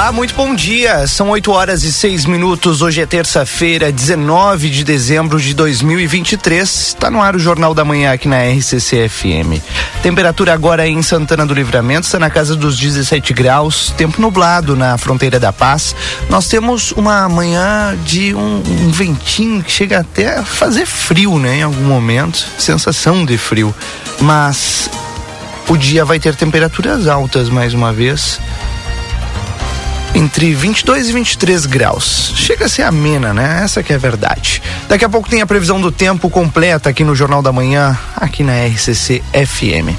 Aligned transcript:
Olá, 0.00 0.12
muito 0.12 0.32
bom 0.36 0.54
dia. 0.54 1.08
São 1.08 1.30
8 1.30 1.50
horas 1.50 1.82
e 1.82 1.92
6 1.92 2.24
minutos. 2.26 2.82
Hoje 2.82 3.00
é 3.00 3.04
terça-feira, 3.04 3.90
19 3.90 4.70
de 4.70 4.84
dezembro 4.84 5.40
de 5.40 5.52
2023. 5.52 6.70
Está 6.70 7.10
no 7.10 7.20
ar 7.20 7.34
o 7.34 7.38
Jornal 7.40 7.74
da 7.74 7.84
Manhã 7.84 8.12
aqui 8.12 8.28
na 8.28 8.40
RCC 8.44 9.08
FM. 9.08 9.60
Temperatura 10.00 10.54
agora 10.54 10.86
em 10.86 11.02
Santana 11.02 11.44
do 11.44 11.52
Livramento 11.52 12.06
está 12.06 12.16
na 12.16 12.30
casa 12.30 12.54
dos 12.54 12.78
17 12.78 13.34
graus. 13.34 13.92
Tempo 13.96 14.22
nublado 14.22 14.76
na 14.76 14.96
fronteira 14.96 15.40
da 15.40 15.52
Paz. 15.52 15.96
Nós 16.30 16.46
temos 16.46 16.92
uma 16.92 17.28
manhã 17.28 17.98
de 18.04 18.36
um, 18.36 18.62
um 18.84 18.92
ventinho 18.92 19.64
que 19.64 19.72
chega 19.72 19.98
até 19.98 20.38
a 20.38 20.44
fazer 20.44 20.86
frio, 20.86 21.40
né? 21.40 21.56
Em 21.56 21.62
algum 21.64 21.82
momento. 21.82 22.46
Sensação 22.56 23.24
de 23.24 23.36
frio. 23.36 23.74
Mas 24.20 24.88
o 25.68 25.76
dia 25.76 26.04
vai 26.04 26.20
ter 26.20 26.36
temperaturas 26.36 27.08
altas 27.08 27.48
mais 27.48 27.74
uma 27.74 27.92
vez 27.92 28.38
entre 30.18 30.52
22 30.52 31.10
e 31.10 31.12
23 31.12 31.66
graus. 31.66 32.32
Chega 32.34 32.64
a 32.64 32.68
ser 32.68 32.82
amena, 32.82 33.32
né? 33.32 33.60
Essa 33.62 33.84
que 33.84 33.92
é 33.92 33.96
a 33.96 33.98
verdade. 33.98 34.60
Daqui 34.88 35.04
a 35.04 35.08
pouco 35.08 35.28
tem 35.28 35.40
a 35.40 35.46
previsão 35.46 35.80
do 35.80 35.92
tempo 35.92 36.28
completa 36.28 36.90
aqui 36.90 37.04
no 37.04 37.14
Jornal 37.14 37.40
da 37.40 37.52
Manhã, 37.52 37.96
aqui 38.16 38.42
na 38.42 38.66
RCC 38.66 39.22
FM. 39.32 39.94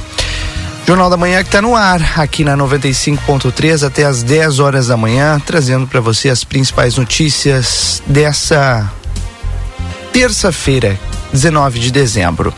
Jornal 0.86 1.10
da 1.10 1.16
Manhã 1.16 1.42
que 1.42 1.48
está 1.48 1.62
no 1.62 1.74
ar, 1.74 2.20
aqui 2.20 2.44
na 2.44 2.58
95.3 2.58 3.88
até 3.88 4.04
as 4.04 4.22
10 4.22 4.60
horas 4.60 4.88
da 4.88 4.98
manhã, 4.98 5.40
trazendo 5.40 5.88
para 5.88 6.02
você 6.02 6.30
as 6.30 6.44
principais 6.44 6.98
notícias 6.98 8.04
dessa 8.06 8.92
terça-feira, 10.12 11.00
19 11.32 11.80
de 11.80 11.92
dezembro. 11.92 12.54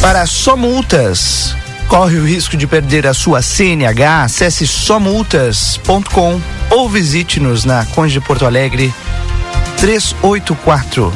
Para 0.00 0.24
só 0.26 0.56
multas, 0.56 1.56
Corre 1.88 2.18
o 2.18 2.26
risco 2.26 2.56
de 2.56 2.66
perder 2.66 3.06
a 3.06 3.14
sua 3.14 3.40
CNH? 3.40 4.24
Acesse 4.24 4.66
somultas.com 4.66 6.40
ou 6.70 6.88
visite-nos 6.88 7.64
na 7.64 7.84
Conde 7.86 8.14
de 8.14 8.20
Porto 8.20 8.44
Alegre 8.44 8.92
384. 9.78 11.12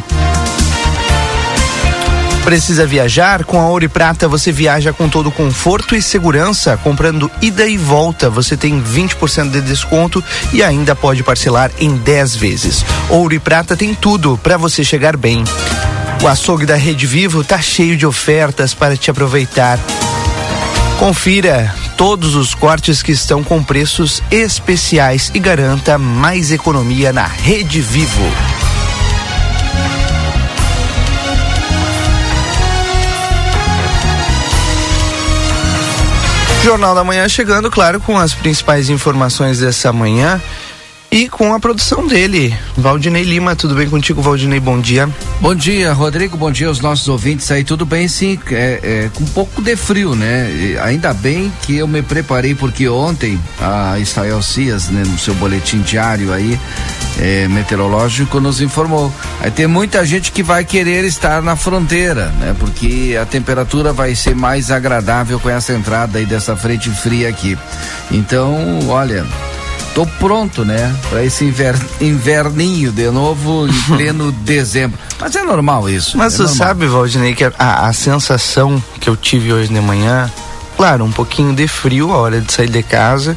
Precisa 2.44 2.86
viajar? 2.86 3.44
Com 3.44 3.60
a 3.60 3.68
Ouro 3.68 3.84
e 3.84 3.88
Prata 3.88 4.26
você 4.26 4.50
viaja 4.50 4.92
com 4.92 5.08
todo 5.08 5.30
conforto 5.30 5.94
e 5.94 6.00
segurança. 6.00 6.76
Comprando 6.76 7.30
ida 7.42 7.66
e 7.66 7.76
volta, 7.76 8.30
você 8.30 8.56
tem 8.56 8.82
20% 8.82 9.50
de 9.50 9.60
desconto 9.60 10.24
e 10.52 10.62
ainda 10.62 10.96
pode 10.96 11.22
parcelar 11.22 11.70
em 11.78 11.96
10 11.96 12.36
vezes. 12.36 12.84
Ouro 13.08 13.34
e 13.34 13.38
Prata 13.38 13.76
tem 13.76 13.94
tudo 13.94 14.38
para 14.42 14.56
você 14.56 14.82
chegar 14.82 15.16
bem. 15.16 15.44
O 16.22 16.28
açougue 16.28 16.66
da 16.66 16.76
Rede 16.76 17.06
Vivo 17.06 17.44
tá 17.44 17.60
cheio 17.60 17.96
de 17.96 18.06
ofertas 18.06 18.72
para 18.72 18.96
te 18.96 19.10
aproveitar. 19.10 19.78
Confira 21.00 21.74
todos 21.96 22.34
os 22.34 22.54
cortes 22.54 23.02
que 23.02 23.10
estão 23.10 23.42
com 23.42 23.64
preços 23.64 24.22
especiais 24.30 25.30
e 25.34 25.38
garanta 25.38 25.96
mais 25.96 26.52
economia 26.52 27.10
na 27.10 27.24
Rede 27.24 27.80
Vivo. 27.80 28.20
Jornal 36.62 36.94
da 36.94 37.02
Manhã 37.02 37.26
chegando, 37.30 37.70
claro, 37.70 37.98
com 37.98 38.18
as 38.18 38.34
principais 38.34 38.90
informações 38.90 39.60
dessa 39.60 39.90
manhã 39.94 40.38
e 41.10 41.28
com 41.28 41.52
a 41.52 41.58
produção 41.58 42.06
dele, 42.06 42.56
Valdinei 42.76 43.24
Lima. 43.24 43.56
Tudo 43.56 43.74
bem 43.74 43.90
contigo, 43.90 44.22
Valdinei? 44.22 44.60
Bom 44.60 44.78
dia. 44.80 45.08
Bom 45.40 45.54
dia, 45.54 45.92
Rodrigo. 45.92 46.36
Bom 46.36 46.52
dia 46.52 46.68
aos 46.68 46.80
nossos 46.80 47.08
ouvintes 47.08 47.50
aí. 47.50 47.64
Tudo 47.64 47.84
bem, 47.84 48.06
sim. 48.06 48.38
É, 48.50 48.80
é, 48.82 49.10
com 49.12 49.24
um 49.24 49.28
pouco 49.28 49.60
de 49.60 49.74
frio, 49.74 50.14
né? 50.14 50.48
E 50.50 50.78
ainda 50.78 51.12
bem 51.12 51.52
que 51.62 51.76
eu 51.76 51.88
me 51.88 52.00
preparei, 52.00 52.54
porque 52.54 52.88
ontem 52.88 53.40
a 53.60 53.98
Israel 53.98 54.40
Cias, 54.40 54.88
né, 54.88 55.02
no 55.04 55.18
seu 55.18 55.34
boletim 55.34 55.80
diário 55.80 56.32
aí, 56.32 56.58
é, 57.18 57.48
meteorológico, 57.48 58.38
nos 58.38 58.60
informou. 58.60 59.12
Aí 59.40 59.50
tem 59.50 59.66
muita 59.66 60.04
gente 60.06 60.30
que 60.30 60.42
vai 60.44 60.64
querer 60.64 61.04
estar 61.04 61.42
na 61.42 61.56
fronteira, 61.56 62.26
né? 62.38 62.54
Porque 62.58 63.18
a 63.20 63.26
temperatura 63.26 63.92
vai 63.92 64.14
ser 64.14 64.36
mais 64.36 64.70
agradável 64.70 65.40
com 65.40 65.50
essa 65.50 65.72
entrada 65.72 66.18
aí 66.18 66.26
dessa 66.26 66.56
frente 66.56 66.88
fria 66.88 67.28
aqui. 67.28 67.58
Então, 68.12 68.78
olha 68.88 69.26
tô 70.00 70.06
pronto, 70.18 70.64
né? 70.64 70.94
Para 71.10 71.22
esse 71.22 71.44
inver, 71.44 71.76
inverninho 72.00 72.90
de 72.90 73.10
novo 73.10 73.66
em 73.68 73.72
pleno 73.94 74.32
dezembro. 74.32 74.98
Mas 75.20 75.36
é 75.36 75.42
normal 75.42 75.90
isso. 75.90 76.16
Mas 76.16 76.34
é 76.34 76.36
você 76.38 76.42
normal. 76.44 76.56
sabe, 76.56 76.86
Valdinei, 76.86 77.34
que 77.34 77.44
a, 77.44 77.52
a, 77.58 77.92
sensação 77.92 78.82
que 78.98 79.10
eu 79.10 79.16
tive 79.16 79.52
hoje 79.52 79.68
de 79.68 79.80
manhã, 79.80 80.30
claro, 80.76 81.04
um 81.04 81.12
pouquinho 81.12 81.52
de 81.52 81.68
frio 81.68 82.12
a 82.12 82.16
hora 82.16 82.40
de 82.40 82.50
sair 82.50 82.70
de 82.70 82.82
casa, 82.82 83.36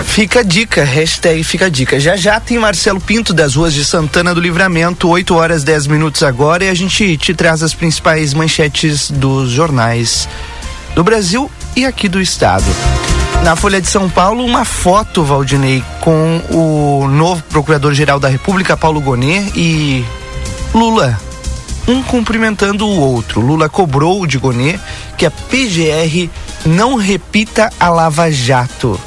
Fica 0.03 0.39
a 0.41 0.43
dica, 0.43 0.83
hashtag 0.83 1.43
fica 1.43 1.65
a 1.65 1.69
dica. 1.69 1.99
Já 1.99 2.15
já 2.15 2.39
tem 2.39 2.59
Marcelo 2.59 3.01
Pinto 3.01 3.33
das 3.33 3.55
ruas 3.55 3.73
de 3.73 3.83
Santana 3.83 4.35
do 4.35 4.39
Livramento, 4.39 5.09
8 5.09 5.33
horas 5.33 5.63
10 5.63 5.87
minutos 5.87 6.21
agora, 6.21 6.63
e 6.63 6.69
a 6.69 6.73
gente 6.75 7.17
te 7.17 7.33
traz 7.33 7.63
as 7.63 7.73
principais 7.73 8.35
manchetes 8.35 9.09
dos 9.09 9.49
jornais 9.49 10.29
do 10.93 11.03
Brasil 11.03 11.49
e 11.75 11.85
aqui 11.85 12.07
do 12.07 12.21
estado. 12.21 12.65
Na 13.43 13.55
Folha 13.55 13.81
de 13.81 13.87
São 13.87 14.07
Paulo, 14.07 14.45
uma 14.45 14.63
foto, 14.63 15.23
Valdinei, 15.23 15.83
com 16.01 16.41
o 16.51 17.07
novo 17.07 17.41
Procurador-Geral 17.49 18.19
da 18.19 18.27
República, 18.27 18.77
Paulo 18.77 19.01
Gonet, 19.01 19.51
e 19.55 20.05
Lula. 20.73 21.26
Um 21.87 22.03
cumprimentando 22.03 22.85
o 22.85 22.99
outro. 22.99 23.39
Lula 23.39 23.69
cobrou 23.69 24.27
de 24.27 24.37
Gonet 24.37 24.79
que 25.17 25.25
a 25.25 25.31
PGR 25.31 26.29
não 26.65 26.95
repita 26.95 27.71
a 27.79 27.89
Lava 27.89 28.29
Jato. 28.31 28.99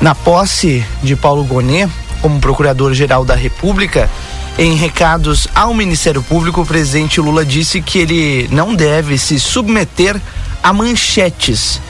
Na 0.00 0.14
posse 0.14 0.84
de 1.02 1.16
Paulo 1.16 1.44
Gonet 1.44 1.90
como 2.20 2.40
Procurador-Geral 2.40 3.24
da 3.24 3.34
República, 3.34 4.10
em 4.58 4.74
recados 4.74 5.48
ao 5.54 5.72
Ministério 5.72 6.22
Público, 6.22 6.60
o 6.60 6.66
presidente 6.66 7.20
Lula 7.20 7.44
disse 7.44 7.80
que 7.80 7.98
ele 7.98 8.48
não 8.52 8.74
deve 8.74 9.16
se 9.16 9.40
submeter 9.40 10.20
a 10.62 10.72
manchetes 10.72 11.80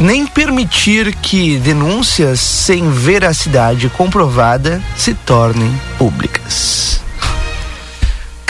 nem 0.00 0.26
permitir 0.26 1.14
que 1.14 1.58
denúncias 1.58 2.40
sem 2.40 2.90
veracidade 2.90 3.90
comprovada 3.90 4.82
se 4.96 5.12
tornem 5.12 5.78
públicas. 5.98 7.02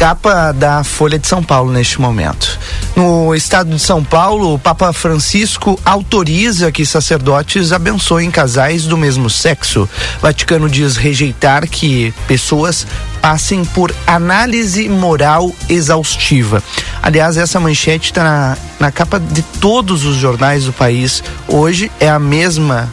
Capa 0.00 0.50
da 0.52 0.82
Folha 0.82 1.18
de 1.18 1.28
São 1.28 1.42
Paulo 1.42 1.70
neste 1.70 2.00
momento. 2.00 2.58
No 2.96 3.34
estado 3.34 3.68
de 3.68 3.78
São 3.78 4.02
Paulo, 4.02 4.54
o 4.54 4.58
Papa 4.58 4.94
Francisco 4.94 5.78
autoriza 5.84 6.72
que 6.72 6.86
sacerdotes 6.86 7.70
abençoem 7.70 8.30
casais 8.30 8.86
do 8.86 8.96
mesmo 8.96 9.28
sexo. 9.28 9.82
O 9.82 10.20
Vaticano 10.22 10.70
diz 10.70 10.96
rejeitar 10.96 11.68
que 11.68 12.14
pessoas 12.26 12.86
passem 13.20 13.62
por 13.62 13.94
análise 14.06 14.88
moral 14.88 15.52
exaustiva. 15.68 16.62
Aliás, 17.02 17.36
essa 17.36 17.60
manchete 17.60 18.10
está 18.10 18.24
na, 18.24 18.56
na 18.80 18.90
capa 18.90 19.20
de 19.20 19.42
todos 19.42 20.06
os 20.06 20.16
jornais 20.16 20.64
do 20.64 20.72
país. 20.72 21.22
Hoje 21.46 21.92
é 22.00 22.08
a 22.08 22.18
mesma 22.18 22.90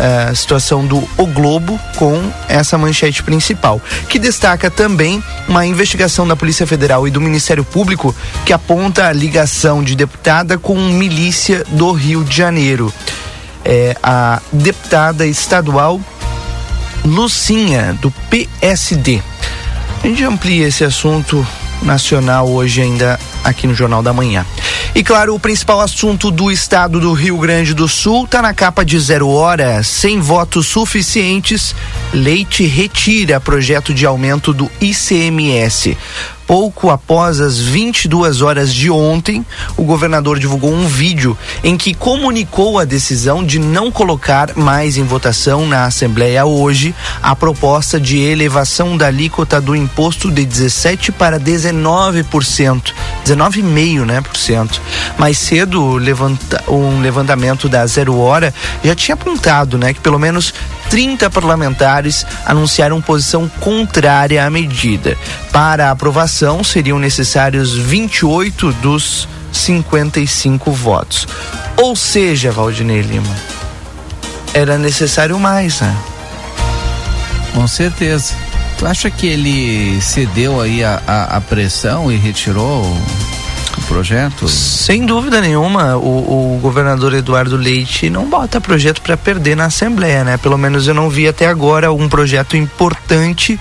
uh, 0.00 0.34
situação 0.34 0.84
do 0.84 0.96
O 1.16 1.26
Globo 1.26 1.78
com 1.96 2.32
essa 2.48 2.78
manchete 2.78 3.22
principal, 3.22 3.80
que 4.08 4.18
destaca 4.18 4.70
também 4.70 5.22
uma 5.46 5.66
investigação 5.66 6.26
da 6.26 6.34
Polícia 6.34 6.66
Federal 6.66 7.06
e 7.06 7.10
do 7.10 7.20
Ministério 7.20 7.64
Público 7.64 8.14
que 8.44 8.52
aponta 8.52 9.06
a 9.06 9.12
ligação 9.12 9.82
de 9.82 9.94
deputada 9.94 10.58
com 10.58 10.74
milícia 10.76 11.64
do 11.68 11.92
Rio 11.92 12.24
de 12.24 12.36
Janeiro. 12.36 12.92
É, 13.64 13.94
a 14.02 14.40
deputada 14.52 15.26
estadual 15.26 16.00
Lucinha, 17.04 17.96
do 18.00 18.10
PSD. 18.28 19.22
A 20.02 20.06
gente 20.06 20.24
amplia 20.24 20.66
esse 20.68 20.84
assunto 20.84 21.46
nacional 21.82 22.48
hoje 22.48 22.82
ainda 22.82 23.18
aqui 23.44 23.66
no 23.66 23.74
Jornal 23.74 24.02
da 24.02 24.12
Manhã. 24.12 24.44
E 24.94 25.02
claro, 25.02 25.34
o 25.34 25.40
principal 25.40 25.80
assunto 25.80 26.30
do 26.30 26.50
estado 26.50 27.00
do 27.00 27.12
Rio 27.12 27.38
Grande 27.38 27.74
do 27.74 27.88
Sul 27.88 28.24
está 28.24 28.42
na 28.42 28.52
capa 28.52 28.84
de 28.84 28.98
zero 28.98 29.28
hora. 29.28 29.82
Sem 29.82 30.20
votos 30.20 30.66
suficientes, 30.66 31.74
Leite 32.12 32.64
retira 32.66 33.40
projeto 33.40 33.94
de 33.94 34.04
aumento 34.04 34.52
do 34.52 34.70
ICMS 34.80 35.96
pouco 36.50 36.90
após 36.90 37.40
as 37.40 37.60
22 37.60 38.42
horas 38.42 38.74
de 38.74 38.90
ontem, 38.90 39.46
o 39.76 39.84
governador 39.84 40.36
divulgou 40.36 40.72
um 40.72 40.84
vídeo 40.84 41.38
em 41.62 41.76
que 41.76 41.94
comunicou 41.94 42.80
a 42.80 42.84
decisão 42.84 43.44
de 43.44 43.60
não 43.60 43.88
colocar 43.88 44.56
mais 44.56 44.96
em 44.96 45.04
votação 45.04 45.64
na 45.64 45.84
Assembleia 45.84 46.44
hoje 46.44 46.92
a 47.22 47.36
proposta 47.36 48.00
de 48.00 48.18
elevação 48.18 48.96
da 48.96 49.06
alíquota 49.06 49.60
do 49.60 49.76
imposto 49.76 50.28
de 50.28 50.44
17 50.44 51.12
para 51.12 51.38
19%, 51.38 52.92
19,5%, 53.34 54.04
né, 54.04 54.20
por 54.20 54.36
cento. 54.36 54.80
Mais 55.18 55.38
cedo, 55.38 55.96
levanta, 55.96 56.62
um 56.68 57.00
levantamento 57.00 57.68
da 57.68 57.86
Zero 57.86 58.18
Hora 58.18 58.52
já 58.84 58.94
tinha 58.94 59.14
apontado, 59.14 59.78
né, 59.78 59.94
que 59.94 60.00
pelo 60.00 60.18
menos 60.18 60.52
30 60.88 61.30
parlamentares 61.30 62.26
anunciaram 62.44 63.00
posição 63.00 63.48
contrária 63.60 64.44
à 64.44 64.50
medida. 64.50 65.16
Para 65.52 65.88
a 65.88 65.90
aprovação, 65.92 66.64
seriam 66.64 66.98
necessários 66.98 67.76
28 67.76 68.72
dos 68.74 69.28
55 69.52 70.72
votos. 70.72 71.26
Ou 71.76 71.94
seja, 71.96 72.52
Valdinei 72.52 73.00
Lima, 73.00 73.34
era 74.52 74.76
necessário 74.76 75.38
mais, 75.38 75.80
né? 75.80 75.96
Com 77.54 77.66
certeza. 77.66 78.34
Tu 78.80 78.86
acha 78.86 79.10
que 79.10 79.26
ele 79.26 80.00
cedeu 80.00 80.58
aí 80.58 80.82
a, 80.82 81.02
a, 81.06 81.36
a 81.36 81.40
pressão 81.42 82.10
e 82.10 82.16
retirou 82.16 82.82
o 83.76 83.82
projeto? 83.86 84.48
Sem 84.48 85.04
dúvida 85.04 85.38
nenhuma, 85.38 85.98
o, 85.98 86.56
o 86.56 86.58
governador 86.62 87.12
Eduardo 87.12 87.58
Leite 87.58 88.08
não 88.08 88.24
bota 88.24 88.58
projeto 88.58 89.02
para 89.02 89.18
perder 89.18 89.54
na 89.54 89.66
Assembleia, 89.66 90.24
né? 90.24 90.38
Pelo 90.38 90.56
menos 90.56 90.88
eu 90.88 90.94
não 90.94 91.10
vi 91.10 91.28
até 91.28 91.46
agora 91.46 91.92
um 91.92 92.08
projeto 92.08 92.56
importante 92.56 93.60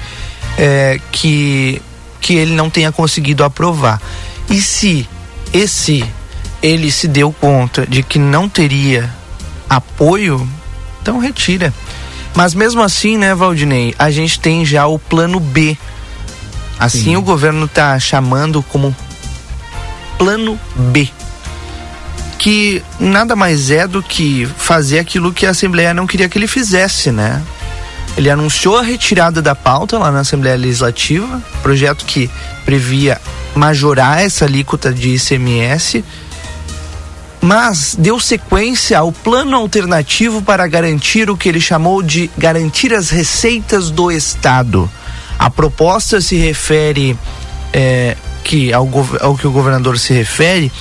é, 0.57 1.01
que, 1.11 1.81
que 2.21 2.35
ele 2.35 2.53
não 2.53 2.69
tenha 2.69 2.89
conseguido 2.89 3.43
aprovar. 3.43 4.01
E 4.49 4.61
se 4.61 5.05
esse 5.51 6.01
ele 6.63 6.89
se 6.89 7.09
deu 7.09 7.33
conta 7.33 7.85
de 7.85 8.03
que 8.03 8.17
não 8.17 8.47
teria 8.47 9.13
apoio, 9.69 10.47
então 11.01 11.19
retira. 11.19 11.73
Mas 12.35 12.53
mesmo 12.53 12.81
assim, 12.81 13.17
né, 13.17 13.33
Valdinei, 13.35 13.93
a 13.97 14.09
gente 14.11 14.39
tem 14.39 14.65
já 14.65 14.87
o 14.87 14.97
plano 14.97 15.39
B. 15.39 15.77
Assim 16.79 17.05
Sim. 17.05 17.15
o 17.17 17.21
governo 17.21 17.65
está 17.65 17.99
chamando 17.99 18.63
como 18.63 18.95
plano 20.17 20.59
B. 20.75 21.09
Que 22.37 22.81
nada 22.99 23.35
mais 23.35 23.69
é 23.69 23.85
do 23.85 24.01
que 24.01 24.47
fazer 24.57 24.99
aquilo 24.99 25.33
que 25.33 25.45
a 25.45 25.49
Assembleia 25.49 25.93
não 25.93 26.07
queria 26.07 26.29
que 26.29 26.37
ele 26.37 26.47
fizesse, 26.47 27.11
né? 27.11 27.41
Ele 28.15 28.29
anunciou 28.29 28.77
a 28.77 28.81
retirada 28.81 29.41
da 29.41 29.55
pauta 29.55 29.97
lá 29.97 30.11
na 30.11 30.21
Assembleia 30.21 30.55
Legislativa, 30.55 31.41
projeto 31.61 32.05
que 32.05 32.29
previa 32.65 33.19
majorar 33.55 34.21
essa 34.21 34.45
alíquota 34.45 34.93
de 34.93 35.15
ICMS, 35.15 36.03
mas 37.41 37.95
deu 37.97 38.19
sequência 38.19 38.99
ao 38.99 39.11
plano 39.11 39.55
alternativo 39.55 40.41
para 40.41 40.67
garantir 40.67 41.29
o 41.29 41.37
que 41.37 41.47
ele 41.47 41.61
chamou 41.61 42.01
de 42.01 42.29
garantir 42.37 42.93
as 42.93 43.09
receitas 43.09 43.89
do 43.89 44.11
Estado. 44.11 44.89
A 45.37 45.49
proposta 45.49 46.19
se 46.19 46.35
refere 46.35 47.17
é, 47.71 48.17
que 48.43 48.73
ao, 48.73 48.89
ao 49.21 49.37
que 49.37 49.47
o 49.47 49.51
governador 49.51 49.97
se 49.97 50.13
refere 50.13 50.71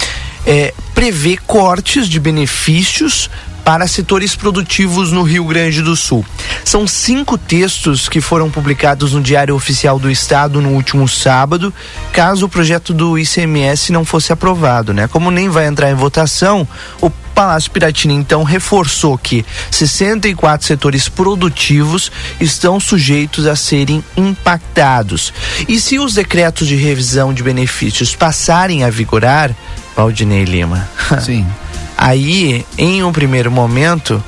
é, 0.47 0.73
prevê 0.95 1.37
cortes 1.47 2.09
de 2.09 2.19
benefícios 2.19 3.31
para 3.69 3.87
setores 3.87 4.35
produtivos 4.35 5.13
no 5.13 5.23
Rio 5.23 5.45
Grande 5.45 5.83
do 5.83 5.95
Sul. 5.95 6.25
São 6.65 6.87
cinco 6.87 7.37
textos 7.37 8.09
que 8.09 8.19
foram 8.19 8.51
publicados 8.51 9.13
no 9.13 9.21
Diário 9.21 9.55
Oficial 9.55 9.99
do 9.99 10.11
Estado 10.11 10.63
no 10.63 10.71
último 10.71 11.07
sábado, 11.07 11.71
caso 12.11 12.47
o 12.47 12.49
projeto 12.49 12.95
do 12.95 13.19
ICMS 13.19 13.93
não 13.93 14.07
fosse 14.07 14.33
aprovado, 14.33 14.95
né? 14.95 15.07
Como 15.07 15.31
nem 15.31 15.51
vai 15.51 15.67
entrar 15.67 15.91
em 15.91 15.95
votação, 15.95 16.67
o 17.03 17.11
Palácio 17.11 17.71
Piratini 17.71 18.15
então 18.15 18.43
reforçou 18.43 19.19
que 19.19 19.45
64 19.71 20.67
setores 20.67 21.07
produtivos 21.07 22.11
estão 22.41 22.81
sujeitos 22.81 23.47
a 23.47 23.55
serem 23.55 24.03
impactados. 24.17 25.31
E 25.69 25.79
se 25.79 25.99
os 25.99 26.15
decretos 26.15 26.67
de 26.67 26.75
revisão 26.75 27.35
de 27.35 27.43
benefícios 27.43 28.17
passarem 28.17 28.83
a 28.83 28.89
vigorar, 28.89 29.55
Valdinei 29.95 30.45
Lima. 30.45 30.89
Sim. 31.21 31.47
Aí, 31.99 32.65
em 32.79 33.03
um 33.03 33.13
primeiro 33.13 33.51
momento, 33.51 34.23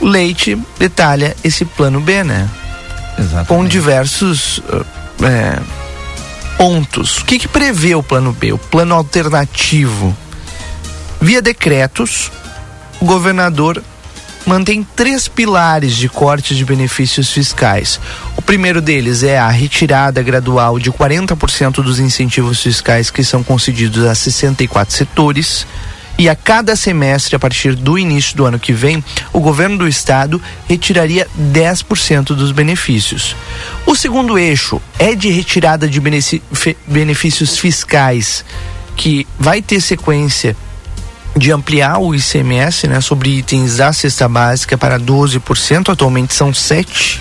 Leite 0.00 0.56
detalha 0.78 1.36
esse 1.42 1.64
plano 1.64 2.00
B, 2.00 2.22
né? 2.22 2.48
Exatamente. 3.18 3.48
Com 3.48 3.64
diversos 3.64 4.60
é, 5.22 5.60
pontos. 6.56 7.18
O 7.18 7.24
que, 7.24 7.38
que 7.38 7.48
prevê 7.48 7.94
o 7.94 8.02
plano 8.02 8.32
B? 8.32 8.52
O 8.52 8.58
plano 8.58 8.94
alternativo. 8.94 10.16
Via 11.20 11.42
decretos, 11.42 12.30
o 13.00 13.04
governador 13.04 13.82
mantém 14.46 14.86
três 14.96 15.26
pilares 15.26 15.96
de 15.96 16.08
corte 16.08 16.54
de 16.54 16.64
benefícios 16.64 17.30
fiscais. 17.30 18.00
O 18.36 18.42
primeiro 18.42 18.80
deles 18.80 19.22
é 19.22 19.36
a 19.36 19.48
retirada 19.48 20.22
gradual 20.22 20.78
de 20.78 20.92
40% 20.92 21.82
dos 21.82 21.98
incentivos 21.98 22.62
fiscais 22.62 23.10
que 23.10 23.24
são 23.24 23.42
concedidos 23.42 24.04
a 24.04 24.14
64 24.14 24.94
setores. 24.94 25.66
E 26.18 26.28
a 26.28 26.34
cada 26.34 26.74
semestre, 26.74 27.36
a 27.36 27.38
partir 27.38 27.76
do 27.76 27.96
início 27.96 28.36
do 28.36 28.44
ano 28.44 28.58
que 28.58 28.72
vem, 28.72 29.04
o 29.32 29.38
governo 29.38 29.78
do 29.78 29.86
estado 29.86 30.42
retiraria 30.66 31.28
10% 31.40 32.34
dos 32.34 32.50
benefícios. 32.50 33.36
O 33.86 33.94
segundo 33.94 34.36
eixo 34.36 34.82
é 34.98 35.14
de 35.14 35.30
retirada 35.30 35.86
de 35.86 36.00
benefícios 36.00 37.56
fiscais, 37.56 38.44
que 38.96 39.28
vai 39.38 39.62
ter 39.62 39.80
sequência 39.80 40.56
de 41.36 41.52
ampliar 41.52 41.98
o 41.98 42.12
ICMS 42.12 42.88
né, 42.88 43.00
sobre 43.00 43.38
itens 43.38 43.76
da 43.76 43.92
cesta 43.92 44.28
básica 44.28 44.76
para 44.76 44.98
12%, 44.98 45.92
atualmente 45.92 46.34
são 46.34 46.50
7% 46.50 47.20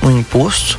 no 0.00 0.16
imposto. 0.16 0.78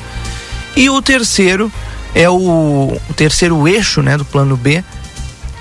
E 0.77 0.89
o 0.89 1.01
terceiro 1.01 1.69
é 2.15 2.29
o, 2.29 2.97
o 3.09 3.13
terceiro 3.17 3.67
eixo 3.67 4.01
né, 4.01 4.15
do 4.15 4.23
plano 4.23 4.55
B, 4.55 4.81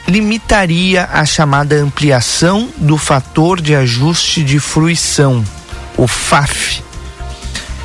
limitaria 0.09 1.07
a 1.13 1.27
chamada 1.27 1.77
ampliação 1.77 2.71
do 2.79 2.97
fator 2.97 3.61
de 3.61 3.75
ajuste 3.75 4.43
de 4.43 4.59
fruição, 4.59 5.45
o 5.99 6.09
FAF. 6.09 6.83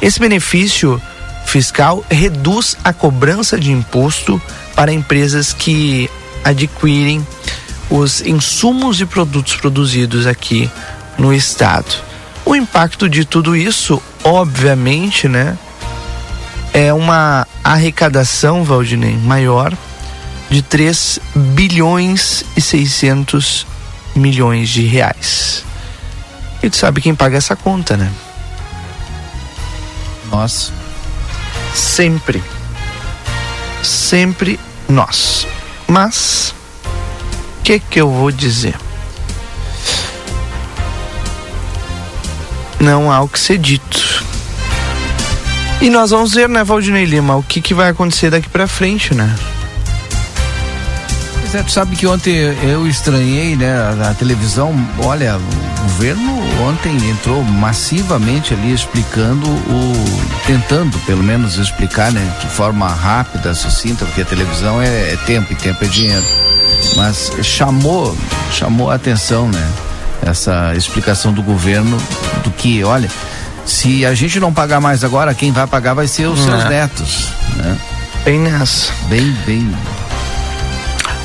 Esse 0.02 0.22
benefício 0.22 1.02
fiscal 1.46 2.04
reduz 2.10 2.78
a 2.82 2.94
cobrança 2.94 3.60
de 3.60 3.74
imposto 3.74 4.42
para 4.74 4.94
empresas 4.94 5.52
que 5.52 6.10
adquirem 6.46 7.26
os 7.90 8.22
insumos 8.22 9.02
e 9.02 9.06
produtos 9.06 9.58
produzidos 9.58 10.26
aqui 10.26 10.72
no 11.18 11.34
estado. 11.34 11.94
O 12.46 12.56
impacto 12.56 13.10
de 13.10 13.26
tudo 13.26 13.56
isso, 13.56 14.02
obviamente, 14.24 15.28
né, 15.28 15.58
é 16.74 16.94
uma 16.94 17.46
arrecadação, 17.64 18.64
Valdinei, 18.64 19.18
maior 19.18 19.74
de 20.54 20.62
3 20.62 21.20
bilhões 21.36 22.44
e 22.56 22.62
600 22.62 23.66
milhões 24.16 24.70
de 24.70 24.84
reais. 24.84 25.66
E 26.62 26.70
tu 26.70 26.78
sabe 26.78 27.02
quem 27.02 27.16
paga 27.16 27.36
essa 27.36 27.56
conta, 27.56 27.98
né? 27.98 28.14
Nós. 30.30 30.72
Sempre. 31.74 32.44
Sempre 33.82 34.60
nós. 34.88 35.48
Mas, 35.88 36.54
o 37.60 37.64
que 37.64 37.80
que 37.80 38.00
eu 38.00 38.12
vou 38.12 38.32
dizer? 38.32 38.76
Não 42.80 43.12
há 43.12 43.22
o 43.22 43.28
que 43.28 43.40
ser 43.40 43.58
dito. 43.58 44.24
E 45.82 45.90
nós 45.90 46.12
vamos 46.12 46.36
ver, 46.36 46.48
né, 46.48 46.64
Valdinei 46.64 47.06
Lima, 47.06 47.38
o 47.38 47.42
que, 47.42 47.60
que 47.60 47.74
vai 47.74 47.90
acontecer 47.90 48.30
daqui 48.30 48.48
pra 48.48 48.68
frente, 48.68 49.16
né? 49.16 49.36
Pois 51.54 51.62
é, 51.62 51.66
tu 51.68 51.72
sabe 51.72 51.96
que 51.96 52.08
ontem 52.08 52.34
eu 52.64 52.88
estranhei, 52.88 53.56
né, 53.56 53.76
a, 54.10 54.12
televisão, 54.16 54.74
olha, 55.04 55.38
o 55.38 55.82
governo 55.84 56.34
ontem 56.68 56.98
entrou 57.08 57.44
massivamente 57.44 58.56
ali 58.56 58.74
explicando 58.74 59.48
o, 59.48 59.94
tentando 60.48 60.98
pelo 61.06 61.22
menos 61.22 61.60
explicar, 61.60 62.12
né, 62.12 62.38
de 62.42 62.48
forma 62.48 62.88
rápida, 62.88 63.54
sucinta, 63.54 64.04
porque 64.04 64.24
a 64.24 64.26
televisão 64.26 64.82
é, 64.82 65.14
é 65.14 65.16
tempo 65.28 65.54
e 65.54 65.56
tempo 65.56 65.86
é 65.86 65.88
dinheiro. 65.88 66.26
Mas 66.96 67.32
chamou, 67.44 68.18
chamou 68.52 68.90
a 68.90 68.96
atenção, 68.96 69.48
né? 69.48 69.72
essa 70.26 70.74
explicação 70.76 71.32
do 71.32 71.44
governo 71.44 71.98
do 72.44 72.50
que, 72.50 72.84
olha, 72.84 73.12
se 73.64 74.04
a 74.08 74.16
gente 74.16 74.40
não 74.40 74.52
pagar 74.52 74.82
mais 74.82 75.04
agora, 75.04 75.36
quem 75.36 75.52
vai 75.52 75.68
pagar 75.68 75.94
vai 75.94 76.08
ser 76.08 76.26
os 76.26 76.40
seus 76.40 76.64
é. 76.64 76.70
netos, 76.70 77.28
né? 77.58 77.78
Bem 78.26 78.40
nessa. 78.40 78.92
Bem, 79.08 79.38
bem. 79.46 79.72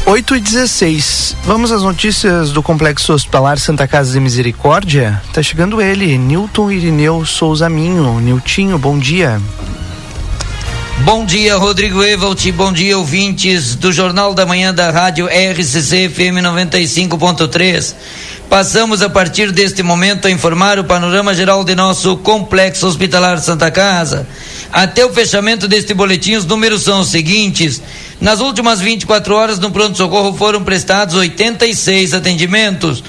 8 0.09 0.37
e 0.37 0.41
16. 0.41 1.37
Vamos 1.45 1.71
às 1.71 1.83
notícias 1.83 2.51
do 2.51 2.63
Complexo 2.63 3.13
Hospitalar 3.13 3.59
Santa 3.59 3.87
Casa 3.87 4.11
de 4.11 4.19
Misericórdia? 4.19 5.21
Tá 5.35 5.43
chegando 5.43 5.83
ele, 5.83 6.17
Newton 6.17 6.73
Irineu 6.73 7.27
Souza 7.27 7.69
Minho. 7.69 8.19
Niltinho, 8.19 8.79
bom 8.79 8.99
dia. 8.99 9.39
Bom 11.05 11.27
dia, 11.27 11.57
Rodrigo 11.57 12.03
Evalt. 12.03 12.51
Bom 12.53 12.73
dia, 12.73 12.97
ouvintes 12.97 13.75
do 13.75 13.93
Jornal 13.93 14.33
da 14.33 14.47
Manhã 14.47 14.73
da 14.73 14.91
Rádio 14.91 15.27
RCC 15.27 16.09
FM 16.09 16.41
95.3. 16.43 17.95
Passamos 18.49 19.03
a 19.03 19.11
partir 19.11 19.53
deste 19.53 19.83
momento 19.83 20.27
a 20.27 20.31
informar 20.31 20.79
o 20.79 20.85
panorama 20.85 21.35
geral 21.35 21.63
de 21.63 21.75
nosso 21.75 22.17
complexo 22.17 22.87
hospitalar 22.87 23.39
Santa 23.41 23.71
Casa. 23.71 24.27
Até 24.73 25.05
o 25.05 25.13
fechamento 25.13 25.69
deste 25.69 25.93
boletim, 25.93 26.35
os 26.35 26.47
números 26.47 26.83
são 26.83 27.01
os 27.01 27.09
seguintes: 27.09 27.83
nas 28.19 28.41
últimas 28.41 28.81
24 28.81 29.35
horas 29.35 29.59
no 29.59 29.71
pronto-socorro 29.71 30.35
foram 30.35 30.65
prestados 30.65 31.15
86 31.15 32.15
atendimentos. 32.15 33.05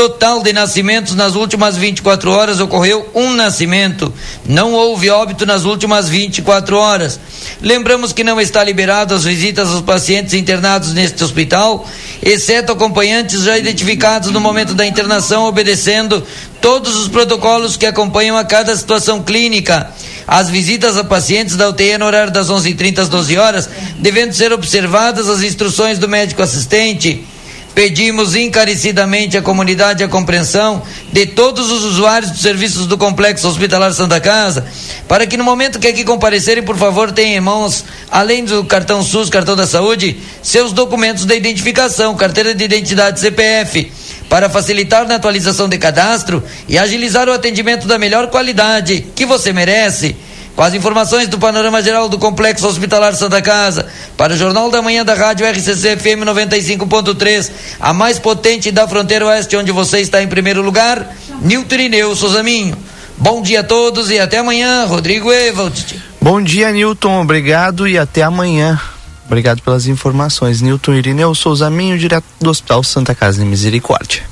Total 0.00 0.42
de 0.42 0.50
nascimentos 0.54 1.14
nas 1.14 1.34
últimas 1.34 1.76
24 1.76 2.30
horas 2.30 2.58
ocorreu 2.58 3.06
um 3.14 3.34
nascimento. 3.34 4.10
Não 4.46 4.72
houve 4.72 5.10
óbito 5.10 5.44
nas 5.44 5.66
últimas 5.66 6.08
24 6.08 6.74
horas. 6.74 7.20
Lembramos 7.60 8.10
que 8.10 8.24
não 8.24 8.40
está 8.40 8.64
liberado 8.64 9.14
as 9.14 9.24
visitas 9.24 9.68
aos 9.68 9.82
pacientes 9.82 10.32
internados 10.32 10.94
neste 10.94 11.22
hospital, 11.22 11.86
exceto 12.22 12.72
acompanhantes 12.72 13.42
já 13.42 13.58
identificados 13.58 14.30
no 14.30 14.40
momento 14.40 14.72
da 14.72 14.86
internação, 14.86 15.44
obedecendo 15.44 16.26
todos 16.62 16.96
os 16.96 17.06
protocolos 17.06 17.76
que 17.76 17.84
acompanham 17.84 18.38
a 18.38 18.44
cada 18.44 18.74
situação 18.74 19.22
clínica. 19.22 19.90
As 20.26 20.48
visitas 20.48 20.96
a 20.96 21.04
pacientes 21.04 21.56
da 21.56 21.68
UTI 21.68 21.98
no 21.98 22.06
horário 22.06 22.32
das 22.32 22.48
11h30 22.48 23.00
às 23.00 23.08
12 23.10 23.36
horas, 23.36 23.68
devendo 23.98 24.32
ser 24.32 24.50
observadas 24.50 25.28
as 25.28 25.42
instruções 25.42 25.98
do 25.98 26.08
médico 26.08 26.40
assistente. 26.40 27.26
Pedimos 27.74 28.34
encarecidamente 28.34 29.36
à 29.36 29.42
comunidade 29.42 30.02
a 30.02 30.08
compreensão 30.08 30.82
de 31.12 31.24
todos 31.24 31.70
os 31.70 31.84
usuários 31.84 32.32
dos 32.32 32.40
serviços 32.40 32.86
do 32.86 32.98
Complexo 32.98 33.46
Hospitalar 33.46 33.92
Santa 33.92 34.20
Casa, 34.20 34.66
para 35.06 35.24
que 35.26 35.36
no 35.36 35.44
momento 35.44 35.78
que 35.78 35.86
aqui 35.86 36.04
comparecerem, 36.04 36.64
por 36.64 36.76
favor, 36.76 37.12
tenham 37.12 37.36
em 37.36 37.40
mãos, 37.40 37.84
além 38.10 38.44
do 38.44 38.64
cartão 38.64 39.02
SUS, 39.04 39.30
cartão 39.30 39.54
da 39.54 39.66
saúde, 39.66 40.18
seus 40.42 40.72
documentos 40.72 41.24
de 41.24 41.36
identificação, 41.36 42.16
carteira 42.16 42.54
de 42.54 42.64
identidade 42.64 43.20
CPF, 43.20 43.90
para 44.28 44.50
facilitar 44.50 45.06
na 45.06 45.14
atualização 45.14 45.68
de 45.68 45.78
cadastro 45.78 46.42
e 46.68 46.76
agilizar 46.76 47.28
o 47.28 47.32
atendimento 47.32 47.86
da 47.86 47.98
melhor 47.98 48.26
qualidade 48.28 49.06
que 49.14 49.24
você 49.24 49.52
merece. 49.52 50.16
Com 50.56 50.62
as 50.62 50.74
informações 50.74 51.28
do 51.28 51.38
panorama 51.38 51.82
geral 51.82 52.08
do 52.08 52.18
Complexo 52.18 52.66
Hospitalar 52.66 53.14
Santa 53.14 53.40
Casa, 53.40 53.86
para 54.16 54.34
o 54.34 54.36
Jornal 54.36 54.70
da 54.70 54.82
Manhã 54.82 55.04
da 55.04 55.14
Rádio 55.14 55.46
RCC 55.46 55.96
FM 55.96 56.24
95.3, 56.26 57.50
a 57.80 57.92
mais 57.92 58.18
potente 58.18 58.70
da 58.70 58.86
fronteira 58.86 59.26
oeste, 59.26 59.56
onde 59.56 59.72
você 59.72 60.00
está 60.00 60.22
em 60.22 60.28
primeiro 60.28 60.62
lugar, 60.62 61.14
Nilton 61.40 61.74
Irineu 61.74 62.14
Souzaminho. 62.14 62.76
Bom 63.16 63.42
dia 63.42 63.60
a 63.60 63.64
todos 63.64 64.10
e 64.10 64.18
até 64.18 64.38
amanhã, 64.38 64.86
Rodrigo 64.86 65.30
Evald. 65.32 66.02
Bom 66.20 66.42
dia, 66.42 66.70
Nilton. 66.72 67.20
Obrigado 67.20 67.86
e 67.86 67.98
até 67.98 68.22
amanhã. 68.22 68.80
Obrigado 69.26 69.62
pelas 69.62 69.86
informações. 69.86 70.60
Nilton 70.60 70.94
Irineu 70.94 71.34
Souza 71.34 71.70
Minho, 71.70 71.96
direto 71.96 72.24
do 72.40 72.50
Hospital 72.50 72.82
Santa 72.82 73.14
Casa 73.14 73.38
de 73.38 73.44
Misericórdia. 73.44 74.22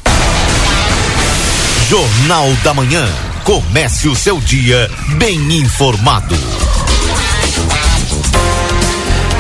Jornal 1.89 2.49
da 2.65 2.75
Manhã. 2.75 3.07
Comece 3.49 4.07
o 4.09 4.15
seu 4.15 4.39
dia 4.39 4.89
bem 5.17 5.41
informado. 5.55 6.37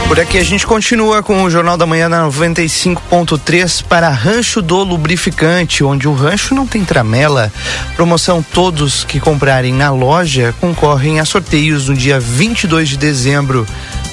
Por 0.06 0.18
aqui 0.18 0.38
a 0.38 0.42
gente 0.42 0.66
continua 0.66 1.22
com 1.22 1.42
o 1.42 1.50
Jornal 1.50 1.76
da 1.76 1.84
Manhã 1.84 2.08
na 2.08 2.26
95.3 2.26 3.84
para 3.84 4.08
Rancho 4.08 4.62
do 4.62 4.82
Lubrificante, 4.82 5.84
onde 5.84 6.08
o 6.08 6.14
rancho 6.14 6.54
não 6.54 6.66
tem 6.66 6.86
tramela. 6.86 7.52
Promoção 7.96 8.42
todos 8.42 9.04
que 9.04 9.20
comprarem 9.20 9.74
na 9.74 9.90
loja 9.90 10.54
concorrem 10.58 11.20
a 11.20 11.26
sorteios 11.26 11.90
no 11.90 11.94
dia 11.94 12.18
22 12.18 12.88
de 12.88 12.96
dezembro. 12.96 13.66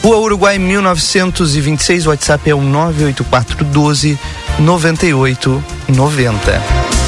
Rua 0.04 0.18
Uruguai 0.18 0.60
1926, 0.60 2.08
WhatsApp 2.08 2.50
é 2.50 2.54
o 2.54 2.60
98412 2.60 4.20
9890. 4.60 7.05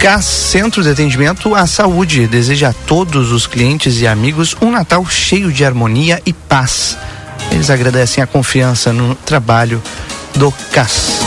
CAS 0.00 0.24
Centro 0.26 0.82
de 0.82 0.90
Atendimento 0.90 1.54
à 1.54 1.66
Saúde 1.66 2.26
deseja 2.26 2.68
a 2.68 2.72
todos 2.72 3.32
os 3.32 3.46
clientes 3.46 4.00
e 4.00 4.06
amigos 4.06 4.54
um 4.60 4.70
Natal 4.70 5.04
cheio 5.06 5.50
de 5.50 5.64
harmonia 5.64 6.20
e 6.26 6.32
paz. 6.32 6.96
Eles 7.50 7.70
agradecem 7.70 8.22
a 8.22 8.26
confiança 8.26 8.92
no 8.92 9.14
trabalho 9.14 9.82
do 10.34 10.52
CAS. 10.70 11.20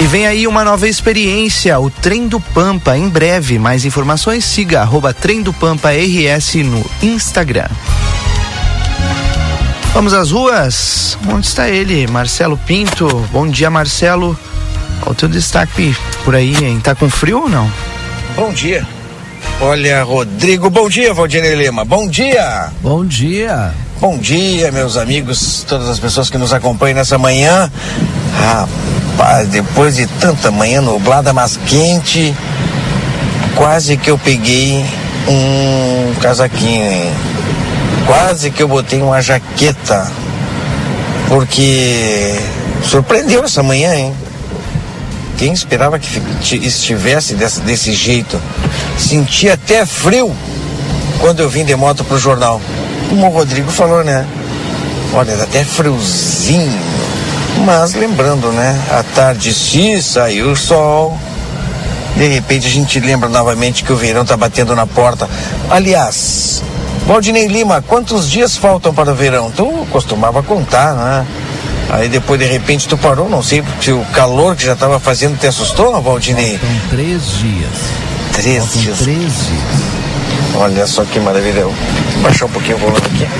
E 0.00 0.04
vem 0.06 0.26
aí 0.26 0.48
uma 0.48 0.64
nova 0.64 0.88
experiência, 0.88 1.78
o 1.78 1.90
Trem 1.90 2.26
do 2.26 2.40
Pampa. 2.40 2.98
Em 2.98 3.08
breve, 3.08 3.58
mais 3.58 3.84
informações, 3.84 4.44
siga 4.44 4.80
arroba 4.80 5.14
Trem 5.14 5.40
do 5.40 5.52
Pampa 5.52 5.90
RS 5.90 6.56
no 6.56 6.84
Instagram. 7.02 7.68
Vamos 9.94 10.12
às 10.12 10.32
ruas? 10.32 11.16
Onde 11.28 11.46
está 11.46 11.68
ele? 11.68 12.06
Marcelo 12.08 12.58
Pinto. 12.66 13.06
Bom 13.30 13.46
dia, 13.46 13.70
Marcelo. 13.70 14.36
Qual 15.02 15.12
o 15.12 15.14
teu 15.16 15.28
destaque 15.28 15.96
por 16.24 16.36
aí, 16.36 16.54
hein? 16.64 16.80
Tá 16.82 16.94
com 16.94 17.10
frio 17.10 17.42
ou 17.42 17.48
não? 17.48 17.68
Bom 18.36 18.52
dia. 18.52 18.86
Olha, 19.60 20.04
Rodrigo, 20.04 20.70
bom 20.70 20.88
dia, 20.88 21.12
Valdinei 21.12 21.56
Lima. 21.56 21.84
Bom 21.84 22.08
dia. 22.08 22.70
Bom 22.80 23.04
dia. 23.04 23.74
Bom 24.00 24.16
dia, 24.16 24.70
meus 24.72 24.96
amigos, 24.96 25.64
todas 25.68 25.88
as 25.88 25.98
pessoas 25.98 26.30
que 26.30 26.38
nos 26.38 26.52
acompanham 26.52 26.96
nessa 26.96 27.18
manhã. 27.18 27.70
Rapaz, 28.40 29.48
depois 29.48 29.96
de 29.96 30.06
tanta 30.06 30.50
manhã 30.50 30.80
nublada, 30.80 31.32
mas 31.32 31.56
quente, 31.66 32.34
quase 33.56 33.96
que 33.96 34.10
eu 34.10 34.18
peguei 34.18 34.84
um 35.28 36.14
casaquinho, 36.20 36.84
hein? 36.84 37.12
Quase 38.06 38.50
que 38.50 38.62
eu 38.62 38.68
botei 38.68 39.00
uma 39.02 39.20
jaqueta, 39.20 40.10
porque 41.28 42.36
surpreendeu 42.84 43.44
essa 43.44 43.62
manhã, 43.62 43.94
hein? 43.94 44.14
Quem 45.36 45.52
esperava 45.52 45.98
que 45.98 46.22
estivesse 46.56 47.34
desse, 47.34 47.60
desse 47.60 47.92
jeito? 47.92 48.40
Senti 48.98 49.48
até 49.48 49.84
frio 49.84 50.34
quando 51.20 51.40
eu 51.40 51.48
vim 51.48 51.64
de 51.64 51.74
moto 51.74 52.04
pro 52.04 52.18
jornal. 52.18 52.60
Como 53.08 53.26
o 53.26 53.30
Rodrigo 53.30 53.70
falou, 53.70 54.04
né? 54.04 54.26
Olha, 55.12 55.34
até 55.42 55.64
friozinho. 55.64 56.80
Mas 57.64 57.94
lembrando, 57.94 58.50
né? 58.52 58.80
À 58.90 59.02
tarde 59.02 59.52
se 59.52 60.02
saiu 60.02 60.52
o 60.52 60.56
sol. 60.56 61.18
De 62.16 62.26
repente 62.28 62.66
a 62.66 62.70
gente 62.70 63.00
lembra 63.00 63.28
novamente 63.28 63.84
que 63.84 63.92
o 63.92 63.96
verão 63.96 64.24
tá 64.24 64.36
batendo 64.36 64.74
na 64.74 64.86
porta. 64.86 65.28
Aliás, 65.70 66.62
Valdinei 67.06 67.46
Lima, 67.46 67.82
quantos 67.86 68.30
dias 68.30 68.56
faltam 68.56 68.94
para 68.94 69.10
o 69.10 69.14
verão? 69.14 69.50
Tu 69.50 69.66
costumava 69.90 70.42
contar, 70.42 70.94
né? 70.94 71.26
Aí 71.92 72.08
depois 72.08 72.40
de 72.40 72.46
repente 72.46 72.88
tu 72.88 72.96
parou, 72.96 73.28
não 73.28 73.42
sei 73.42 73.62
se 73.80 73.92
o 73.92 74.02
calor 74.06 74.56
que 74.56 74.64
já 74.64 74.72
estava 74.72 74.98
fazendo 74.98 75.38
te 75.38 75.46
assustou, 75.46 76.00
Valdinei? 76.00 76.58
São 76.58 76.88
três 76.90 77.22
dias. 77.38 77.70
Três 78.32 78.58
Faltam 78.64 78.80
dias. 78.80 78.98
Três 78.98 79.18
dias. 79.18 79.92
Olha 80.54 80.86
só 80.86 81.04
que 81.04 81.20
maravilha. 81.20 81.64
Vou 81.64 81.74
baixar 82.22 82.46
um 82.46 82.50
pouquinho 82.50 82.76
o 82.76 82.80
volume 82.80 82.98
aqui. 82.98 83.24
aqui. 83.24 83.32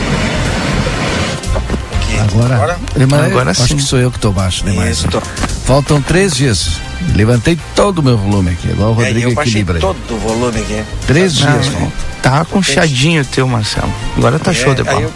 Agora, 2.20 2.54
agora, 2.54 2.78
agora, 3.00 3.26
agora 3.26 3.50
acho 3.50 3.66
sim. 3.68 3.76
que 3.76 3.82
sou 3.82 3.98
eu 3.98 4.10
que 4.10 4.18
estou 4.18 4.32
baixo 4.32 4.64
demais. 4.64 4.98
Isso, 4.98 5.08
tô. 5.08 5.20
Faltam 5.64 6.00
três 6.02 6.34
dias. 6.34 6.72
Levantei 7.14 7.58
todo 7.74 7.98
o 7.98 8.02
meu 8.02 8.16
volume 8.16 8.50
aqui, 8.50 8.68
igual 8.68 8.94
o 8.94 9.02
É, 9.02 9.06
Rodrigo 9.06 9.30
eu 9.30 9.34
baixei 9.34 9.52
equilibra. 9.62 9.74
aí. 9.76 9.80
todo 9.80 9.96
o 10.14 10.18
volume 10.18 10.60
aqui. 10.60 10.82
Três 11.06 11.40
Não, 11.40 11.52
dias. 11.58 11.72
não. 11.74 11.92
Tá 12.22 12.44
com 12.44 12.62
chadinho 12.62 13.24
teu, 13.24 13.48
Marcelo. 13.48 13.92
Agora 14.16 14.38
tá 14.38 14.52
show 14.52 14.74
de 14.74 14.82
É, 14.82 14.84
bola. 14.84 15.00
eu- 15.02 15.12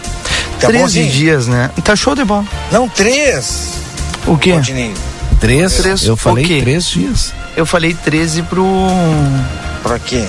Tá 0.60 0.68
13 0.68 0.82
bonzinho? 0.82 1.10
dias, 1.12 1.46
né? 1.46 1.70
Tá 1.84 1.94
show 1.94 2.14
de 2.14 2.24
bola. 2.24 2.44
Não, 2.70 2.88
três. 2.88 3.74
O 4.26 4.36
quê? 4.36 4.52
Valdinei, 4.52 4.94
Três, 5.40 5.74
Três, 5.74 6.04
eu 6.04 6.16
falei 6.16 6.44
três 6.62 6.86
dias. 6.88 7.32
Eu 7.56 7.66
falei 7.66 7.92
13 7.94 8.42
pro. 8.42 8.64
pra 9.82 9.98
quê? 9.98 10.26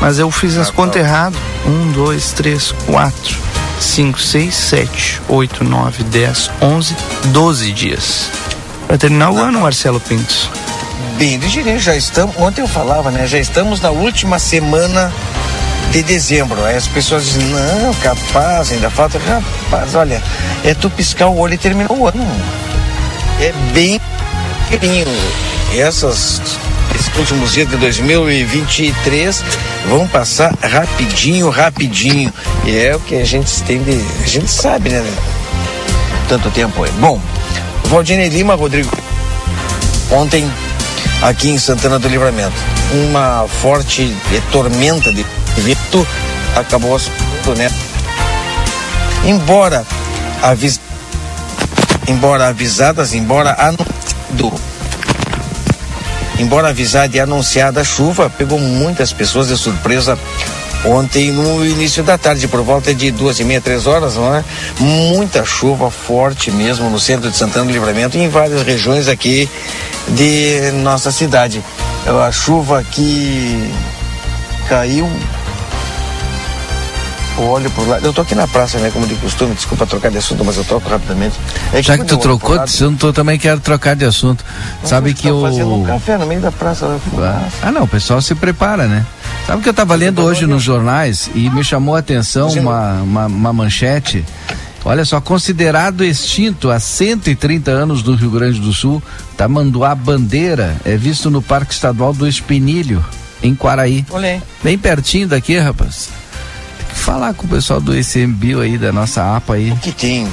Mas 0.00 0.18
eu 0.18 0.30
fiz 0.30 0.56
as 0.58 0.68
Ah, 0.68 0.72
contas 0.72 1.00
tá. 1.02 1.08
errado. 1.08 1.36
1, 1.66 1.92
2, 1.92 2.32
3, 2.32 2.72
4, 2.86 3.36
5, 3.80 4.20
6, 4.20 4.54
7, 4.54 5.22
8, 5.28 5.64
9, 5.64 6.02
10, 6.04 6.50
11, 6.60 6.96
12 7.26 7.72
dias. 7.72 8.30
Vai 8.88 8.98
terminar 8.98 9.30
o 9.30 9.38
ano, 9.38 9.60
Marcelo 9.60 10.00
Pinto. 10.00 10.50
Bem 11.16 11.36
ligeirinho, 11.36 11.78
já 11.78 11.94
estamos. 11.96 12.34
Ontem 12.38 12.60
eu 12.62 12.68
falava, 12.68 13.10
né? 13.10 13.26
Já 13.26 13.38
estamos 13.38 13.80
na 13.80 13.90
última 13.90 14.38
semana 14.38 15.12
de 15.90 16.02
dezembro. 16.02 16.64
Aí 16.64 16.76
as 16.76 16.86
pessoas 16.86 17.24
dizem, 17.24 17.46
não, 17.46 17.94
capaz, 17.94 18.72
ainda 18.72 18.90
falta. 18.90 19.18
Rapaz, 19.18 19.94
olha, 19.94 20.22
é 20.64 20.74
tu 20.74 20.88
piscar 20.90 21.28
o 21.28 21.38
olho 21.38 21.54
e 21.54 21.58
terminar 21.58 21.92
o 21.92 22.06
ano. 22.06 22.26
É 23.40 23.52
bem 23.72 24.00
ligeirinho. 24.70 25.06
Essas. 25.76 26.40
Esses 26.94 27.16
últimos 27.16 27.52
dias 27.52 27.68
de 27.68 27.76
2023 27.76 29.44
vão 29.88 30.06
passar 30.08 30.52
rapidinho, 30.60 31.48
rapidinho. 31.48 32.32
E 32.64 32.76
é 32.76 32.96
o 32.96 33.00
que 33.00 33.14
a 33.14 33.24
gente 33.24 33.62
tem 33.62 33.82
de. 33.82 34.00
A 34.22 34.26
gente 34.26 34.50
sabe, 34.50 34.90
né? 34.90 35.04
Tanto 36.28 36.50
tempo 36.50 36.82
aí. 36.82 36.90
Bom, 36.98 37.20
Valdinei 37.84 38.28
Lima, 38.28 38.54
Rodrigo 38.54 38.90
ontem 40.10 40.50
aqui 41.22 41.50
em 41.50 41.58
Santana 41.58 41.98
do 41.98 42.08
Livramento. 42.08 42.52
Uma 42.92 43.46
forte 43.48 44.14
tormenta 44.50 45.12
de 45.12 45.24
vento 45.56 46.06
acabou 46.56 46.96
né? 47.56 47.70
Embora 49.24 49.84
avis... 50.42 50.80
embora 52.08 52.48
avisadas, 52.48 53.14
embora 53.14 53.56
anunciado 53.58 53.90
embora 56.40 56.68
avisada 56.68 57.16
e 57.16 57.20
anunciada 57.20 57.82
a 57.82 57.84
chuva, 57.84 58.30
pegou 58.30 58.58
muitas 58.58 59.12
pessoas 59.12 59.48
de 59.48 59.56
surpresa 59.56 60.18
ontem 60.84 61.30
no 61.30 61.64
início 61.64 62.02
da 62.02 62.16
tarde, 62.16 62.48
por 62.48 62.62
volta 62.62 62.94
de 62.94 63.10
duas 63.10 63.38
e 63.38 63.44
meia, 63.44 63.60
três 63.60 63.86
horas, 63.86 64.14
não 64.14 64.34
é? 64.34 64.42
Muita 64.78 65.44
chuva 65.44 65.90
forte 65.90 66.50
mesmo 66.50 66.88
no 66.88 66.98
centro 66.98 67.30
de 67.30 67.36
Santana 67.36 67.66
do 67.66 67.72
Livramento 67.72 68.16
e 68.16 68.22
em 68.22 68.28
várias 68.28 68.62
regiões 68.62 69.06
aqui 69.06 69.48
de 70.08 70.72
nossa 70.82 71.12
cidade. 71.12 71.62
A 72.26 72.32
chuva 72.32 72.82
que 72.82 73.70
caiu. 74.68 75.10
Olho 77.42 77.70
por 77.70 77.86
lá. 77.88 77.98
Eu 77.98 78.12
tô 78.12 78.20
aqui 78.20 78.34
na 78.34 78.46
praça, 78.46 78.78
né? 78.78 78.90
Como 78.92 79.06
de 79.06 79.14
costume, 79.16 79.54
desculpa 79.54 79.86
trocar 79.86 80.10
de 80.10 80.18
assunto, 80.18 80.44
mas 80.44 80.56
eu 80.56 80.64
troco 80.64 80.88
rapidamente. 80.88 81.38
É 81.72 81.82
Já 81.82 81.96
que 81.96 82.04
tu 82.04 82.14
eu 82.14 82.18
trocou 82.18 82.56
de 82.56 82.64
assunto, 82.64 83.06
eu 83.06 83.12
também 83.12 83.38
quero 83.38 83.60
trocar 83.60 83.96
de 83.96 84.04
assunto. 84.04 84.44
Sabe 84.84 85.14
que 85.14 85.22
tá 85.22 85.28
eu. 85.30 85.40
fazendo 85.40 85.74
um 85.74 85.84
café 85.84 86.18
no 86.18 86.26
meio 86.26 86.40
da 86.40 86.52
praça. 86.52 86.86
né? 86.88 87.00
Ah, 87.62 87.72
não, 87.72 87.84
o 87.84 87.88
pessoal 87.88 88.20
se 88.20 88.34
prepara, 88.34 88.86
né? 88.86 89.04
Sabe 89.46 89.62
que 89.62 89.68
eu 89.68 89.72
estava 89.72 89.94
lendo 89.94 90.22
hoje 90.22 90.46
nos 90.46 90.62
jornais 90.62 91.30
e 91.34 91.48
me 91.50 91.64
chamou 91.64 91.96
a 91.96 92.00
atenção 92.00 92.48
uma, 92.50 93.02
uma, 93.02 93.26
uma 93.26 93.52
manchete. 93.52 94.24
Olha 94.84 95.04
só, 95.04 95.20
considerado 95.20 96.02
extinto 96.02 96.70
há 96.70 96.80
130 96.80 97.70
anos 97.70 98.02
do 98.02 98.14
Rio 98.14 98.30
Grande 98.30 98.60
do 98.60 98.72
Sul, 98.72 99.02
Tamanduá 99.36 99.94
Bandeira 99.94 100.76
é 100.84 100.96
visto 100.96 101.30
no 101.30 101.42
Parque 101.42 101.74
Estadual 101.74 102.14
do 102.14 102.26
Espinilho, 102.26 103.04
em 103.42 103.54
Quaraí. 103.54 104.06
Aí. 104.12 104.42
Bem 104.62 104.78
pertinho 104.78 105.28
daqui, 105.28 105.58
rapaz. 105.58 106.08
Falar 107.10 107.34
com 107.34 107.44
o 107.44 107.48
pessoal 107.48 107.80
do 107.80 107.92
ICMBio 107.98 108.60
aí, 108.60 108.78
da 108.78 108.92
nossa 108.92 109.34
APA 109.36 109.54
aí. 109.54 109.72
O 109.72 109.76
que 109.78 109.90
tem 109.90 110.28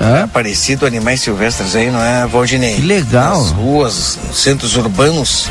Hã? 0.00 0.22
aparecido 0.22 0.86
animais 0.86 1.20
silvestres 1.20 1.74
aí, 1.74 1.90
não 1.90 2.00
é, 2.00 2.24
Valdinei? 2.24 2.76
Que 2.76 2.82
legal. 2.82 3.36
Nas 3.36 3.50
ruas, 3.50 4.18
nos 4.28 4.38
centros 4.38 4.76
urbanos, 4.76 5.48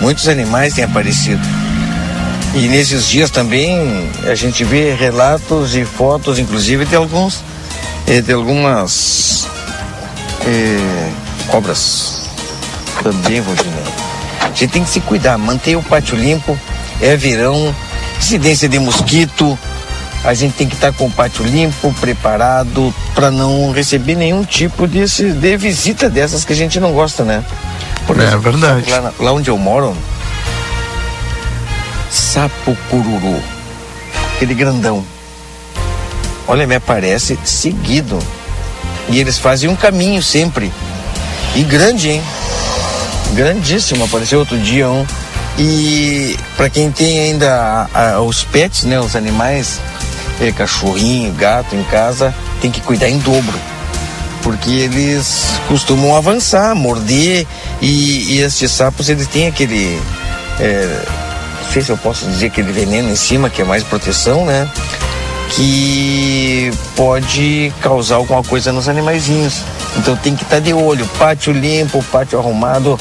muitos 0.00 0.26
animais 0.26 0.72
têm 0.72 0.84
aparecido. 0.84 1.46
E 2.54 2.66
nesses 2.66 3.06
dias 3.06 3.30
também 3.30 4.08
a 4.26 4.34
gente 4.34 4.64
vê 4.64 4.94
relatos 4.94 5.76
e 5.76 5.84
fotos, 5.84 6.38
inclusive, 6.38 6.86
de 6.86 6.96
alguns, 6.96 7.44
eh, 8.06 8.22
de 8.22 8.32
algumas 8.32 9.46
eh, 10.46 11.12
cobras. 11.48 12.22
Também, 13.02 13.42
Valdinei. 13.42 13.84
A 14.40 14.46
gente 14.46 14.68
tem 14.68 14.82
que 14.82 14.88
se 14.88 15.00
cuidar, 15.00 15.36
manter 15.36 15.76
o 15.76 15.82
pátio 15.82 16.16
limpo, 16.16 16.58
é 17.02 17.14
verão, 17.14 17.74
incidência 18.18 18.68
de 18.68 18.78
mosquito, 18.78 19.58
a 20.24 20.34
gente 20.34 20.54
tem 20.54 20.68
que 20.68 20.74
estar 20.74 20.92
com 20.92 21.06
o 21.06 21.10
pátio 21.10 21.44
limpo, 21.44 21.92
preparado, 22.00 22.94
para 23.14 23.30
não 23.30 23.70
receber 23.72 24.14
nenhum 24.16 24.44
tipo 24.44 24.86
desse, 24.86 25.32
de 25.32 25.56
visita 25.56 26.08
dessas 26.10 26.44
que 26.44 26.52
a 26.52 26.56
gente 26.56 26.80
não 26.80 26.92
gosta, 26.92 27.24
né? 27.24 27.44
Por 28.06 28.20
É 28.20 28.36
verdade. 28.36 28.90
Lá, 28.90 29.12
lá 29.18 29.32
onde 29.32 29.48
eu 29.48 29.56
moro, 29.56 29.96
sapo 32.10 32.76
cururu, 32.90 33.40
aquele 34.34 34.54
grandão. 34.54 35.04
Olha, 36.46 36.66
me 36.66 36.74
aparece 36.74 37.38
seguido. 37.44 38.18
E 39.10 39.18
eles 39.20 39.38
fazem 39.38 39.68
um 39.68 39.76
caminho 39.76 40.22
sempre. 40.22 40.72
E 41.54 41.62
grande, 41.62 42.10
hein? 42.10 42.22
Grandíssimo, 43.34 44.04
apareceu 44.04 44.38
outro 44.38 44.58
dia 44.58 44.88
um. 44.88 45.06
E 45.58 46.36
para 46.56 46.70
quem 46.70 46.90
tem 46.90 47.18
ainda 47.20 47.88
a- 47.92 48.14
a- 48.14 48.20
os 48.20 48.44
pets, 48.44 48.84
né, 48.84 48.98
os 49.00 49.16
animais, 49.16 49.80
é, 50.40 50.52
cachorrinho, 50.52 51.32
gato 51.32 51.74
em 51.74 51.82
casa, 51.84 52.32
tem 52.60 52.70
que 52.70 52.80
cuidar 52.80 53.08
em 53.08 53.18
dobro. 53.18 53.58
Porque 54.42 54.70
eles 54.70 55.44
costumam 55.66 56.14
avançar, 56.16 56.74
morder 56.76 57.44
e, 57.82 58.34
e 58.34 58.40
estes 58.40 58.70
sapos 58.70 59.08
eles 59.08 59.26
têm 59.26 59.48
aquele. 59.48 60.00
é, 60.60 61.02
não 61.64 61.72
sei 61.72 61.82
se 61.82 61.90
eu 61.90 61.98
posso 61.98 62.24
dizer 62.26 62.46
aquele 62.46 62.72
veneno 62.72 63.10
em 63.10 63.16
cima, 63.16 63.50
que 63.50 63.60
é 63.60 63.64
mais 63.64 63.82
proteção, 63.82 64.46
né? 64.46 64.66
Que 65.50 66.70
pode 66.96 67.72
causar 67.80 68.16
alguma 68.16 68.42
coisa 68.42 68.72
nos 68.72 68.88
animaizinhos. 68.88 69.62
Então 69.96 70.16
tem 70.16 70.34
que 70.36 70.44
estar 70.44 70.60
de 70.60 70.72
olho, 70.72 71.06
pátio 71.18 71.52
limpo, 71.52 72.02
pátio 72.12 72.38
arrumado, 72.38 72.98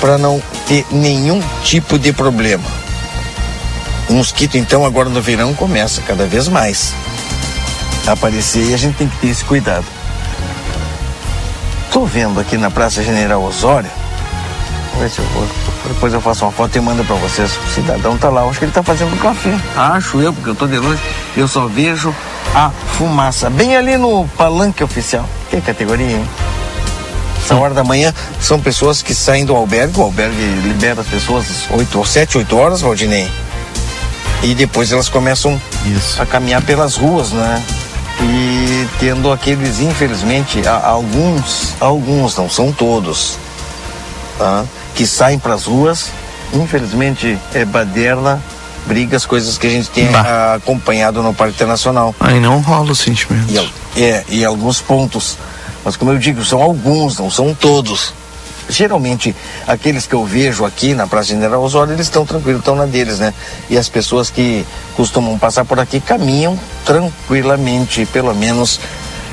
para 0.00 0.18
não 0.18 0.42
ter 0.66 0.86
nenhum 0.90 1.42
tipo 1.62 1.98
de 1.98 2.12
problema. 2.12 2.64
O 4.08 4.14
mosquito, 4.14 4.56
então, 4.56 4.84
agora 4.84 5.08
no 5.08 5.20
verão 5.20 5.54
começa 5.54 6.02
cada 6.02 6.26
vez 6.26 6.48
mais 6.48 6.92
a 8.06 8.12
aparecer 8.12 8.70
e 8.70 8.74
a 8.74 8.76
gente 8.76 8.96
tem 8.96 9.08
que 9.08 9.16
ter 9.18 9.28
esse 9.28 9.44
cuidado. 9.44 9.84
Tô 11.92 12.04
vendo 12.04 12.40
aqui 12.40 12.56
na 12.56 12.70
Praça 12.70 13.02
General 13.02 13.42
Osório. 13.42 13.90
Vamos 14.92 15.02
ver 15.02 15.10
se 15.10 15.18
eu 15.20 15.24
vou. 15.26 15.46
Depois 15.88 16.12
eu 16.12 16.20
faço 16.20 16.44
uma 16.44 16.52
foto 16.52 16.76
e 16.76 16.80
mando 16.80 17.04
pra 17.04 17.16
vocês. 17.16 17.56
O 17.56 17.68
cidadão 17.68 18.16
tá 18.16 18.28
lá. 18.28 18.42
Acho 18.42 18.58
que 18.58 18.64
ele 18.64 18.72
tá 18.72 18.82
fazendo 18.82 19.20
café. 19.20 19.56
Acho 19.76 20.20
eu, 20.20 20.32
porque 20.32 20.50
eu 20.50 20.54
tô 20.54 20.66
de 20.66 20.78
longe. 20.78 21.00
Eu 21.36 21.48
só 21.48 21.66
vejo 21.66 22.14
a 22.54 22.70
fumaça. 22.96 23.50
Bem 23.50 23.76
ali 23.76 23.96
no 23.96 24.26
palanque 24.36 24.84
oficial. 24.84 25.28
Que 25.50 25.60
categoria, 25.60 26.16
hein? 26.16 26.28
Essa 27.44 27.56
hora 27.56 27.74
da 27.74 27.82
manhã 27.82 28.14
são 28.40 28.60
pessoas 28.60 29.02
que 29.02 29.14
saem 29.14 29.44
do 29.44 29.54
albergue. 29.54 29.98
O 29.98 30.02
albergue 30.02 30.42
libera 30.62 31.00
as 31.00 31.06
pessoas 31.06 31.46
às 31.50 31.70
8 31.70 31.98
ou 31.98 32.04
7, 32.04 32.38
8 32.38 32.56
horas, 32.56 32.80
Valdinei. 32.80 33.28
E 34.42 34.54
depois 34.54 34.92
elas 34.92 35.08
começam 35.08 35.60
Isso. 35.84 36.20
a 36.20 36.26
caminhar 36.26 36.62
pelas 36.62 36.96
ruas, 36.96 37.30
né? 37.30 37.62
E 38.22 38.86
tendo 38.98 39.32
aqueles, 39.32 39.80
infelizmente, 39.80 40.62
alguns, 40.66 41.74
alguns, 41.80 42.36
não 42.36 42.48
são 42.48 42.70
todos, 42.72 43.38
tá? 44.38 44.64
Que 44.94 45.06
saem 45.06 45.38
para 45.38 45.54
as 45.54 45.64
ruas, 45.64 46.10
infelizmente, 46.52 47.38
é 47.54 47.64
baderna, 47.64 48.40
brigas, 48.86 49.24
coisas 49.24 49.56
que 49.58 49.66
a 49.66 49.70
gente 49.70 49.90
tem 49.90 50.06
Bah. 50.10 50.24
ah, 50.26 50.54
acompanhado 50.54 51.22
no 51.22 51.32
Parque 51.34 51.54
Internacional. 51.54 52.14
Aí 52.20 52.40
não 52.40 52.60
rola 52.60 52.92
o 52.92 52.94
sentimento. 52.94 53.50
E, 53.96 54.02
é, 54.02 54.24
e 54.28 54.44
alguns 54.44 54.80
pontos. 54.80 55.36
Mas 55.84 55.96
como 55.96 56.12
eu 56.12 56.18
digo, 56.18 56.44
são 56.44 56.60
alguns, 56.62 57.18
não 57.18 57.30
são 57.30 57.54
todos. 57.54 58.12
Geralmente, 58.68 59.34
aqueles 59.66 60.06
que 60.06 60.14
eu 60.14 60.24
vejo 60.24 60.64
aqui 60.64 60.94
na 60.94 61.06
Praça 61.06 61.28
General 61.28 61.60
Osório, 61.60 61.92
eles 61.92 62.06
estão 62.06 62.24
tranquilos, 62.24 62.60
estão 62.60 62.76
na 62.76 62.86
deles, 62.86 63.18
né? 63.18 63.34
E 63.68 63.76
as 63.76 63.88
pessoas 63.88 64.30
que 64.30 64.64
costumam 64.96 65.36
passar 65.38 65.64
por 65.64 65.80
aqui 65.80 66.00
caminham 66.00 66.58
tranquilamente, 66.84 68.06
pelo 68.06 68.32
menos 68.34 68.78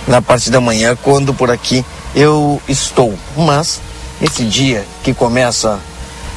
na 0.08 0.22
parte 0.22 0.50
da 0.50 0.60
manhã, 0.60 0.98
quando 1.04 1.34
por 1.34 1.52
aqui 1.52 1.86
eu 2.16 2.60
estou. 2.68 3.14
Mas, 3.36 3.80
esse 4.22 4.44
dia 4.44 4.84
que 5.04 5.14
começa 5.14 5.80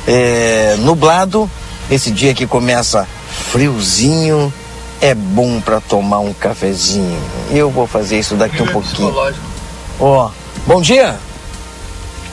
é, 0.07 0.77
nublado, 0.81 1.51
esse 1.90 2.11
dia 2.11 2.35
que 2.35 2.46
começa 2.46 3.09
friozinho, 3.51 4.53
é 5.01 5.14
bom 5.14 5.61
para 5.61 5.81
tomar 5.81 6.18
um 6.18 6.35
cafezinho. 6.35 7.18
Eu 7.51 7.70
vou 7.70 7.87
fazer 7.87 8.18
isso 8.18 8.35
daqui 8.35 8.62
um 8.62 8.66
pouquinho. 8.66 9.14
Ó, 10.01 10.31
bom 10.67 10.81
dia. 10.81 11.19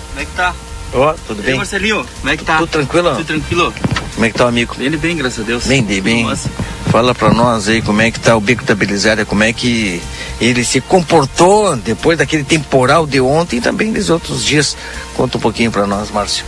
Como 0.10 0.22
é 0.22 0.26
que 0.26 0.32
tá? 0.32 0.54
Ó, 0.94 1.14
tudo 1.28 1.40
E 1.40 1.42
aí, 1.42 1.48
bem? 1.48 1.58
Marcelinho, 1.58 2.06
como 2.22 2.34
é 2.34 2.38
que 2.38 2.46
tá? 2.46 2.58
Tudo 2.58 2.70
tranquilo? 2.70 3.10
Tudo 3.12 3.26
tranquilo? 3.26 3.74
Como 4.14 4.26
é 4.26 4.30
que 4.32 4.38
tá 4.38 4.46
o 4.46 4.48
amigo? 4.48 4.76
Ele 4.80 4.98
bem, 4.98 5.16
graças 5.18 5.40
a 5.42 5.44
Deus. 5.44 5.68
Bem, 5.68 5.84
bem. 5.84 6.24
Nossa. 6.26 6.50
Fala 6.90 7.14
pra 7.14 7.30
nós 7.34 7.68
aí 7.68 7.82
como 7.82 8.02
é 8.02 8.10
que 8.10 8.20
tá 8.20 8.36
o 8.36 8.40
Beco 8.42 8.64
da 8.64 8.74
Belisária, 8.74 9.26
como 9.26 9.44
é 9.44 9.52
que 9.52 10.02
ele 10.40 10.64
se 10.64 10.80
comportou 10.80 11.76
depois 11.76 12.18
daquele 12.18 12.44
temporal 12.46 13.06
de 13.06 13.20
ontem 13.20 13.58
e 13.58 13.62
também 13.62 13.92
dos 13.92 14.10
outros 14.10 14.44
dias. 14.44 14.78
Conta 15.14 15.38
um 15.38 15.42
pouquinho 15.42 15.70
pra 15.70 15.86
nós, 15.86 16.10
Márcio. 16.10 16.46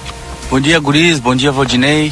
Bom 0.50 0.60
dia, 0.60 0.80
guris. 0.80 1.20
Bom 1.20 1.36
dia, 1.36 1.52
Valdinei. 1.52 2.12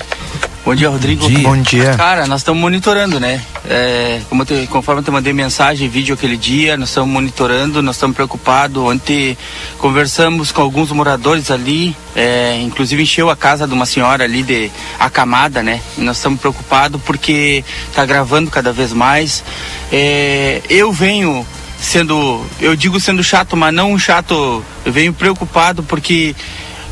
Bom 0.67 0.75
dia, 0.75 0.89
Rodrigo. 0.89 1.29
Bom 1.29 1.61
dia. 1.61 1.95
Cara, 1.95 2.27
nós 2.27 2.41
estamos 2.41 2.59
monitorando, 2.59 3.21
né? 3.21 3.41
É, 3.69 4.19
como 4.27 4.41
eu 4.41 4.45
te- 4.45 4.67
conforme 4.67 4.99
eu 4.99 5.05
te 5.05 5.09
mandei 5.09 5.31
mensagem, 5.31 5.87
vídeo 5.87 6.13
aquele 6.13 6.35
dia, 6.35 6.75
nós 6.75 6.89
estamos 6.89 7.09
monitorando, 7.09 7.81
nós 7.81 7.95
estamos 7.95 8.13
preocupados. 8.13 8.83
Ontem 8.83 9.37
conversamos 9.77 10.51
com 10.51 10.61
alguns 10.61 10.91
moradores 10.91 11.51
ali, 11.51 11.95
é, 12.13 12.59
inclusive 12.61 13.01
encheu 13.01 13.29
a 13.29 13.35
casa 13.37 13.65
de 13.65 13.73
uma 13.73 13.85
senhora 13.85 14.25
ali 14.25 14.43
de 14.43 14.69
acamada, 14.99 15.63
né? 15.63 15.79
E 15.97 16.01
nós 16.01 16.17
estamos 16.17 16.37
preocupados 16.37 17.01
porque 17.01 17.63
está 17.87 18.05
gravando 18.05 18.51
cada 18.51 18.73
vez 18.73 18.91
mais. 18.91 19.45
É, 19.89 20.61
eu 20.69 20.91
venho 20.91 21.47
sendo, 21.79 22.45
eu 22.59 22.75
digo 22.75 22.99
sendo 22.99 23.23
chato, 23.23 23.55
mas 23.55 23.73
não 23.73 23.93
um 23.93 23.99
chato, 23.99 24.61
eu 24.83 24.91
venho 24.91 25.13
preocupado 25.13 25.81
porque 25.81 26.35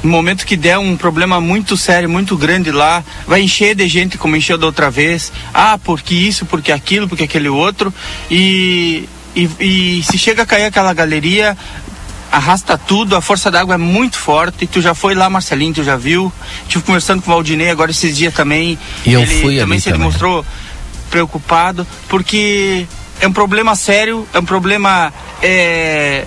no 0.06 0.12
momento 0.12 0.46
que 0.46 0.56
der 0.56 0.78
um 0.78 0.96
problema 0.96 1.42
muito 1.42 1.76
sério, 1.76 2.08
muito 2.08 2.38
grande 2.38 2.72
lá, 2.72 3.04
vai 3.26 3.42
encher 3.42 3.76
de 3.76 3.88
gente 3.88 4.20
como 4.20 4.36
encheu 4.36 4.56
da 4.56 4.68
outra 4.68 4.90
vez. 4.92 5.34
Ah, 5.52 5.80
porque 5.84 6.14
isso, 6.14 6.46
porque 6.46 6.72
aquilo, 6.72 7.08
porque 7.10 7.24
aquele 7.24 7.50
outro. 7.50 7.92
E, 8.30 9.10
e, 9.36 9.50
e 9.60 10.04
se 10.04 10.18
chega 10.20 10.44
a 10.44 10.46
cair 10.46 10.66
aquela 10.66 10.94
galeria, 10.94 11.58
arrasta 12.32 12.78
tudo, 12.78 13.16
a 13.16 13.22
força 13.22 13.50
d'água 13.50 13.74
é 13.74 13.78
muito 13.80 14.18
forte. 14.18 14.68
Tu 14.68 14.80
já 14.80 14.94
foi 14.94 15.16
lá, 15.16 15.28
Marcelinho, 15.28 15.74
tu 15.74 15.84
já 15.84 15.98
viu. 15.98 16.32
Estive 16.62 16.84
conversando 16.84 17.24
com 17.24 17.32
o 17.32 17.34
Valdinei 17.34 17.72
agora 17.72 17.90
esses 17.90 18.16
dias 18.16 18.32
também. 18.32 18.78
E 19.08 19.14
eu 19.14 19.22
ele 19.22 19.42
fui 19.42 19.58
também 19.58 19.80
se 19.80 19.86
também. 19.86 20.00
demonstrou 20.02 20.46
preocupado, 21.10 21.88
porque 22.08 22.86
é 23.20 23.28
um 23.28 23.34
problema 23.34 23.76
sério, 23.76 24.28
é 24.34 24.40
um 24.40 24.46
problema 24.46 25.12
é, 25.42 26.26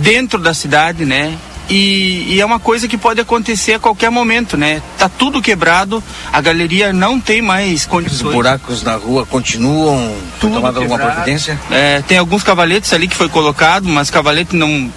dentro 0.00 0.38
da 0.38 0.54
cidade, 0.54 1.04
né? 1.04 1.36
E, 1.68 2.34
e 2.34 2.40
é 2.40 2.46
uma 2.46 2.58
coisa 2.58 2.88
que 2.88 2.96
pode 2.96 3.20
acontecer 3.20 3.74
a 3.74 3.78
qualquer 3.78 4.10
momento, 4.10 4.56
né? 4.56 4.80
Tá 4.96 5.08
tudo 5.08 5.42
quebrado, 5.42 6.02
a 6.32 6.40
galeria 6.40 6.92
não 6.92 7.20
tem 7.20 7.42
mais 7.42 7.80
Os 7.82 7.86
condições. 7.86 8.32
buracos 8.34 8.82
na 8.82 8.94
rua 8.96 9.26
continuam. 9.26 9.98
Foi 10.38 10.48
Tudo 10.48 10.54
tomada 10.54 10.80
alguma 10.80 10.98
providência? 10.98 11.60
É, 11.70 12.02
tem 12.08 12.16
alguns 12.16 12.42
cavaletes 12.42 12.92
ali 12.92 13.06
que 13.06 13.14
foi 13.16 13.28
colocado, 13.28 13.86
mas 13.88 14.08
cavalete 14.10 14.56
não 14.56 14.90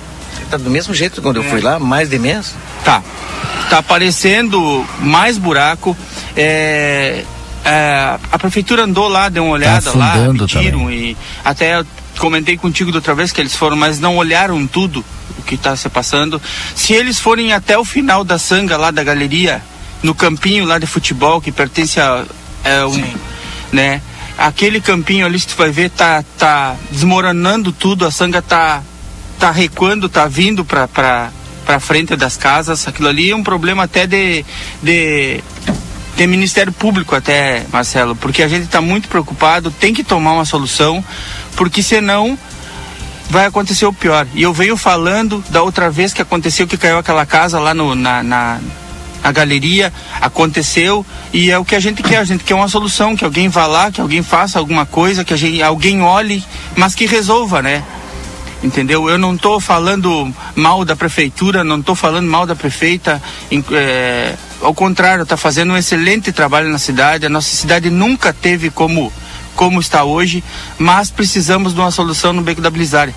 Tá 0.49 0.57
do 0.57 0.69
mesmo 0.69 0.93
jeito 0.93 1.21
quando 1.21 1.37
eu 1.37 1.43
É. 1.43 1.47
fui 1.49 1.61
lá, 1.61 1.79
mais 1.79 2.09
de 2.09 2.19
mês. 2.19 2.53
Tá. 2.83 3.01
Tá 3.69 3.77
aparecendo 3.77 4.85
mais 4.99 5.37
buraco. 5.37 5.95
É, 6.35 7.23
é, 7.63 8.17
a 8.31 8.37
prefeitura 8.39 8.83
andou 8.83 9.07
lá, 9.07 9.29
deu 9.29 9.43
uma 9.45 9.53
olhada 9.53 9.91
lá, 9.95 10.11
afundando 10.13 10.47
mediram 10.53 10.91
e 10.91 11.15
até 11.45 11.77
eu 11.79 11.85
comentei 12.21 12.55
contigo 12.55 12.91
da 12.91 12.99
outra 12.99 13.15
vez 13.15 13.31
que 13.31 13.41
eles 13.41 13.55
foram, 13.55 13.75
mas 13.75 13.99
não 13.99 14.15
olharam 14.15 14.67
tudo 14.67 15.03
o 15.39 15.41
que 15.41 15.55
está 15.55 15.75
se 15.75 15.89
passando. 15.89 16.39
Se 16.75 16.93
eles 16.93 17.19
forem 17.19 17.51
até 17.51 17.75
o 17.79 17.83
final 17.83 18.23
da 18.23 18.37
sanga 18.37 18.77
lá 18.77 18.91
da 18.91 19.03
galeria, 19.03 19.59
no 20.03 20.13
campinho 20.13 20.65
lá 20.65 20.77
de 20.77 20.85
futebol 20.85 21.41
que 21.41 21.51
pertence 21.51 21.99
a 21.99 22.23
é, 22.63 22.85
um, 22.85 23.13
né? 23.73 24.03
Aquele 24.37 24.79
campinho 24.79 25.25
ali, 25.25 25.39
se 25.39 25.47
tu 25.47 25.55
vai 25.55 25.71
ver, 25.71 25.89
tá, 25.89 26.23
tá 26.37 26.75
desmoronando 26.91 27.71
tudo, 27.71 28.05
a 28.05 28.11
sanga 28.11 28.39
tá 28.39 28.83
tá 29.39 29.49
recuando, 29.49 30.07
tá 30.07 30.27
vindo 30.27 30.63
para 30.63 30.87
para 30.87 31.79
frente 31.79 32.15
das 32.15 32.37
casas. 32.37 32.87
Aquilo 32.87 33.07
ali 33.07 33.31
é 33.31 33.35
um 33.35 33.43
problema 33.43 33.83
até 33.83 34.05
de, 34.05 34.45
de, 34.83 35.43
de 36.15 36.27
Ministério 36.27 36.71
Público 36.71 37.15
até, 37.15 37.65
Marcelo, 37.71 38.15
porque 38.15 38.43
a 38.43 38.47
gente 38.47 38.65
está 38.65 38.81
muito 38.81 39.07
preocupado, 39.07 39.71
tem 39.71 39.93
que 39.93 40.03
tomar 40.03 40.33
uma 40.33 40.45
solução, 40.45 41.03
porque 41.55 41.81
senão 41.81 42.37
vai 43.29 43.45
acontecer 43.45 43.85
o 43.85 43.93
pior. 43.93 44.27
E 44.33 44.43
eu 44.43 44.53
venho 44.53 44.75
falando 44.75 45.43
da 45.49 45.63
outra 45.63 45.89
vez 45.89 46.13
que 46.13 46.21
aconteceu 46.21 46.67
que 46.67 46.77
caiu 46.77 46.97
aquela 46.97 47.25
casa 47.25 47.59
lá 47.59 47.73
no, 47.73 47.95
na, 47.95 48.21
na, 48.21 48.59
na 49.23 49.31
galeria, 49.31 49.91
aconteceu 50.19 51.05
e 51.31 51.49
é 51.49 51.57
o 51.57 51.63
que 51.63 51.75
a 51.75 51.79
gente 51.79 52.03
quer, 52.03 52.17
a 52.17 52.23
gente 52.23 52.43
quer 52.43 52.55
uma 52.55 52.67
solução, 52.67 53.15
que 53.15 53.23
alguém 53.23 53.47
vá 53.47 53.65
lá, 53.65 53.89
que 53.89 54.01
alguém 54.01 54.21
faça 54.21 54.59
alguma 54.59 54.85
coisa, 54.85 55.23
que 55.23 55.35
gente, 55.37 55.63
alguém 55.63 56.01
olhe, 56.01 56.43
mas 56.75 56.93
que 56.93 57.05
resolva, 57.05 57.61
né? 57.61 57.83
entendeu? 58.63 59.09
Eu 59.09 59.17
não 59.17 59.35
estou 59.35 59.59
falando 59.59 60.33
mal 60.55 60.85
da 60.85 60.95
prefeitura, 60.95 61.63
não 61.63 61.79
estou 61.79 61.95
falando 61.95 62.27
mal 62.27 62.45
da 62.45 62.55
prefeita, 62.55 63.21
é, 63.71 64.35
ao 64.61 64.73
contrário, 64.73 65.23
está 65.23 65.35
fazendo 65.37 65.73
um 65.73 65.77
excelente 65.77 66.31
trabalho 66.31 66.69
na 66.69 66.77
cidade. 66.77 67.25
A 67.25 67.29
nossa 67.29 67.55
cidade 67.55 67.89
nunca 67.89 68.31
teve 68.33 68.69
como 68.69 69.11
como 69.55 69.79
está 69.81 70.03
hoje, 70.05 70.41
mas 70.79 71.11
precisamos 71.11 71.73
de 71.73 71.79
uma 71.79 71.91
solução 71.91 72.31
no 72.31 72.41
Beco 72.41 72.61
da 72.61 72.69
Blisária. 72.69 73.13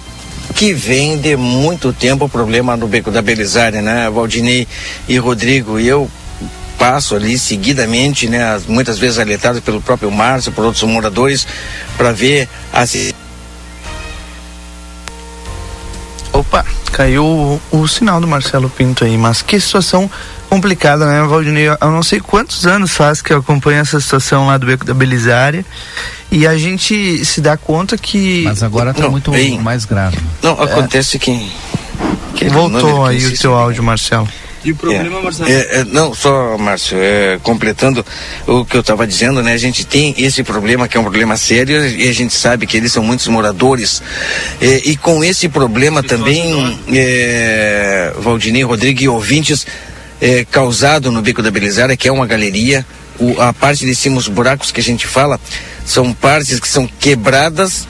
Que 0.54 0.72
vem 0.74 1.16
de 1.18 1.36
muito 1.36 1.92
tempo 1.92 2.24
o 2.24 2.28
problema 2.28 2.76
no 2.76 2.86
Beco 2.88 3.10
da 3.10 3.22
Belisária, 3.22 3.80
né? 3.80 4.10
Valdinei 4.10 4.66
e 5.08 5.16
Rodrigo. 5.16 5.78
E 5.78 5.86
eu 5.86 6.10
passo 6.76 7.14
ali 7.14 7.38
seguidamente, 7.38 8.28
né? 8.28 8.42
as- 8.52 8.66
Muitas 8.66 8.98
vezes 8.98 9.18
alertado 9.18 9.62
pelo 9.62 9.80
próprio 9.80 10.10
Márcio, 10.10 10.52
por 10.52 10.64
outros 10.64 10.82
moradores, 10.82 11.46
para 11.96 12.12
ver 12.12 12.48
a 12.72 12.84
si- 12.84 13.14
Opa, 16.34 16.64
caiu 16.92 17.24
o, 17.24 17.60
o 17.70 17.86
sinal 17.88 18.20
do 18.20 18.26
Marcelo 18.26 18.68
Pinto 18.68 19.04
aí, 19.04 19.16
mas 19.16 19.40
que 19.40 19.58
situação 19.60 20.10
complicada, 20.50 21.06
né, 21.06 21.22
Valdinei? 21.26 21.68
Eu 21.68 21.90
não 21.92 22.02
sei 22.02 22.18
quantos 22.20 22.66
anos 22.66 22.90
faz 22.90 23.22
que 23.22 23.32
eu 23.32 23.38
acompanho 23.38 23.78
essa 23.80 24.00
situação 24.00 24.46
lá 24.48 24.58
do 24.58 24.66
Beco 24.66 24.84
da 24.84 24.92
Belisária 24.94 25.64
e 26.32 26.44
a 26.46 26.58
gente 26.58 27.24
se 27.24 27.40
dá 27.40 27.56
conta 27.56 27.96
que 27.96 28.42
Mas 28.44 28.62
agora 28.64 28.92
tá 28.92 29.04
Não, 29.04 29.12
muito 29.12 29.30
bem. 29.30 29.58
mais 29.60 29.84
grave. 29.84 30.18
Não, 30.42 30.60
acontece 30.60 31.18
que. 31.20 31.50
que 32.34 32.48
voltou 32.48 32.80
número 32.82 33.04
que 33.04 33.08
aí 33.10 33.26
o 33.26 33.50
em- 33.50 33.54
áudio, 33.54 33.82
Marcelo. 33.84 34.28
E 34.64 34.72
o 34.72 34.76
É, 34.92 35.52
é, 35.52 35.80
é, 35.80 35.84
não, 35.84 36.14
só, 36.14 36.56
Márcio, 36.56 36.96
é, 36.98 37.38
completando 37.42 38.04
o 38.46 38.64
que 38.64 38.76
eu 38.76 38.80
estava 38.80 39.06
dizendo, 39.06 39.42
né? 39.42 39.52
A 39.52 39.58
gente 39.58 39.84
tem 39.84 40.14
esse 40.16 40.42
problema 40.42 40.88
que 40.88 40.96
é 40.96 41.00
um 41.00 41.02
problema 41.04 41.36
sério 41.36 41.86
e 41.86 42.08
a 42.08 42.12
gente 42.12 42.32
sabe 42.32 42.66
que 42.66 42.76
eles 42.76 42.90
são 42.92 43.04
muitos 43.04 43.28
moradores. 43.28 44.02
É, 44.60 44.80
e 44.86 44.96
com 44.96 45.22
esse 45.22 45.48
problema 45.50 46.02
também, 46.02 46.78
é, 46.92 48.12
Valdinei, 48.18 48.62
Rodrigo 48.62 49.02
e 49.02 49.08
ouvintes, 49.08 49.66
é, 50.20 50.44
causado 50.50 51.12
no 51.12 51.20
Beco 51.20 51.42
da 51.42 51.50
Belisária, 51.50 51.96
que 51.96 52.08
é 52.08 52.12
uma 52.12 52.26
galeria, 52.26 52.86
o- 53.18 53.40
a 53.40 53.52
parte 53.52 53.84
de 53.84 53.94
cima, 53.94 54.16
os 54.16 54.28
buracos 54.28 54.70
que 54.72 54.80
a 54.80 54.82
gente 54.82 55.06
fala, 55.06 55.38
são 55.84 56.12
partes 56.14 56.58
que 56.58 56.68
são 56.68 56.86
quebradas 56.86 57.86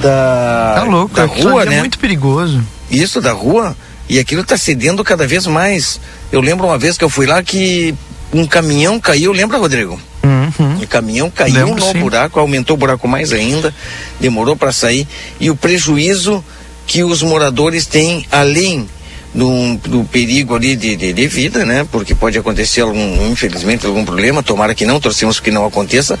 da, 0.00 0.74
Tá 0.76 0.84
louco, 0.84 1.14
da 1.14 1.24
rua, 1.24 1.64
né? 1.64 1.76
é 1.76 1.80
muito 1.80 1.98
perigoso. 1.98 2.62
isso 2.90 3.20
da 3.20 3.32
rua 3.32 3.76
e 4.12 4.18
aquilo 4.18 4.42
está 4.42 4.58
cedendo 4.58 5.02
cada 5.02 5.26
vez 5.26 5.46
mais. 5.46 5.98
Eu 6.30 6.42
lembro 6.42 6.66
uma 6.66 6.76
vez 6.76 6.98
que 6.98 7.04
eu 7.04 7.08
fui 7.08 7.24
lá 7.24 7.42
que 7.42 7.94
um 8.30 8.46
caminhão 8.46 9.00
caiu, 9.00 9.32
lembra, 9.32 9.56
Rodrigo? 9.56 9.98
Uhum. 10.22 10.82
O 10.82 10.86
caminhão 10.86 11.30
caiu 11.30 11.54
Lembro, 11.54 11.82
no 11.82 11.92
sim. 11.92 11.98
buraco, 11.98 12.38
aumentou 12.38 12.74
o 12.74 12.78
buraco 12.78 13.08
mais 13.08 13.32
ainda, 13.32 13.74
demorou 14.20 14.54
para 14.54 14.70
sair 14.70 15.08
e 15.40 15.48
o 15.48 15.56
prejuízo 15.56 16.44
que 16.86 17.02
os 17.02 17.22
moradores 17.22 17.86
têm 17.86 18.26
além 18.30 18.86
do, 19.34 19.78
do 19.78 20.04
perigo 20.04 20.54
ali 20.56 20.76
de, 20.76 20.94
de, 20.94 21.10
de 21.14 21.26
vida, 21.26 21.64
né? 21.64 21.88
Porque 21.90 22.14
pode 22.14 22.36
acontecer 22.36 22.82
algum, 22.82 23.30
infelizmente, 23.32 23.86
algum 23.86 24.04
problema, 24.04 24.42
tomara 24.42 24.74
que 24.74 24.84
não, 24.84 25.00
torcemos 25.00 25.40
que 25.40 25.50
não 25.50 25.64
aconteça, 25.64 26.20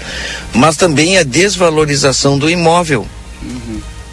mas 0.54 0.78
também 0.78 1.18
a 1.18 1.22
desvalorização 1.24 2.38
do 2.38 2.48
imóvel. 2.48 3.06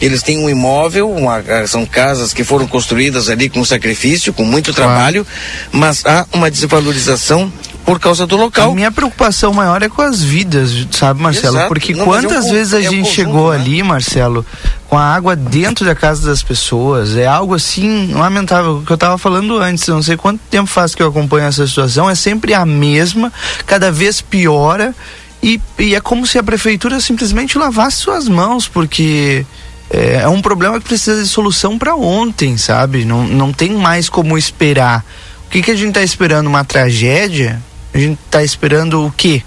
Eles 0.01 0.23
têm 0.23 0.37
um 0.37 0.49
imóvel, 0.49 1.11
uma- 1.11 1.37
ah, 1.39 1.67
são 1.67 1.85
casas 1.85 2.33
que 2.33 2.43
foram 2.43 2.65
construídas 2.67 3.29
ali 3.29 3.49
com 3.49 3.63
sacrifício, 3.65 4.31
com 4.33 4.45
muito 4.45 4.73
trabalho, 4.73 5.25
mas 5.71 6.05
há 6.05 6.25
uma 6.31 6.49
desvalorização 6.49 7.51
por 7.85 7.99
causa 7.99 8.25
do 8.27 8.35
A 8.35 8.39
local. 8.39 8.75
minha 8.75 8.91
preocupação 8.91 9.51
maior 9.51 9.81
é 9.81 9.89
com 9.89 10.01
as 10.01 10.21
vidas, 10.21 10.87
sabe, 10.91 11.21
Marcelo? 11.21 11.55
Exato. 11.55 11.67
Porque 11.67 11.93
Não, 11.93 12.01
é 12.01 12.03
um 12.03 12.05
quantas 12.05 12.45
con- 12.45 12.51
vezes 12.53 12.73
a 12.73 12.77
é 12.77 12.79
um 12.81 12.83
gente 12.83 12.97
conjunto, 12.99 13.15
chegou 13.15 13.51
né? 13.51 13.57
ali, 13.59 13.83
Marcelo, 13.83 14.45
com 14.87 14.97
a 14.97 15.03
água 15.03 15.35
dentro 15.35 15.83
da 15.85 15.95
casa 15.95 16.25
das 16.27 16.43
pessoas, 16.43 17.15
é 17.17 17.25
algo 17.25 17.55
assim 17.55 18.13
lamentável. 18.13 18.77
O 18.77 18.85
que 18.85 18.91
eu 18.91 18.97
tava 18.97 19.17
falando 19.17 19.57
antes, 19.57 19.87
não 19.87 20.03
sei 20.03 20.15
quanto 20.15 20.39
tempo 20.51 20.67
faz 20.67 20.93
que 20.93 21.01
eu 21.01 21.07
acompanho 21.07 21.47
essa 21.47 21.65
situação, 21.65 22.09
é 22.09 22.15
sempre 22.15 22.53
a 22.53 22.65
mesma, 22.65 23.33
cada 23.65 23.91
vez 23.91 24.21
piora. 24.21 24.93
E, 25.41 25.59
e 25.79 25.95
é 25.95 26.01
como 26.01 26.27
se 26.27 26.37
a 26.37 26.43
prefeitura 26.43 26.99
simplesmente 26.99 27.57
lavasse 27.57 27.97
suas 27.97 28.27
mãos, 28.27 28.67
porque 28.67 29.45
é, 29.89 30.21
é 30.21 30.27
um 30.27 30.41
problema 30.41 30.79
que 30.79 30.85
precisa 30.85 31.21
de 31.21 31.27
solução 31.27 31.77
para 31.77 31.95
ontem, 31.95 32.57
sabe? 32.57 33.05
Não, 33.05 33.27
não 33.27 33.51
tem 33.51 33.71
mais 33.71 34.07
como 34.07 34.37
esperar. 34.37 35.03
O 35.47 35.49
que, 35.49 35.61
que 35.61 35.71
a 35.71 35.75
gente 35.75 35.93
tá 35.93 36.03
esperando? 36.03 36.47
Uma 36.47 36.63
tragédia? 36.63 37.61
A 37.93 37.97
gente 37.97 38.19
tá 38.29 38.43
esperando 38.43 39.05
o 39.05 39.11
quê? 39.11 39.41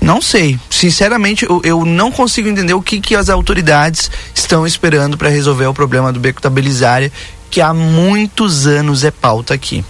Não 0.00 0.20
sei. 0.20 0.58
Sinceramente, 0.68 1.46
eu, 1.46 1.62
eu 1.64 1.84
não 1.84 2.10
consigo 2.10 2.48
entender 2.48 2.74
o 2.74 2.82
que, 2.82 3.00
que 3.00 3.14
as 3.14 3.30
autoridades 3.30 4.10
estão 4.34 4.66
esperando 4.66 5.16
para 5.16 5.28
resolver 5.28 5.66
o 5.66 5.72
problema 5.72 6.12
do 6.12 6.20
beco 6.20 6.42
da 6.42 6.50
Belisária, 6.50 7.12
que 7.50 7.60
há 7.60 7.72
muitos 7.72 8.66
anos 8.66 9.04
é 9.04 9.10
pauta 9.10 9.54
aqui. 9.54 9.84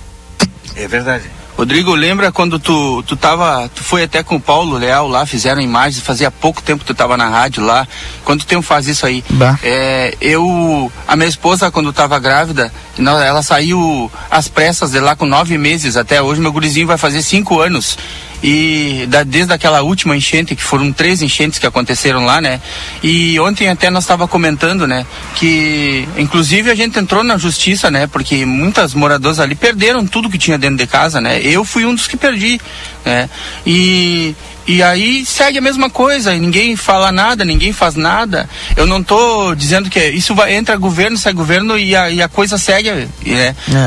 É 0.76 0.86
verdade. 0.86 1.24
Rodrigo, 1.56 1.94
lembra 1.94 2.32
quando 2.32 2.58
tu, 2.58 3.02
tu 3.04 3.16
tava, 3.16 3.68
tu 3.72 3.82
foi 3.82 4.02
até 4.02 4.24
com 4.24 4.36
o 4.36 4.40
Paulo 4.40 4.76
Leal 4.76 5.06
lá, 5.06 5.24
fizeram 5.24 5.60
imagens, 5.60 6.04
fazia 6.04 6.28
pouco 6.28 6.60
tempo 6.60 6.80
que 6.80 6.86
tu 6.86 6.94
tava 6.94 7.16
na 7.16 7.28
rádio 7.28 7.64
lá. 7.64 7.86
Quanto 8.24 8.44
tempo 8.44 8.62
faz 8.62 8.88
isso 8.88 9.06
aí? 9.06 9.22
É, 9.62 10.16
eu, 10.20 10.90
a 11.06 11.14
minha 11.14 11.28
esposa, 11.28 11.70
quando 11.70 11.92
tava 11.92 12.18
grávida, 12.18 12.72
ela 12.98 13.42
saiu 13.42 14.10
às 14.28 14.48
pressas 14.48 14.90
de 14.90 14.98
lá 14.98 15.14
com 15.14 15.26
nove 15.26 15.56
meses. 15.56 15.96
Até 15.96 16.20
hoje 16.20 16.40
meu 16.40 16.52
gurizinho 16.52 16.88
vai 16.88 16.98
fazer 16.98 17.22
cinco 17.22 17.60
anos. 17.60 17.96
E 18.46 19.06
da- 19.08 19.22
desde 19.22 19.54
aquela 19.54 19.80
última 19.80 20.14
enchente, 20.14 20.54
que 20.54 20.62
foram 20.62 20.92
três 20.92 21.22
enchentes 21.22 21.58
que 21.58 21.66
aconteceram 21.66 22.26
lá, 22.26 22.42
né? 22.42 22.60
E 23.02 23.40
ontem 23.40 23.68
até 23.70 23.88
nós 23.88 24.04
estava 24.04 24.28
comentando, 24.28 24.86
né? 24.86 25.06
Que 25.34 26.06
inclusive 26.18 26.70
a 26.70 26.74
gente 26.74 26.98
entrou 26.98 27.24
na 27.24 27.38
justiça, 27.38 27.90
né? 27.90 28.06
Porque 28.06 28.44
muitas 28.44 28.92
moradoras 28.92 29.40
ali 29.40 29.54
perderam 29.54 30.06
tudo 30.06 30.28
que 30.28 30.36
tinha 30.36 30.58
dentro 30.58 30.76
de 30.76 30.86
casa, 30.86 31.22
né? 31.22 31.40
Eu 31.42 31.64
fui 31.64 31.86
um 31.86 31.94
dos 31.94 32.06
que 32.06 32.18
perdi, 32.18 32.60
né? 33.02 33.30
E 33.66 34.34
e 34.66 34.82
aí 34.82 35.26
segue 35.26 35.58
a 35.58 35.60
mesma 35.60 35.90
coisa, 35.90 36.32
ninguém 36.34 36.74
fala 36.74 37.12
nada, 37.12 37.44
ninguém 37.44 37.70
faz 37.72 37.94
nada. 37.96 38.48
Eu 38.76 38.86
não 38.86 39.02
tô 39.02 39.54
dizendo 39.54 39.90
que 39.90 40.00
isso 40.08 40.34
vai 40.34 40.54
entra 40.54 40.74
governo, 40.76 41.18
sai 41.18 41.32
governo 41.34 41.78
e 41.78 41.94
a, 41.94 42.08
e 42.10 42.22
a 42.22 42.28
coisa 42.28 42.56
segue, 42.58 42.90
né? 42.90 43.08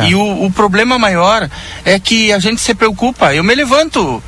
É. 0.03 0.07
E 0.07 0.15
o, 0.15 0.45
o 0.45 0.51
problema 0.51 0.97
maior 0.99 1.49
é 1.83 1.99
que 1.99 2.31
a 2.31 2.37
gente 2.39 2.61
se 2.61 2.73
preocupa. 2.75 3.33
Eu 3.33 3.43
me 3.43 3.55
levanto 3.55 4.21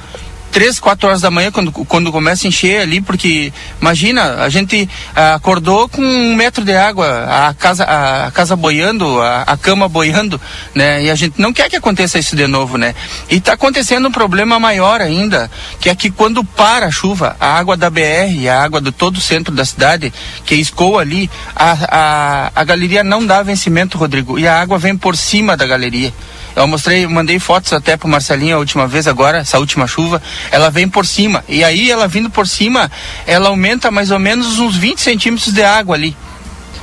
três, 0.52 0.80
quatro 0.80 1.08
horas 1.08 1.22
da 1.22 1.32
manhã 1.32 1.52
quando, 1.52 1.72
quando 1.72 2.12
começa 2.12 2.46
a 2.46 2.50
encher 2.50 2.82
ali, 2.82 3.02
porque 3.02 3.52
imagina, 3.82 4.44
a 4.44 4.50
gente 4.50 4.90
ah, 5.16 5.36
acordou 5.36 5.88
com 5.88 6.02
um 6.02 6.36
metro 6.36 6.64
de 6.64 6.76
água, 6.76 7.26
a 7.48 7.54
casa, 7.54 7.84
a, 7.84 8.28
a 8.28 8.32
casa 8.32 8.56
boiando, 8.56 9.22
a, 9.22 9.44
a 9.44 9.58
cama 9.58 9.88
boiando, 9.88 10.40
né? 10.74 11.04
E 11.04 11.10
a 11.10 11.16
gente 11.16 11.40
não 11.40 11.54
quer 11.54 11.70
que 11.70 11.76
aconteça 11.76 12.20
isso 12.20 12.36
de 12.36 12.48
novo, 12.48 12.78
né? 12.78 12.96
E 13.30 13.38
está 13.38 13.54
acontecendo 13.54 14.08
um 14.08 14.12
problema 14.12 14.60
maior 14.60 15.02
ainda, 15.02 15.50
que 15.80 15.90
é 15.90 15.96
que 15.96 16.10
quando 16.10 16.44
para 16.44 16.88
a 16.88 16.92
chuva, 16.92 17.36
a 17.40 17.58
água 17.58 17.78
da 17.78 17.90
BR, 17.90 18.48
a 18.52 18.62
água 18.62 18.82
de 18.82 18.92
todo 18.92 19.18
o 19.18 19.22
centro 19.22 19.54
da 19.54 19.66
cidade, 19.66 20.14
que 20.46 20.56
escoa 20.56 21.02
ali, 21.02 21.30
a, 21.56 21.78
a, 21.90 22.52
a 22.56 22.64
galeria 22.64 23.04
não 23.04 23.26
dá 23.26 23.44
vencimento, 23.44 23.98
Rodrigo, 23.98 24.40
e 24.40 24.48
a 24.48 24.60
água 24.60 24.78
vem 24.78 24.98
por 24.98 25.16
cima 25.16 25.56
da 25.56 25.66
galeria. 25.66 26.14
Eu 26.56 26.68
mostrei, 26.68 27.08
mandei 27.08 27.40
fotos 27.40 27.72
até 27.74 27.96
pro 27.96 28.08
Marcelinho 28.08 28.56
a 28.56 28.60
última 28.60 28.88
vez 28.88 29.08
agora, 29.08 29.40
essa 29.40 29.60
última 29.60 29.88
chuva, 29.88 30.22
ela 30.52 30.70
vem 30.70 30.88
por 30.88 31.06
cima. 31.06 31.44
E 31.48 31.64
aí 31.64 31.90
ela 31.90 32.08
vindo 32.08 32.30
por 32.30 32.48
cima, 32.48 32.92
ela 33.26 33.50
aumenta 33.50 33.92
mais 33.92 34.12
ou 34.12 34.20
menos 34.20 34.60
uns 34.60 34.76
20 34.76 35.00
centímetros 35.00 35.54
de 35.54 35.64
água 35.64 35.96
ali. 35.96 36.16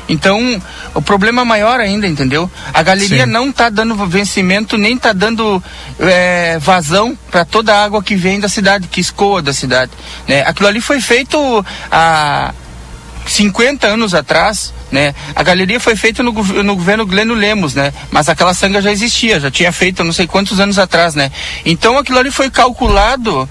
Então, 0.09 0.63
o 0.95 1.03
problema 1.03 1.45
maior 1.45 1.81
ainda, 1.81 2.07
entendeu? 2.07 2.51
A 2.73 2.83
galeria 2.83 3.25
Sim. 3.25 3.31
não 3.31 3.51
está 3.51 3.69
dando 3.69 3.95
vencimento, 4.07 4.79
nem 4.79 4.95
está 4.95 5.13
dando 5.13 5.63
eh, 5.99 6.59
vazão 6.61 7.19
para 7.31 7.45
toda 7.45 7.75
a 7.75 7.85
água 7.85 8.03
que 8.03 8.15
vem 8.15 8.39
da 8.39 8.49
cidade, 8.49 8.87
que 8.87 9.01
escoa 9.01 9.43
da 9.43 9.53
cidade. 9.53 9.91
Né? 10.29 10.43
Aquilo 10.43 10.69
ali 10.69 10.81
foi 10.81 11.01
feito 11.01 11.65
há 11.91 12.55
50 13.27 13.87
anos 13.87 14.15
atrás, 14.15 14.73
né? 14.91 15.15
A 15.35 15.43
galeria 15.43 15.81
foi 15.81 15.97
feita 15.97 16.23
no, 16.23 16.33
no 16.33 16.77
governo 16.77 17.07
Gleno 17.07 17.35
Lemos, 17.35 17.75
né? 17.75 17.93
Mas 18.11 18.29
aquela 18.29 18.55
sanga 18.55 18.81
já 18.81 18.91
existia, 18.91 19.41
já 19.41 19.51
tinha 19.51 19.73
feito 19.73 20.05
não 20.05 20.13
sei 20.13 20.27
quantos 20.27 20.61
anos 20.61 20.79
atrás, 20.79 21.15
né? 21.15 21.31
Então 21.65 21.99
aquilo 21.99 22.19
ali 22.19 22.31
foi 22.31 22.51
calculado 22.51 23.49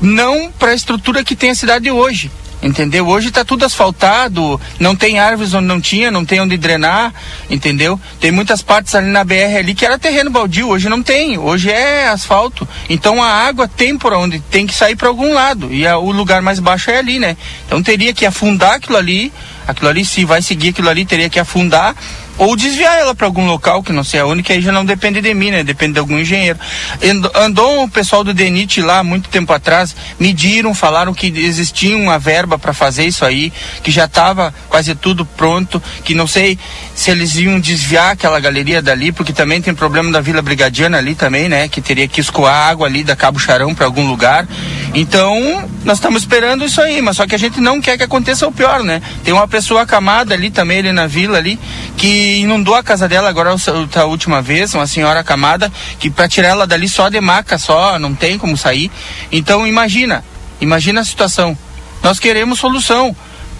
não 0.00 0.50
para 0.50 0.72
a 0.72 0.74
estrutura 0.74 1.22
que 1.22 1.36
tem 1.36 1.50
a 1.50 1.54
cidade 1.54 1.90
hoje. 1.90 2.30
Entendeu? 2.62 3.08
Hoje 3.08 3.28
está 3.28 3.44
tudo 3.44 3.64
asfaltado, 3.64 4.60
não 4.78 4.94
tem 4.94 5.18
árvores 5.18 5.52
onde 5.52 5.66
não 5.66 5.80
tinha, 5.80 6.12
não 6.12 6.24
tem 6.24 6.40
onde 6.40 6.56
drenar, 6.56 7.12
entendeu? 7.50 7.98
Tem 8.20 8.30
muitas 8.30 8.62
partes 8.62 8.94
ali 8.94 9.08
na 9.08 9.24
BR 9.24 9.56
ali 9.58 9.74
que 9.74 9.84
era 9.84 9.98
terreno 9.98 10.30
baldio, 10.30 10.68
hoje 10.68 10.88
não 10.88 11.02
tem, 11.02 11.36
hoje 11.38 11.70
é 11.70 12.06
asfalto. 12.06 12.66
Então 12.88 13.20
a 13.20 13.26
água 13.26 13.66
tem 13.66 13.98
por 13.98 14.12
onde, 14.12 14.38
tem 14.38 14.64
que 14.64 14.74
sair 14.74 14.94
para 14.94 15.08
algum 15.08 15.34
lado, 15.34 15.72
e 15.74 15.84
a- 15.84 15.98
o 15.98 16.12
lugar 16.12 16.40
mais 16.40 16.60
baixo 16.60 16.88
é 16.90 16.98
ali, 16.98 17.18
né? 17.18 17.36
Então 17.66 17.82
teria 17.82 18.14
que 18.14 18.24
afundar 18.24 18.74
aquilo 18.74 18.96
ali, 18.96 19.32
aquilo 19.66 19.88
ali, 19.88 20.04
se 20.04 20.24
vai 20.24 20.40
seguir 20.40 20.68
aquilo 20.68 20.88
ali, 20.88 21.04
teria 21.04 21.28
que 21.28 21.40
afundar 21.40 21.96
ou 22.38 22.56
desviar 22.56 22.98
ela 22.98 23.14
para 23.14 23.26
algum 23.26 23.46
local 23.46 23.82
que 23.82 23.92
não 23.92 24.02
sei 24.02 24.20
aonde, 24.20 24.42
que 24.42 24.52
aí 24.52 24.60
já 24.60 24.72
não 24.72 24.84
depende 24.84 25.20
de 25.20 25.32
mim, 25.34 25.50
né? 25.50 25.62
Depende 25.62 25.94
de 25.94 25.98
algum 25.98 26.18
engenheiro. 26.18 26.58
And- 27.02 27.30
Andou 27.44 27.84
o 27.84 27.88
pessoal 27.88 28.24
do 28.24 28.32
DENIT 28.32 28.80
lá 28.80 29.02
muito 29.02 29.28
tempo 29.28 29.52
atrás, 29.52 29.94
mediram, 30.18 30.74
falaram 30.74 31.12
que 31.12 31.26
existia 31.26 31.96
uma 31.96 32.18
verba 32.18 32.58
para 32.58 32.72
fazer 32.72 33.04
isso 33.04 33.24
aí, 33.24 33.52
que 33.82 33.90
já 33.90 34.04
estava 34.06 34.54
quase 34.68 34.94
tudo 34.94 35.24
pronto, 35.24 35.82
que 36.04 36.14
não 36.14 36.26
sei 36.26 36.58
se 36.94 37.10
eles 37.10 37.36
iam 37.36 37.60
desviar 37.60 38.12
aquela 38.12 38.40
galeria 38.40 38.80
dali, 38.80 39.12
porque 39.12 39.32
também 39.32 39.60
tem 39.60 39.74
problema 39.74 40.10
da 40.10 40.20
Vila 40.20 40.40
Brigadiana 40.42 40.98
ali 40.98 41.14
também, 41.14 41.48
né? 41.48 41.68
Que 41.68 41.80
teria 41.80 42.08
que 42.08 42.20
escoar 42.20 42.68
água 42.70 42.86
ali 42.86 43.04
da 43.04 43.14
Cabo 43.16 43.38
Charão 43.38 43.74
para 43.74 43.86
algum 43.86 44.06
lugar. 44.06 44.46
Então, 44.94 45.68
nós 45.84 45.98
estamos 45.98 46.22
esperando 46.22 46.64
isso 46.64 46.80
aí, 46.80 47.00
mas 47.02 47.16
só 47.16 47.26
que 47.26 47.34
a 47.34 47.38
gente 47.38 47.60
não 47.60 47.80
quer 47.80 47.96
que 47.96 48.04
aconteça 48.04 48.46
o 48.46 48.52
pior, 48.52 48.82
né? 48.82 49.00
Tem 49.24 49.32
uma 49.32 49.48
pessoa 49.48 49.82
acamada 49.82 50.34
ali 50.34 50.50
também, 50.50 50.78
ali 50.78 50.92
na 50.92 51.06
vila 51.06 51.38
ali, 51.38 51.58
que 51.96 52.21
inundou 52.22 52.74
a 52.74 52.82
casa 52.82 53.08
dela 53.08 53.28
agora 53.28 53.50
a 53.50 54.00
a 54.00 54.04
última 54.04 54.40
vez, 54.40 54.74
uma 54.74 54.86
senhora 54.86 55.20
acamada, 55.20 55.70
que 55.98 56.10
para 56.10 56.28
tirar 56.28 56.48
ela 56.48 56.66
dali 56.66 56.88
só 56.88 57.08
de 57.08 57.20
maca, 57.20 57.58
só, 57.58 57.98
não 57.98 58.14
tem 58.14 58.38
como 58.38 58.56
sair. 58.56 58.90
Então, 59.30 59.66
imagina, 59.66 60.24
imagina 60.60 61.00
a 61.00 61.04
situação. 61.04 61.56
Nós 62.02 62.18
queremos 62.18 62.58
solução. 62.58 63.14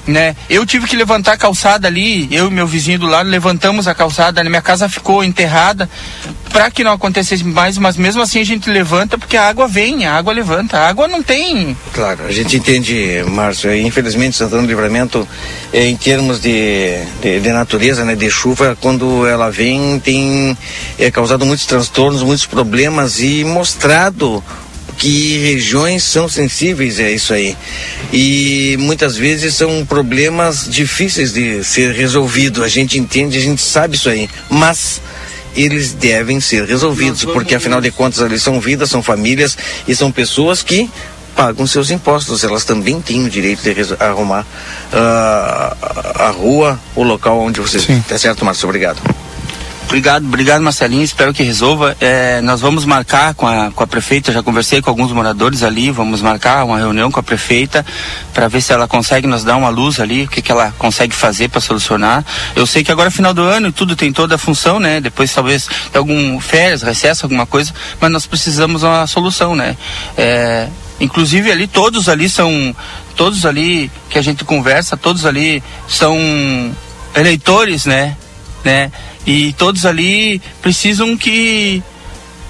Né? 0.06 0.34
Eu 0.50 0.66
tive 0.66 0.88
que 0.88 0.96
levantar 0.96 1.34
a 1.34 1.36
calçada 1.36 1.86
ali, 1.86 2.28
eu 2.34 2.48
e 2.48 2.50
meu 2.50 2.66
vizinho 2.66 2.98
do 2.98 3.06
lado 3.06 3.28
levantamos 3.28 3.86
a 3.86 3.94
calçada, 3.94 4.42
minha 4.42 4.60
casa 4.60 4.88
ficou 4.88 5.22
enterrada 5.22 5.88
para 6.52 6.70
que 6.70 6.84
não 6.84 6.92
acontecesse 6.92 7.44
mais, 7.44 7.78
mas 7.78 7.96
mesmo 7.96 8.20
assim 8.20 8.40
a 8.40 8.44
gente 8.44 8.68
levanta 8.68 9.16
porque 9.16 9.36
a 9.36 9.48
água 9.48 9.66
vem, 9.68 10.04
a 10.04 10.14
água 10.14 10.32
levanta, 10.32 10.76
a 10.78 10.88
água 10.88 11.08
não 11.08 11.22
tem 11.22 11.76
Claro, 11.92 12.24
a 12.26 12.32
gente 12.32 12.56
entende, 12.56 13.24
Márcio. 13.28 13.72
e, 13.72 13.82
Infelizmente, 13.82 14.36
Santana 14.36 14.62
do 14.62 14.68
Livramento, 14.68 15.26
eh, 15.72 15.86
em 15.86 15.96
termos 15.96 16.40
de, 16.40 16.98
de, 17.22 17.40
de 17.40 17.52
natureza, 17.52 18.04
né, 18.04 18.14
de 18.14 18.30
chuva, 18.30 18.76
quando 18.80 19.26
ela 19.26 19.50
vem, 19.50 19.98
tem 20.00 20.56
é, 20.98 21.10
causado 21.10 21.46
muitos 21.46 21.64
transtornos, 21.66 22.22
muitos 22.22 22.46
problemas 22.46 23.20
e 23.20 23.44
mostrado 23.44 24.42
que 24.96 25.38
regiões 25.38 26.02
são 26.04 26.28
sensíveis 26.28 27.00
a 27.00 27.10
isso 27.10 27.32
aí. 27.32 27.56
E 28.12 28.76
muitas 28.78 29.16
vezes 29.16 29.54
são 29.54 29.84
problemas 29.84 30.68
difíceis 30.68 31.32
de 31.32 31.64
ser 31.64 31.92
resolvido. 31.92 32.62
A 32.62 32.68
gente 32.68 32.98
entende, 32.98 33.38
a 33.38 33.40
gente 33.40 33.62
sabe 33.62 33.96
isso 33.96 34.08
aí. 34.08 34.28
Mas 34.48 35.00
eles 35.56 35.92
devem 35.92 36.40
ser 36.40 36.64
resolvidos, 36.64 37.24
porque 37.24 37.54
afinal 37.54 37.80
de 37.80 37.90
contas 37.90 38.22
ali 38.22 38.38
são 38.38 38.60
vidas, 38.60 38.90
são 38.90 39.02
famílias 39.02 39.56
e 39.86 39.94
são 39.94 40.10
pessoas 40.10 40.62
que 40.62 40.90
pagam 41.34 41.66
seus 41.66 41.90
impostos. 41.90 42.44
Elas 42.44 42.64
também 42.64 43.00
têm 43.00 43.24
o 43.24 43.30
direito 43.30 43.62
de 43.62 43.74
arrumar 44.02 44.46
ah, 44.92 45.76
a 46.16 46.30
rua, 46.30 46.80
o 46.94 47.02
local 47.02 47.40
onde 47.40 47.60
você. 47.60 47.78
Sim. 47.78 48.02
Tá 48.08 48.18
certo, 48.18 48.44
Márcio? 48.44 48.68
Obrigado. 48.68 49.00
Obrigado, 49.86 50.24
obrigado 50.24 50.62
Marcelinho, 50.62 51.02
espero 51.02 51.34
que 51.34 51.42
resolva. 51.42 51.94
É, 52.00 52.40
nós 52.40 52.62
vamos 52.62 52.84
marcar 52.86 53.34
com 53.34 53.46
a, 53.46 53.70
com 53.70 53.84
a 53.84 53.86
prefeita, 53.86 54.32
já 54.32 54.42
conversei 54.42 54.80
com 54.80 54.88
alguns 54.88 55.12
moradores 55.12 55.62
ali, 55.62 55.90
vamos 55.90 56.22
marcar 56.22 56.64
uma 56.64 56.78
reunião 56.78 57.10
com 57.10 57.20
a 57.20 57.22
prefeita 57.22 57.84
para 58.32 58.48
ver 58.48 58.62
se 58.62 58.72
ela 58.72 58.88
consegue 58.88 59.26
nos 59.26 59.44
dar 59.44 59.56
uma 59.56 59.68
luz 59.68 60.00
ali, 60.00 60.24
o 60.24 60.28
que, 60.28 60.40
que 60.40 60.50
ela 60.50 60.72
consegue 60.78 61.14
fazer 61.14 61.48
para 61.48 61.60
solucionar. 61.60 62.24
Eu 62.56 62.66
sei 62.66 62.82
que 62.82 62.90
agora 62.90 63.08
é 63.08 63.10
final 63.10 63.34
do 63.34 63.42
ano 63.42 63.68
e 63.68 63.72
tudo 63.72 63.94
tem 63.94 64.10
toda 64.12 64.36
a 64.36 64.38
função, 64.38 64.80
né? 64.80 64.98
Depois 64.98 65.32
talvez 65.32 65.66
tem 65.92 65.98
algum 65.98 66.40
férias, 66.40 66.80
recesso, 66.80 67.26
alguma 67.26 67.44
coisa, 67.44 67.74
mas 68.00 68.10
nós 68.10 68.24
precisamos 68.24 68.82
uma 68.82 69.06
solução, 69.06 69.54
né? 69.54 69.76
É, 70.16 70.68
inclusive 71.00 71.52
ali 71.52 71.66
todos 71.66 72.08
ali 72.08 72.30
são, 72.30 72.74
todos 73.14 73.44
ali 73.44 73.90
que 74.08 74.18
a 74.18 74.22
gente 74.22 74.42
conversa, 74.42 74.96
todos 74.96 75.26
ali 75.26 75.62
são 75.86 76.16
eleitores, 77.14 77.84
né? 77.84 78.16
Né? 78.64 78.90
E 79.26 79.52
todos 79.54 79.84
ali 79.86 80.40
precisam 80.60 81.16
que 81.16 81.82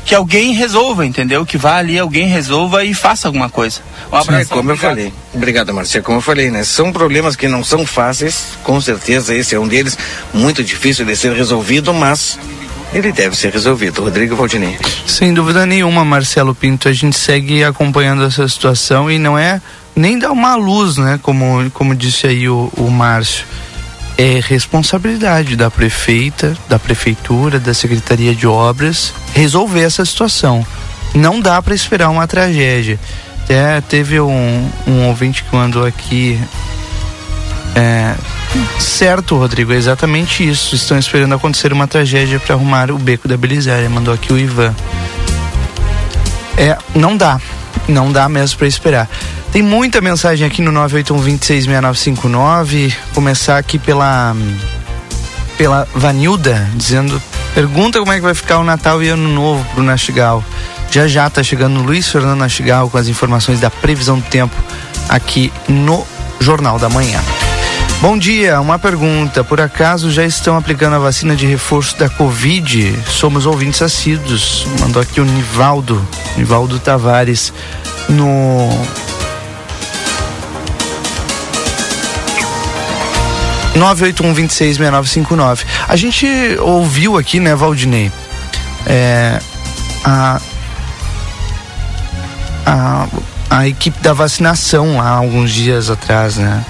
que 0.05 0.17
alguém 0.17 0.53
resolva, 0.53 1.07
entendeu? 1.07 1.47
Que 1.47 1.57
vá 1.57 1.77
ali, 1.77 1.97
alguém 1.97 2.27
resolva 2.27 2.85
e 2.85 2.93
faça 2.93 3.29
alguma 3.29 3.49
coisa. 3.49 3.81
Um 4.13 4.17
É 4.17 4.21
abraço. 4.21 4.49
como 4.51 4.73
eu 4.73 4.77
falei. 4.77 5.13
Obrigado, 5.33 5.73
Márcia. 5.73 6.03
Como 6.03 6.19
eu 6.19 6.23
falei, 6.23 6.51
né? 6.51 6.65
São 6.65 6.93
problemas 6.93 7.37
que 7.37 7.47
não 7.47 7.63
são 7.63 7.87
fáceis, 7.87 8.47
com 8.65 8.81
certeza 8.81 9.33
esse 9.33 9.55
é 9.55 9.61
um 9.61 9.69
deles, 9.69 9.97
muito 10.35 10.65
difícil 10.65 11.05
de 11.07 11.15
ser 11.15 11.33
resolvido, 11.35 11.95
mas 11.95 12.37
ele 12.93 13.13
deve 13.13 13.37
ser 13.37 13.53
resolvido. 13.53 14.03
Rodrigo 14.03 14.35
Valdinei. 14.35 14.77
Sem 15.07 15.33
dúvida 15.33 15.65
nenhuma, 15.67 16.05
Marcelo 16.05 16.53
Pinto, 16.53 16.89
a 16.89 16.93
gente 16.93 17.17
segue 17.17 17.63
acompanhando 17.63 18.25
essa 18.25 18.49
situação 18.49 19.09
e 19.09 19.21
não 19.21 19.39
é 19.39 19.63
nem 19.95 20.19
dar 20.19 20.33
uma 20.33 20.57
luz, 20.57 20.97
né? 20.97 21.21
Como, 21.23 21.71
como 21.71 21.95
disse 21.95 22.27
aí 22.27 22.49
o, 22.49 22.73
o 22.77 22.91
Márcio. 22.91 23.45
É 24.19 24.41
responsabilidade 24.41 25.57
da 25.57 25.71
prefeita, 25.71 26.57
da 26.69 26.79
prefeitura, 26.79 27.59
da 27.59 27.73
Secretaria 27.73 28.35
de 28.35 28.47
Obras 28.47 29.13
resolver 29.35 29.83
essa 29.83 30.05
situação. 30.05 30.65
Não 31.15 31.41
dá 31.41 31.61
para 31.61 31.75
esperar 31.75 32.09
uma 32.11 32.27
tragédia. 32.27 32.99
Até 33.45 33.81
teve 33.81 34.21
um, 34.21 34.71
um 34.87 35.09
ouvinte 35.09 35.43
que 35.43 35.55
mandou 35.55 35.85
aqui. 35.85 36.41
É, 37.75 38.15
certo, 38.79 39.37
Rodrigo, 39.37 39.73
é 39.73 39.77
exatamente 39.77 40.49
isso. 40.49 40.75
Estão 40.75 40.99
esperando 40.99 41.35
acontecer 41.35 41.73
uma 41.73 41.87
tragédia 41.87 42.39
para 42.39 42.55
arrumar 42.55 42.91
o 42.91 42.99
beco 42.99 43.27
da 43.27 43.37
Belisária. 43.37 43.89
Mandou 43.91 44.15
aqui 44.15 44.33
o 44.33 44.39
Ivan. 44.39 44.75
É, 46.57 46.77
não 46.95 47.17
dá. 47.17 47.41
Não 47.89 48.13
dá 48.13 48.29
mesmo 48.29 48.59
para 48.59 48.67
esperar. 48.67 49.09
Tem 49.51 49.63
muita 49.63 50.01
mensagem 50.01 50.47
aqui 50.47 50.63
no 50.63 50.73
981266959. 50.89 52.95
Começar 53.15 53.59
aqui 53.59 53.79
pela 53.79 54.35
pela 55.59 55.87
Vanilda 55.95 56.67
dizendo 56.75 57.23
pergunta 57.55 57.99
como 57.99 58.11
é 58.11 58.17
que 58.17 58.23
vai 58.23 58.35
ficar 58.35 58.59
o 58.59 58.65
Natal 58.65 59.03
e 59.03 59.09
Ano 59.09 59.29
Novo 59.29 59.65
pro 59.75 59.83
Nastigal. 59.83 60.43
Já 60.91 61.07
já 61.07 61.29
tá 61.29 61.43
chegando 61.43 61.81
o 61.81 61.83
Luiz 61.83 62.09
Fernando 62.09 62.39
Nastigal 62.39 62.89
com 62.91 62.99
as 62.99 63.09
informações 63.09 63.61
da 63.61 63.71
previsão 63.71 64.19
do 64.19 64.27
tempo 64.27 64.55
aqui 65.09 65.53
no 65.69 66.07
Jornal 66.41 66.79
da 66.79 66.89
Manhã. 66.89 67.21
Bom 68.03 68.19
dia, 68.19 68.61
uma 68.61 68.81
pergunta. 68.81 69.45
Por 69.45 69.61
acaso 69.61 70.11
já 70.11 70.25
estão 70.25 70.57
aplicando 70.57 70.97
a 70.97 70.99
vacina 70.99 71.37
de 71.37 71.47
reforço 71.47 71.97
da 71.97 72.09
Covid? 72.09 73.01
Somos 73.07 73.47
ouvintes 73.47 73.81
assíduos. 73.81 74.67
Mandou 74.81 75.01
aqui 75.01 75.21
o 75.21 75.25
Nivaldo, 75.25 76.05
Nivaldo 76.37 76.81
Tavares, 76.81 77.53
no. 78.09 78.69
nove 83.77 84.07
oito 84.07 84.27
um 84.27 84.35
vinte. 84.35 84.53
A 85.89 85.95
gente 85.95 86.27
ouviu 86.59 87.17
aqui, 87.17 87.39
né, 87.39 87.55
Valdinei? 87.55 88.11
É, 88.85 89.39
a, 90.05 90.41
a, 92.67 93.07
a 93.49 93.69
equipe 93.69 94.03
da 94.03 94.13
vacinação 94.13 95.01
há 95.01 95.11
alguns 95.11 95.53
dias 95.53 95.89
atrás, 95.89 96.37
né? 96.37 96.65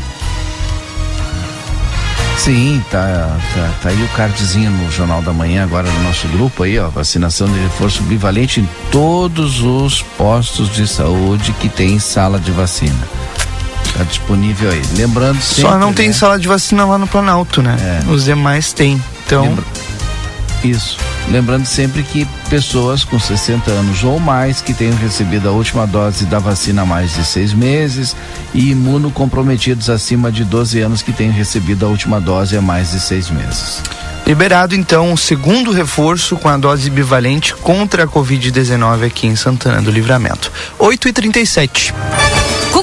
Sim, 2.38 2.82
tá, 2.90 3.36
tá, 3.54 3.70
tá 3.82 3.88
aí 3.90 4.02
o 4.02 4.08
cardzinho 4.08 4.70
no 4.70 4.90
Jornal 4.90 5.22
da 5.22 5.32
Manhã, 5.32 5.62
agora 5.62 5.88
no 5.88 6.02
nosso 6.02 6.26
grupo 6.28 6.64
aí, 6.64 6.76
ó, 6.78 6.88
vacinação 6.88 7.46
de 7.46 7.58
reforço 7.60 8.02
bivalente 8.02 8.60
em 8.60 8.68
todos 8.90 9.60
os 9.62 10.02
postos 10.02 10.68
de 10.70 10.88
saúde 10.88 11.52
que 11.60 11.68
tem 11.68 12.00
sala 12.00 12.40
de 12.40 12.50
vacina. 12.50 12.98
Tá 13.96 14.02
disponível 14.04 14.70
aí. 14.72 14.82
Lembrando 14.96 15.40
sempre, 15.40 15.70
Só 15.70 15.78
não 15.78 15.92
tem 15.92 16.08
né? 16.08 16.14
sala 16.14 16.38
de 16.38 16.48
vacina 16.48 16.84
lá 16.84 16.98
no 16.98 17.06
Planalto, 17.06 17.62
né? 17.62 17.76
É. 18.06 18.10
Os 18.10 18.24
demais 18.24 18.72
tem. 18.72 19.00
Então, 19.26 19.42
Lembra- 19.44 19.64
Isso. 20.64 20.96
Lembrando 21.30 21.66
sempre 21.66 22.02
que 22.02 22.26
pessoas 22.50 23.04
com 23.04 23.18
60 23.18 23.70
anos 23.70 24.04
ou 24.04 24.18
mais 24.18 24.60
que 24.60 24.74
tenham 24.74 24.96
recebido 24.96 25.48
a 25.48 25.52
última 25.52 25.86
dose 25.86 26.26
da 26.26 26.38
vacina 26.38 26.82
há 26.82 26.86
mais 26.86 27.14
de 27.14 27.24
seis 27.24 27.54
meses 27.54 28.14
e 28.52 28.70
imunocomprometidos 28.70 29.88
acima 29.88 30.30
de 30.30 30.44
12 30.44 30.80
anos 30.80 31.02
que 31.02 31.12
tenham 31.12 31.32
recebido 31.32 31.86
a 31.86 31.88
última 31.88 32.20
dose 32.20 32.56
há 32.56 32.60
mais 32.60 32.90
de 32.90 33.00
seis 33.00 33.30
meses. 33.30 33.82
liberado 34.26 34.74
então 34.74 35.12
o 35.12 35.18
segundo 35.18 35.72
reforço 35.72 36.36
com 36.36 36.48
a 36.48 36.56
dose 36.56 36.90
bivalente 36.90 37.54
contra 37.54 38.04
a 38.04 38.06
Covid-19 38.06 39.06
aqui 39.06 39.26
em 39.26 39.36
Santana 39.36 39.80
do 39.80 39.90
Livramento. 39.90 40.52
8 40.78 41.08
e 41.08 41.12
37 41.12 41.94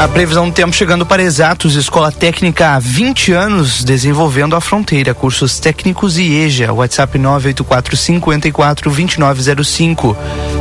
A 0.00 0.08
previsão 0.08 0.48
do 0.48 0.54
tempo 0.54 0.72
chegando 0.72 1.04
para 1.04 1.22
Exatos, 1.22 1.76
Escola 1.76 2.10
Técnica 2.10 2.70
há 2.70 2.78
20 2.78 3.32
anos 3.32 3.84
desenvolvendo 3.84 4.56
a 4.56 4.60
fronteira, 4.60 5.12
cursos 5.12 5.60
técnicos 5.60 6.16
e 6.16 6.36
EJA, 6.36 6.72
WhatsApp 6.72 7.18
984 7.18 7.96
54 7.98 8.90
2905. 8.90 10.16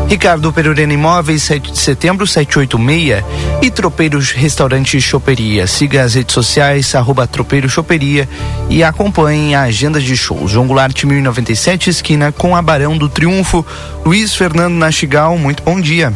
Ricardo 0.10 0.52
Perurena 0.52 0.92
Imóveis, 0.92 1.44
7 1.44 1.72
de 1.72 1.78
setembro 1.78 2.28
786 2.28 3.24
e 3.62 3.72
Tropeiros 3.72 4.32
Restaurante 4.32 5.00
Choperia. 5.00 5.66
Siga 5.68 6.04
as 6.04 6.16
redes 6.16 6.34
sociais, 6.34 6.94
arroba 6.94 7.26
Tropeiro 7.26 7.70
Choperia 7.70 8.28
e 8.70 8.84
acompanhe 8.84 9.56
a 9.56 9.62
agenda 9.62 10.02
de 10.02 10.18
shows. 10.18 10.52
João 10.52 10.68
Goulart 10.68 11.02
1097, 11.02 11.90
esquina 11.90 12.34
com 12.34 12.58
a 12.58 12.62
Barão 12.62 12.98
do 12.98 13.08
Triunfo. 13.08 13.66
Luiz 14.06 14.36
Fernando 14.36 14.76
Nastigal, 14.76 15.38
muito 15.38 15.64
bom 15.64 15.80
dia. 15.80 16.14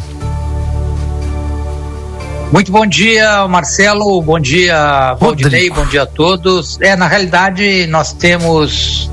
Muito 2.52 2.72
bom 2.72 2.86
dia, 2.86 3.48
Marcelo. 3.48 4.22
Bom 4.22 4.40
dia, 4.40 5.16
Valdinei. 5.20 5.70
Bom 5.70 5.86
dia 5.86 6.04
a 6.04 6.06
todos. 6.06 6.80
É, 6.82 6.96
na 6.96 7.08
realidade, 7.08 7.88
nós 7.88 8.14
temos 8.14 9.10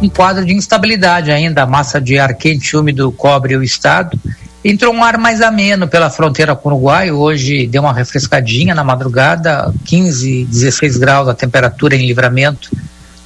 um 0.00 0.08
quadro 0.08 0.44
de 0.44 0.54
instabilidade 0.54 1.30
ainda. 1.30 1.62
A 1.62 1.66
massa 1.66 2.00
de 2.00 2.18
ar 2.18 2.34
quente 2.34 2.70
e 2.70 2.76
úmido 2.76 3.10
cobre 3.12 3.56
o 3.56 3.62
estado. 3.62 4.18
Entrou 4.64 4.92
um 4.92 5.04
ar 5.04 5.16
mais 5.16 5.40
ameno 5.40 5.86
pela 5.86 6.10
fronteira 6.10 6.56
com 6.56 6.68
o 6.68 6.72
Uruguai. 6.72 7.10
Hoje 7.10 7.66
deu 7.66 7.82
uma 7.82 7.92
refrescadinha 7.92 8.74
na 8.74 8.82
madrugada, 8.82 9.72
15, 9.84 10.44
16 10.44 10.96
graus 10.96 11.28
a 11.28 11.34
temperatura 11.34 11.94
em 11.94 12.06
livramento 12.06 12.70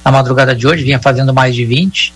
na 0.03 0.11
madrugada 0.11 0.55
de 0.55 0.67
hoje, 0.67 0.83
vinha 0.83 0.99
fazendo 0.99 1.33
mais 1.33 1.55
de 1.55 1.65
20. 1.65 2.13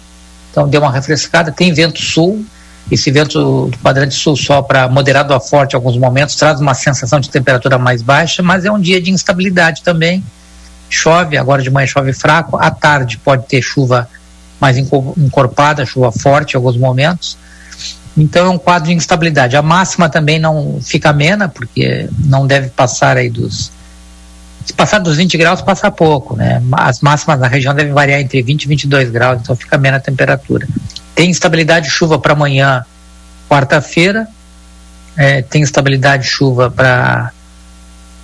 Então 0.51 0.67
deu 0.67 0.81
uma 0.81 0.91
refrescada. 0.91 1.51
Tem 1.51 1.73
vento 1.73 2.01
sul, 2.01 2.45
esse 2.91 3.09
vento 3.09 3.67
do 3.67 3.77
quadrante 3.79 4.13
sul 4.13 4.35
sopra 4.35 4.87
moderado 4.87 5.33
a 5.33 5.39
forte 5.39 5.73
em 5.73 5.75
alguns 5.75 5.97
momentos, 5.97 6.35
traz 6.35 6.59
uma 6.59 6.73
sensação 6.73 7.19
de 7.19 7.29
temperatura 7.29 7.77
mais 7.77 8.01
baixa, 8.01 8.43
mas 8.43 8.63
é 8.63 8.71
um 8.71 8.79
dia 8.79 9.01
de 9.01 9.11
instabilidade 9.11 9.81
também. 9.81 10.23
Chove, 10.89 11.35
agora 11.35 11.63
de 11.63 11.69
manhã 11.71 11.87
chove 11.87 12.13
fraco, 12.13 12.57
à 12.57 12.69
tarde 12.69 13.17
pode 13.17 13.47
ter 13.47 13.61
chuva 13.61 14.07
mais 14.61 14.77
enco- 14.77 15.15
encorpada, 15.17 15.85
chuva 15.85 16.11
forte 16.11 16.53
em 16.53 16.57
alguns 16.57 16.77
momentos. 16.77 17.37
Então 18.15 18.45
é 18.45 18.49
um 18.49 18.57
quadro 18.57 18.89
de 18.89 18.95
instabilidade. 18.95 19.57
A 19.57 19.61
máxima 19.61 20.07
também 20.07 20.39
não 20.39 20.79
fica 20.81 21.09
amena, 21.09 21.49
porque 21.49 22.07
não 22.23 22.47
deve 22.47 22.69
passar 22.69 23.17
aí 23.17 23.29
dos. 23.29 23.71
Se 24.65 24.73
passar 24.73 24.99
dos 24.99 25.17
20 25.17 25.37
graus, 25.37 25.61
passa 25.61 25.91
pouco, 25.91 26.35
né? 26.35 26.61
As 26.71 27.01
máximas 27.01 27.39
na 27.39 27.47
região 27.47 27.73
devem 27.73 27.93
variar 27.93 28.19
entre 28.19 28.41
20 28.41 28.63
e 28.63 28.67
22 28.67 29.09
graus, 29.11 29.41
então 29.41 29.55
fica 29.55 29.75
amena 29.75 29.97
a 29.97 29.99
temperatura. 29.99 30.67
Tem 31.15 31.29
instabilidade 31.29 31.85
de 31.85 31.91
chuva 31.91 32.19
para 32.19 32.33
amanhã, 32.33 32.85
quarta-feira. 33.49 34.27
É, 35.17 35.41
tem 35.41 35.61
instabilidade 35.61 36.23
de 36.23 36.29
chuva 36.29 36.69
para 36.69 37.31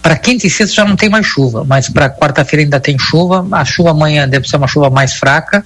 para 0.02 0.18
quinta 0.18 0.48
e 0.48 0.50
sexta 0.50 0.78
já 0.78 0.86
não 0.86 0.96
tem 0.96 1.10
mais 1.10 1.28
chuva, 1.28 1.64
mas 1.64 1.88
para 1.88 2.10
quarta-feira 2.10 2.64
ainda 2.64 2.80
tem 2.80 2.98
chuva. 2.98 3.46
A 3.52 3.64
chuva 3.64 3.92
amanhã 3.92 4.28
deve 4.28 4.48
ser 4.48 4.58
uma 4.58 4.68
chuva 4.68 4.90
mais 4.90 5.14
fraca, 5.14 5.64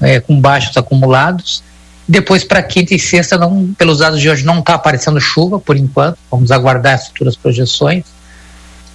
é, 0.00 0.20
com 0.20 0.40
baixos 0.40 0.76
acumulados. 0.76 1.62
Depois 2.06 2.44
para 2.44 2.62
quinta 2.62 2.94
e 2.94 2.98
sexta, 2.98 3.36
não, 3.36 3.74
pelos 3.76 3.98
dados 3.98 4.20
de 4.20 4.30
hoje, 4.30 4.44
não 4.44 4.60
está 4.60 4.74
aparecendo 4.74 5.20
chuva 5.20 5.58
por 5.58 5.76
enquanto. 5.76 6.16
Vamos 6.30 6.52
aguardar 6.52 6.94
as 6.94 7.08
futuras 7.08 7.36
projeções. 7.36 8.04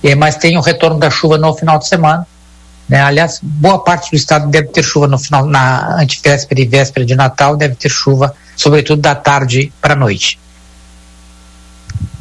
E, 0.01 0.15
mas 0.15 0.37
tem 0.37 0.57
o 0.57 0.61
retorno 0.61 0.97
da 0.97 1.09
chuva 1.09 1.37
no 1.37 1.53
final 1.53 1.77
de 1.77 1.87
semana. 1.87 2.25
Né? 2.93 3.01
Aliás, 3.01 3.39
boa 3.41 3.79
parte 3.79 4.11
do 4.11 4.15
estado 4.15 4.47
deve 4.51 4.67
ter 4.67 4.83
chuva 4.83 5.07
no 5.07 5.17
final, 5.17 5.47
na 5.47 5.99
antivéspera 5.99 6.61
e 6.61 6.65
véspera 6.67 7.03
de 7.03 7.15
Natal, 7.15 7.57
deve 7.57 7.73
ter 7.73 7.89
chuva, 7.89 8.35
sobretudo 8.55 9.01
da 9.01 9.15
tarde 9.15 9.73
para 9.81 9.93
a 9.93 9.97
noite. 9.97 10.37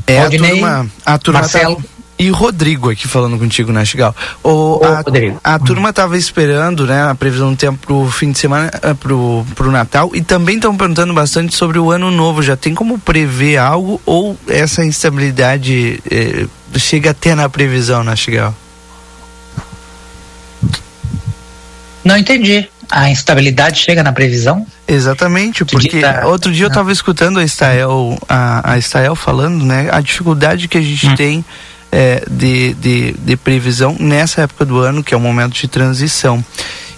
É 0.07 0.21
Valdinei, 0.21 0.51
a 0.51 0.55
turma, 0.55 0.91
a 1.05 1.19
turma 1.19 1.41
Marcelo. 1.41 1.77
tá- 1.77 1.83
e 2.19 2.31
Rodrigo 2.31 2.91
aqui 2.91 3.07
falando 3.07 3.39
contigo, 3.39 3.71
Nastigal. 3.71 4.17
O, 4.43 4.79
Ô, 4.81 4.85
a, 4.85 5.03
Rodrigo. 5.03 5.39
a 5.45 5.59
turma 5.59 5.91
estava 5.91 6.17
esperando, 6.17 6.87
né, 6.87 7.03
a 7.03 7.15
previsão 7.15 7.51
do 7.51 7.57
tempo 7.57 7.79
pro 7.87 8.11
fim 8.11 8.33
de 8.33 8.39
semana, 8.39 8.71
eh, 8.81 8.95
pro, 8.95 9.45
pro 9.55 9.71
Natal, 9.71 10.11
e 10.15 10.23
também 10.23 10.55
estão 10.57 10.75
perguntando 10.75 11.13
bastante 11.13 11.55
sobre 11.55 11.79
o 11.79 11.91
ano 11.91 12.11
novo. 12.11 12.43
Já 12.43 12.57
tem 12.57 12.75
como 12.75 12.99
prever 12.99 13.59
algo 13.59 14.01
ou 14.07 14.39
essa 14.49 14.83
instabilidade 14.83 16.03
eh, 16.11 16.47
chega 16.79 17.11
até 17.11 17.35
na 17.35 17.47
previsão, 17.51 18.03
Nastigal? 18.03 18.55
Não 22.05 22.17
entendi. 22.17 22.69
A 22.91 23.09
instabilidade 23.11 23.79
chega 23.81 24.03
na 24.03 24.13
previsão? 24.13 24.67
Exatamente, 24.87 25.65
Que 25.65 25.73
porque 25.73 25.89
dia 25.89 26.13
tá- 26.13 26.27
outro 26.27 26.53
dia 26.53 26.65
eu 26.65 26.69
Ah. 26.69 26.73
estava 26.73 26.93
escutando 26.93 27.39
a 27.39 27.45
Estael, 27.45 28.19
a, 28.29 28.73
a 28.73 28.79
Estael 28.79 29.15
falando, 29.17 29.65
né, 29.65 29.89
a 29.91 30.01
dificuldade 30.01 30.69
que 30.69 30.77
a 30.77 30.83
gente 30.83 31.07
Hum. 31.09 31.15
tem 31.15 31.45
é, 31.95 32.25
de, 32.31 32.73
de, 32.75 33.13
de 33.13 33.37
previsão 33.37 33.95
nessa 34.01 34.41
época 34.43 34.65
do 34.65 34.79
ano, 34.79 35.05
que 35.05 35.13
é 35.13 35.17
um 35.17 35.21
momento 35.21 35.53
de 35.55 35.69
transição. 35.69 36.43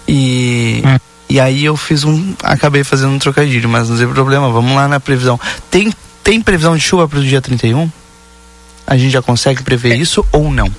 E, 0.07 0.81
Hum. 0.85 0.97
e 1.29 1.39
aí 1.39 1.65
eu 1.65 1.75
fiz 1.75 2.03
um. 2.05 2.33
acabei 2.43 2.83
fazendo 2.83 3.11
um 3.11 3.19
trocadilho, 3.19 3.67
mas 3.67 3.89
não 3.89 3.97
tem 3.97 4.07
problema, 4.07 4.49
vamos 4.49 4.73
lá 4.73 4.87
na 4.87 4.99
previsão. 4.99 5.39
Tem, 5.69 5.91
tem 6.23 6.39
previsão 6.41 6.75
de 6.77 6.81
chuva 6.81 7.07
para 7.09 7.19
o 7.19 7.23
dia 7.23 7.41
31? 7.41 7.89
A 8.87 8.95
gente 8.97 9.11
já 9.11 9.21
consegue 9.21 9.63
prever 9.63 9.95
isso 9.99 10.25
ou 10.31 10.49
não? 10.51 10.71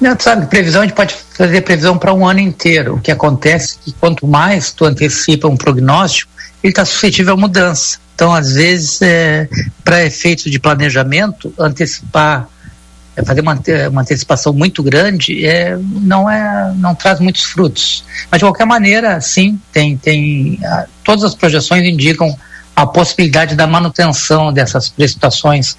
Não, 0.00 0.16
sabe, 0.18 0.46
previsão 0.46 0.82
a 0.82 0.84
gente 0.84 0.94
pode 0.94 1.14
fazer 1.14 1.60
previsão 1.62 1.96
para 1.96 2.12
um 2.12 2.26
ano 2.26 2.40
inteiro. 2.40 2.96
O 2.96 3.00
que 3.00 3.10
acontece 3.10 3.76
é 3.76 3.84
que 3.84 3.92
quanto 3.92 4.26
mais 4.26 4.72
tu 4.72 4.84
antecipa 4.84 5.48
um 5.48 5.56
prognóstico, 5.56 6.30
ele 6.62 6.72
está 6.72 6.84
suscetível 6.84 7.34
à 7.34 7.36
mudança. 7.36 7.98
Então, 8.14 8.32
às 8.32 8.54
vezes, 8.54 9.02
é, 9.02 9.48
para 9.84 10.04
efeitos 10.04 10.50
de 10.50 10.58
planejamento, 10.58 11.52
antecipar, 11.58 12.48
é, 13.16 13.24
fazer 13.24 13.40
uma, 13.40 13.60
uma, 13.90 14.02
antecipação 14.02 14.52
muito 14.52 14.82
grande 14.82 15.44
é, 15.46 15.76
não, 15.76 16.30
é, 16.30 16.72
não 16.76 16.94
traz 16.94 17.20
muitos 17.20 17.44
frutos. 17.44 18.04
Mas, 18.30 18.38
de 18.38 18.44
qualquer 18.44 18.66
maneira, 18.66 19.20
sim, 19.20 19.60
tem, 19.72 19.96
tem, 19.96 20.58
a, 20.64 20.86
todas 21.02 21.24
as 21.24 21.34
projeções 21.34 21.82
indicam 21.82 22.36
a 22.74 22.86
possibilidade 22.86 23.54
da 23.54 23.66
manutenção 23.66 24.52
dessas 24.52 24.88
precipitações 24.88 25.76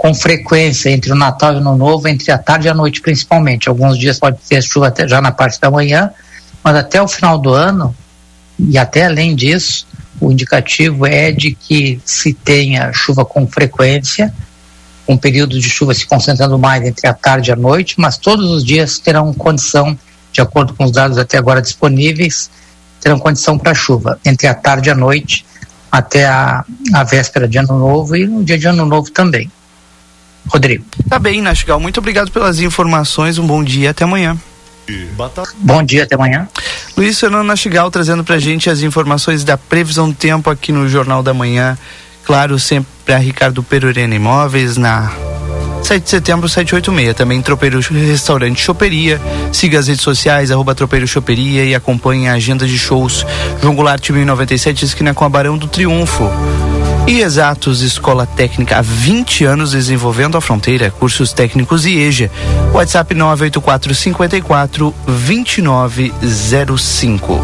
com 0.00 0.14
frequência 0.14 0.88
entre 0.88 1.12
o 1.12 1.14
Natal 1.14 1.52
e 1.52 1.56
o 1.56 1.58
Ano 1.58 1.76
Novo, 1.76 2.08
entre 2.08 2.32
a 2.32 2.38
tarde 2.38 2.66
e 2.66 2.70
a 2.70 2.74
noite 2.74 3.02
principalmente. 3.02 3.68
Alguns 3.68 3.98
dias 3.98 4.18
pode 4.18 4.38
ter 4.48 4.62
chuva 4.62 4.88
até 4.88 5.06
já 5.06 5.20
na 5.20 5.30
parte 5.30 5.60
da 5.60 5.70
manhã, 5.70 6.10
mas 6.64 6.74
até 6.74 7.02
o 7.02 7.06
final 7.06 7.36
do 7.36 7.52
ano 7.52 7.94
e 8.58 8.78
até 8.78 9.04
além 9.04 9.36
disso, 9.36 9.86
o 10.18 10.32
indicativo 10.32 11.04
é 11.04 11.30
de 11.30 11.52
que 11.52 12.00
se 12.02 12.32
tenha 12.32 12.90
chuva 12.94 13.26
com 13.26 13.46
frequência, 13.46 14.32
um 15.06 15.18
período 15.18 15.60
de 15.60 15.68
chuva 15.68 15.92
se 15.92 16.06
concentrando 16.06 16.58
mais 16.58 16.82
entre 16.82 17.06
a 17.06 17.12
tarde 17.12 17.50
e 17.50 17.52
a 17.52 17.56
noite, 17.56 17.96
mas 17.98 18.16
todos 18.16 18.50
os 18.50 18.64
dias 18.64 18.98
terão 18.98 19.34
condição, 19.34 19.98
de 20.32 20.40
acordo 20.40 20.72
com 20.72 20.84
os 20.84 20.92
dados 20.92 21.18
até 21.18 21.36
agora 21.36 21.60
disponíveis, 21.60 22.50
terão 23.02 23.18
condição 23.18 23.58
para 23.58 23.74
chuva 23.74 24.18
entre 24.24 24.46
a 24.46 24.54
tarde 24.54 24.88
e 24.88 24.92
a 24.92 24.94
noite 24.94 25.44
até 25.92 26.24
a, 26.26 26.64
a 26.94 27.04
véspera 27.04 27.46
de 27.46 27.58
ano 27.58 27.78
novo 27.78 28.16
e 28.16 28.26
no 28.26 28.42
dia 28.42 28.56
de 28.56 28.66
ano 28.66 28.86
novo 28.86 29.10
também. 29.10 29.50
Rodrigo. 30.50 30.84
Tá 31.08 31.18
bem, 31.18 31.40
Nastigal. 31.40 31.80
Muito 31.80 31.98
obrigado 31.98 32.30
pelas 32.30 32.60
informações. 32.60 33.38
Um 33.38 33.46
bom 33.46 33.62
dia. 33.62 33.90
Até 33.90 34.04
amanhã. 34.04 34.36
Bom 35.58 35.82
dia, 35.82 36.02
até 36.02 36.16
amanhã. 36.16 36.48
Luiz 36.96 37.18
Fernando 37.18 37.46
Nastigal 37.46 37.90
trazendo 37.90 38.24
pra 38.24 38.38
gente 38.38 38.68
as 38.68 38.82
informações 38.82 39.44
da 39.44 39.56
previsão 39.56 40.08
do 40.08 40.14
tempo 40.14 40.50
aqui 40.50 40.72
no 40.72 40.88
Jornal 40.88 41.22
da 41.22 41.32
Manhã. 41.32 41.78
Claro, 42.24 42.58
sempre 42.58 43.14
a 43.14 43.18
Ricardo 43.18 43.62
Perurena 43.62 44.14
Imóveis 44.14 44.76
na 44.76 45.12
7 45.82 46.02
de 46.02 46.10
setembro, 46.10 46.48
786. 46.48 47.16
Também 47.16 47.40
Tropeiro 47.40 47.80
Restaurante 47.80 48.60
Choperia. 48.60 49.20
Siga 49.52 49.78
as 49.78 49.86
redes 49.86 50.02
sociais, 50.02 50.50
arroba 50.50 50.74
Tropeiro 50.74 51.06
Choperia 51.06 51.64
e 51.64 51.74
acompanhe 51.74 52.28
a 52.28 52.34
agenda 52.34 52.66
de 52.66 52.78
shows. 52.78 53.24
João 53.62 53.74
Goulart 53.74 54.10
1097, 54.10 54.84
esquina 54.84 55.14
com 55.14 55.24
a 55.24 55.28
Barão 55.28 55.56
do 55.56 55.66
Triunfo. 55.66 56.30
E 57.06 57.20
Exatos 57.20 57.82
Escola 57.82 58.26
Técnica 58.26 58.78
há 58.78 58.82
20 58.82 59.44
anos 59.44 59.70
desenvolvendo 59.72 60.36
a 60.36 60.40
fronteira, 60.40 60.90
cursos 60.90 61.32
técnicos 61.32 61.86
e 61.86 61.98
EJA. 61.98 62.30
WhatsApp 62.72 63.14
984 63.14 63.94
54 63.94 64.94
2905. 65.06 67.40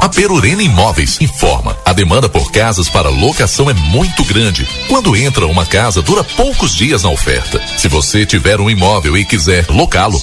A 0.00 0.08
Perurena 0.08 0.62
Imóveis 0.62 1.20
informa: 1.20 1.76
a 1.84 1.92
demanda 1.92 2.28
por 2.28 2.50
casas 2.50 2.88
para 2.88 3.10
locação 3.10 3.68
é 3.68 3.74
muito 3.74 4.24
grande. 4.24 4.66
Quando 4.88 5.14
entra 5.14 5.46
uma 5.46 5.66
casa, 5.66 6.00
dura 6.00 6.24
poucos 6.24 6.74
dias 6.74 7.02
na 7.02 7.10
oferta. 7.10 7.60
Se 7.76 7.88
você 7.88 8.24
tiver 8.24 8.58
um 8.60 8.70
imóvel 8.70 9.18
e 9.18 9.24
quiser 9.24 9.66
locá-lo, 9.68 10.22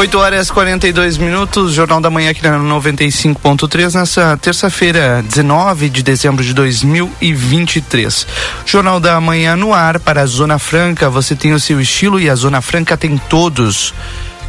8 0.00 0.18
horas 0.18 0.48
e 0.48 0.52
42 0.54 1.18
minutos, 1.18 1.74
Jornal 1.74 2.00
da 2.00 2.08
Manhã 2.08 2.30
aqui 2.30 2.42
na 2.42 2.58
95.3, 2.58 3.92
nessa 3.92 4.34
terça-feira, 4.38 5.22
19 5.22 5.90
de 5.90 6.02
dezembro 6.02 6.42
de 6.42 6.54
2023. 6.54 8.26
Jornal 8.64 8.98
da 8.98 9.20
Manhã 9.20 9.56
no 9.56 9.74
ar 9.74 10.00
para 10.00 10.22
a 10.22 10.26
Zona 10.26 10.58
Franca. 10.58 11.10
Você 11.10 11.36
tem 11.36 11.52
o 11.52 11.60
seu 11.60 11.78
estilo 11.78 12.18
e 12.18 12.30
a 12.30 12.34
Zona 12.34 12.62
Franca 12.62 12.96
tem 12.96 13.18
todos. 13.28 13.92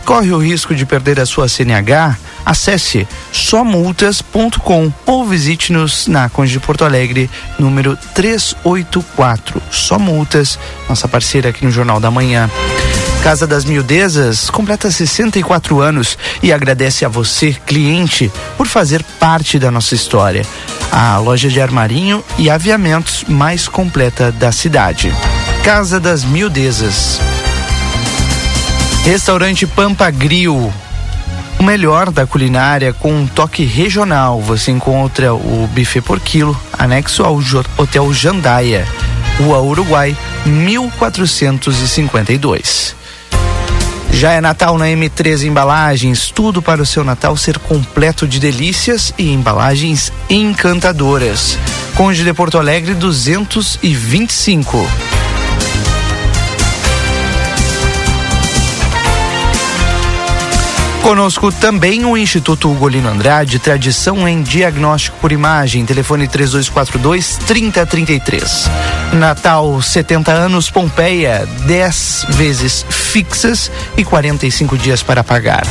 Corre 0.06 0.32
o 0.32 0.38
risco 0.38 0.74
de 0.74 0.86
perder 0.86 1.20
a 1.20 1.26
sua 1.26 1.50
CNH? 1.50 2.18
Acesse 2.46 3.06
somultas.com 3.34 4.90
ou 5.06 5.26
visite-nos 5.26 6.08
na 6.08 6.30
Conde 6.30 6.54
de 6.54 6.62
Porto 6.62 6.86
Alegre, 6.86 7.30
número 7.60 7.98
384. 8.16 9.62
Só 9.70 10.00
Multas, 10.00 10.58
nossa 10.88 11.10
parceira 11.10 11.50
aqui 11.50 11.66
no 11.66 11.72
Jornal 11.72 12.00
da 12.00 12.10
Manhã. 12.10 12.50
Casa 13.24 13.46
das 13.46 13.66
Miudezas 13.66 14.50
completa 14.50 14.90
64 14.90 15.80
anos 15.80 16.18
e 16.42 16.52
agradece 16.52 17.06
a 17.06 17.08
você, 17.08 17.54
cliente, 17.54 18.32
por 18.58 18.66
fazer 18.66 19.04
parte 19.20 19.60
da 19.60 19.70
nossa 19.70 19.94
história. 19.94 20.44
A 20.92 21.20
loja 21.20 21.48
de 21.48 21.62
armarinho 21.62 22.24
e 22.40 22.50
aviamentos 22.50 23.24
mais 23.28 23.68
completa 23.68 24.32
da 24.32 24.52
cidade. 24.52 25.14
Casa 25.64 26.00
das 26.00 26.24
Miudezas. 26.24 27.20
Restaurante 29.06 29.68
Pampa 29.68 30.10
Grill. 30.10 30.74
O 31.60 31.64
melhor 31.64 32.10
da 32.10 32.26
culinária 32.26 32.92
com 32.92 33.14
um 33.14 33.28
toque 33.28 33.64
regional. 33.64 34.42
Você 34.42 34.72
encontra 34.72 35.32
o 35.32 35.70
buffet 35.72 36.02
por 36.02 36.20
quilo, 36.20 36.60
anexo 36.74 37.22
ao 37.22 37.40
Hotel 37.78 38.12
Jandaia, 38.12 38.88
Rua 39.38 39.62
Uruguai, 39.62 40.18
1452. 40.44 43.00
Já 44.14 44.34
é 44.34 44.42
Natal 44.42 44.78
na 44.78 44.86
M3 44.86 45.44
Embalagens, 45.44 46.30
tudo 46.30 46.62
para 46.62 46.82
o 46.82 46.86
seu 46.86 47.04
Natal 47.04 47.36
ser 47.38 47.58
completo 47.58 48.28
de 48.28 48.40
delícias 48.40 49.14
e 49.18 49.32
embalagens 49.32 50.12
encantadoras. 50.30 51.58
Conde 51.96 52.24
de 52.24 52.34
Porto 52.34 52.58
Alegre 52.58 52.94
225. 52.94 55.21
Conosco 61.02 61.52
também 61.52 62.06
o 62.06 62.16
Instituto 62.16 62.72
Ugolino 62.72 63.10
Andrade, 63.10 63.58
tradição 63.58 64.28
em 64.28 64.42
diagnóstico 64.44 65.18
por 65.20 65.32
imagem, 65.32 65.84
telefone 65.84 66.28
3242 66.28 67.38
3033. 67.48 68.70
Natal 69.14 69.82
70 69.82 70.32
anos 70.32 70.70
Pompeia, 70.70 71.48
10 71.66 72.28
vezes 72.30 72.86
fixas 72.88 73.72
e 73.98 74.06
45 74.06 74.78
dias 74.78 75.02
para 75.02 75.24
pagar. 75.24 75.64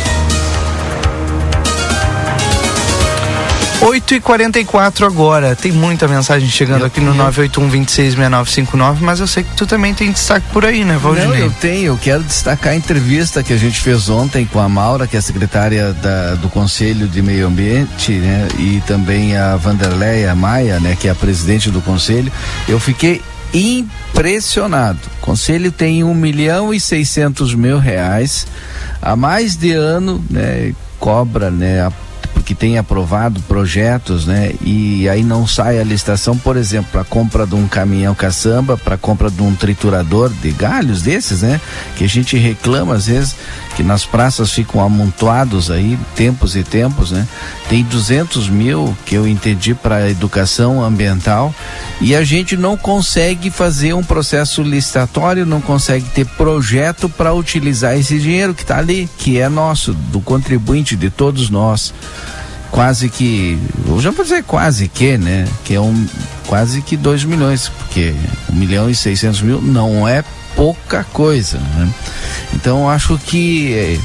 8 3.81 4.15
e 4.15 4.21
44 4.21 5.07
agora. 5.07 5.57
Tem 5.57 5.73
muita 5.73 6.07
mensagem 6.07 6.51
chegando 6.51 6.83
eu 6.83 6.87
aqui 6.87 7.01
no 7.01 7.15
981-266959, 7.15 8.99
mas 9.01 9.21
eu 9.21 9.27
sei 9.27 9.43
que 9.43 9.57
tu 9.57 9.67
também 9.67 9.95
tem 9.95 10.13
destaque 10.13 10.47
por 10.53 10.67
aí, 10.67 10.85
né, 10.85 10.99
Valdinei? 10.99 11.29
Não, 11.29 11.37
eu 11.37 11.51
tenho. 11.51 11.87
Eu 11.87 11.99
quero 11.99 12.23
destacar 12.23 12.75
a 12.75 12.77
entrevista 12.77 13.43
que 13.43 13.55
a 13.55 13.57
gente 13.57 13.81
fez 13.81 14.11
ontem 14.11 14.45
com 14.45 14.61
a 14.61 14.69
Maura, 14.69 15.07
que 15.07 15.17
é 15.17 15.19
a 15.19 15.23
secretária 15.23 15.95
da, 15.95 16.35
do 16.35 16.51
Conselho 16.51 17.09
de 17.09 17.23
Meio 17.23 17.47
Ambiente, 17.47 18.13
né? 18.13 18.49
E 18.59 18.83
também 18.87 19.35
a 19.35 19.57
Vanderleia 19.57 20.35
Maia, 20.35 20.79
né? 20.79 20.95
Que 20.99 21.09
é 21.09 21.11
a 21.11 21.15
presidente 21.15 21.71
do 21.71 21.81
Conselho. 21.81 22.31
Eu 22.69 22.79
fiquei 22.79 23.23
impressionado. 23.55 25.01
O 25.19 25.21
Conselho 25.23 25.73
tem 25.73 26.05
um 26.05 26.15
milhão 26.15 26.73
e 26.75 26.79
seiscentos 26.79 27.55
mil 27.55 27.79
reais. 27.79 28.47
Há 29.01 29.17
mais 29.17 29.57
de 29.57 29.73
ano, 29.73 30.23
né? 30.29 30.75
Cobra, 30.99 31.51
né? 31.51 31.91
A 32.51 32.51
que 32.51 32.55
tem 32.57 32.79
aprovado 32.79 33.41
projetos, 33.43 34.27
né? 34.27 34.53
E 34.61 35.09
aí 35.09 35.23
não 35.23 35.47
sai 35.47 35.79
a 35.79 35.85
licitação, 35.85 36.37
por 36.37 36.57
exemplo, 36.57 36.91
para 36.91 37.05
compra 37.05 37.47
de 37.47 37.55
um 37.55 37.69
caminhão 37.69 38.13
caçamba, 38.13 38.77
para 38.77 38.99
compra 38.99 39.31
de 39.31 39.41
um 39.41 39.55
triturador 39.55 40.29
de 40.43 40.51
galhos 40.51 41.01
desses, 41.01 41.43
né? 41.43 41.61
Que 41.95 42.03
a 42.03 42.09
gente 42.09 42.37
reclama 42.37 42.95
às 42.95 43.07
vezes 43.07 43.37
que 43.77 43.85
nas 43.85 44.05
praças 44.05 44.51
ficam 44.51 44.83
amontoados 44.83 45.71
aí 45.71 45.97
tempos 46.17 46.57
e 46.57 46.65
tempos, 46.65 47.13
né? 47.13 47.25
Tem 47.69 47.85
200 47.85 48.49
mil 48.49 48.97
que 49.07 49.15
eu 49.15 49.29
entendi 49.29 49.73
para 49.73 50.11
educação 50.11 50.83
ambiental 50.83 51.55
e 52.01 52.17
a 52.17 52.25
gente 52.25 52.57
não 52.57 52.77
consegue 52.77 53.49
fazer 53.49 53.95
um 53.95 54.03
processo 54.03 54.61
licitatório, 54.61 55.47
não 55.47 55.61
consegue 55.61 56.07
ter 56.07 56.27
projeto 56.27 57.09
para 57.09 57.33
utilizar 57.33 57.97
esse 57.97 58.19
dinheiro 58.19 58.55
que 58.55 58.63
está 58.63 58.79
ali, 58.79 59.09
que 59.19 59.39
é 59.39 59.49
nosso, 59.49 59.95
do 59.95 60.21
contribuinte 60.21 60.97
de 60.97 61.11
todos 61.11 61.49
nós 61.49 61.95
quase 62.71 63.09
que, 63.09 63.59
eu 63.87 64.01
já 64.01 64.11
vou 64.11 64.25
dizer 64.25 64.45
quase 64.45 64.89
que, 64.89 65.19
né? 65.19 65.47
Que 65.65 65.75
é 65.75 65.81
um 65.81 66.07
quase 66.47 66.83
que 66.83 66.97
2 66.97 67.25
milhões, 67.25 67.69
porque 67.69 68.15
1 68.51 68.55
milhão 68.55 68.91
e 68.91 68.95
600 68.95 69.43
mil 69.43 69.63
não 69.63 70.07
é 70.07 70.25
pouca 70.57 71.05
coisa, 71.05 71.59
né? 71.59 71.89
Então 72.55 72.89
acho 72.89 73.19
que 73.19 74.01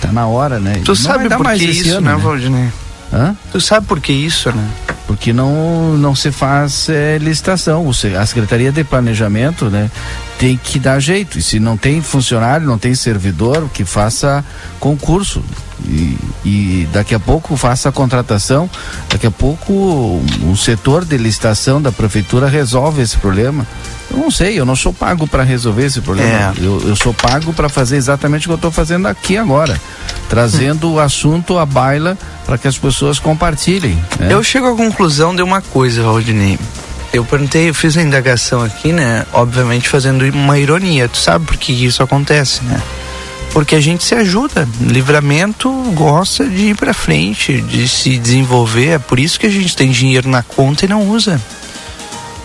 Tá 0.00 0.12
na 0.12 0.26
hora, 0.26 0.58
né? 0.58 0.80
Tu 0.84 0.88
Não 0.88 0.94
sabe 0.94 1.28
por 1.28 1.40
mais 1.40 1.60
que 1.60 1.66
isso, 1.66 1.96
ano, 1.96 2.00
né, 2.02 2.16
Valdinei? 2.16 2.68
Hã? 3.12 3.34
Tu 3.50 3.60
sabe 3.60 3.86
por 3.86 4.00
que 4.00 4.12
isso, 4.12 4.50
né? 4.52 4.68
Porque 5.06 5.32
não, 5.32 5.96
não 5.96 6.14
se 6.14 6.30
faz 6.30 6.88
é, 6.88 7.18
licitação. 7.18 7.88
A 8.18 8.26
Secretaria 8.26 8.70
de 8.70 8.84
Planejamento, 8.84 9.66
né, 9.66 9.90
tem 10.38 10.56
que 10.56 10.78
dar 10.78 11.00
jeito. 11.00 11.38
E 11.38 11.42
se 11.42 11.58
não 11.58 11.76
tem 11.76 12.00
funcionário, 12.00 12.66
não 12.66 12.78
tem 12.78 12.94
servidor, 12.94 13.68
que 13.74 13.84
faça 13.84 14.44
concurso. 14.78 15.42
E, 15.84 16.18
e 16.44 16.88
daqui 16.92 17.14
a 17.14 17.20
pouco 17.20 17.56
faça 17.56 17.88
a 17.88 17.92
contratação. 17.92 18.68
Daqui 19.08 19.26
a 19.26 19.30
pouco 19.30 19.72
o, 19.72 20.24
o 20.50 20.56
setor 20.56 21.04
de 21.04 21.16
licitação 21.16 21.80
da 21.80 21.92
prefeitura 21.92 22.48
resolve 22.48 23.02
esse 23.02 23.16
problema. 23.18 23.66
Eu 24.10 24.16
não 24.16 24.30
sei, 24.30 24.58
eu 24.58 24.64
não 24.64 24.74
sou 24.74 24.92
pago 24.92 25.26
para 25.26 25.42
resolver 25.42 25.84
esse 25.84 26.00
problema. 26.00 26.30
É. 26.30 26.52
Eu, 26.58 26.82
eu 26.86 26.96
sou 26.96 27.12
pago 27.12 27.52
para 27.52 27.68
fazer 27.68 27.96
exatamente 27.96 28.46
o 28.46 28.48
que 28.48 28.52
eu 28.52 28.56
estou 28.56 28.70
fazendo 28.70 29.06
aqui 29.06 29.36
agora, 29.36 29.78
trazendo 30.28 30.90
o 30.92 31.00
assunto 31.00 31.58
à 31.58 31.66
baila 31.66 32.16
para 32.46 32.56
que 32.56 32.66
as 32.66 32.78
pessoas 32.78 33.18
compartilhem. 33.18 33.98
né? 34.18 34.32
Eu 34.32 34.42
chego 34.42 34.66
à 34.68 34.74
conclusão 34.76 35.34
de 35.36 35.42
uma 35.42 35.60
coisa, 35.60 36.02
Valdinei. 36.02 36.58
Eu 37.12 37.24
perguntei, 37.24 37.70
eu 37.70 37.74
fiz 37.74 37.96
a 37.96 38.02
indagação 38.02 38.62
aqui, 38.62 38.92
né? 38.92 39.24
Obviamente 39.32 39.88
fazendo 39.88 40.24
uma 40.30 40.58
ironia. 40.58 41.08
Tu 41.08 41.16
sabe 41.16 41.46
por 41.46 41.56
que 41.56 41.72
isso 41.72 42.02
acontece, 42.02 42.62
né? 42.64 42.80
Porque 43.52 43.74
a 43.74 43.80
gente 43.80 44.04
se 44.04 44.14
ajuda. 44.14 44.68
Livramento 44.80 45.70
gosta 45.94 46.44
de 46.44 46.68
ir 46.68 46.76
pra 46.76 46.92
frente, 46.92 47.62
de 47.62 47.88
se 47.88 48.18
desenvolver. 48.18 48.88
É 48.88 48.98
por 48.98 49.18
isso 49.18 49.40
que 49.40 49.46
a 49.46 49.50
gente 49.50 49.74
tem 49.74 49.90
dinheiro 49.90 50.28
na 50.28 50.42
conta 50.42 50.84
e 50.84 50.88
não 50.88 51.08
usa. 51.08 51.40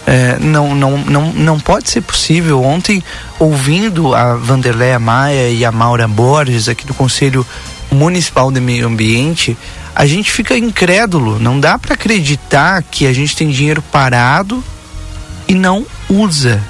É, 0.05 0.37
não, 0.39 0.75
não, 0.75 0.97
não, 0.97 1.33
não 1.33 1.59
pode 1.59 1.89
ser 1.89 2.01
possível. 2.01 2.63
Ontem, 2.63 3.03
ouvindo 3.39 4.15
a 4.15 4.35
Vanderleia 4.35 4.99
Maia 4.99 5.49
e 5.49 5.63
a 5.65 5.71
Maura 5.71 6.07
Borges 6.07 6.69
aqui 6.69 6.85
do 6.85 6.93
Conselho 6.93 7.45
Municipal 7.91 8.51
de 8.51 8.59
Meio 8.59 8.87
Ambiente, 8.87 9.57
a 9.95 10.05
gente 10.05 10.31
fica 10.31 10.57
incrédulo. 10.57 11.39
Não 11.39 11.59
dá 11.59 11.77
para 11.77 11.93
acreditar 11.93 12.81
que 12.83 13.05
a 13.05 13.13
gente 13.13 13.35
tem 13.35 13.49
dinheiro 13.49 13.81
parado 13.81 14.63
e 15.47 15.53
não 15.53 15.85
usa. 16.09 16.61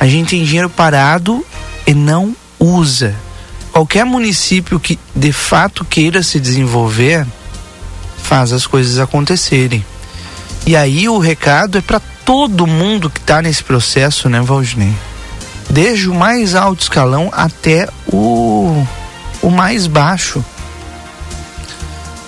A 0.00 0.06
gente 0.06 0.30
tem 0.30 0.44
dinheiro 0.44 0.68
parado 0.68 1.44
e 1.86 1.94
não 1.94 2.34
usa. 2.58 3.14
Qualquer 3.70 4.04
município 4.04 4.78
que 4.78 4.98
de 5.14 5.32
fato 5.32 5.84
queira 5.84 6.22
se 6.22 6.38
desenvolver 6.38 7.26
faz 8.22 8.52
as 8.52 8.66
coisas 8.66 8.98
acontecerem. 8.98 9.84
E 10.66 10.76
aí 10.76 11.08
o 11.08 11.18
recado 11.18 11.78
é 11.78 11.80
para 11.80 12.00
todo 12.24 12.66
mundo 12.66 13.10
que 13.10 13.18
está 13.18 13.42
nesse 13.42 13.64
processo, 13.64 14.28
né, 14.28 14.40
Valdinei? 14.40 14.94
Desde 15.70 16.08
o 16.08 16.14
mais 16.14 16.54
alto 16.54 16.82
escalão 16.82 17.30
até 17.32 17.88
o, 18.06 18.86
o 19.40 19.50
mais 19.50 19.86
baixo. 19.86 20.44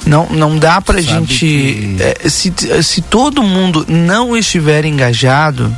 Não, 0.07 0.27
não 0.27 0.59
dá 0.59 0.81
pra 0.81 1.03
Sabe 1.03 1.27
gente. 1.27 1.39
que- 1.39 1.97
é, 2.01 2.29
se, 2.29 2.53
se 2.83 3.01
todo 3.03 3.43
mundo 3.43 3.87
não 3.89 4.37
estiver 4.37 4.85
engajado, 4.85 5.75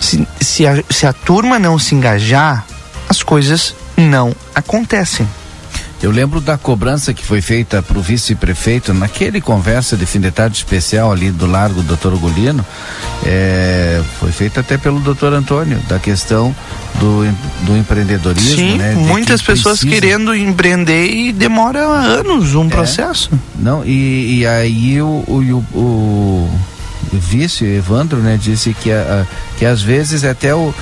se, 0.00 0.26
se, 0.40 0.66
a, 0.66 0.82
se 0.88 1.06
a 1.06 1.12
turma 1.12 1.58
não 1.58 1.78
se 1.78 1.94
engajar, 1.94 2.64
as 3.08 3.22
coisas 3.22 3.74
não 3.96 4.34
acontecem. 4.54 5.28
Eu 6.00 6.12
lembro 6.12 6.40
da 6.40 6.56
cobrança 6.56 7.12
que 7.12 7.24
foi 7.24 7.40
feita 7.40 7.82
para 7.82 7.98
o 7.98 8.02
vice-prefeito 8.02 8.94
naquele 8.94 9.40
conversa 9.40 9.96
de 9.96 10.06
fim 10.06 10.20
de 10.20 10.30
tarde 10.30 10.56
especial 10.56 11.10
ali 11.10 11.30
do 11.32 11.44
Largo 11.44 11.82
Doutor 11.82 12.14
Ugolino. 12.14 12.64
É, 13.26 14.00
foi 14.20 14.30
feita 14.30 14.60
até 14.60 14.78
pelo 14.78 15.00
doutor 15.00 15.32
Antônio, 15.32 15.76
da 15.88 15.98
questão 15.98 16.54
do, 17.00 17.24
do 17.66 17.76
empreendedorismo. 17.76 18.54
Sim, 18.56 18.78
né, 18.78 18.94
muitas 18.94 19.40
que 19.40 19.48
pessoas 19.48 19.80
precisa- 19.80 20.00
querendo 20.00 20.34
empreender 20.36 21.06
e 21.10 21.32
demora 21.32 21.80
anos 21.84 22.54
um 22.54 22.68
processo. 22.68 23.30
Não, 23.58 23.84
e, 23.84 24.38
e 24.38 24.46
aí 24.46 25.02
o, 25.02 25.06
o, 25.26 25.64
o, 25.76 25.80
o 27.12 27.18
vice, 27.18 27.64
Evandro, 27.64 28.18
né, 28.18 28.38
disse 28.40 28.72
que, 28.72 28.92
a, 28.92 29.24
a- 29.26 29.56
que 29.58 29.64
às 29.66 29.82
vezes 29.82 30.22
até 30.22 30.54
o 30.54 30.72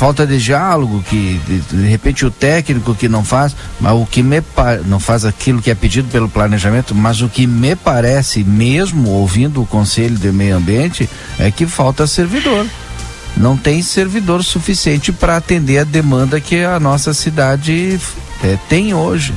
falta 0.00 0.26
de 0.26 0.38
diálogo, 0.38 1.04
que 1.06 1.38
de, 1.46 1.58
de 1.58 1.86
repente 1.86 2.24
o 2.24 2.30
técnico 2.30 2.94
que 2.94 3.06
não 3.06 3.22
faz, 3.22 3.54
mas 3.78 3.92
o 3.92 4.06
que 4.06 4.22
me 4.22 4.42
não 4.86 4.98
faz 4.98 5.26
aquilo 5.26 5.60
que 5.60 5.70
é 5.70 5.74
pedido 5.74 6.08
pelo 6.08 6.26
planejamento, 6.26 6.94
mas 6.94 7.20
o 7.20 7.28
que 7.28 7.46
me 7.46 7.76
parece, 7.76 8.42
mesmo 8.42 9.10
ouvindo 9.10 9.60
o 9.60 9.66
Conselho 9.66 10.16
de 10.16 10.32
Meio 10.32 10.56
Ambiente, 10.56 11.06
é 11.38 11.50
que 11.50 11.66
falta 11.66 12.06
servidor. 12.06 12.66
Não 13.36 13.58
tem 13.58 13.82
servidor 13.82 14.42
suficiente 14.42 15.12
para 15.12 15.36
atender 15.36 15.76
a 15.80 15.84
demanda 15.84 16.40
que 16.40 16.64
a 16.64 16.80
nossa 16.80 17.12
cidade 17.12 18.00
eh, 18.42 18.58
tem 18.70 18.94
hoje. 18.94 19.34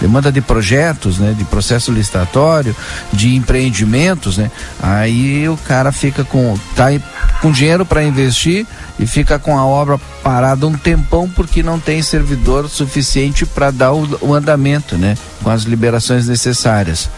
Demanda 0.00 0.32
de 0.32 0.40
projetos, 0.40 1.18
né, 1.18 1.34
de 1.36 1.44
processo 1.44 1.92
licitatório, 1.92 2.74
de 3.12 3.34
empreendimentos, 3.36 4.38
né? 4.38 4.50
Aí 4.82 5.48
o 5.48 5.56
cara 5.58 5.92
fica 5.92 6.24
com 6.24 6.58
tá 6.74 6.86
aí 6.86 7.02
com 7.42 7.52
dinheiro 7.52 7.84
para 7.84 8.02
investir 8.02 8.66
e 8.98 9.06
fica 9.06 9.38
com 9.38 9.58
a 9.58 9.64
obra 9.64 9.98
parada 10.22 10.66
um 10.66 10.72
tempão 10.72 11.28
porque 11.28 11.62
não 11.62 11.78
tem 11.78 12.02
servidor 12.02 12.68
suficiente 12.68 13.44
para 13.44 13.70
dar 13.70 13.92
o, 13.92 14.18
o 14.22 14.34
andamento, 14.34 14.96
né? 14.96 15.16
Com 15.42 15.50
as 15.50 15.64
liberações 15.64 16.26
necessárias. 16.26 17.10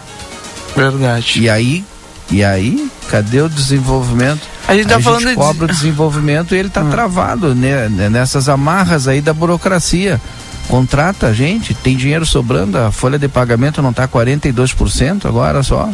Verdade. 0.77 1.41
E 1.41 1.49
aí, 1.51 1.85
e 2.31 2.43
aí, 2.43 2.91
cadê 3.09 3.41
o 3.43 3.49
desenvolvimento? 3.49 4.41
A 4.67 4.75
gente 4.75 4.89
tá 4.89 5.01
falando 5.01 5.29
de- 5.29 5.35
cobra 5.35 5.65
o 5.67 5.69
desenvolvimento 5.69 6.55
e 6.55 6.59
ele 6.59 6.71
tá 6.71 6.83
travado 6.85 7.55
né, 7.55 7.89
nessas 8.11 8.49
amarras 8.49 9.07
aí 9.07 9.21
da 9.21 9.33
burocracia. 9.35 10.21
Contrata 10.69 11.29
a 11.29 11.33
gente, 11.33 11.75
tem 11.75 11.97
dinheiro 11.97 12.25
sobrando, 12.25 12.79
a 12.79 12.91
folha 12.91 13.19
de 13.19 13.29
pagamento 13.29 13.83
não 13.83 13.93
tá 13.93 14.09
42% 14.09 15.27
agora 15.27 15.63
só. 15.63 15.91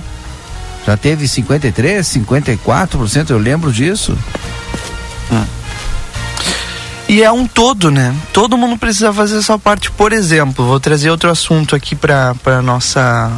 Já 0.86 0.96
teve 0.96 1.26
53, 1.26 2.06
54%, 2.06 3.30
eu 3.30 3.38
lembro 3.38 3.72
disso. 3.72 4.16
E 7.08 7.22
é 7.22 7.32
um 7.32 7.46
todo, 7.46 7.90
né? 7.90 8.14
Todo 8.34 8.58
mundo 8.58 8.76
precisa 8.76 9.12
fazer 9.14 9.38
a 9.38 9.42
sua 9.42 9.58
parte. 9.58 9.90
Por 9.90 10.12
exemplo, 10.12 10.66
vou 10.66 10.78
trazer 10.78 11.10
outro 11.10 11.30
assunto 11.30 11.74
aqui 11.74 11.96
para 11.96 12.34
para 12.34 12.60
nossa 12.60 13.32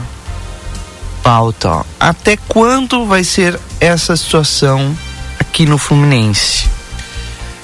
pauta. 1.22 1.68
ó. 1.68 1.84
Até 2.00 2.36
quando 2.48 3.06
vai 3.06 3.22
ser 3.22 3.58
essa 3.78 4.16
situação 4.16 4.96
aqui 5.38 5.66
no 5.66 5.78
Fluminense? 5.78 6.68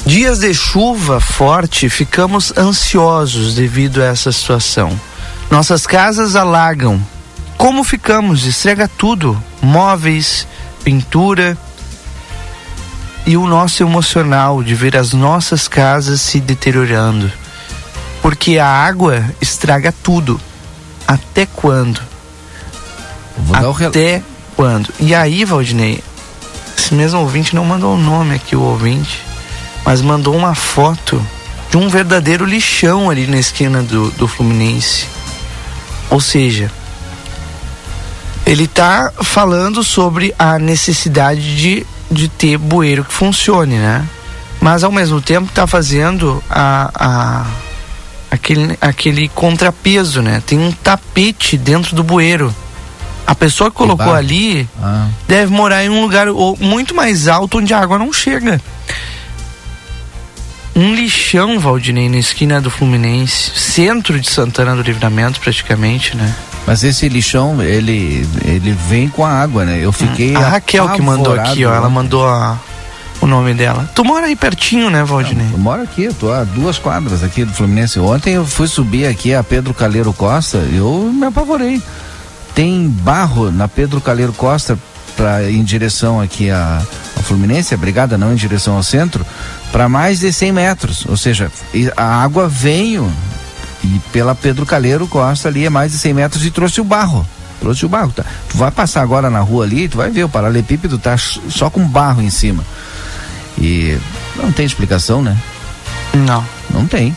Dias 0.06 0.38
de 0.38 0.54
chuva 0.54 1.20
forte, 1.20 1.88
ficamos 1.90 2.52
ansiosos 2.56 3.54
devido 3.54 4.00
a 4.02 4.06
essa 4.06 4.30
situação. 4.30 4.98
Nossas 5.50 5.86
casas 5.86 6.36
alagam. 6.36 7.04
Como 7.58 7.82
ficamos? 7.82 8.44
Estrega 8.44 8.88
tudo: 8.88 9.40
móveis, 9.60 10.46
pintura, 10.84 11.58
e 13.26 13.36
o 13.36 13.46
nosso 13.48 13.82
emocional 13.82 14.62
de 14.62 14.74
ver 14.74 14.96
as 14.96 15.12
nossas 15.12 15.66
casas 15.66 16.20
se 16.20 16.40
deteriorando. 16.40 17.30
Porque 18.22 18.58
a 18.58 18.66
água 18.66 19.24
estraga 19.40 19.92
tudo. 20.02 20.40
Até 21.06 21.46
quando? 21.46 22.00
Vou 23.38 23.56
dar 23.60 23.68
o 23.68 23.72
rel- 23.72 23.90
Até 23.90 24.22
quando? 24.56 24.92
E 25.00 25.14
aí, 25.14 25.44
Valdinei, 25.44 26.02
esse 26.78 26.94
mesmo 26.94 27.20
ouvinte 27.20 27.54
não 27.54 27.64
mandou 27.64 27.94
o 27.94 27.98
nome 27.98 28.34
aqui, 28.34 28.56
o 28.56 28.60
ouvinte, 28.62 29.20
mas 29.86 30.02
mandou 30.02 30.34
uma 30.34 30.54
foto 30.54 31.24
de 31.70 31.76
um 31.76 31.88
verdadeiro 31.88 32.44
lixão 32.44 33.08
ali 33.08 33.28
na 33.28 33.38
esquina 33.38 33.84
do, 33.84 34.10
do 34.10 34.26
Fluminense. 34.26 35.06
Ou 36.10 36.20
seja, 36.20 36.70
ele 38.44 38.66
tá 38.66 39.12
falando 39.22 39.84
sobre 39.84 40.34
a 40.36 40.58
necessidade 40.58 41.56
de, 41.56 41.86
de 42.10 42.28
ter 42.28 42.58
bueiro 42.58 43.04
que 43.04 43.12
funcione, 43.12 43.76
né? 43.76 44.04
Mas 44.60 44.82
ao 44.82 44.90
mesmo 44.90 45.20
tempo 45.20 45.52
tá 45.52 45.66
fazendo 45.66 46.42
a, 46.50 46.90
a 46.94 47.46
aquele, 48.30 48.76
aquele 48.80 49.28
contrapeso, 49.28 50.20
né? 50.20 50.42
Tem 50.44 50.58
um 50.58 50.72
tapete 50.72 51.56
dentro 51.56 51.94
do 51.94 52.02
bueiro. 52.02 52.54
A 53.26 53.34
pessoa 53.34 53.70
que 53.70 53.76
colocou 53.76 54.06
barro. 54.06 54.18
ali 54.18 54.68
Ah, 54.80 55.08
deve 55.26 55.52
morar 55.52 55.84
em 55.84 55.88
um 55.88 56.00
lugar 56.00 56.28
muito 56.60 56.94
mais 56.94 57.26
alto 57.26 57.58
onde 57.58 57.74
a 57.74 57.80
água 57.80 57.98
não 57.98 58.12
chega. 58.12 58.60
Um 60.76 60.94
lixão, 60.94 61.58
Valdinei, 61.58 62.08
na 62.08 62.18
esquina 62.18 62.60
do 62.60 62.70
Fluminense, 62.70 63.50
centro 63.58 64.20
de 64.20 64.28
Santana 64.30 64.76
do 64.76 64.82
Livramento, 64.82 65.40
praticamente, 65.40 66.14
né? 66.16 66.34
mas 66.66 66.82
esse 66.82 67.08
lixão, 67.08 67.62
ele, 67.62 68.28
ele 68.44 68.76
vem 68.88 69.08
com 69.08 69.24
a 69.24 69.30
água, 69.30 69.64
né? 69.64 69.78
Eu 69.80 69.92
fiquei. 69.92 70.34
A 70.34 70.40
Raquel 70.48 70.88
que 70.90 71.00
mandou 71.00 71.32
aqui, 71.32 71.64
ó, 71.64 71.72
ela 71.72 71.88
mandou 71.88 72.26
a- 72.28 72.58
o 73.20 73.26
nome 73.26 73.54
dela. 73.54 73.88
Tu 73.94 74.04
mora 74.04 74.26
aí 74.26 74.34
pertinho, 74.36 74.90
né, 74.90 75.02
Valdinei? 75.04 75.46
Eu 75.52 75.58
moro 75.58 75.80
aqui, 75.82 76.02
eu 76.04 76.12
tô 76.14 76.30
a 76.32 76.42
duas 76.44 76.76
quadras 76.76 77.22
aqui 77.22 77.44
do 77.44 77.52
Fluminense. 77.54 77.98
Ontem 78.00 78.34
eu 78.34 78.44
fui 78.44 78.66
subir 78.66 79.06
aqui 79.06 79.32
a 79.32 79.42
Pedro 79.44 79.72
Calheiro 79.72 80.12
Costa, 80.12 80.58
eu 80.58 81.10
me 81.14 81.24
apavorei. 81.26 81.80
Tem 82.54 82.88
barro 82.88 83.50
na 83.52 83.68
Pedro 83.68 84.00
Calheiro 84.00 84.32
Costa 84.32 84.76
pra, 85.16 85.48
em 85.48 85.62
direção 85.62 86.20
aqui 86.20 86.50
a, 86.50 86.82
a 86.82 87.05
Fluminense, 87.26 87.74
a 87.74 87.76
brigada 87.76 88.16
não 88.16 88.32
em 88.32 88.36
direção 88.36 88.76
ao 88.76 88.82
centro, 88.82 89.26
para 89.72 89.88
mais 89.88 90.20
de 90.20 90.32
100 90.32 90.52
metros. 90.52 91.06
Ou 91.06 91.16
seja, 91.16 91.50
a 91.96 92.22
água 92.22 92.48
veio 92.48 93.10
E 93.82 94.00
pela 94.12 94.34
Pedro 94.34 94.64
Calheiro 94.64 95.06
Costa 95.06 95.48
ali 95.48 95.66
é 95.66 95.70
mais 95.70 95.92
de 95.92 95.98
100 95.98 96.14
metros 96.14 96.44
e 96.44 96.50
trouxe 96.50 96.80
o 96.80 96.84
barro. 96.84 97.26
Trouxe 97.60 97.84
o 97.84 97.88
barro. 97.88 98.12
Tá? 98.12 98.24
Tu 98.48 98.56
vai 98.56 98.70
passar 98.70 99.02
agora 99.02 99.28
na 99.28 99.40
rua 99.40 99.64
ali, 99.64 99.88
tu 99.88 99.96
vai 99.96 100.10
ver, 100.10 100.24
o 100.24 100.28
paralelepípedo 100.28 100.98
tá 100.98 101.16
só 101.16 101.68
com 101.68 101.86
barro 101.86 102.22
em 102.22 102.30
cima. 102.30 102.64
E 103.58 103.98
não 104.36 104.52
tem 104.52 104.66
explicação, 104.66 105.22
né? 105.22 105.36
Não. 106.14 106.44
Não 106.70 106.86
tem. 106.86 107.16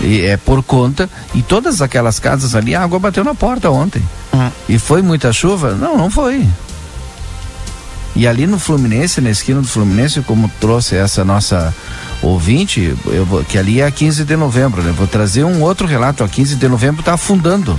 E 0.00 0.22
é 0.22 0.36
por 0.36 0.62
conta. 0.62 1.08
E 1.34 1.42
todas 1.42 1.80
aquelas 1.80 2.18
casas 2.18 2.54
ali, 2.54 2.74
a 2.74 2.82
água 2.82 2.98
bateu 2.98 3.24
na 3.24 3.34
porta 3.34 3.70
ontem. 3.70 4.02
Hum. 4.32 4.50
E 4.68 4.78
foi 4.78 5.02
muita 5.02 5.32
chuva? 5.32 5.74
Não, 5.74 5.96
não 5.96 6.10
foi. 6.10 6.46
E 8.14 8.26
ali 8.26 8.46
no 8.46 8.58
Fluminense, 8.58 9.20
na 9.20 9.30
esquina 9.30 9.60
do 9.62 9.66
Fluminense, 9.68 10.20
como 10.20 10.50
trouxe 10.60 10.96
essa 10.96 11.24
nossa 11.24 11.74
ouvinte, 12.20 12.94
vou, 13.26 13.42
que 13.42 13.56
ali 13.58 13.80
é 13.80 13.86
a 13.86 13.90
15 13.90 14.24
de 14.24 14.36
novembro, 14.36 14.82
né? 14.82 14.92
Vou 14.96 15.06
trazer 15.06 15.44
um 15.44 15.62
outro 15.62 15.86
relato, 15.86 16.22
a 16.22 16.28
15 16.28 16.56
de 16.56 16.68
novembro 16.68 17.00
está 17.00 17.14
afundando. 17.14 17.78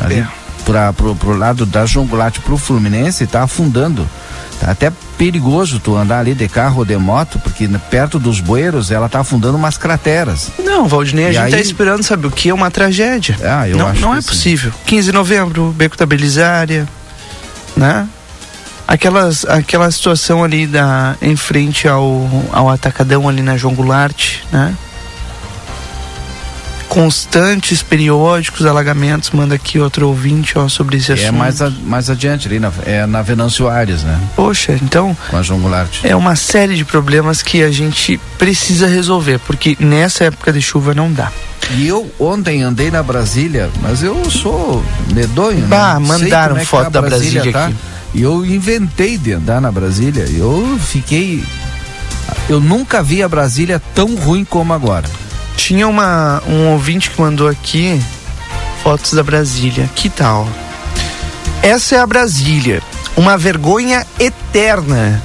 Ali 0.00 0.16
É. 0.16 0.26
pra, 0.64 0.92
pro, 0.92 1.14
pro 1.16 1.36
lado 1.36 1.64
da 1.64 1.86
João 1.86 2.06
Goulart 2.06 2.38
pro 2.40 2.58
Fluminense 2.58 3.24
está 3.24 3.42
afundando. 3.42 4.06
Tá 4.60 4.70
até 4.70 4.92
perigoso 5.18 5.80
tu 5.80 5.96
andar 5.96 6.18
ali 6.20 6.34
de 6.34 6.48
carro 6.48 6.78
ou 6.80 6.84
de 6.84 6.96
moto, 6.96 7.38
porque 7.38 7.66
perto 7.90 8.18
dos 8.18 8.40
bueiros 8.40 8.90
ela 8.90 9.08
tá 9.08 9.20
afundando 9.20 9.56
umas 9.56 9.76
crateras. 9.78 10.50
Não, 10.62 10.86
Valdinei, 10.86 11.26
a 11.26 11.30
E 11.30 11.32
gente 11.34 11.50
tá 11.50 11.56
aí- 11.56 11.62
esperando, 11.62 12.02
sabe 12.02 12.26
o 12.26 12.30
que? 12.30 12.52
Uma 12.52 12.70
tragédia. 12.70 13.36
Ah, 13.42 13.68
eu 13.68 13.76
não 13.78 13.86
acho 13.88 14.00
não 14.02 14.14
é 14.14 14.20
sim. 14.20 14.28
possível. 14.28 14.72
15 14.86 15.06
de 15.06 15.12
novembro, 15.12 15.72
Beco 15.76 15.96
da 15.96 16.06
Belisária, 16.06 16.86
né? 17.76 18.06
Aquelas, 18.86 19.44
aquela 19.46 19.90
situação 19.90 20.44
ali 20.44 20.66
da, 20.66 21.16
em 21.22 21.36
frente 21.36 21.88
ao, 21.88 22.28
ao 22.52 22.68
atacadão 22.68 23.28
ali 23.28 23.40
na 23.42 23.56
João 23.56 23.74
Goulart, 23.74 24.36
né? 24.52 24.74
Constantes, 26.88 27.82
periódicos 27.82 28.64
alagamentos, 28.66 29.30
manda 29.30 29.54
aqui 29.56 29.80
outro 29.80 30.06
ouvinte 30.06 30.56
ó, 30.56 30.68
sobre 30.68 30.98
esse 30.98 31.12
assunto. 31.12 31.26
É 31.28 31.32
mais, 31.32 31.60
a- 31.60 31.70
mais 31.84 32.08
adiante 32.08 32.46
ali, 32.46 32.60
na, 32.60 32.70
é 32.86 33.04
na 33.04 33.20
Venâncio 33.20 33.68
Aires, 33.68 34.04
né? 34.04 34.20
Poxa, 34.36 34.78
então 34.80 35.16
Com 35.28 35.36
a 35.38 35.42
João 35.42 35.58
Goulart. 35.60 36.04
é 36.04 36.14
uma 36.14 36.36
série 36.36 36.76
de 36.76 36.84
problemas 36.84 37.42
que 37.42 37.62
a 37.64 37.70
gente 37.70 38.20
precisa 38.38 38.86
resolver, 38.86 39.40
porque 39.40 39.76
nessa 39.80 40.24
época 40.24 40.52
de 40.52 40.62
chuva 40.62 40.94
não 40.94 41.10
dá. 41.12 41.32
E 41.72 41.88
eu 41.88 42.08
ontem 42.20 42.62
andei 42.62 42.90
na 42.92 43.02
Brasília, 43.02 43.70
mas 43.82 44.02
eu 44.02 44.30
sou 44.30 44.84
medonho, 45.12 45.66
Bah, 45.66 45.98
né? 45.98 46.06
Mandaram 46.06 46.56
é 46.58 46.60
que 46.60 46.66
foto 46.66 46.82
tá 46.82 46.86
a 46.86 46.90
da 46.90 47.02
Brasília 47.02 47.40
aqui. 47.40 47.74
E 48.14 48.22
eu 48.22 48.46
inventei 48.46 49.18
de 49.18 49.32
andar 49.32 49.60
na 49.60 49.72
Brasília. 49.72 50.24
Eu 50.30 50.78
fiquei. 50.78 51.44
Eu 52.48 52.60
nunca 52.60 53.02
vi 53.02 53.22
a 53.22 53.28
Brasília 53.28 53.82
tão 53.92 54.14
ruim 54.14 54.44
como 54.44 54.72
agora. 54.72 55.10
Tinha 55.56 55.88
uma, 55.88 56.40
um 56.46 56.68
ouvinte 56.68 57.10
que 57.10 57.20
mandou 57.20 57.48
aqui 57.48 58.00
fotos 58.84 59.14
da 59.14 59.22
Brasília. 59.22 59.90
Que 59.96 60.08
tal? 60.08 60.48
Essa 61.60 61.96
é 61.96 61.98
a 61.98 62.06
Brasília. 62.06 62.80
Uma 63.16 63.36
vergonha 63.36 64.06
eterna. 64.20 65.20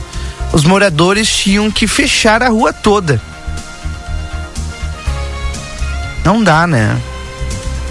Os 0.52 0.64
moradores 0.64 1.30
tinham 1.30 1.70
que 1.70 1.86
fechar 1.88 2.42
a 2.42 2.50
rua 2.50 2.74
toda. 2.74 3.22
Não 6.26 6.44
dá, 6.44 6.66
né? 6.66 7.00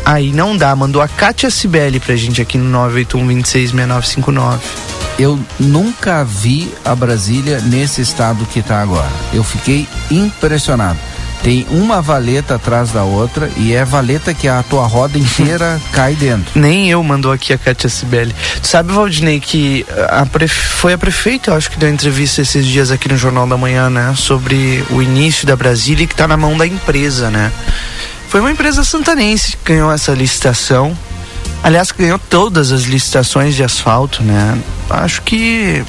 Aí 0.04 0.32
não 0.32 0.56
dá. 0.56 0.74
Mandou 0.74 1.00
a 1.00 1.06
Kátia 1.06 1.50
Cibele 1.50 2.00
pra 2.00 2.16
gente 2.16 2.42
aqui 2.42 2.58
no 2.58 2.76
981266959. 2.90 4.87
Eu 5.18 5.38
nunca 5.58 6.22
vi 6.24 6.72
a 6.84 6.94
Brasília 6.94 7.60
nesse 7.60 8.00
estado 8.00 8.46
que 8.46 8.60
está 8.60 8.80
agora. 8.80 9.10
Eu 9.32 9.42
fiquei 9.42 9.86
impressionado. 10.10 10.98
Tem 11.42 11.64
uma 11.70 12.02
valeta 12.02 12.56
atrás 12.56 12.90
da 12.90 13.04
outra 13.04 13.48
e 13.56 13.72
é 13.72 13.84
valeta 13.84 14.34
que 14.34 14.48
a 14.48 14.62
tua 14.62 14.86
roda 14.86 15.18
inteira 15.18 15.80
cai 15.92 16.14
dentro. 16.14 16.50
Nem 16.58 16.90
eu 16.90 17.02
mandou 17.02 17.30
aqui 17.32 17.52
a 17.52 17.58
Kátia 17.58 17.88
Cibele. 17.88 18.34
Tu 18.60 18.66
sabe, 18.66 18.92
Valdinei, 18.92 19.38
que 19.40 19.84
a 20.08 20.24
prefe- 20.26 20.68
foi 20.68 20.92
a 20.92 20.98
prefeita, 20.98 21.50
eu 21.50 21.54
acho 21.56 21.70
que 21.70 21.78
deu 21.78 21.88
entrevista 21.88 22.42
esses 22.42 22.66
dias 22.66 22.90
aqui 22.90 23.08
no 23.08 23.16
Jornal 23.16 23.46
da 23.46 23.56
Manhã, 23.56 23.88
né? 23.88 24.14
Sobre 24.16 24.84
o 24.90 25.00
início 25.02 25.46
da 25.46 25.54
Brasília 25.56 26.06
que 26.06 26.14
tá 26.14 26.26
na 26.28 26.36
mão 26.36 26.56
da 26.56 26.66
empresa, 26.66 27.30
né? 27.30 27.52
Foi 28.28 28.40
uma 28.40 28.50
empresa 28.50 28.82
santanense 28.84 29.56
que 29.56 29.72
ganhou 29.72 29.90
essa 29.92 30.12
licitação. 30.12 30.96
Aliás, 31.62 31.90
ganhou 31.90 32.18
todas 32.18 32.72
as 32.72 32.82
licitações 32.82 33.54
de 33.54 33.64
asfalto, 33.64 34.22
né? 34.22 34.58
Acho 34.88 35.22
que 35.22 35.84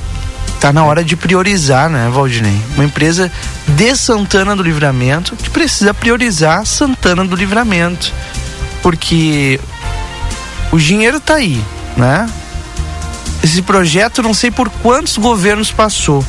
tá 0.60 0.74
na 0.74 0.84
hora 0.84 1.04
de 1.04 1.16
priorizar, 1.16 1.90
né, 1.90 2.10
Valdinei? 2.12 2.60
Uma 2.76 2.84
empresa 2.84 3.32
de 3.68 3.96
Santana 3.96 4.56
do 4.56 4.64
Livramento 4.64 5.36
que 5.36 5.50
precisa 5.50 5.94
priorizar 5.94 6.66
Santana 6.66 7.24
do 7.24 7.36
Livramento. 7.36 8.12
Porque 8.82 9.60
o 10.72 10.78
dinheiro 10.78 11.20
tá 11.20 11.36
aí, 11.36 11.64
né? 11.96 12.28
Esse 13.44 13.62
projeto 13.62 14.22
não 14.22 14.34
sei 14.34 14.52
por 14.52 14.70
quantos 14.70 15.18
governos 15.18 15.72
passou. 15.72 16.26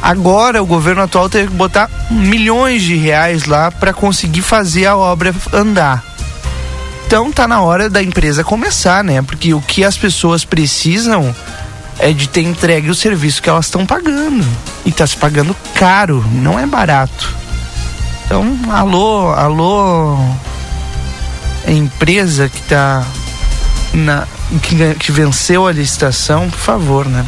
Agora 0.00 0.62
o 0.62 0.66
governo 0.66 1.02
atual 1.02 1.28
teve 1.28 1.48
que 1.48 1.54
botar 1.54 1.90
milhões 2.10 2.82
de 2.82 2.96
reais 2.96 3.44
lá 3.44 3.70
para 3.70 3.92
conseguir 3.92 4.42
fazer 4.42 4.86
a 4.86 4.96
obra 4.96 5.34
andar. 5.52 6.04
Então 7.08 7.32
tá 7.32 7.48
na 7.48 7.62
hora 7.62 7.88
da 7.88 8.02
empresa 8.02 8.44
começar, 8.44 9.02
né? 9.02 9.22
Porque 9.22 9.54
o 9.54 9.62
que 9.62 9.82
as 9.82 9.96
pessoas 9.96 10.44
precisam 10.44 11.34
é 11.98 12.12
de 12.12 12.28
ter 12.28 12.42
entregue 12.42 12.90
o 12.90 12.94
serviço 12.94 13.40
que 13.40 13.48
elas 13.48 13.64
estão 13.64 13.86
pagando. 13.86 14.46
E 14.84 14.92
tá 14.92 15.06
se 15.06 15.16
pagando 15.16 15.56
caro, 15.74 16.22
não 16.30 16.58
é 16.58 16.66
barato. 16.66 17.34
Então, 18.26 18.54
alô, 18.70 19.32
alô, 19.32 20.18
empresa 21.66 22.46
que 22.46 22.60
tá 22.64 23.02
na 23.94 24.28
que, 24.60 24.94
que 24.96 25.10
venceu 25.10 25.66
a 25.66 25.72
licitação, 25.72 26.50
por 26.50 26.58
favor, 26.58 27.06
né? 27.06 27.24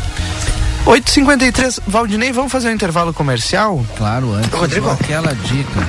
8h53, 0.84 1.80
Valdinei, 1.86 2.32
vamos 2.32 2.52
fazer 2.52 2.68
um 2.68 2.72
intervalo 2.72 3.14
comercial? 3.14 3.82
Claro, 3.96 4.34
antes. 4.34 4.52
Rodrigo. 4.52 4.90
Aquela 4.90 5.34
dica. 5.34 5.80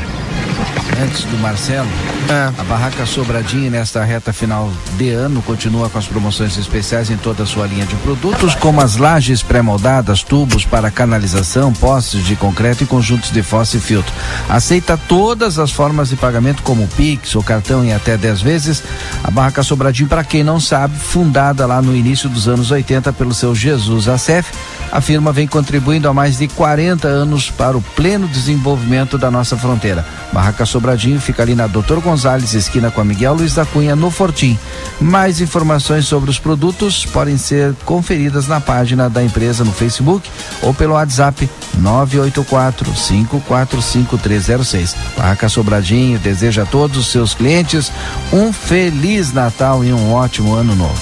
Antes 1.03 1.25
do 1.25 1.37
Marcelo, 1.39 1.89
É. 2.31 2.49
a 2.57 2.63
Barraca 2.63 3.05
Sobradinho 3.05 3.69
nesta 3.69 4.05
reta 4.05 4.31
final 4.31 4.71
de 4.97 5.09
ano 5.09 5.41
continua 5.41 5.89
com 5.89 5.97
as 5.97 6.07
promoções 6.07 6.57
especiais 6.57 7.09
em 7.09 7.17
toda 7.17 7.43
a 7.43 7.45
sua 7.45 7.67
linha 7.67 7.85
de 7.85 7.93
produtos, 7.97 8.55
como 8.55 8.79
as 8.79 8.95
lajes 8.95 9.43
pré-moldadas, 9.43 10.23
tubos 10.23 10.63
para 10.63 10.89
canalização, 10.89 11.73
postes 11.73 12.23
de 12.23 12.37
concreto 12.37 12.85
e 12.85 12.87
conjuntos 12.87 13.31
de 13.31 13.43
fossa 13.43 13.75
e 13.75 13.81
filtro. 13.81 14.13
Aceita 14.47 14.97
todas 14.97 15.59
as 15.59 15.71
formas 15.71 16.07
de 16.07 16.15
pagamento, 16.15 16.63
como 16.63 16.87
Pix 16.87 17.35
ou 17.35 17.43
cartão 17.43 17.83
em 17.83 17.91
até 17.93 18.15
10 18.15 18.41
vezes. 18.41 18.81
A 19.21 19.29
Barraca 19.29 19.61
Sobradinho, 19.61 20.07
para 20.07 20.23
quem 20.23 20.41
não 20.41 20.57
sabe, 20.57 20.97
fundada 20.97 21.65
lá 21.65 21.81
no 21.81 21.93
início 21.93 22.29
dos 22.29 22.47
anos 22.47 22.71
80 22.71 23.11
pelo 23.11 23.33
seu 23.33 23.53
Jesus 23.53 24.07
Acef, 24.07 24.49
a 24.89 25.01
firma 25.01 25.33
vem 25.33 25.47
contribuindo 25.47 26.07
há 26.07 26.13
mais 26.13 26.37
de 26.37 26.47
40 26.47 27.07
anos 27.07 27.49
para 27.49 27.77
o 27.77 27.81
pleno 27.81 28.27
desenvolvimento 28.27 29.17
da 29.17 29.29
nossa 29.29 29.57
fronteira. 29.57 30.05
Barraca 30.31 30.65
Sobradinho 30.65 31.19
fica 31.19 31.41
ali 31.43 31.55
na 31.55 31.67
Doutor 31.67 31.99
Gonzalez, 31.99 32.20
esquina 32.57 32.91
com 32.91 33.01
a 33.01 33.05
Miguel 33.05 33.33
Luiz 33.33 33.55
da 33.55 33.65
Cunha, 33.65 33.95
no 33.95 34.11
Fortim. 34.11 34.57
Mais 34.99 35.41
informações 35.41 36.05
sobre 36.05 36.29
os 36.29 36.39
produtos 36.39 37.05
podem 37.05 37.37
ser 37.37 37.73
conferidas 37.85 38.47
na 38.47 38.59
página 38.59 39.09
da 39.09 39.23
empresa 39.23 39.63
no 39.63 39.71
Facebook 39.71 40.29
ou 40.61 40.73
pelo 40.73 40.93
WhatsApp 40.93 41.49
984 41.79 42.95
545306. 42.95 44.95
Barraca 45.17 45.49
Sobradinho 45.49 46.19
deseja 46.19 46.63
a 46.63 46.65
todos 46.65 46.97
os 46.97 47.07
seus 47.07 47.33
clientes 47.33 47.91
um 48.31 48.53
feliz 48.53 49.33
Natal 49.33 49.83
e 49.83 49.91
um 49.91 50.13
ótimo 50.13 50.53
ano 50.53 50.75
novo. 50.75 51.01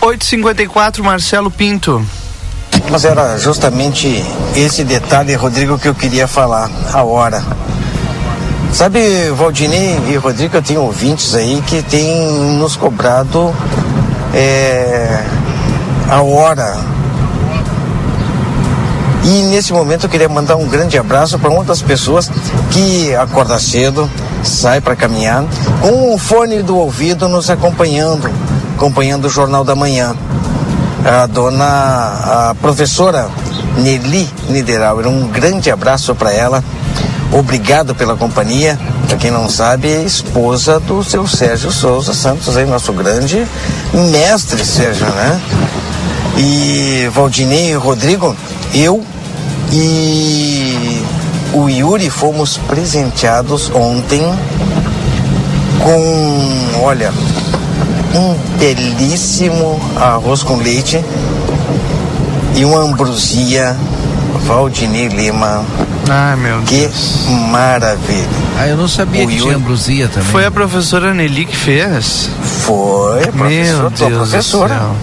8h54, 0.00 1.02
Marcelo 1.02 1.50
Pinto. 1.50 2.04
Mas 2.90 3.04
era 3.04 3.38
justamente 3.38 4.24
esse 4.56 4.84
detalhe, 4.84 5.34
Rodrigo, 5.34 5.78
que 5.78 5.88
eu 5.88 5.94
queria 5.94 6.26
falar, 6.26 6.70
a 6.92 7.02
hora. 7.02 7.42
Sabe, 8.72 9.30
Valdinei 9.36 9.98
e 10.08 10.16
Rodrigo, 10.16 10.56
eu 10.56 10.62
tenho 10.62 10.82
ouvintes 10.82 11.34
aí 11.34 11.62
que 11.66 11.82
têm 11.82 12.56
nos 12.56 12.76
cobrado 12.76 13.54
é, 14.32 15.24
a 16.08 16.22
hora. 16.22 16.76
E 19.24 19.42
nesse 19.50 19.72
momento 19.72 20.06
eu 20.06 20.10
queria 20.10 20.28
mandar 20.28 20.56
um 20.56 20.66
grande 20.66 20.96
abraço 20.96 21.38
para 21.38 21.50
uma 21.50 21.64
das 21.64 21.82
pessoas 21.82 22.30
que 22.70 23.14
acorda 23.14 23.58
cedo, 23.58 24.08
sai 24.42 24.80
para 24.80 24.96
caminhar, 24.96 25.44
com 25.82 26.14
o 26.14 26.18
fone 26.18 26.62
do 26.62 26.76
ouvido 26.76 27.28
nos 27.28 27.50
acompanhando, 27.50 28.30
acompanhando 28.76 29.26
o 29.26 29.30
Jornal 29.30 29.62
da 29.62 29.74
Manhã 29.74 30.16
a 31.04 31.26
dona, 31.26 31.64
a 32.50 32.54
professora 32.60 33.28
Nelly 33.78 34.28
Niederauer. 34.48 35.06
Um 35.06 35.28
grande 35.28 35.70
abraço 35.70 36.14
para 36.14 36.32
ela. 36.32 36.62
Obrigado 37.32 37.94
pela 37.94 38.16
companhia. 38.16 38.78
Para 39.06 39.16
quem 39.16 39.30
não 39.30 39.48
sabe, 39.48 39.88
é 39.88 40.02
esposa 40.02 40.80
do 40.80 41.02
seu 41.02 41.26
Sérgio 41.26 41.70
Souza 41.70 42.12
Santos, 42.12 42.56
aí, 42.56 42.66
nosso 42.66 42.92
grande 42.92 43.46
mestre, 43.92 44.64
Sérgio, 44.64 45.06
né? 45.06 45.40
E 46.36 47.08
Valdinei 47.12 47.70
e 47.70 47.74
Rodrigo, 47.74 48.36
eu 48.74 49.04
e 49.72 51.02
o 51.52 51.68
Yuri 51.68 52.10
fomos 52.10 52.56
presenteados 52.56 53.70
ontem 53.74 54.22
com, 55.82 56.82
olha, 56.82 57.12
um 58.14 58.58
belíssimo 58.58 59.80
arroz 59.96 60.42
com 60.42 60.56
leite 60.56 61.02
e 62.56 62.64
uma 62.64 62.80
ambrosia 62.80 63.76
Valdinei 64.46 65.08
Lima. 65.08 65.64
Ai, 66.12 66.36
meu 66.36 66.60
que 66.62 66.80
Deus. 66.80 67.26
maravilha. 67.50 68.28
Ah, 68.58 68.66
eu 68.66 68.76
não 68.76 68.88
sabia 68.88 69.24
O 69.24 69.28
que 69.28 69.34
Yuri- 69.34 69.44
tinha 69.44 69.56
ambrosia 69.56 70.08
também. 70.08 70.28
Foi 70.28 70.44
a 70.44 70.50
professora 70.50 71.14
Nelly 71.14 71.44
que 71.46 71.56
fez? 71.56 72.28
Foi, 72.66 73.20
Meu 73.20 73.32
professor, 73.32 73.92
tua 73.92 74.08
Deus 74.08 74.28
professora. 74.28 74.74
do 74.74 74.80
céu. 74.80 74.96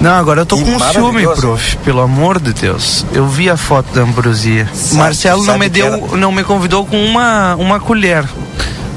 Não, 0.00 0.12
agora 0.12 0.40
eu 0.42 0.46
tô 0.46 0.56
Que 0.56 0.64
com 0.64 0.78
ciúme, 0.92 1.22
prof. 1.36 1.76
Pelo 1.78 2.00
amor 2.00 2.40
de 2.40 2.52
Deus. 2.52 3.06
Eu 3.12 3.26
vi 3.26 3.48
a 3.48 3.56
foto 3.56 3.86
da 3.94 4.02
ambrosia. 4.02 4.68
Sabe- 4.74 4.94
Marcelo 4.96 5.44
não 5.44 5.58
me 5.58 5.66
que 5.66 5.70
deu, 5.70 6.08
não 6.16 6.32
me 6.32 6.42
convidou 6.44 6.84
com 6.84 7.02
uma, 7.04 7.54
uma 7.56 7.78
colher. 7.80 8.24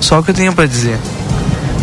Só 0.01 0.19
o 0.19 0.23
que 0.23 0.31
eu 0.31 0.35
tenho 0.35 0.53
pra 0.53 0.65
dizer. 0.65 0.97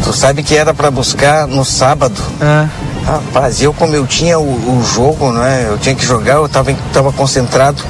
Tu 0.02 0.12
sabe 0.12 0.42
que 0.42 0.54
era 0.54 0.74
para 0.74 0.90
buscar 0.90 1.46
no 1.46 1.64
sábado. 1.64 2.20
Ah, 2.40 2.66
Rapaz, 3.06 3.60
eu 3.62 3.72
como 3.74 3.94
eu 3.94 4.06
tinha 4.06 4.38
o, 4.38 4.42
o 4.44 4.84
jogo, 4.94 5.30
né? 5.32 5.66
Eu 5.68 5.76
tinha 5.78 5.94
que 5.94 6.04
jogar, 6.04 6.34
eu 6.36 6.48
tava, 6.48 6.72
em- 6.72 6.78
tava 6.92 7.12
concentrado. 7.12 7.82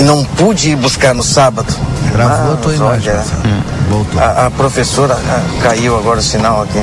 E 0.00 0.02
não 0.02 0.24
pude 0.24 0.70
ir 0.70 0.76
buscar 0.76 1.14
no 1.14 1.22
sábado. 1.22 1.72
Gravou 2.12 2.54
a 2.54 2.56
tua 2.56 2.74
imagem. 2.74 3.12
olha, 3.12 3.16
Marcelo. 3.18 3.64
Voltou. 3.90 4.20
A, 4.20 4.46
a 4.46 4.50
professora 4.50 5.14
ah, 5.28 5.42
caiu 5.62 5.96
agora 5.96 6.18
o 6.18 6.22
sinal 6.22 6.62
aqui. 6.62 6.82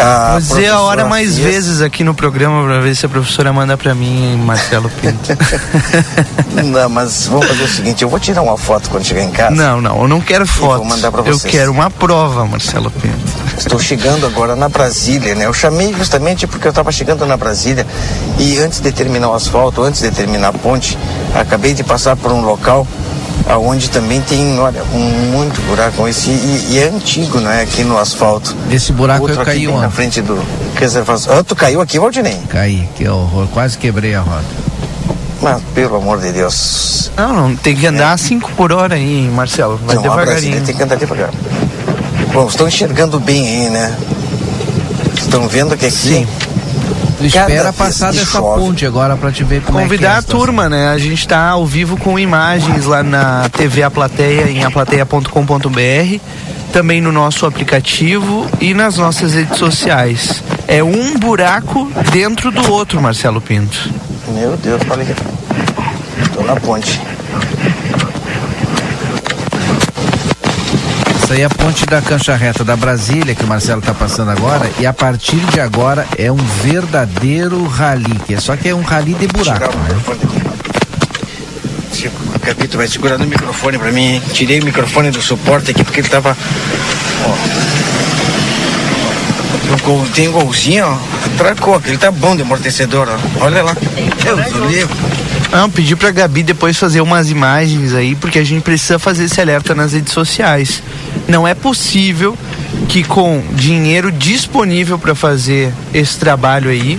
A 0.00 0.32
vou 0.32 0.40
dizer 0.40 0.68
a 0.68 0.80
hora 0.80 1.06
mais 1.06 1.34
fez- 1.38 1.44
vezes 1.44 1.80
aqui 1.80 2.04
no 2.04 2.14
programa 2.14 2.62
pra 2.64 2.78
ver 2.78 2.94
se 2.94 3.04
a 3.04 3.08
professora 3.08 3.52
manda 3.52 3.76
pra 3.76 3.94
mim, 3.96 4.36
Marcelo 4.36 4.88
Pinto. 4.90 5.32
Não, 6.64 6.88
mas 6.88 7.26
vamos 7.26 7.46
fazer 7.48 7.62
o 7.64 7.68
seguinte, 7.68 8.02
eu 8.02 8.08
vou 8.08 8.20
tirar 8.20 8.42
uma 8.42 8.56
foto 8.56 8.90
quando 8.90 9.04
chegar 9.04 9.22
em 9.22 9.30
casa. 9.30 9.54
não, 9.56 9.80
não, 9.80 10.02
eu 10.02 10.08
não 10.08 10.20
quero 10.20 10.46
foto. 10.46 10.78
vou 10.78 10.84
mandar 10.84 11.10
pra 11.10 11.22
Eu 11.22 11.38
quero 11.40 11.72
uma 11.72 11.90
prova, 11.90 12.44
Marcelo 12.46 12.90
Pinto. 12.92 13.27
Estou 13.58 13.78
chegando 13.78 14.24
agora 14.24 14.54
na 14.54 14.68
Brasília, 14.68 15.34
né? 15.34 15.46
Eu 15.46 15.52
chamei 15.52 15.92
justamente 15.92 16.46
porque 16.46 16.66
eu 16.66 16.70
estava 16.70 16.92
chegando 16.92 17.26
na 17.26 17.36
Brasília 17.36 17.84
e 18.38 18.56
antes 18.58 18.80
de 18.80 18.92
terminar 18.92 19.30
o 19.30 19.34
asfalto, 19.34 19.82
antes 19.82 20.00
de 20.00 20.10
terminar 20.10 20.48
a 20.48 20.52
ponte, 20.52 20.96
acabei 21.34 21.74
de 21.74 21.82
passar 21.82 22.16
por 22.16 22.32
um 22.32 22.40
local 22.40 22.86
aonde 23.48 23.90
também 23.90 24.20
tem, 24.20 24.58
olha, 24.58 24.82
um 24.94 25.32
muito 25.32 25.60
buraco 25.62 26.06
esse 26.06 26.30
e, 26.30 26.68
e 26.70 26.78
é 26.78 26.88
antigo, 26.88 27.40
né? 27.40 27.62
Aqui 27.62 27.82
no 27.82 27.98
asfalto. 27.98 28.54
Esse 28.70 28.92
buraco 28.92 29.22
Outro 29.22 29.40
eu 29.40 29.44
caí 29.44 29.66
na 29.66 29.90
frente 29.90 30.22
do 30.22 30.40
reservação. 30.76 31.36
Ah, 31.36 31.42
tu 31.42 31.56
caiu 31.56 31.80
aqui, 31.80 31.98
Valdinei? 31.98 32.38
Caí, 32.48 32.88
que 32.94 33.08
horror. 33.08 33.48
Quase 33.48 33.76
quebrei 33.76 34.14
a 34.14 34.20
roda. 34.20 34.44
Mas 35.40 35.62
pelo 35.74 35.96
amor 35.96 36.20
de 36.20 36.32
Deus. 36.32 37.10
Não, 37.16 37.32
não, 37.32 37.56
tem 37.56 37.74
que 37.74 37.86
andar 37.86 38.12
a 38.12 38.16
5 38.16 38.52
por 38.52 38.72
hora 38.72 38.94
aí, 38.94 39.20
hein, 39.20 39.30
Marcelo. 39.30 39.78
Vai 39.84 39.96
não, 39.96 40.02
devagarinho. 40.02 40.64
tem 40.64 40.74
que 40.74 40.82
andar 40.82 40.96
devagar. 40.96 41.30
Bom, 42.32 42.46
estão 42.46 42.68
enxergando 42.68 43.18
bem 43.18 43.46
aí, 43.48 43.70
né? 43.70 43.96
Estão 45.16 45.48
vendo 45.48 45.76
que 45.76 45.86
aqui 45.86 45.94
Sim. 45.96 46.26
Cada 47.18 47.26
espera 47.26 47.72
passar 47.72 48.12
dessa 48.12 48.38
chove. 48.38 48.60
ponte 48.60 48.86
agora 48.86 49.16
pra 49.16 49.32
te 49.32 49.42
ver 49.42 49.60
como 49.62 49.78
é 49.78 49.82
que 49.82 49.86
é 49.86 49.88
Convidar 49.88 50.18
a 50.18 50.20
situação. 50.20 50.40
turma, 50.46 50.68
né? 50.68 50.88
A 50.88 50.98
gente 50.98 51.26
tá 51.26 51.48
ao 51.48 51.66
vivo 51.66 51.96
com 51.96 52.16
imagens 52.16 52.84
lá 52.84 53.02
na 53.02 53.48
TV 53.48 53.82
A 53.82 53.90
Plateia, 53.90 54.48
em 54.48 54.62
aplateia.com.br, 54.62 56.20
também 56.72 57.00
no 57.00 57.10
nosso 57.10 57.44
aplicativo 57.44 58.46
e 58.60 58.72
nas 58.72 58.98
nossas 58.98 59.34
redes 59.34 59.58
sociais. 59.58 60.42
É 60.68 60.80
um 60.84 61.18
buraco 61.18 61.90
dentro 62.12 62.52
do 62.52 62.70
outro, 62.70 63.00
Marcelo 63.02 63.40
Pinto. 63.40 63.90
Meu 64.28 64.56
Deus, 64.56 64.80
olha 64.88 65.02
aqui. 65.02 65.14
Tô 66.34 66.42
na 66.42 66.54
ponte. 66.54 67.00
Essa 71.28 71.34
aí 71.34 71.42
é 71.42 71.44
a 71.44 71.50
ponte 71.50 71.84
da 71.84 72.00
cancha 72.00 72.34
reta 72.34 72.64
da 72.64 72.74
Brasília, 72.74 73.34
que 73.34 73.44
o 73.44 73.46
Marcelo 73.46 73.82
tá 73.82 73.92
passando 73.92 74.30
agora, 74.30 74.70
e 74.80 74.86
a 74.86 74.94
partir 74.94 75.36
de 75.52 75.60
agora 75.60 76.06
é 76.16 76.32
um 76.32 76.36
verdadeiro 76.62 77.66
rally, 77.66 78.18
que 78.26 78.32
é 78.32 78.40
só 78.40 78.56
que 78.56 78.66
é 78.66 78.74
um 78.74 78.80
rally 78.80 79.12
de 79.12 79.26
buraco, 79.26 79.58
Tirar 79.58 79.74
o 79.74 79.78
né? 79.78 79.94
microfone 79.94 80.20
aqui. 80.24 81.94
Se- 81.94 82.10
Capito, 82.40 82.78
vai 82.78 82.88
segurando 82.88 83.24
o 83.24 83.26
microfone 83.26 83.76
pra 83.76 83.92
mim, 83.92 84.14
hein? 84.14 84.22
Tirei 84.32 84.58
o 84.60 84.64
microfone 84.64 85.10
do 85.10 85.20
suporte 85.20 85.70
aqui 85.70 85.84
porque 85.84 86.00
ele 86.00 86.08
tava. 86.08 86.34
Ó. 87.26 87.34
O 89.74 89.82
gol, 89.84 90.06
tem 90.14 90.28
um 90.28 90.32
golzinho, 90.32 90.86
ó. 90.86 90.96
Tracou, 91.36 91.74
aquele 91.74 91.98
tá 91.98 92.10
bom 92.10 92.34
de 92.34 92.40
amortecedor, 92.40 93.06
ó. 93.06 93.44
Olha 93.44 93.62
lá. 93.62 93.76
Deus 94.24 94.50
do 94.50 94.64
livro. 94.64 94.96
Não, 95.52 95.68
pedi 95.68 95.94
pra 95.94 96.10
Gabi 96.10 96.42
depois 96.42 96.78
fazer 96.78 97.02
umas 97.02 97.30
imagens 97.30 97.92
aí, 97.94 98.14
porque 98.14 98.38
a 98.38 98.44
gente 98.44 98.62
precisa 98.62 98.98
fazer 98.98 99.24
esse 99.24 99.38
alerta 99.42 99.74
nas 99.74 99.92
redes 99.92 100.12
sociais. 100.14 100.82
Não 101.28 101.46
é 101.46 101.54
possível 101.54 102.36
que 102.88 103.04
com 103.04 103.42
dinheiro 103.52 104.10
disponível 104.10 104.98
para 104.98 105.14
fazer 105.14 105.72
esse 105.92 106.16
trabalho 106.18 106.70
aí, 106.70 106.98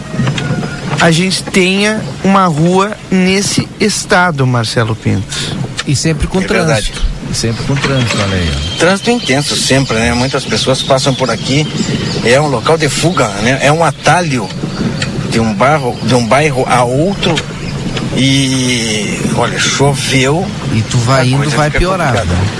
a 1.01 1.09
gente 1.11 1.43
tenha 1.43 1.99
uma 2.23 2.45
rua 2.45 2.91
nesse 3.09 3.67
estado, 3.79 4.45
Marcelo 4.45 4.95
Pinto. 4.95 5.57
E 5.87 5.95
sempre 5.95 6.27
com 6.27 6.39
É 6.39 6.41
verdade. 6.47 6.91
trânsito. 6.91 7.01
E 7.31 7.35
sempre 7.35 7.63
com 7.65 7.75
trânsito, 7.75 8.17
olha 8.21 8.35
aí. 8.35 8.51
Trânsito 8.77 9.09
intenso 9.11 9.55
sempre, 9.55 9.95
né? 9.95 10.13
Muitas 10.13 10.45
pessoas 10.45 10.81
passam 10.83 11.13
por 11.13 11.29
aqui. 11.29 11.65
É 12.23 12.39
um 12.39 12.47
local 12.47 12.77
de 12.77 12.89
fuga, 12.89 13.27
né? 13.41 13.59
É 13.61 13.71
um 13.71 13.83
atalho 13.83 14.47
de 15.31 15.39
um 15.39 15.53
bairro, 15.53 15.97
de 16.03 16.13
um 16.15 16.25
bairro 16.27 16.65
a 16.67 16.83
outro. 16.83 17.33
E 18.17 19.19
olha, 19.37 19.57
choveu. 19.59 20.45
E 20.73 20.81
tu 20.81 20.97
vai 20.97 21.27
indo, 21.27 21.49
vai 21.51 21.69
piorar. 21.71 22.13
complicada. 22.13 22.58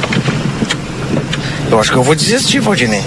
Eu 1.72 1.80
acho 1.80 1.92
que 1.92 1.98
eu 1.98 2.04
vou 2.04 2.16
desistir, 2.16 2.60
Valdinei. 2.60 3.04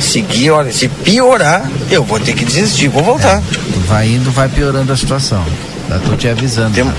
Seguir, 0.00 0.50
olha, 0.50 0.72
se 0.72 0.88
piorar, 0.88 1.70
eu 1.90 2.02
vou 2.02 2.18
ter 2.18 2.34
que 2.34 2.44
desistir, 2.44 2.88
vou 2.88 3.02
voltar. 3.02 3.40
Tu 3.72 3.80
vai 3.80 4.08
indo, 4.08 4.30
vai 4.30 4.48
piorando 4.48 4.92
a 4.92 4.96
situação. 4.96 5.44
Já 5.88 5.98
tô 5.98 6.16
te 6.16 6.28
avisando. 6.28 6.74
Tem-. 6.74 6.92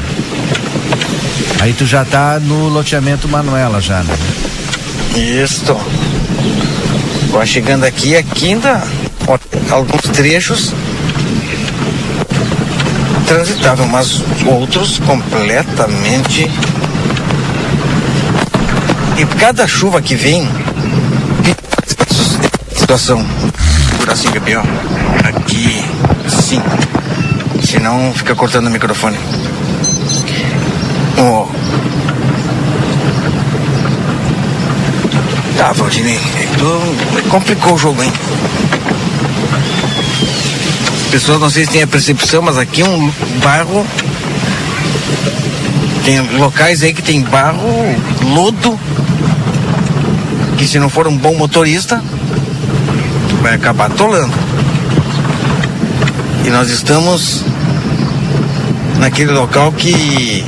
Aí 1.62 1.74
tu 1.74 1.86
já 1.86 2.06
tá 2.06 2.40
no 2.40 2.70
loteamento 2.70 3.28
Manuela 3.28 3.82
já, 3.82 4.04
né? 4.04 4.16
Isso. 5.16 5.76
Agora 7.30 7.46
chegando 7.46 7.84
aqui, 7.84 8.16
aqui 8.16 8.50
ainda 8.50 8.84
ó, 9.28 9.38
alguns 9.72 10.02
trechos 10.04 10.74
transitável, 13.26 13.86
mas 13.88 14.22
outros 14.46 15.00
completamente. 15.00 16.50
E 19.18 19.26
cada 19.40 19.68
chuva 19.68 20.02
que 20.02 20.16
vem, 20.16 20.48
situação. 22.76 23.26
Por 23.98 24.10
assim, 24.10 24.30
Gabriel. 24.32 24.64
Aqui, 25.24 25.84
sim. 26.30 26.62
Senão 27.64 28.14
fica 28.14 28.36
cortando 28.36 28.68
o 28.68 28.72
microfone. 28.72 29.18
Ó, 31.18 31.48
Tá, 35.58 35.72
Valdinei, 35.72 36.20
tu 36.58 37.30
complicou 37.30 37.76
o 37.76 37.78
jogo, 37.78 38.04
hein? 38.04 38.12
As 41.06 41.12
pessoas 41.12 41.40
não 41.40 41.50
sei 41.50 41.66
se 41.66 41.72
têm 41.72 41.82
a 41.82 41.88
percepção, 41.88 42.42
mas 42.42 42.58
aqui 42.58 42.82
é 42.82 42.86
um 42.86 43.10
bairro. 43.42 43.88
Tem 46.04 46.20
locais 46.38 46.84
aí 46.84 46.94
que 46.94 47.02
tem 47.02 47.22
barro, 47.22 47.96
lodo, 48.22 48.78
que 50.58 50.68
se 50.68 50.80
não 50.80 50.90
for 50.90 51.08
um 51.08 51.18
bom 51.18 51.36
motorista, 51.36 52.02
vai 53.42 53.54
acabar 53.54 53.88
atolando. 53.88 54.34
E 56.46 56.50
nós 56.50 56.70
estamos 56.70 57.44
naquele 58.98 59.32
local 59.32 59.72
que 59.72 60.44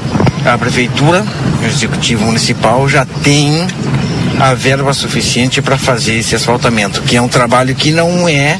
a 0.45 0.57
prefeitura, 0.57 1.25
o 1.61 1.65
executivo 1.65 2.25
municipal 2.25 2.87
já 2.87 3.05
tem 3.05 3.67
a 4.39 4.53
verba 4.53 4.93
suficiente 4.93 5.61
para 5.61 5.77
fazer 5.77 6.15
esse 6.15 6.35
asfaltamento, 6.35 7.01
que 7.01 7.17
é 7.17 7.21
um 7.21 7.27
trabalho 7.27 7.73
que 7.75 7.91
não 7.91 8.29
é 8.29 8.59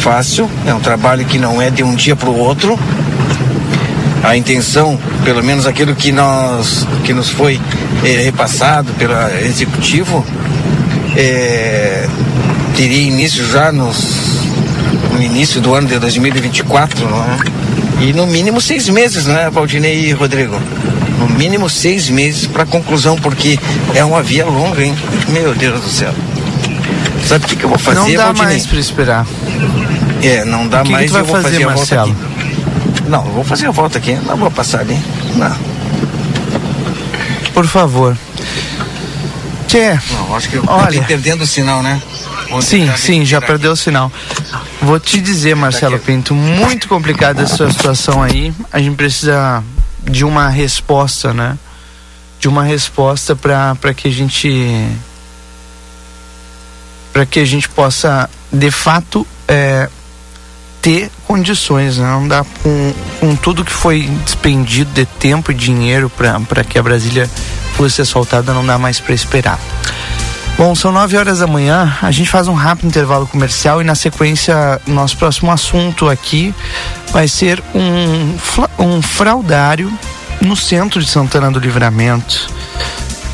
fácil, 0.00 0.48
é 0.66 0.72
um 0.72 0.80
trabalho 0.80 1.24
que 1.24 1.38
não 1.38 1.60
é 1.60 1.70
de 1.70 1.82
um 1.82 1.94
dia 1.94 2.14
para 2.14 2.30
o 2.30 2.38
outro. 2.38 2.78
A 4.22 4.36
intenção, 4.36 4.98
pelo 5.24 5.42
menos 5.42 5.66
aquilo 5.66 5.94
que 5.94 6.10
nós 6.10 6.86
que 7.04 7.12
nos 7.12 7.28
foi 7.28 7.60
eh, 8.04 8.22
repassado 8.24 8.92
pelo 8.94 9.14
executivo, 9.44 10.24
eh, 11.16 12.08
teria 12.76 13.02
início 13.08 13.46
já 13.46 13.70
nos, 13.72 14.40
no 15.12 15.22
início 15.22 15.60
do 15.60 15.74
ano 15.74 15.88
de 15.88 15.98
2024, 15.98 17.08
não 17.08 17.22
é? 17.24 17.38
E 18.00 18.12
no 18.12 18.26
mínimo 18.26 18.60
seis 18.60 18.88
meses, 18.88 19.26
né, 19.26 19.48
Valdinei 19.50 20.06
e 20.06 20.12
Rodrigo? 20.12 20.60
No 21.18 21.28
mínimo 21.28 21.70
seis 21.70 22.10
meses 22.10 22.46
para 22.46 22.66
conclusão, 22.66 23.16
porque 23.16 23.58
é 23.94 24.04
uma 24.04 24.22
via 24.22 24.44
longa, 24.44 24.82
hein? 24.82 24.94
Meu 25.28 25.54
Deus 25.54 25.80
do 25.80 25.88
céu. 25.88 26.12
Sabe 27.26 27.44
o 27.44 27.48
que, 27.48 27.56
que 27.56 27.64
eu 27.64 27.68
vou 27.70 27.78
fazer, 27.78 28.00
não 28.00 28.12
dá 28.12 28.24
Valdinei? 28.24 28.46
mais 28.48 28.66
para 28.66 28.78
esperar. 28.80 29.26
É, 30.22 30.44
não 30.44 30.66
dá 30.66 30.78
que 30.80 30.86
que 30.86 30.92
mais. 30.92 31.06
tu 31.06 31.12
vai 31.12 31.22
eu 31.22 31.26
vou 31.26 31.36
fazer, 31.36 31.50
fazer, 31.50 31.64
a 31.64 31.74
volta 31.74 31.94
Marcelo? 31.96 32.10
aqui. 32.10 33.08
Não, 33.08 33.26
eu 33.26 33.32
vou 33.32 33.44
fazer 33.44 33.66
a 33.66 33.70
volta 33.70 33.98
aqui. 33.98 34.18
Não 34.26 34.36
vou 34.36 34.50
passar 34.50 34.80
ali. 34.80 34.98
Não. 35.36 35.56
Por 37.52 37.66
favor. 37.66 38.16
Tchê. 39.74 39.98
Não, 40.12 40.36
acho 40.36 40.48
que 40.48 40.54
eu 40.54 40.64
Olha. 40.68 41.02
perdendo 41.02 41.42
o 41.42 41.46
sinal, 41.46 41.82
né? 41.82 42.00
Sim, 42.62 42.86
já 42.86 42.96
sim, 42.96 43.24
já 43.24 43.40
perdeu 43.40 43.72
o 43.72 43.76
sinal. 43.76 44.12
Vou 44.80 45.00
te 45.00 45.20
dizer, 45.20 45.56
Marcelo 45.56 45.98
Pinto, 45.98 46.32
muito 46.32 46.86
complicada 46.86 47.42
essa 47.42 47.56
sua 47.56 47.72
situação 47.72 48.22
aí. 48.22 48.54
A 48.72 48.78
gente 48.78 48.94
precisa 48.94 49.64
de 50.04 50.24
uma 50.24 50.48
resposta, 50.48 51.34
né? 51.34 51.58
De 52.38 52.46
uma 52.46 52.62
resposta 52.62 53.34
para 53.34 53.92
que 53.96 54.06
a 54.06 54.10
gente 54.12 54.88
para 57.12 57.26
que 57.26 57.40
a 57.40 57.44
gente 57.44 57.68
possa 57.68 58.28
de 58.52 58.70
fato 58.70 59.26
é, 59.48 59.88
ter 60.80 61.10
condições, 61.26 61.98
né? 61.98 62.06
Não 62.06 62.28
dá 62.28 62.44
com, 62.62 62.94
com 63.18 63.34
tudo 63.34 63.64
que 63.64 63.72
foi 63.72 64.02
despendido 64.24 64.92
de 64.92 65.04
tempo 65.04 65.50
e 65.50 65.54
dinheiro 65.54 66.08
para 66.10 66.62
que 66.62 66.78
a 66.78 66.82
Brasília 66.82 67.28
fosse 67.84 68.00
asfaltada, 68.00 68.54
não 68.54 68.64
dá 68.64 68.78
mais 68.78 68.98
para 68.98 69.14
esperar. 69.14 69.58
Bom, 70.56 70.74
são 70.74 70.90
9 70.90 71.16
horas 71.18 71.40
da 71.40 71.46
manhã. 71.46 71.94
A 72.00 72.10
gente 72.10 72.30
faz 72.30 72.48
um 72.48 72.54
rápido 72.54 72.86
intervalo 72.86 73.26
comercial 73.26 73.82
e 73.82 73.84
na 73.84 73.94
sequência, 73.94 74.80
nosso 74.86 75.18
próximo 75.18 75.50
assunto 75.50 76.08
aqui 76.08 76.54
vai 77.12 77.28
ser 77.28 77.62
um, 77.74 78.36
um 78.78 79.02
fraudário 79.02 79.92
no 80.40 80.56
centro 80.56 81.02
de 81.02 81.10
Santana 81.10 81.50
do 81.50 81.58
Livramento. 81.58 82.48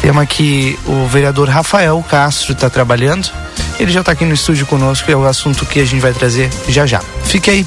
Tema 0.00 0.26
que 0.26 0.76
o 0.84 1.06
vereador 1.06 1.48
Rafael 1.48 2.02
Castro 2.08 2.52
está 2.52 2.68
trabalhando. 2.68 3.30
Ele 3.78 3.92
já 3.92 4.00
está 4.00 4.12
aqui 4.12 4.24
no 4.24 4.34
estúdio 4.34 4.66
conosco 4.66 5.08
e 5.10 5.12
é 5.12 5.16
o 5.16 5.26
assunto 5.26 5.64
que 5.64 5.78
a 5.78 5.84
gente 5.84 6.00
vai 6.00 6.12
trazer 6.12 6.50
já 6.68 6.86
já. 6.86 7.00
Fique 7.24 7.50
aí. 7.50 7.66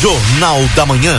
Jornal 0.00 0.62
da 0.76 0.86
Manhã. 0.86 1.18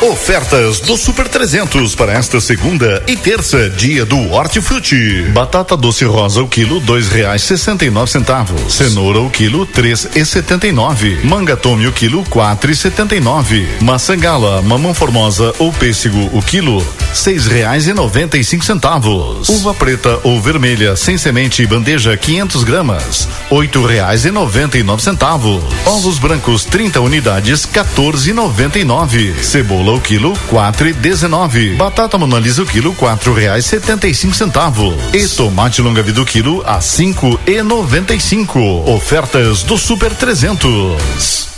Ofertas 0.00 0.78
do 0.78 0.96
Super 0.96 1.26
300 1.26 1.96
para 1.96 2.12
esta 2.12 2.40
segunda 2.40 3.02
e 3.08 3.16
terça, 3.16 3.68
dia 3.68 4.06
do 4.06 4.30
Hortifruti. 4.30 5.22
Batata 5.32 5.76
doce 5.76 6.04
rosa 6.04 6.40
o 6.40 6.46
quilo 6.46 6.78
dois 6.78 7.08
reais 7.08 7.42
sessenta 7.42 7.84
e 7.84 7.90
nove 7.90 8.08
centavos. 8.08 8.72
Cenoura 8.72 9.18
o 9.18 9.28
quilo 9.28 9.66
três 9.66 10.08
e 10.14 10.24
setenta 10.24 10.68
e 10.68 10.72
nove. 10.72 11.18
Manga 11.24 11.58
o 11.64 11.92
quilo 11.92 12.22
quatro 12.30 12.70
e 12.70 12.76
setenta 12.76 13.16
e 13.16 13.20
nove. 13.20 13.66
Maçã 13.80 14.16
gala, 14.16 14.62
mamão 14.62 14.94
formosa 14.94 15.52
ou 15.58 15.72
pêssego 15.72 16.30
o 16.32 16.40
quilo 16.42 16.86
seis 17.12 17.46
reais 17.46 17.88
e 17.88 17.92
noventa 17.92 18.38
e 18.38 18.44
cinco 18.44 18.64
centavos. 18.64 19.48
Uva 19.48 19.74
preta 19.74 20.20
ou 20.22 20.40
vermelha 20.40 20.94
sem 20.94 21.18
semente 21.18 21.66
bandeja 21.66 22.16
500 22.16 22.62
gramas 22.62 23.28
oito 23.50 23.84
reais 23.84 24.24
e 24.24 24.30
noventa 24.30 24.78
e 24.78 24.84
nove 24.84 25.02
centavos. 25.02 25.60
Ovos 25.84 26.20
brancos 26.20 26.64
30 26.64 27.00
unidades 27.00 27.66
14,99. 27.66 29.34
Cebola 29.42 29.87
o 29.94 30.00
quilo 30.00 30.32
quatro 30.48 30.88
e 30.88 30.92
dezenove. 30.92 31.74
Batata 31.74 32.18
monalisa 32.18 32.62
o 32.62 32.66
quilo 32.66 32.94
quatro 32.94 33.32
reais 33.32 33.66
setenta 33.66 34.06
e 34.06 34.14
cinco 34.14 34.34
centavos. 34.34 34.94
E 35.12 35.26
tomate 35.28 35.82
longa 35.82 36.02
vida 36.02 36.20
o 36.20 36.24
quilo 36.24 36.62
a 36.66 36.80
cinco 36.80 37.38
e 37.46 37.62
noventa 37.62 38.14
e 38.14 38.20
cinco. 38.20 38.60
Ofertas 38.60 39.62
do 39.62 39.76
Super 39.76 40.14
300. 40.14 41.57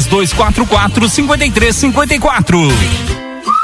3244 0.00 1.08
5354. 1.08 2.72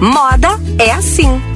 Moda 0.00 0.48
é 0.78 0.92
assim. 0.92 1.55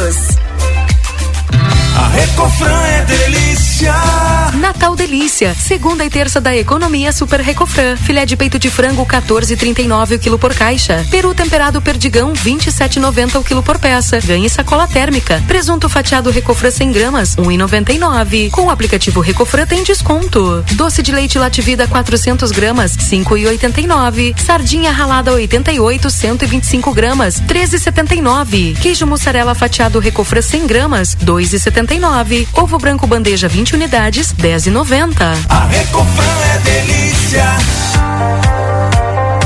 Cruz. 0.00 0.40
A 1.96 2.08
Recofran 2.08 2.82
é 2.86 3.04
delícia. 3.04 3.92
Natal 4.54 4.94
Delícia. 4.94 5.54
Segunda 5.54 6.04
e 6.04 6.10
terça 6.10 6.40
da 6.40 6.56
economia 6.56 7.12
Super 7.12 7.40
Recofran. 7.40 7.96
Filé 7.96 8.24
de 8.24 8.36
peito 8.36 8.58
de 8.58 8.70
frango 8.70 9.04
14,39 9.04 10.16
o 10.16 10.18
quilo 10.18 10.38
por 10.38 10.54
caixa. 10.54 11.04
Peru 11.10 11.34
temperado 11.34 11.82
perdigão 11.82 12.32
27,90 12.32 13.40
o 13.40 13.44
quilo 13.44 13.62
por 13.62 13.78
peça. 13.78 14.20
Ganhe 14.20 14.48
sacola 14.48 14.86
térmica. 14.86 15.42
Presunto 15.46 15.88
fatiado 15.88 16.30
Recofran 16.30 16.70
100 16.70 16.92
gramas 16.92 17.36
1,99. 17.36 18.50
Com 18.50 18.66
o 18.66 18.70
aplicativo 18.70 19.20
Recofran 19.20 19.66
tem 19.66 19.82
desconto. 19.82 20.64
Doce 20.72 21.02
de 21.02 21.12
leite 21.12 21.38
Lativida 21.38 21.88
400 21.88 22.52
gramas 22.52 22.96
5,89. 22.96 24.38
Sardinha 24.38 24.92
ralada 24.92 25.32
88 25.32 26.10
125 26.10 26.92
gramas 26.92 27.40
13,79. 27.42 28.78
Queijo 28.78 29.06
mussarela 29.06 29.54
fatiado 29.54 29.98
Recofran 29.98 30.42
100 30.42 30.66
gramas 30.66 31.16
2,79. 31.16 31.79
Ovo 32.54 32.78
branco 32.78 33.06
bandeja 33.06 33.48
20 33.48 33.74
unidades 33.74 34.34
10,90. 34.34 35.36
A 35.48 35.66
Recofran 35.66 36.38
é 36.54 36.58
delícia. 36.58 37.56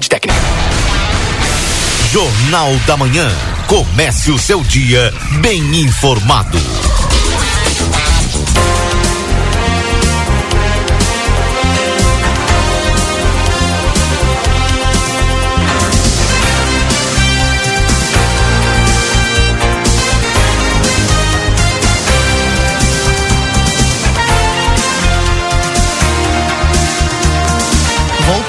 técnica. 0.00 0.40
Jornal 2.10 2.74
da 2.86 2.96
Manhã. 2.96 3.30
Comece 3.66 4.30
o 4.30 4.38
seu 4.38 4.62
dia 4.62 5.12
bem 5.40 5.82
informado. 5.82 6.58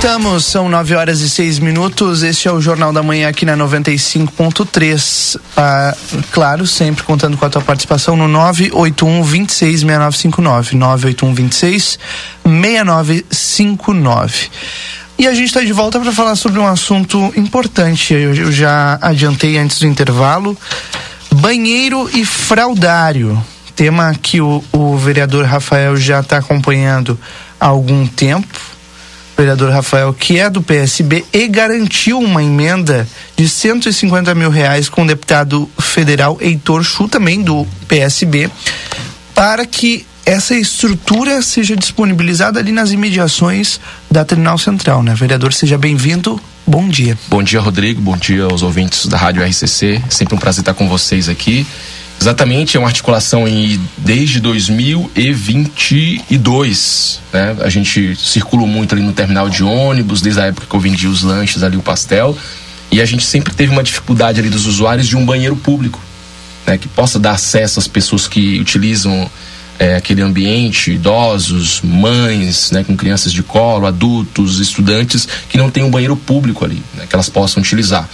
Voltamos, 0.03 0.43
são 0.43 0.67
9 0.67 0.95
horas 0.95 1.21
e 1.21 1.29
6 1.29 1.59
minutos. 1.59 2.23
Este 2.23 2.49
é 2.49 2.51
o 2.51 2.59
Jornal 2.59 2.91
da 2.91 3.01
Manhã 3.01 3.29
aqui 3.29 3.45
na 3.45 3.55
95.3. 3.55 5.39
Ah, 5.55 5.95
claro, 6.29 6.67
sempre 6.67 7.03
contando 7.03 7.37
com 7.37 7.45
a 7.45 7.49
tua 7.49 7.61
participação 7.61 8.17
no 8.17 8.27
981 8.27 9.23
26 9.23 9.79
6959. 9.79 10.75
981 10.75 11.33
26 11.33 11.99
6959. 12.43 14.49
E 15.17 15.25
a 15.25 15.33
gente 15.33 15.45
está 15.45 15.61
de 15.61 15.71
volta 15.71 16.01
para 16.01 16.11
falar 16.11 16.35
sobre 16.35 16.59
um 16.59 16.67
assunto 16.67 17.31
importante. 17.37 18.13
Eu, 18.13 18.51
já 18.51 18.99
adiantei 19.01 19.57
antes 19.57 19.79
do 19.79 19.87
intervalo: 19.87 20.57
banheiro 21.33 22.09
e 22.13 22.25
fraudário. 22.25 23.41
Tema 23.73 24.13
que 24.21 24.41
o, 24.41 24.61
o 24.73 24.97
vereador 24.97 25.45
Rafael 25.45 25.95
já 25.95 26.19
está 26.19 26.39
acompanhando 26.39 27.17
há 27.57 27.67
algum 27.67 28.05
tempo 28.05 28.72
vereador 29.37 29.71
Rafael, 29.71 30.13
que 30.13 30.39
é 30.39 30.49
do 30.49 30.61
PSB, 30.61 31.25
e 31.33 31.47
garantiu 31.47 32.19
uma 32.19 32.43
emenda 32.43 33.07
de 33.35 33.47
150 33.47 34.33
mil 34.35 34.49
reais 34.49 34.89
com 34.89 35.03
o 35.03 35.07
deputado 35.07 35.69
federal 35.79 36.37
Heitor 36.39 36.83
Chu, 36.83 37.07
também 37.07 37.41
do 37.41 37.67
PSB, 37.87 38.49
para 39.33 39.65
que 39.65 40.05
essa 40.25 40.55
estrutura 40.55 41.41
seja 41.41 41.75
disponibilizada 41.75 42.59
ali 42.59 42.71
nas 42.71 42.91
imediações 42.91 43.79
da 44.09 44.23
Terminal 44.23 44.57
Central, 44.57 45.03
né? 45.03 45.13
Vereador, 45.15 45.51
seja 45.51 45.77
bem-vindo. 45.77 46.39
Bom 46.65 46.87
dia. 46.87 47.17
Bom 47.27 47.43
dia, 47.43 47.59
Rodrigo. 47.59 48.01
Bom 48.01 48.15
dia 48.15 48.45
aos 48.45 48.61
ouvintes 48.61 49.05
da 49.07 49.17
Rádio 49.17 49.43
RCC. 49.43 50.01
Sempre 50.09 50.35
um 50.35 50.37
prazer 50.37 50.61
estar 50.61 50.73
com 50.73 50.87
vocês 50.87 51.27
aqui. 51.27 51.67
Exatamente, 52.23 52.77
é 52.77 52.79
uma 52.79 52.87
articulação 52.87 53.45
em, 53.45 53.77
desde 53.97 54.39
2022. 54.39 57.19
Né? 57.33 57.57
A 57.59 57.67
gente 57.67 58.15
circulou 58.15 58.65
muito 58.65 58.95
ali 58.95 59.01
no 59.01 59.11
terminal 59.11 59.49
de 59.49 59.61
ônibus, 59.61 60.21
desde 60.21 60.39
a 60.39 60.45
época 60.45 60.65
que 60.69 60.73
eu 60.73 60.79
vendia 60.79 61.09
os 61.09 61.21
lanches 61.21 61.63
ali, 61.63 61.75
o 61.75 61.81
pastel. 61.81 62.37
E 62.89 63.01
a 63.01 63.05
gente 63.05 63.25
sempre 63.25 63.53
teve 63.53 63.73
uma 63.73 63.83
dificuldade 63.83 64.39
ali 64.39 64.49
dos 64.49 64.67
usuários 64.67 65.05
de 65.05 65.17
um 65.17 65.25
banheiro 65.25 65.57
público, 65.57 65.99
né? 66.65 66.77
que 66.77 66.87
possa 66.87 67.19
dar 67.19 67.31
acesso 67.31 67.77
às 67.77 67.89
pessoas 67.89 68.25
que 68.25 68.57
utilizam 68.57 69.29
é, 69.77 69.97
aquele 69.97 70.21
ambiente, 70.21 70.93
idosos, 70.93 71.81
mães, 71.83 72.71
né, 72.71 72.85
com 72.85 72.95
crianças 72.95 73.33
de 73.33 73.43
colo, 73.43 73.85
adultos, 73.85 74.61
estudantes 74.61 75.27
que 75.49 75.57
não 75.57 75.69
tem 75.69 75.83
um 75.83 75.91
banheiro 75.91 76.15
público 76.15 76.63
ali, 76.63 76.81
né, 76.93 77.05
que 77.05 77.13
elas 77.13 77.27
possam 77.27 77.61
utilizar. 77.61 78.09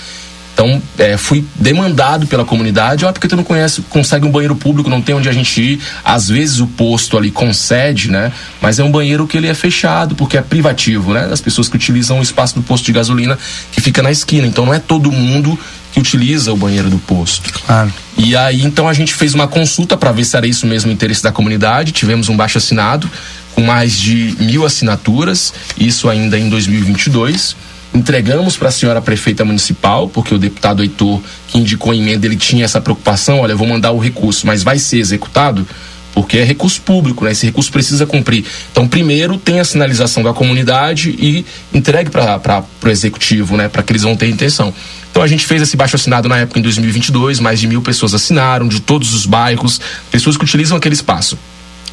Então, 0.53 0.81
é, 0.97 1.15
fui 1.15 1.45
demandado 1.55 2.27
pela 2.27 2.43
comunidade, 2.43 3.05
ó, 3.05 3.11
porque 3.13 3.27
tu 3.27 3.35
não 3.37 3.45
conhece, 3.45 3.81
consegue 3.83 4.25
um 4.25 4.31
banheiro 4.31 4.55
público, 4.55 4.89
não 4.89 5.01
tem 5.01 5.15
onde 5.15 5.29
a 5.29 5.31
gente 5.31 5.61
ir. 5.61 5.79
Às 6.03 6.27
vezes 6.27 6.59
o 6.59 6.67
posto 6.67 7.17
ali 7.17 7.31
concede, 7.31 8.11
né? 8.11 8.31
Mas 8.61 8.77
é 8.77 8.83
um 8.83 8.91
banheiro 8.91 9.25
que 9.25 9.37
ele 9.37 9.47
é 9.47 9.53
fechado, 9.53 10.15
porque 10.15 10.37
é 10.37 10.41
privativo, 10.41 11.13
né? 11.13 11.27
Das 11.27 11.39
pessoas 11.39 11.69
que 11.69 11.77
utilizam 11.77 12.19
o 12.19 12.21
espaço 12.21 12.55
do 12.55 12.61
posto 12.61 12.85
de 12.85 12.91
gasolina 12.91 13.39
que 13.71 13.79
fica 13.79 14.01
na 14.01 14.11
esquina. 14.11 14.45
Então 14.45 14.65
não 14.65 14.73
é 14.73 14.79
todo 14.79 15.11
mundo 15.11 15.57
que 15.93 15.99
utiliza 15.99 16.51
o 16.51 16.57
banheiro 16.57 16.89
do 16.89 16.99
posto. 16.99 17.51
Claro. 17.65 17.93
E 18.17 18.35
aí 18.35 18.61
então 18.61 18.87
a 18.87 18.93
gente 18.93 19.13
fez 19.13 19.33
uma 19.33 19.47
consulta 19.47 19.95
para 19.95 20.11
ver 20.11 20.25
se 20.25 20.35
era 20.35 20.45
isso 20.45 20.67
mesmo 20.67 20.91
o 20.91 20.93
interesse 20.93 21.23
da 21.23 21.31
comunidade. 21.31 21.93
Tivemos 21.93 22.27
um 22.27 22.35
baixo 22.35 22.57
assinado 22.57 23.09
com 23.55 23.61
mais 23.61 23.97
de 23.97 24.35
mil 24.39 24.65
assinaturas, 24.65 25.53
isso 25.77 26.09
ainda 26.09 26.37
em 26.37 26.49
2022 26.49 27.55
entregamos 27.93 28.55
para 28.55 28.69
a 28.69 28.71
senhora 28.71 29.01
prefeita 29.01 29.43
municipal, 29.43 30.07
porque 30.07 30.33
o 30.33 30.37
deputado 30.37 30.83
Heitor, 30.83 31.21
que 31.47 31.57
indicou 31.57 31.91
a 31.91 31.95
emenda, 31.95 32.25
ele 32.25 32.35
tinha 32.35 32.65
essa 32.65 32.79
preocupação, 32.79 33.39
olha, 33.39 33.55
vou 33.55 33.67
mandar 33.67 33.91
o 33.91 33.99
recurso, 33.99 34.45
mas 34.45 34.63
vai 34.63 34.77
ser 34.77 34.99
executado? 34.99 35.67
Porque 36.13 36.37
é 36.37 36.43
recurso 36.43 36.81
público, 36.81 37.23
né? 37.23 37.31
Esse 37.31 37.45
recurso 37.45 37.71
precisa 37.71 38.05
cumprir. 38.05 38.43
Então, 38.71 38.87
primeiro 38.87 39.37
tem 39.37 39.59
a 39.59 39.63
sinalização 39.63 40.23
da 40.23 40.33
comunidade 40.33 41.11
e 41.11 41.45
entregue 41.73 42.09
para 42.09 42.63
o 42.83 42.87
executivo, 42.89 43.55
né? 43.55 43.69
Para 43.69 43.83
que 43.83 43.91
eles 43.91 44.03
vão 44.03 44.15
ter 44.15 44.27
intenção. 44.27 44.73
Então 45.11 45.23
a 45.23 45.27
gente 45.27 45.45
fez 45.45 45.61
esse 45.61 45.75
baixo 45.75 45.95
assinado 45.95 46.29
na 46.29 46.37
época 46.37 46.59
em 46.59 46.61
2022, 46.61 47.39
mais 47.39 47.59
de 47.59 47.67
mil 47.67 47.81
pessoas 47.81 48.13
assinaram, 48.13 48.67
de 48.67 48.79
todos 48.79 49.13
os 49.13 49.25
bairros, 49.25 49.79
pessoas 50.11 50.37
que 50.37 50.43
utilizam 50.43 50.77
aquele 50.77 50.95
espaço 50.95 51.37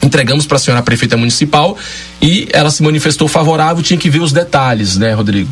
entregamos 0.02 0.46
para 0.46 0.56
a 0.56 0.60
senhora 0.60 0.82
prefeita 0.82 1.16
municipal 1.16 1.76
e 2.22 2.48
ela 2.52 2.70
se 2.70 2.82
manifestou 2.82 3.26
favorável, 3.26 3.82
tinha 3.82 3.98
que 3.98 4.08
ver 4.08 4.20
os 4.20 4.32
detalhes, 4.32 4.96
né, 4.96 5.12
Rodrigo? 5.12 5.50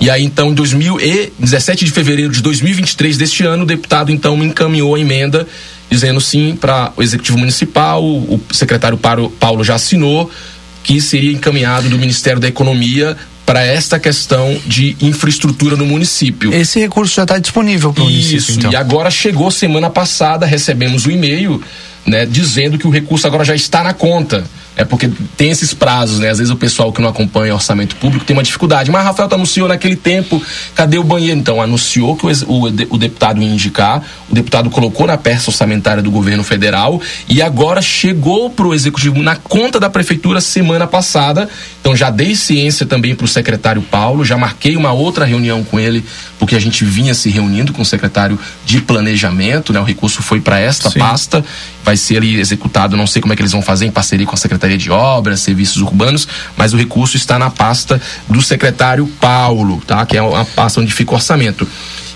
E 0.00 0.08
aí, 0.10 0.24
então, 0.24 0.50
em 0.50 0.54
2017 0.54 1.84
de 1.84 1.90
fevereiro 1.90 2.32
de 2.32 2.40
2023 2.40 3.16
deste 3.16 3.44
ano, 3.44 3.64
o 3.64 3.66
deputado, 3.66 4.12
então, 4.12 4.36
me 4.36 4.46
encaminhou 4.46 4.94
a 4.94 5.00
emenda 5.00 5.46
dizendo 5.90 6.20
sim 6.20 6.54
para 6.54 6.92
o 6.96 7.02
Executivo 7.02 7.38
Municipal, 7.38 8.04
o 8.04 8.40
secretário 8.52 8.98
Paulo 8.98 9.64
já 9.64 9.74
assinou, 9.74 10.30
que 10.84 11.00
seria 11.00 11.32
encaminhado 11.32 11.88
do 11.88 11.98
Ministério 11.98 12.40
da 12.40 12.48
Economia 12.48 13.16
para 13.44 13.64
esta 13.64 13.98
questão 13.98 14.60
de 14.66 14.94
infraestrutura 15.00 15.74
no 15.74 15.86
município. 15.86 16.52
Esse 16.52 16.78
recurso 16.78 17.14
já 17.14 17.22
está 17.22 17.38
disponível 17.38 17.92
para 17.94 18.02
o 18.02 18.06
município. 18.06 18.36
Isso, 18.36 18.52
então. 18.52 18.70
e 18.70 18.76
agora 18.76 19.10
chegou 19.10 19.50
semana 19.50 19.88
passada, 19.88 20.44
recebemos 20.44 21.06
o 21.06 21.08
um 21.08 21.12
e-mail 21.12 21.62
né, 22.08 22.26
dizendo 22.26 22.78
que 22.78 22.86
o 22.86 22.90
recurso 22.90 23.26
agora 23.26 23.44
já 23.44 23.54
está 23.54 23.82
na 23.82 23.92
conta. 23.92 24.44
É 24.78 24.84
porque 24.84 25.10
tem 25.36 25.50
esses 25.50 25.74
prazos, 25.74 26.20
né? 26.20 26.30
Às 26.30 26.38
vezes 26.38 26.52
o 26.52 26.56
pessoal 26.56 26.92
que 26.92 27.02
não 27.02 27.08
acompanha 27.08 27.52
orçamento 27.52 27.96
público 27.96 28.24
tem 28.24 28.36
uma 28.36 28.44
dificuldade. 28.44 28.92
Mas 28.92 29.02
Rafael 29.02 29.28
anunciou 29.32 29.66
naquele 29.66 29.96
tempo, 29.96 30.40
cadê 30.72 30.96
o 30.96 31.02
banheiro? 31.02 31.36
Então, 31.36 31.60
anunciou 31.60 32.14
que 32.14 32.24
o, 32.24 32.30
o, 32.46 32.66
o 32.90 32.96
deputado 32.96 33.42
ia 33.42 33.48
indicar, 33.48 34.04
o 34.30 34.34
deputado 34.36 34.70
colocou 34.70 35.04
na 35.04 35.16
peça 35.16 35.50
orçamentária 35.50 36.00
do 36.00 36.12
governo 36.12 36.44
federal 36.44 37.02
e 37.28 37.42
agora 37.42 37.82
chegou 37.82 38.50
para 38.50 38.68
o 38.68 38.72
executivo 38.72 39.20
na 39.20 39.34
conta 39.34 39.80
da 39.80 39.90
prefeitura 39.90 40.40
semana 40.40 40.86
passada. 40.86 41.48
Então, 41.80 41.96
já 41.96 42.08
dei 42.08 42.36
ciência 42.36 42.86
também 42.86 43.16
para 43.16 43.24
o 43.24 43.28
secretário 43.28 43.82
Paulo, 43.82 44.24
já 44.24 44.38
marquei 44.38 44.76
uma 44.76 44.92
outra 44.92 45.24
reunião 45.24 45.64
com 45.64 45.80
ele, 45.80 46.04
porque 46.38 46.54
a 46.54 46.60
gente 46.60 46.84
vinha 46.84 47.14
se 47.14 47.30
reunindo 47.30 47.72
com 47.72 47.82
o 47.82 47.84
secretário 47.84 48.38
de 48.64 48.80
planejamento, 48.80 49.72
né? 49.72 49.80
O 49.80 49.84
recurso 49.84 50.22
foi 50.22 50.40
para 50.40 50.60
esta 50.60 50.88
Sim. 50.88 51.00
pasta, 51.00 51.44
vai 51.88 51.96
ser 51.96 52.18
ali 52.18 52.38
executado, 52.38 52.98
não 52.98 53.06
sei 53.06 53.22
como 53.22 53.32
é 53.32 53.36
que 53.36 53.40
eles 53.40 53.52
vão 53.52 53.62
fazer 53.62 53.86
em 53.86 53.90
parceria 53.90 54.26
com 54.26 54.34
a 54.34 54.36
Secretaria 54.36 54.76
de 54.76 54.90
Obras, 54.90 55.40
Serviços 55.40 55.80
Urbanos, 55.80 56.28
mas 56.54 56.74
o 56.74 56.76
recurso 56.76 57.16
está 57.16 57.38
na 57.38 57.48
pasta 57.48 57.98
do 58.28 58.42
secretário 58.42 59.06
Paulo, 59.18 59.80
tá? 59.86 60.04
Que 60.04 60.18
é 60.18 60.20
a 60.20 60.44
pasta 60.44 60.82
onde 60.82 60.92
fica 60.92 61.12
o 61.12 61.14
orçamento. 61.14 61.66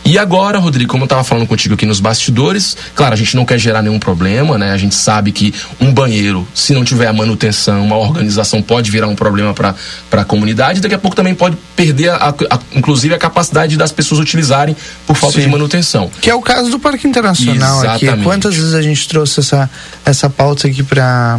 E 0.04 0.18
agora, 0.18 0.58
Rodrigo, 0.58 0.90
como 0.90 1.04
eu 1.04 1.06
estava 1.06 1.22
falando 1.22 1.46
contigo 1.46 1.74
aqui 1.74 1.86
nos 1.86 2.00
bastidores, 2.00 2.76
claro, 2.94 3.14
a 3.14 3.16
gente 3.16 3.36
não 3.36 3.44
quer 3.44 3.58
gerar 3.58 3.82
nenhum 3.82 4.00
problema, 4.00 4.58
né? 4.58 4.72
A 4.72 4.76
gente 4.76 4.96
sabe 4.96 5.30
que 5.30 5.54
um 5.80 5.92
banheiro, 5.92 6.46
se 6.52 6.74
não 6.74 6.84
tiver 6.84 7.06
a 7.06 7.12
manutenção, 7.12 7.84
uma 7.84 7.96
organização 7.96 8.60
pode 8.60 8.90
virar 8.90 9.06
um 9.06 9.14
problema 9.14 9.54
para 9.54 9.76
a 10.10 10.24
comunidade, 10.24 10.80
daqui 10.80 10.94
a 10.94 10.98
pouco 10.98 11.16
também 11.16 11.34
pode 11.34 11.56
perder, 11.76 12.10
a, 12.10 12.30
a, 12.50 12.58
inclusive, 12.74 13.14
a 13.14 13.18
capacidade 13.18 13.76
das 13.76 13.92
pessoas 13.92 14.20
utilizarem 14.20 14.76
por 15.06 15.14
falta 15.14 15.36
Sim. 15.36 15.44
de 15.44 15.48
manutenção. 15.48 16.10
Que 16.20 16.30
é 16.30 16.34
o 16.34 16.42
caso 16.42 16.68
do 16.68 16.80
Parque 16.80 17.06
Internacional 17.06 17.78
Exatamente. 17.78 18.08
aqui. 18.08 18.22
Quantas 18.24 18.56
vezes 18.56 18.74
a 18.74 18.82
gente 18.82 19.08
trouxe 19.08 19.38
essa, 19.38 19.70
essa 20.04 20.28
pauta 20.28 20.66
aqui 20.66 20.82
para 20.82 21.38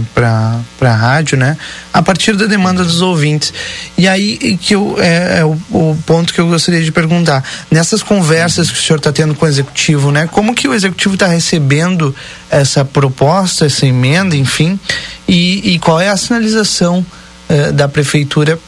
a 0.81 0.95
rádio, 0.95 1.37
né? 1.37 1.57
A 1.93 2.01
partir 2.01 2.35
da 2.35 2.45
demanda 2.45 2.83
dos 2.83 3.01
ouvintes. 3.01 3.53
E 3.97 4.07
aí 4.07 4.57
que 4.57 4.73
eu, 4.73 4.95
é, 4.99 5.39
é 5.39 5.45
o, 5.45 5.51
o 5.69 5.97
ponto 6.05 6.33
que 6.33 6.39
eu 6.39 6.47
gostaria 6.47 6.81
de 6.81 6.91
perguntar. 6.91 7.43
Nessas 7.69 8.01
conversas 8.01 8.52
conversas 8.53 8.71
que 8.71 8.79
o 8.79 8.81
senhor 8.81 8.97
está 8.97 9.11
tendo 9.11 9.33
com 9.33 9.45
o 9.45 9.49
executivo, 9.49 10.11
né? 10.11 10.27
Como 10.31 10.53
que 10.53 10.67
o 10.67 10.73
executivo 10.73 11.15
está 11.15 11.27
recebendo 11.27 12.15
essa 12.49 12.85
proposta, 12.85 13.65
essa 13.65 13.85
emenda, 13.85 14.35
enfim, 14.35 14.79
e, 15.27 15.73
e 15.73 15.79
qual 15.79 15.99
é 15.99 16.09
a 16.09 16.17
sinalização 16.17 17.05
uh, 17.49 17.73
da 17.73 17.87
prefeitura 17.87 18.59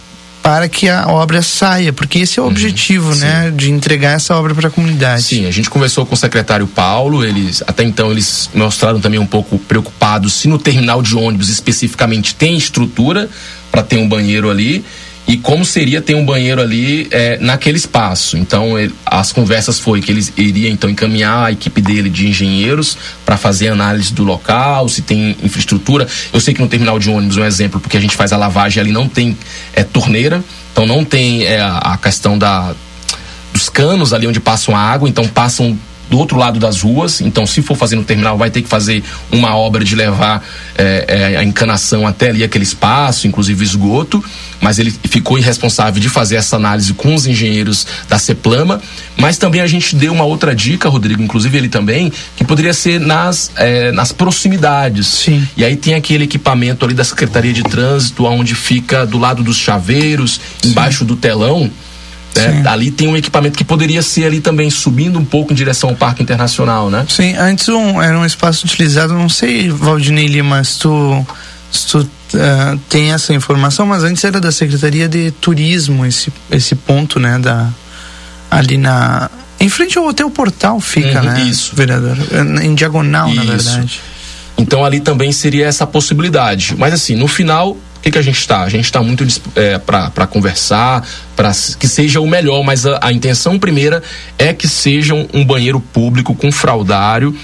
para 0.42 0.70
que 0.70 0.88
a 0.88 1.08
obra 1.08 1.42
saia, 1.42 1.92
porque 1.92 2.20
esse 2.20 2.40
é 2.40 2.42
o 2.42 2.46
objetivo, 2.46 3.16
né, 3.16 3.52
de 3.56 3.72
entregar 3.72 4.12
essa 4.12 4.36
obra 4.36 4.54
para 4.54 4.68
a 4.68 4.72
comunidade. 4.72 5.24
Sim, 5.24 5.48
a 5.48 5.52
gente 5.52 5.72
conversou 5.72 6.06
com 6.06 6.14
o 6.14 6.18
secretário 6.18 6.68
Paulo, 6.68 7.26
eles 7.26 7.64
até 7.66 7.84
então 7.84 8.12
eles 8.12 8.48
mostraram 8.54 9.00
também 9.00 9.20
um 9.20 9.26
pouco 9.26 9.58
preocupados 9.58 10.34
se 10.34 10.48
no 10.48 10.60
terminal 10.60 11.02
de 11.02 11.16
ônibus 11.16 11.50
especificamente 11.50 12.36
tem 12.36 12.56
estrutura 12.56 13.28
para 13.72 13.82
ter 13.82 13.98
um 13.98 14.08
banheiro 14.08 14.52
ali 14.52 14.86
e 15.28 15.38
como 15.38 15.66
seria 15.66 16.02
ter 16.02 16.16
um 16.16 16.26
banheiro 16.26 16.62
ali 16.62 17.08
é, 17.10 17.38
naquele 17.40 17.78
espaço. 17.78 18.38
Então, 18.38 18.78
ele, 18.78 18.94
as 19.06 19.32
conversas 19.32 19.80
foi 19.80 20.02
que 20.02 20.12
eles 20.12 20.32
iriam 20.38 20.72
então 20.72 20.90
encaminhar 20.90 21.48
a 21.48 21.52
equipe 21.52 21.82
dele 21.82 22.10
de 22.10 22.28
engenheiros 22.28 22.98
para 23.26 23.36
fazer 23.36 23.70
análise 23.70 24.14
do 24.14 24.24
local, 24.24 24.88
se 24.88 25.02
tem 25.02 25.36
infraestrutura. 25.44 26.08
Eu 26.32 26.40
sei 26.40 26.54
que 26.54 26.62
no 26.62 26.68
terminal 26.68 27.00
de 27.00 27.10
ônibus, 27.10 27.38
um 27.38 27.46
exemplo, 27.46 27.80
porque 27.80 27.98
a 27.98 28.02
gente 28.02 28.16
faz 28.16 28.32
a 28.32 28.38
lavagem 28.38 28.82
ali 28.82 28.92
não 28.92 29.10
tem 29.10 29.36
é, 29.74 29.84
torneira, 29.84 30.44
então 30.72 30.86
não 30.86 31.04
tem 31.04 31.44
é, 31.44 31.62
a 31.62 31.98
questão 32.02 32.38
da 32.38 32.76
dos 33.52 33.70
canos 33.70 34.14
ali 34.14 34.28
onde 34.28 34.42
passam 34.42 34.76
a 34.76 34.80
água, 34.80 35.08
então 35.08 35.26
passam 35.30 35.80
do 36.16 36.20
outro 36.20 36.38
lado 36.38 36.62
das 36.62 36.82
ruas. 36.82 37.20
Então, 37.20 37.46
se 37.46 37.62
for 37.62 37.76
fazer 37.76 37.98
no 37.98 38.04
terminal, 38.04 38.38
vai 38.38 38.50
ter 38.50 38.62
que 38.62 38.70
fazer 38.70 39.04
uma 39.30 39.54
obra 39.54 39.84
de 39.84 39.96
levar 39.96 40.42
é, 40.78 41.34
é, 41.34 41.38
a 41.38 41.44
encanação 41.44 42.08
até 42.08 42.30
ali 42.30 42.42
aquele 42.42 42.64
espaço, 42.64 43.28
inclusive 43.28 43.66
esgoto. 43.66 44.24
Mas 44.62 44.80
ele 44.80 44.92
ficou 45.10 45.38
irresponsável 45.38 46.02
de 46.02 46.08
fazer 46.08 46.38
essa 46.38 46.56
análise 46.56 46.94
com 46.94 47.14
os 47.14 47.28
engenheiros 47.28 47.86
da 48.08 48.18
Ceplama. 48.18 48.82
Mas 49.18 49.38
também 49.38 49.60
a 49.60 49.68
gente 49.68 49.94
deu 49.94 50.14
uma 50.14 50.24
outra 50.24 50.56
dica, 50.56 50.88
Rodrigo, 50.88 51.22
inclusive 51.22 51.58
ele 51.58 51.68
também, 51.68 52.12
que 52.38 52.46
poderia 52.46 52.74
ser 52.74 52.98
nas, 52.98 53.52
é, 53.58 53.92
nas 53.92 54.14
proximidades. 54.14 55.08
Sim. 55.08 55.46
E 55.58 55.66
aí 55.66 55.76
tem 55.76 55.96
aquele 55.96 56.24
equipamento 56.24 56.86
ali 56.86 56.94
da 56.94 57.04
Secretaria 57.04 57.52
de 57.52 57.64
Trânsito, 57.64 58.24
onde 58.24 58.56
fica 58.56 59.06
do 59.06 59.18
lado 59.18 59.44
dos 59.44 59.58
chaveiros, 59.58 60.40
Sim. 60.62 60.70
embaixo 60.70 61.04
do 61.04 61.18
telão 61.18 61.70
né? 62.36 62.64
Ali 62.68 62.92
tem 62.92 63.08
um 63.08 63.16
equipamento 63.16 63.58
que 63.58 63.64
poderia 63.64 64.02
ser 64.02 64.26
ali 64.26 64.40
também 64.40 64.70
subindo 64.70 65.18
um 65.18 65.26
pouco 65.26 65.54
em 65.54 65.56
direção 65.56 65.90
ao 65.90 65.96
Parque 65.96 66.22
Internacional, 66.22 66.90
né? 66.90 67.06
Sim, 67.10 67.36
antes 67.38 67.70
um, 67.70 68.02
era 68.02 68.18
um 68.18 68.26
espaço 68.26 68.66
utilizado, 68.66 69.14
não 69.14 69.30
sei, 69.30 69.70
Valdinei 69.70 70.28
Lima, 70.28 70.64
se 70.64 70.80
tu, 70.80 71.26
se 71.72 71.88
tu 71.88 72.00
uh, 72.00 72.78
tem 72.90 73.14
essa 73.14 73.34
informação, 73.34 73.86
mas 73.86 74.04
antes 74.04 74.24
era 74.24 74.40
da 74.40 74.52
Secretaria 74.52 75.08
de 75.08 75.32
Turismo 75.32 76.06
esse, 76.06 76.32
esse 76.52 76.76
ponto, 76.76 77.20
né, 77.20 77.40
da, 77.40 77.70
ali 78.52 78.78
na 78.78 79.30
em 79.60 79.70
frente 79.70 79.98
ao 79.98 80.06
Hotel 80.06 80.30
Portal 80.30 80.80
fica, 80.80 81.20
uhum, 81.20 81.26
né? 81.26 81.42
Isso. 81.44 81.76
Vereador, 81.76 82.18
em 82.62 82.76
diagonal, 82.76 83.30
isso. 83.30 83.36
na 83.36 83.44
verdade. 83.44 84.02
Então 84.58 84.86
ali 84.86 85.00
também 85.00 85.32
seria 85.32 85.66
essa 85.66 85.88
possibilidade. 85.88 86.76
Mas 86.78 86.94
assim, 86.94 87.16
no 87.16 87.28
final, 87.28 87.78
que, 88.06 88.12
que 88.12 88.18
a 88.20 88.22
gente 88.22 88.38
está? 88.38 88.62
A 88.62 88.70
gente 88.70 88.86
está 88.86 89.02
muito 89.02 89.26
é, 89.56 89.80
para 89.80 90.28
conversar, 90.28 91.04
para 91.36 91.52
que 91.80 91.88
seja 91.88 92.22
o 92.22 92.28
melhor, 92.28 92.64
mas 92.64 92.86
a, 92.86 93.00
a 93.02 93.12
intenção 93.12 93.58
primeira 93.58 94.04
é 94.38 94.54
que 94.54 94.68
seja 94.68 95.16
um, 95.16 95.44
banheiro 95.44 95.80
público 95.80 96.36
com 96.36 96.52
fraudário 96.52 97.36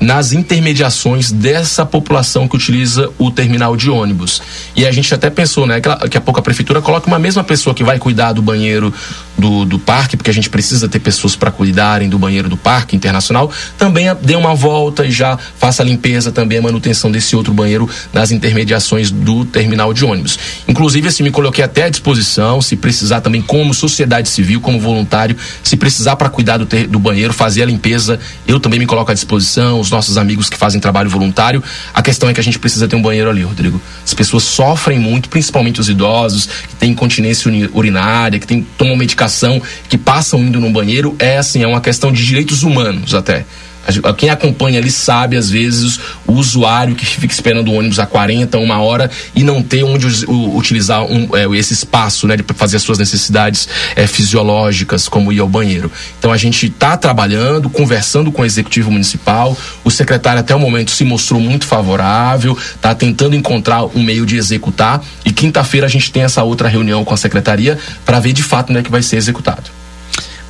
nas 0.00 0.32
intermediações 0.32 1.30
dessa 1.30 1.84
população 1.86 2.46
que 2.46 2.56
utiliza 2.56 3.10
o 3.18 3.30
terminal 3.30 3.76
de 3.76 3.90
ônibus. 3.90 4.42
E 4.74 4.86
a 4.86 4.92
gente 4.92 5.12
até 5.14 5.30
pensou, 5.30 5.66
né, 5.66 5.80
que 5.80 5.88
daqui 5.88 6.16
a 6.16 6.20
pouco 6.20 6.38
a 6.40 6.42
prefeitura 6.42 6.82
coloque 6.82 7.06
uma 7.06 7.18
mesma 7.18 7.42
pessoa 7.42 7.74
que 7.74 7.82
vai 7.82 7.98
cuidar 7.98 8.32
do 8.32 8.42
banheiro 8.42 8.92
do, 9.38 9.64
do 9.64 9.78
parque, 9.78 10.16
porque 10.16 10.30
a 10.30 10.34
gente 10.34 10.48
precisa 10.48 10.88
ter 10.88 10.98
pessoas 10.98 11.36
para 11.36 11.50
cuidarem 11.50 12.08
do 12.08 12.18
banheiro 12.18 12.48
do 12.48 12.56
parque 12.56 12.96
internacional, 12.96 13.50
também 13.78 14.06
dê 14.22 14.34
uma 14.34 14.54
volta 14.54 15.04
e 15.04 15.10
já 15.10 15.38
faça 15.58 15.82
a 15.82 15.86
limpeza, 15.86 16.32
também 16.32 16.58
a 16.58 16.62
manutenção 16.62 17.10
desse 17.10 17.36
outro 17.36 17.52
banheiro 17.52 17.88
nas 18.12 18.30
intermediações 18.30 19.10
do 19.10 19.44
terminal 19.44 19.92
de 19.92 20.04
ônibus. 20.04 20.38
Inclusive, 20.66 21.08
assim, 21.08 21.22
me 21.22 21.30
coloquei 21.30 21.64
até 21.64 21.84
à 21.84 21.88
disposição, 21.88 22.60
se 22.62 22.76
precisar 22.76 23.20
também 23.20 23.42
como 23.42 23.74
sociedade 23.74 24.28
civil, 24.28 24.60
como 24.60 24.80
voluntário, 24.80 25.36
se 25.62 25.76
precisar 25.76 26.16
para 26.16 26.28
cuidar 26.28 26.58
do, 26.58 26.66
ter, 26.66 26.86
do 26.86 26.98
banheiro, 26.98 27.32
fazer 27.32 27.62
a 27.62 27.66
limpeza, 27.66 28.18
eu 28.46 28.58
também 28.58 28.78
me 28.78 28.86
coloco 28.86 29.10
à 29.10 29.14
disposição, 29.14 29.82
os 29.86 29.90
nossos 29.90 30.18
amigos 30.18 30.50
que 30.50 30.56
fazem 30.56 30.80
trabalho 30.80 31.08
voluntário. 31.08 31.62
A 31.94 32.02
questão 32.02 32.28
é 32.28 32.34
que 32.34 32.40
a 32.40 32.42
gente 32.42 32.58
precisa 32.58 32.86
ter 32.86 32.96
um 32.96 33.02
banheiro 33.02 33.30
ali, 33.30 33.42
Rodrigo. 33.42 33.80
As 34.04 34.14
pessoas 34.14 34.42
sofrem 34.42 34.98
muito, 34.98 35.28
principalmente 35.28 35.80
os 35.80 35.88
idosos, 35.88 36.46
que 36.46 36.76
têm 36.76 36.90
incontinência 36.90 37.50
urinária, 37.72 38.38
que 38.38 38.46
têm, 38.46 38.66
tomam 38.76 38.96
medicação, 38.96 39.60
que 39.88 39.96
passam 39.96 40.40
indo 40.40 40.60
no 40.60 40.70
banheiro. 40.70 41.16
É 41.18 41.38
assim, 41.38 41.62
é 41.62 41.66
uma 41.66 41.80
questão 41.80 42.12
de 42.12 42.24
direitos 42.24 42.62
humanos 42.62 43.14
até. 43.14 43.44
Quem 44.16 44.30
acompanha 44.30 44.78
ali 44.78 44.90
sabe, 44.90 45.36
às 45.36 45.50
vezes, 45.50 45.98
o 46.26 46.32
usuário 46.32 46.94
que 46.94 47.06
fica 47.06 47.32
esperando 47.32 47.68
o 47.68 47.74
ônibus 47.74 47.98
há 47.98 48.06
40, 48.06 48.58
uma 48.58 48.80
hora 48.80 49.10
e 49.34 49.42
não 49.42 49.62
ter 49.62 49.84
onde 49.84 50.06
utilizar 50.26 51.04
um, 51.04 51.28
é, 51.36 51.46
esse 51.56 51.72
espaço, 51.72 52.26
né, 52.26 52.36
de 52.36 52.44
fazer 52.54 52.76
as 52.76 52.82
suas 52.82 52.98
necessidades 52.98 53.68
é, 53.94 54.06
fisiológicas, 54.06 55.08
como 55.08 55.32
ir 55.32 55.40
ao 55.40 55.48
banheiro. 55.48 55.90
Então 56.18 56.32
a 56.32 56.36
gente 56.36 56.66
está 56.66 56.96
trabalhando, 56.96 57.70
conversando 57.70 58.32
com 58.32 58.42
o 58.42 58.44
executivo 58.44 58.90
municipal. 58.90 59.56
O 59.84 59.90
secretário 59.90 60.40
até 60.40 60.54
o 60.54 60.58
momento 60.58 60.90
se 60.90 61.04
mostrou 61.04 61.40
muito 61.40 61.66
favorável, 61.66 62.56
está 62.74 62.94
tentando 62.94 63.36
encontrar 63.36 63.84
um 63.84 64.02
meio 64.02 64.26
de 64.26 64.36
executar. 64.36 65.02
E 65.24 65.32
quinta-feira 65.32 65.86
a 65.86 65.90
gente 65.90 66.10
tem 66.10 66.22
essa 66.22 66.42
outra 66.42 66.68
reunião 66.68 67.04
com 67.04 67.14
a 67.14 67.16
secretaria 67.16 67.78
para 68.04 68.20
ver 68.20 68.32
de 68.32 68.42
fato 68.42 68.70
onde 68.70 68.80
é 68.80 68.82
que 68.82 68.90
vai 68.90 69.02
ser 69.02 69.16
executado. 69.16 69.75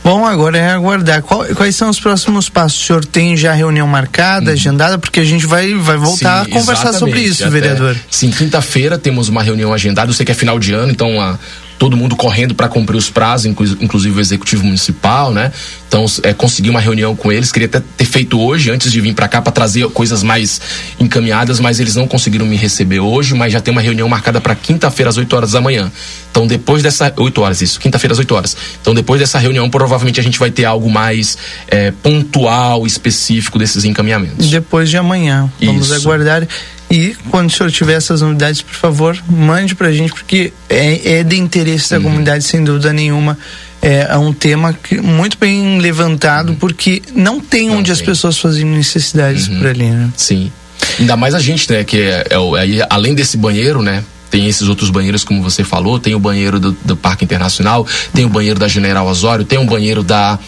Bom, 0.07 0.25
agora 0.25 0.57
é 0.57 0.71
aguardar. 0.71 1.21
Qual, 1.21 1.45
quais 1.57 1.75
são 1.75 1.91
os 1.91 1.99
próximos 1.99 2.49
passos? 2.49 2.81
O 2.81 2.87
senhor 2.87 3.05
tem 3.05 3.37
já 3.37 3.53
reunião 3.53 3.89
marcada, 3.89 4.47
uhum. 4.47 4.53
agendada? 4.53 4.99
Porque 4.99 5.19
a 5.19 5.25
gente 5.25 5.45
vai, 5.45 5.75
vai 5.75 5.97
voltar 5.97 6.45
Sim, 6.45 6.53
a 6.53 6.55
conversar 6.55 6.93
sobre 6.93 7.19
isso, 7.23 7.43
Até, 7.43 7.51
vereador. 7.51 7.97
Sim, 8.09 8.31
quinta-feira 8.31 8.97
temos 8.97 9.29
uma 9.29 9.43
reunião 9.43 9.73
agendada. 9.75 10.09
Eu 10.09 10.15
sei 10.15 10.25
que 10.25 10.31
é 10.31 10.35
final 10.37 10.61
de 10.61 10.73
ano, 10.73 10.93
então 10.93 11.21
a, 11.21 11.37
todo 11.79 11.97
mundo 11.97 12.17
correndo 12.17 12.55
para 12.55 12.69
cumprir 12.69 12.97
os 12.97 13.11
prazos, 13.11 13.47
inclusive 13.47 14.17
o 14.17 14.21
executivo 14.21 14.65
municipal, 14.65 15.33
né? 15.33 15.53
Então, 15.89 16.05
é, 16.23 16.33
consegui 16.33 16.69
uma 16.69 16.81
reunião 16.81 17.15
com 17.15 17.31
eles, 17.31 17.53
queria 17.53 17.67
até 17.67 17.81
ter 17.97 18.05
feito 18.05 18.41
hoje, 18.41 18.71
antes 18.71 18.91
de 18.91 19.01
vir 19.01 19.15
para 19.15 19.29
cá, 19.29 19.41
para 19.41 19.53
trazer 19.53 19.89
coisas 19.91 20.23
mais 20.23 20.61
encaminhadas, 20.99 21.61
mas 21.61 21.79
eles 21.79 21.95
não 21.95 22.09
conseguiram 22.09 22.45
me 22.45 22.57
receber 22.57 23.01
hoje, 23.01 23.35
mas 23.35 23.53
já 23.53 23.61
tem 23.61 23.73
uma 23.73 23.81
reunião 23.81 24.09
marcada 24.09 24.41
para 24.41 24.55
quinta-feira, 24.55 25.11
às 25.11 25.17
8 25.17 25.37
horas 25.37 25.53
da 25.53 25.61
manhã. 25.61 25.91
Então, 26.31 26.47
depois 26.47 26.83
dessa. 26.83 27.13
8 27.17 27.41
horas, 27.41 27.63
isso, 27.63 27.81
quinta-feira, 27.81 28.13
às 28.13 28.19
8 28.19 28.35
horas. 28.35 28.57
Então, 28.81 28.95
depois 28.95 29.21
dessa 29.21 29.39
reunião, 29.39 29.71
provavelmente 29.71 30.21
a 30.21 30.23
gente 30.23 30.39
vai 30.39 30.51
ter 30.51 30.65
algo 30.65 30.91
mais 30.91 31.39
é, 31.69 31.91
pontual, 31.91 32.87
específico 32.87 33.59
desses 33.59 33.85
encaminhamentos. 33.85 34.51
Depois 34.51 34.91
de 34.91 34.97
amanhã. 34.97 35.51
Vamos 35.63 35.87
isso. 35.87 35.95
aguardar. 35.95 36.47
E 36.91 37.17
quando 37.31 37.49
o 37.49 37.53
senhor 37.53 37.71
tiver 37.71 37.95
essas 37.95 38.21
novidades, 38.21 38.63
por 38.63 38.75
favor, 38.75 39.19
mande 39.29 39.75
pra 39.75 39.93
gente, 39.93 40.13
porque 40.13 40.53
é, 40.69 41.19
é 41.19 41.25
de 41.25 41.37
interesse 41.37 41.91
da 41.91 41.97
uhum. 41.97 42.05
comunidade, 42.05 42.45
sem 42.45 42.63
dúvida 42.63 42.93
nenhuma. 42.93 43.37
É, 43.83 44.07
é, 44.11 44.17
um 44.17 44.33
tema 44.33 44.73
que, 44.73 45.01
muito 45.01 45.37
bem 45.39 45.79
levantado, 45.79 46.51
uhum. 46.51 46.57
porque 46.57 47.03
não 47.15 47.41
tem 47.41 47.69
não 47.69 47.79
onde 47.79 47.87
tem. 47.87 47.93
as 47.93 48.01
pessoas 48.01 48.39
fazem 48.39 48.65
necessidades 48.65 49.49
uhum. 49.49 49.59
por 49.59 49.67
ali, 49.67 49.91
né? 49.91 50.11
Sim. 50.17 50.51
Ainda 50.99 51.17
mais 51.17 51.35
a 51.35 51.41
gente, 51.41 51.71
né? 51.71 51.83
Que 51.85 52.03
é, 52.03 52.27
é, 52.31 52.79
é, 52.79 52.87
além 52.89 53.15
desse 53.15 53.37
banheiro, 53.37 53.83
né? 53.83 54.03
Tem 54.31 54.47
esses 54.47 54.69
outros 54.69 54.91
banheiros, 54.91 55.25
como 55.25 55.43
você 55.43 55.65
falou, 55.65 55.99
tem 55.99 56.15
o 56.15 56.19
banheiro 56.19 56.59
do, 56.59 56.73
do 56.85 56.97
Parque 56.97 57.25
Internacional, 57.25 57.87
tem 58.13 58.25
o 58.25 58.29
banheiro 58.29 58.59
da 58.59 58.69
General 58.69 59.07
Osório, 59.07 59.45
tem 59.45 59.59
o 59.59 59.65
banheiro 59.65 60.03
da 60.03 60.39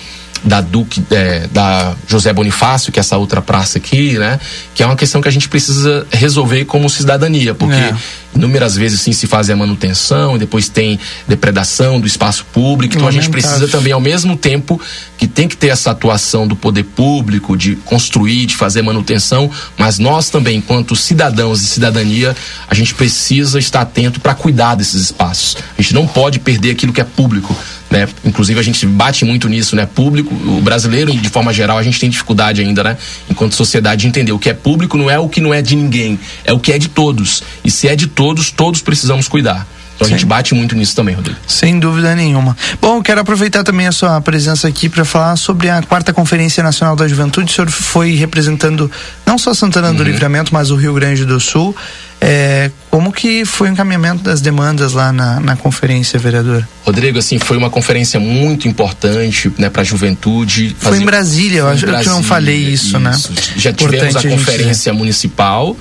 da 0.44 0.60
Duque, 0.60 1.02
é, 1.10 1.46
da 1.48 1.94
José 2.06 2.32
Bonifácio, 2.32 2.92
que 2.92 2.98
é 2.98 3.00
essa 3.00 3.16
outra 3.16 3.42
praça 3.42 3.78
aqui, 3.78 4.18
né? 4.18 4.38
Que 4.74 4.82
é 4.82 4.86
uma 4.86 4.96
questão 4.96 5.20
que 5.20 5.28
a 5.28 5.32
gente 5.32 5.48
precisa 5.48 6.06
resolver 6.10 6.64
como 6.64 6.88
cidadania, 6.88 7.54
porque 7.54 7.74
é. 7.74 7.94
inúmeras 8.34 8.76
vezes 8.76 9.00
sim 9.00 9.12
se 9.12 9.26
faz 9.26 9.50
a 9.50 9.56
manutenção 9.56 10.36
e 10.36 10.38
depois 10.38 10.68
tem 10.68 10.98
depredação 11.26 12.00
do 12.00 12.06
espaço 12.06 12.44
público, 12.52 12.94
então 12.94 13.08
a 13.08 13.10
gente 13.10 13.28
precisa 13.28 13.66
também 13.68 13.92
ao 13.92 14.00
mesmo 14.00 14.36
tempo 14.36 14.80
que 15.16 15.26
tem 15.26 15.48
que 15.48 15.56
ter 15.56 15.68
essa 15.68 15.90
atuação 15.90 16.46
do 16.46 16.54
poder 16.54 16.84
público 16.84 17.56
de 17.56 17.76
construir, 17.76 18.46
de 18.46 18.56
fazer 18.56 18.82
manutenção, 18.82 19.50
mas 19.76 19.98
nós 19.98 20.30
também, 20.30 20.58
enquanto 20.58 20.94
cidadãos 20.94 21.60
de 21.60 21.66
cidadania, 21.66 22.36
a 22.68 22.74
gente 22.74 22.94
precisa 22.94 23.58
estar 23.58 23.80
atento 23.80 24.20
para 24.20 24.34
cuidar 24.34 24.76
desses 24.76 25.02
espaços. 25.02 25.56
A 25.76 25.82
gente 25.82 25.94
não 25.94 26.06
pode 26.06 26.38
perder 26.38 26.70
aquilo 26.70 26.92
que 26.92 27.00
é 27.00 27.04
público 27.04 27.56
né? 27.90 28.08
Inclusive 28.24 28.58
a 28.60 28.62
gente 28.62 28.86
bate 28.86 29.24
muito 29.24 29.48
nisso, 29.48 29.74
né? 29.74 29.86
Público, 29.86 30.34
o 30.34 30.60
brasileiro 30.60 31.12
de 31.12 31.28
forma 31.28 31.52
geral 31.52 31.78
a 31.78 31.82
gente 31.82 31.98
tem 31.98 32.10
dificuldade 32.10 32.60
ainda, 32.60 32.84
né? 32.84 32.96
Enquanto 33.30 33.54
sociedade 33.54 34.02
de 34.02 34.08
entender 34.08 34.32
o 34.32 34.38
que 34.38 34.50
é 34.50 34.54
público 34.54 34.96
não 34.96 35.10
é 35.10 35.18
o 35.18 35.28
que 35.28 35.40
não 35.40 35.52
é 35.52 35.62
de 35.62 35.74
ninguém, 35.74 36.18
é 36.44 36.52
o 36.52 36.58
que 36.58 36.72
é 36.72 36.78
de 36.78 36.88
todos. 36.88 37.42
E 37.64 37.70
se 37.70 37.88
é 37.88 37.96
de 37.96 38.06
todos, 38.06 38.50
todos 38.50 38.80
precisamos 38.80 39.28
cuidar. 39.28 39.66
Então 39.98 40.06
a 40.06 40.10
gente 40.10 40.24
bate 40.24 40.54
muito 40.54 40.76
nisso 40.76 40.94
também, 40.94 41.12
Rodrigo. 41.16 41.36
Sem 41.44 41.76
dúvida 41.76 42.14
nenhuma. 42.14 42.56
Bom, 42.80 43.02
quero 43.02 43.20
aproveitar 43.20 43.64
também 43.64 43.88
a 43.88 43.92
sua 43.92 44.20
presença 44.20 44.68
aqui 44.68 44.88
para 44.88 45.04
falar 45.04 45.34
sobre 45.34 45.68
a 45.68 45.82
quarta 45.82 46.12
Conferência 46.12 46.62
Nacional 46.62 46.94
da 46.94 47.08
Juventude. 47.08 47.50
O 47.50 47.54
senhor 47.54 47.68
foi 47.68 48.14
representando 48.14 48.88
não 49.26 49.36
só 49.36 49.52
Santana 49.52 49.88
uhum. 49.88 49.96
do 49.96 50.04
Livramento, 50.04 50.54
mas 50.54 50.70
o 50.70 50.76
Rio 50.76 50.94
Grande 50.94 51.24
do 51.24 51.40
Sul. 51.40 51.74
É, 52.20 52.70
como 52.90 53.12
que 53.12 53.44
foi 53.44 53.68
o 53.68 53.72
encaminhamento 53.72 54.24
das 54.24 54.40
demandas 54.40 54.92
lá 54.92 55.12
na, 55.12 55.38
na 55.38 55.56
conferência, 55.56 56.18
vereador? 56.18 56.66
Rodrigo, 56.84 57.18
assim, 57.18 57.38
foi 57.38 57.56
uma 57.56 57.70
conferência 57.70 58.18
muito 58.18 58.66
importante 58.66 59.52
né, 59.56 59.70
para 59.70 59.82
a 59.82 59.84
juventude. 59.84 60.74
Foi 60.78 60.98
em 60.98 61.04
Brasília, 61.04 61.60
eu 61.60 61.68
acho 61.68 61.86
que 61.86 61.92
eu 61.92 62.12
não 62.12 62.22
falei 62.22 62.56
isso, 62.56 62.98
né? 62.98 63.12
isso. 63.12 63.32
né? 63.32 63.40
Já 63.56 63.72
tivemos 63.72 64.08
Importante 64.08 64.26
a 64.26 64.30
conferência 64.30 64.92
a 64.92 64.94
municipal 64.94 65.76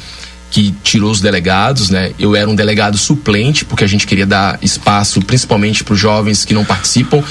que 0.50 0.74
tirou 0.84 1.12
os 1.12 1.20
delegados, 1.20 1.90
né? 1.90 2.12
Eu 2.18 2.36
era 2.36 2.50
um 2.50 2.56
delegado 2.56 2.98
suplente, 2.98 3.66
porque 3.66 3.84
a 3.84 3.88
gente 3.88 4.08
queria 4.08 4.26
dar 4.26 4.58
espaço 4.62 5.22
principalmente 5.22 5.84
para 5.84 5.94
os 5.94 6.00
jovens 6.00 6.46
que 6.46 6.54
não 6.54 6.64
participam. 6.64 7.24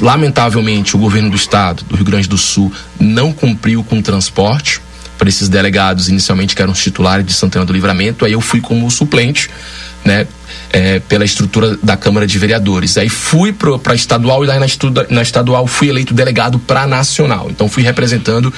Lamentavelmente, 0.00 0.94
o 0.94 0.98
governo 0.98 1.28
do 1.28 1.36
estado, 1.36 1.84
do 1.84 1.96
Rio 1.96 2.04
Grande 2.04 2.28
do 2.28 2.38
Sul, 2.38 2.72
não 3.00 3.32
cumpriu 3.32 3.82
com 3.82 3.98
o 3.98 4.02
transporte 4.02 4.80
para 5.16 5.28
esses 5.28 5.48
delegados, 5.48 6.08
inicialmente 6.08 6.54
que 6.54 6.62
eram 6.62 6.72
os 6.72 6.82
titulares 6.82 7.24
de 7.24 7.32
Santana 7.32 7.64
do 7.64 7.72
Livramento. 7.72 8.24
Aí 8.24 8.32
eu 8.32 8.40
fui 8.40 8.60
como 8.60 8.90
suplente, 8.90 9.50
né? 10.04 10.26
É, 10.72 10.98
pela 10.98 11.24
estrutura 11.24 11.78
da 11.82 11.96
Câmara 11.96 12.26
de 12.26 12.38
Vereadores. 12.38 12.98
Aí 12.98 13.08
fui 13.08 13.52
para 13.52 13.94
estadual 13.94 14.44
e 14.44 14.46
lá 14.46 14.58
na, 14.58 14.66
na 15.08 15.22
estadual 15.22 15.66
fui 15.66 15.88
eleito 15.88 16.12
delegado 16.12 16.58
para 16.58 16.86
nacional. 16.86 17.48
Então 17.50 17.68
fui 17.68 17.82
representando 17.82 18.52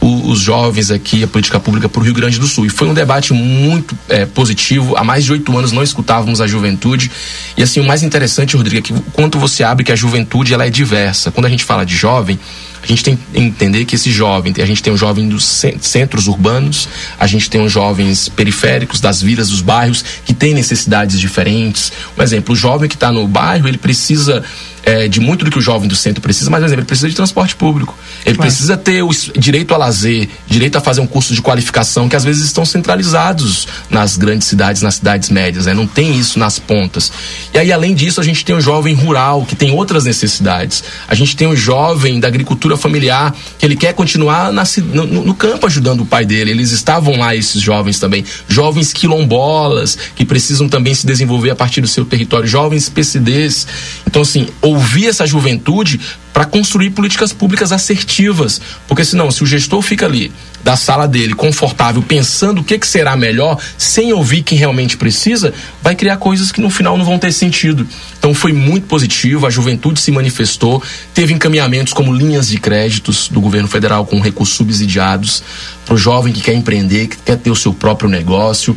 o, 0.00 0.30
os 0.30 0.40
jovens 0.40 0.90
aqui, 0.90 1.22
a 1.22 1.28
política 1.28 1.60
pública 1.60 1.88
para 1.88 2.00
o 2.00 2.02
Rio 2.02 2.14
Grande 2.14 2.38
do 2.38 2.46
Sul. 2.46 2.66
E 2.66 2.70
foi 2.70 2.88
um 2.88 2.94
debate 2.94 3.32
muito 3.32 3.96
é, 4.08 4.24
positivo. 4.24 4.96
Há 4.96 5.04
mais 5.04 5.24
de 5.24 5.32
oito 5.32 5.56
anos 5.56 5.70
não 5.70 5.82
escutávamos 5.82 6.40
a 6.40 6.46
juventude. 6.46 7.10
E 7.56 7.62
assim, 7.62 7.80
o 7.80 7.84
mais 7.84 8.02
interessante, 8.02 8.56
Rodrigo, 8.56 8.78
é 8.78 8.82
que 8.82 8.94
quanto 9.12 9.38
você 9.38 9.62
abre 9.62 9.84
que 9.84 9.92
a 9.92 9.96
juventude 9.96 10.54
ela 10.54 10.66
é 10.66 10.70
diversa. 10.70 11.30
Quando 11.30 11.46
a 11.46 11.50
gente 11.50 11.64
fala 11.64 11.84
de 11.84 11.94
jovem, 11.94 12.38
a 12.82 12.86
gente 12.86 13.04
tem 13.04 13.16
que 13.16 13.38
entender 13.38 13.84
que 13.84 13.94
esse 13.94 14.10
jovem, 14.10 14.54
a 14.58 14.64
gente 14.64 14.82
tem 14.82 14.92
um 14.92 14.96
jovem 14.96 15.28
dos 15.28 15.44
centros 15.80 16.26
urbanos, 16.26 16.88
a 17.18 17.26
gente 17.26 17.50
tem 17.50 17.62
os 17.64 17.72
jovens 17.72 18.28
periféricos, 18.28 19.00
das 19.00 19.20
vilas, 19.20 19.50
dos 19.50 19.60
bairros, 19.60 20.04
que 20.24 20.32
têm 20.32 20.54
necessidades 20.54 21.18
diferentes. 21.18 21.92
Um 22.16 22.22
exemplo, 22.22 22.54
o 22.54 22.56
jovem 22.56 22.88
que 22.88 22.94
está 22.94 23.12
no 23.12 23.26
bairro, 23.28 23.68
ele 23.68 23.78
precisa 23.78 24.42
é, 24.84 25.08
de 25.08 25.20
muito 25.20 25.44
do 25.44 25.50
que 25.50 25.58
o 25.58 25.60
jovem 25.60 25.88
do 25.88 25.96
centro 25.96 26.20
precisa, 26.20 26.50
mas, 26.50 26.60
por 26.60 26.66
exemplo, 26.66 26.80
ele 26.80 26.86
precisa 26.86 27.08
de 27.08 27.14
transporte 27.14 27.54
público. 27.54 27.96
Ele 28.24 28.36
claro. 28.36 28.50
precisa 28.50 28.76
ter 28.76 29.02
o 29.02 29.10
direito 29.36 29.74
a 29.74 29.76
lazer, 29.76 30.28
direito 30.46 30.76
a 30.76 30.80
fazer 30.80 31.00
um 31.00 31.06
curso 31.06 31.34
de 31.34 31.42
qualificação, 31.42 32.08
que 32.08 32.16
às 32.16 32.24
vezes 32.24 32.44
estão 32.44 32.64
centralizados 32.64 33.68
nas 33.88 34.16
grandes 34.16 34.48
cidades, 34.48 34.82
nas 34.82 34.96
cidades 34.96 35.28
médias, 35.28 35.66
né? 35.66 35.74
Não 35.74 35.86
tem 35.86 36.18
isso 36.18 36.38
nas 36.38 36.58
pontas. 36.58 37.12
E 37.52 37.58
aí, 37.58 37.72
além 37.72 37.94
disso, 37.94 38.20
a 38.20 38.24
gente 38.24 38.44
tem 38.44 38.54
o 38.54 38.60
jovem 38.60 38.94
rural, 38.94 39.44
que 39.44 39.54
tem 39.54 39.70
outras 39.70 40.04
necessidades. 40.04 40.82
A 41.06 41.14
gente 41.14 41.36
tem 41.36 41.46
o 41.46 41.56
jovem 41.56 42.18
da 42.18 42.28
agricultura 42.28 42.69
familiar, 42.76 43.34
que 43.58 43.64
ele 43.64 43.76
quer 43.76 43.92
continuar 43.94 44.52
na, 44.52 44.64
no, 44.92 45.24
no 45.24 45.34
campo 45.34 45.66
ajudando 45.66 46.02
o 46.02 46.06
pai 46.06 46.24
dele. 46.24 46.50
Eles 46.50 46.70
estavam 46.72 47.16
lá, 47.16 47.34
esses 47.34 47.60
jovens 47.60 47.98
também. 47.98 48.24
Jovens 48.48 48.92
quilombolas, 48.92 49.96
que 50.14 50.24
precisam 50.24 50.68
também 50.68 50.94
se 50.94 51.06
desenvolver 51.06 51.50
a 51.50 51.56
partir 51.56 51.80
do 51.80 51.88
seu 51.88 52.04
território. 52.04 52.46
Jovens 52.46 52.88
PCDs. 52.88 53.66
Então, 54.06 54.22
assim, 54.22 54.48
ouvir 54.60 55.06
essa 55.06 55.26
juventude 55.26 56.00
para 56.32 56.44
construir 56.44 56.90
políticas 56.90 57.32
públicas 57.32 57.72
assertivas. 57.72 58.60
Porque 58.86 59.04
senão, 59.04 59.30
se 59.30 59.42
o 59.42 59.46
gestor 59.46 59.82
fica 59.82 60.06
ali 60.06 60.32
da 60.62 60.76
sala 60.76 61.08
dele, 61.08 61.34
confortável, 61.34 62.02
pensando 62.02 62.60
o 62.60 62.64
que, 62.64 62.78
que 62.78 62.86
será 62.86 63.16
melhor, 63.16 63.58
sem 63.78 64.12
ouvir 64.12 64.42
quem 64.42 64.58
realmente 64.58 64.96
precisa, 64.96 65.54
vai 65.82 65.94
criar 65.94 66.16
coisas 66.18 66.52
que 66.52 66.60
no 66.60 66.70
final 66.70 66.96
não 66.96 67.04
vão 67.04 67.18
ter 67.18 67.32
sentido. 67.32 67.86
Então 68.18 68.34
foi 68.34 68.52
muito 68.52 68.86
positivo, 68.86 69.46
a 69.46 69.50
juventude 69.50 70.00
se 70.00 70.10
manifestou, 70.10 70.82
teve 71.14 71.32
encaminhamentos 71.32 71.92
como 71.92 72.12
linhas 72.12 72.48
de 72.48 72.58
créditos 72.58 73.28
do 73.28 73.40
governo 73.40 73.68
federal 73.68 74.04
com 74.04 74.20
recursos 74.20 74.56
subsidiados 74.56 75.42
para 75.86 75.94
o 75.94 75.98
jovem 75.98 76.32
que 76.32 76.40
quer 76.40 76.54
empreender, 76.54 77.08
que 77.08 77.16
quer 77.16 77.36
ter 77.36 77.50
o 77.50 77.56
seu 77.56 77.72
próprio 77.72 78.08
negócio 78.08 78.76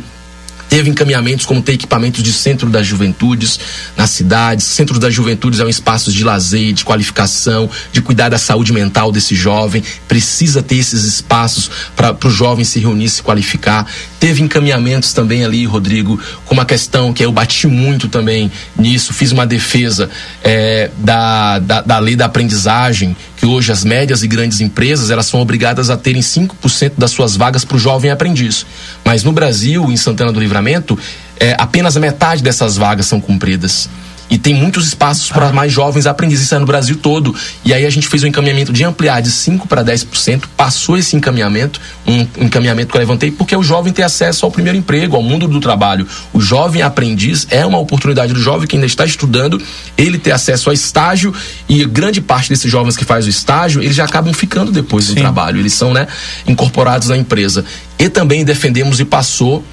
Teve 0.74 0.90
encaminhamentos 0.90 1.46
como 1.46 1.62
ter 1.62 1.74
equipamentos 1.74 2.20
de 2.20 2.32
centro 2.32 2.68
das 2.68 2.84
juventudes 2.84 3.60
nas 3.96 4.10
cidades. 4.10 4.66
Centro 4.66 4.98
das 4.98 5.14
juventudes 5.14 5.60
é 5.60 5.64
um 5.64 5.68
espaço 5.68 6.10
de 6.10 6.24
lazer, 6.24 6.72
de 6.72 6.84
qualificação, 6.84 7.70
de 7.92 8.02
cuidar 8.02 8.28
da 8.28 8.38
saúde 8.38 8.72
mental 8.72 9.12
desse 9.12 9.36
jovem. 9.36 9.84
Precisa 10.08 10.64
ter 10.64 10.74
esses 10.74 11.04
espaços 11.04 11.70
para 11.94 12.16
o 12.24 12.28
jovem 12.28 12.64
se 12.64 12.80
reunir, 12.80 13.08
se 13.08 13.22
qualificar. 13.22 13.86
Teve 14.18 14.42
encaminhamentos 14.42 15.12
também 15.12 15.44
ali, 15.44 15.64
Rodrigo, 15.64 16.20
com 16.44 16.54
uma 16.54 16.64
questão 16.64 17.12
que 17.12 17.24
eu 17.24 17.30
bati 17.30 17.68
muito 17.68 18.08
também 18.08 18.50
nisso. 18.76 19.14
Fiz 19.14 19.30
uma 19.30 19.46
defesa 19.46 20.10
é, 20.42 20.90
da, 20.98 21.60
da, 21.60 21.82
da 21.82 21.98
lei 22.00 22.16
da 22.16 22.24
aprendizagem, 22.24 23.16
que 23.44 23.46
hoje 23.46 23.70
as 23.70 23.84
médias 23.84 24.22
e 24.22 24.26
grandes 24.26 24.62
empresas 24.62 25.10
elas 25.10 25.26
são 25.26 25.38
obrigadas 25.38 25.90
a 25.90 25.98
terem 25.98 26.22
5% 26.22 26.92
das 26.96 27.10
suas 27.10 27.36
vagas 27.36 27.62
para 27.62 27.76
o 27.76 27.78
jovem 27.78 28.10
aprendiz. 28.10 28.64
Mas 29.04 29.22
no 29.22 29.32
Brasil, 29.32 29.92
em 29.92 29.98
Santana 29.98 30.32
do 30.32 30.40
Livramento, 30.40 30.98
é, 31.38 31.54
apenas 31.58 31.94
metade 32.00 32.42
dessas 32.42 32.78
vagas 32.78 33.04
são 33.04 33.20
cumpridas. 33.20 33.86
E 34.34 34.38
tem 34.38 34.52
muitos 34.52 34.88
espaços 34.88 35.30
para 35.30 35.52
mais 35.52 35.72
jovens 35.72 36.06
aprendizes 36.06 36.50
no 36.50 36.66
Brasil 36.66 36.96
todo. 36.96 37.32
E 37.64 37.72
aí 37.72 37.86
a 37.86 37.90
gente 37.90 38.08
fez 38.08 38.24
um 38.24 38.26
encaminhamento 38.26 38.72
de 38.72 38.82
ampliar 38.82 39.22
de 39.22 39.30
5 39.30 39.68
para 39.68 39.84
10%, 39.84 40.46
passou 40.56 40.98
esse 40.98 41.14
encaminhamento, 41.14 41.80
um 42.04 42.26
encaminhamento 42.40 42.90
que 42.90 42.96
eu 42.96 42.98
levantei, 42.98 43.30
porque 43.30 43.54
o 43.54 43.62
jovem 43.62 43.92
tem 43.92 44.04
acesso 44.04 44.44
ao 44.44 44.50
primeiro 44.50 44.76
emprego, 44.76 45.14
ao 45.14 45.22
mundo 45.22 45.46
do 45.46 45.60
trabalho. 45.60 46.04
O 46.32 46.40
jovem 46.40 46.82
aprendiz 46.82 47.46
é 47.48 47.64
uma 47.64 47.78
oportunidade 47.78 48.32
do 48.32 48.40
jovem 48.40 48.66
que 48.66 48.74
ainda 48.74 48.88
está 48.88 49.04
estudando, 49.04 49.62
ele 49.96 50.18
ter 50.18 50.32
acesso 50.32 50.68
ao 50.68 50.74
estágio 50.74 51.32
e 51.68 51.84
grande 51.84 52.20
parte 52.20 52.48
desses 52.48 52.68
jovens 52.68 52.96
que 52.96 53.04
faz 53.04 53.26
o 53.26 53.30
estágio, 53.30 53.84
eles 53.84 53.94
já 53.94 54.04
acabam 54.04 54.34
ficando 54.34 54.72
depois 54.72 55.04
Sim. 55.04 55.14
do 55.14 55.20
trabalho, 55.20 55.60
eles 55.60 55.74
são, 55.74 55.94
né, 55.94 56.08
incorporados 56.44 57.06
na 57.06 57.16
empresa. 57.16 57.64
E 58.00 58.08
também 58.08 58.44
defendemos 58.44 58.98
e 58.98 59.04
passou 59.04 59.64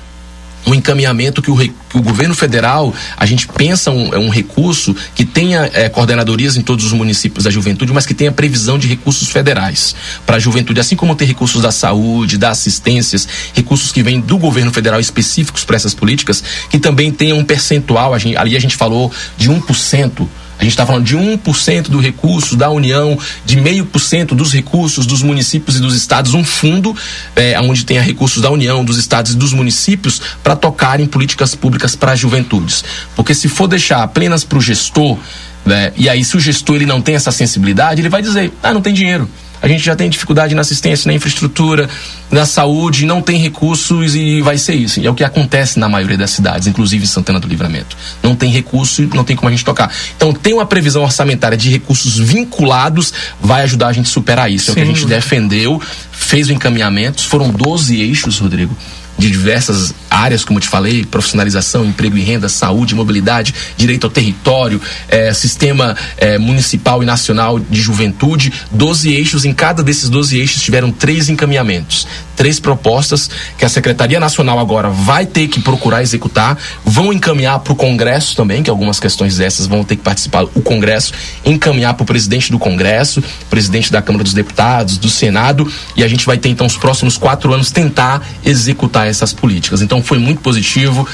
um 0.65 0.73
encaminhamento 0.73 1.41
que 1.41 1.49
o, 1.49 1.57
que 1.57 1.97
o 1.97 2.01
governo 2.01 2.35
federal, 2.35 2.93
a 3.17 3.25
gente 3.25 3.47
pensa 3.47 3.91
um, 3.91 4.13
é 4.13 4.17
um 4.17 4.29
recurso 4.29 4.95
que 5.15 5.25
tenha 5.25 5.69
é, 5.73 5.89
coordenadorias 5.89 6.55
em 6.57 6.61
todos 6.61 6.85
os 6.85 6.93
municípios 6.93 7.45
da 7.45 7.49
juventude, 7.49 7.91
mas 7.91 8.05
que 8.05 8.13
tenha 8.13 8.31
previsão 8.31 8.77
de 8.77 8.87
recursos 8.87 9.29
federais 9.29 9.95
para 10.25 10.37
a 10.37 10.39
juventude, 10.39 10.79
assim 10.79 10.95
como 10.95 11.15
tem 11.15 11.27
recursos 11.27 11.61
da 11.61 11.71
saúde, 11.71 12.37
da 12.37 12.49
assistências, 12.49 13.27
recursos 13.53 13.91
que 13.91 14.03
vêm 14.03 14.19
do 14.19 14.37
governo 14.37 14.71
federal 14.71 14.99
específicos 14.99 15.63
para 15.63 15.75
essas 15.75 15.93
políticas, 15.93 16.43
que 16.69 16.77
também 16.77 17.11
tenha 17.11 17.35
um 17.35 17.43
percentual, 17.43 18.13
a 18.13 18.19
gente, 18.19 18.37
ali 18.37 18.55
a 18.55 18.59
gente 18.59 18.75
falou 18.75 19.11
de 19.37 19.49
1% 19.49 20.27
a 20.61 20.63
gente 20.63 20.73
está 20.73 20.85
falando 20.85 21.03
de 21.03 21.17
1% 21.17 21.89
do 21.89 21.99
recurso 21.99 22.55
da 22.55 22.69
União, 22.69 23.17
de 23.43 23.59
meio 23.59 23.83
por 23.83 23.99
cento 23.99 24.35
dos 24.35 24.53
recursos 24.53 25.07
dos 25.07 25.23
municípios 25.23 25.77
e 25.77 25.79
dos 25.79 25.95
estados, 25.95 26.35
um 26.35 26.43
fundo 26.43 26.95
é, 27.35 27.59
onde 27.59 27.83
tenha 27.83 27.99
recursos 27.99 28.43
da 28.43 28.51
União, 28.51 28.85
dos 28.85 28.97
estados 28.97 29.33
e 29.33 29.35
dos 29.35 29.53
municípios 29.53 30.21
para 30.43 30.55
tocarem 30.55 31.07
políticas 31.07 31.55
públicas 31.55 31.95
para 31.95 32.11
as 32.11 32.19
juventudes. 32.19 32.85
Porque 33.15 33.33
se 33.33 33.49
for 33.49 33.67
deixar 33.67 34.03
apenas 34.03 34.43
para 34.43 34.59
o 34.59 34.61
gestor, 34.61 35.17
né, 35.65 35.93
e 35.97 36.07
aí 36.07 36.23
se 36.23 36.37
o 36.37 36.39
gestor 36.39 36.75
ele 36.75 36.85
não 36.85 37.01
tem 37.01 37.15
essa 37.15 37.31
sensibilidade, 37.31 37.99
ele 37.99 38.09
vai 38.09 38.21
dizer, 38.21 38.53
ah, 38.61 38.71
não 38.71 38.81
tem 38.81 38.93
dinheiro 38.93 39.27
a 39.61 39.67
gente 39.67 39.83
já 39.83 39.95
tem 39.95 40.09
dificuldade 40.09 40.55
na 40.55 40.61
assistência, 40.61 41.07
na 41.07 41.13
infraestrutura, 41.13 41.89
na 42.31 42.45
saúde, 42.45 43.05
não 43.05 43.21
tem 43.21 43.37
recursos 43.37 44.15
e 44.15 44.41
vai 44.41 44.57
ser 44.57 44.73
isso. 44.73 44.99
E 44.99 45.05
é 45.05 45.09
o 45.09 45.13
que 45.13 45.23
acontece 45.23 45.77
na 45.77 45.87
maioria 45.87 46.17
das 46.17 46.31
cidades, 46.31 46.67
inclusive 46.67 47.03
em 47.03 47.07
Santana 47.07 47.39
do 47.39 47.47
Livramento. 47.47 47.95
Não 48.23 48.35
tem 48.35 48.49
recurso 48.49 49.03
e 49.03 49.05
não 49.07 49.23
tem 49.23 49.35
como 49.35 49.49
a 49.49 49.51
gente 49.51 49.63
tocar. 49.63 49.93
Então, 50.15 50.33
tem 50.33 50.53
uma 50.53 50.65
previsão 50.65 51.03
orçamentária 51.03 51.57
de 51.57 51.69
recursos 51.69 52.17
vinculados, 52.17 53.13
vai 53.39 53.61
ajudar 53.63 53.87
a 53.87 53.93
gente 53.93 54.07
a 54.07 54.09
superar 54.09 54.51
isso. 54.51 54.69
É 54.69 54.71
o 54.71 54.75
que 54.75 54.81
a 54.81 54.85
gente 54.85 55.05
defendeu, 55.05 55.81
fez 56.11 56.49
o 56.49 56.53
encaminhamento, 56.53 57.27
foram 57.27 57.49
12 57.49 58.01
eixos, 58.01 58.39
Rodrigo 58.39 58.75
de 59.21 59.29
diversas 59.29 59.93
áreas, 60.09 60.43
como 60.43 60.57
eu 60.57 60.61
te 60.61 60.67
falei, 60.67 61.05
profissionalização, 61.05 61.85
emprego 61.85 62.17
e 62.17 62.21
renda, 62.21 62.49
saúde, 62.49 62.95
mobilidade, 62.95 63.53
direito 63.77 64.05
ao 64.05 64.11
território, 64.11 64.81
é, 65.07 65.31
sistema 65.31 65.95
é, 66.17 66.39
municipal 66.39 67.03
e 67.03 67.05
nacional 67.05 67.59
de 67.59 67.79
juventude, 67.79 68.51
12 68.71 69.13
eixos, 69.13 69.45
em 69.45 69.53
cada 69.53 69.83
desses 69.83 70.09
12 70.09 70.39
eixos 70.39 70.61
tiveram 70.63 70.91
três 70.91 71.29
encaminhamentos, 71.29 72.07
três 72.41 72.59
propostas 72.59 73.29
que 73.55 73.63
a 73.63 73.69
Secretaria 73.69 74.19
Nacional 74.19 74.57
agora 74.57 74.89
vai 74.89 75.27
ter 75.27 75.47
que 75.47 75.61
procurar 75.61 76.01
executar, 76.01 76.57
vão 76.83 77.13
encaminhar 77.13 77.59
para 77.59 77.71
o 77.71 77.75
Congresso 77.75 78.35
também, 78.35 78.63
que 78.63 78.69
algumas 78.71 78.99
questões 78.99 79.37
dessas 79.37 79.67
vão 79.67 79.83
ter 79.83 79.95
que 79.95 80.01
participar 80.01 80.45
o 80.45 80.61
Congresso, 80.61 81.13
encaminhar 81.45 81.93
para 81.93 82.01
o 82.01 82.05
presidente 82.07 82.51
do 82.51 82.57
Congresso, 82.57 83.23
presidente 83.47 83.91
da 83.91 84.01
Câmara 84.01 84.23
dos 84.23 84.33
Deputados, 84.33 84.97
do 84.97 85.07
Senado, 85.07 85.71
e 85.95 86.03
a 86.03 86.07
gente 86.07 86.25
vai 86.25 86.35
ter 86.35 86.49
então 86.49 86.65
os 86.65 86.77
próximos 86.77 87.15
quatro 87.15 87.53
anos 87.53 87.69
tentar 87.69 88.27
executar 88.43 89.07
essas 89.07 89.31
políticas. 89.31 89.83
Então 89.83 90.01
foi 90.01 90.17
muito 90.17 90.41
positivo 90.41 91.07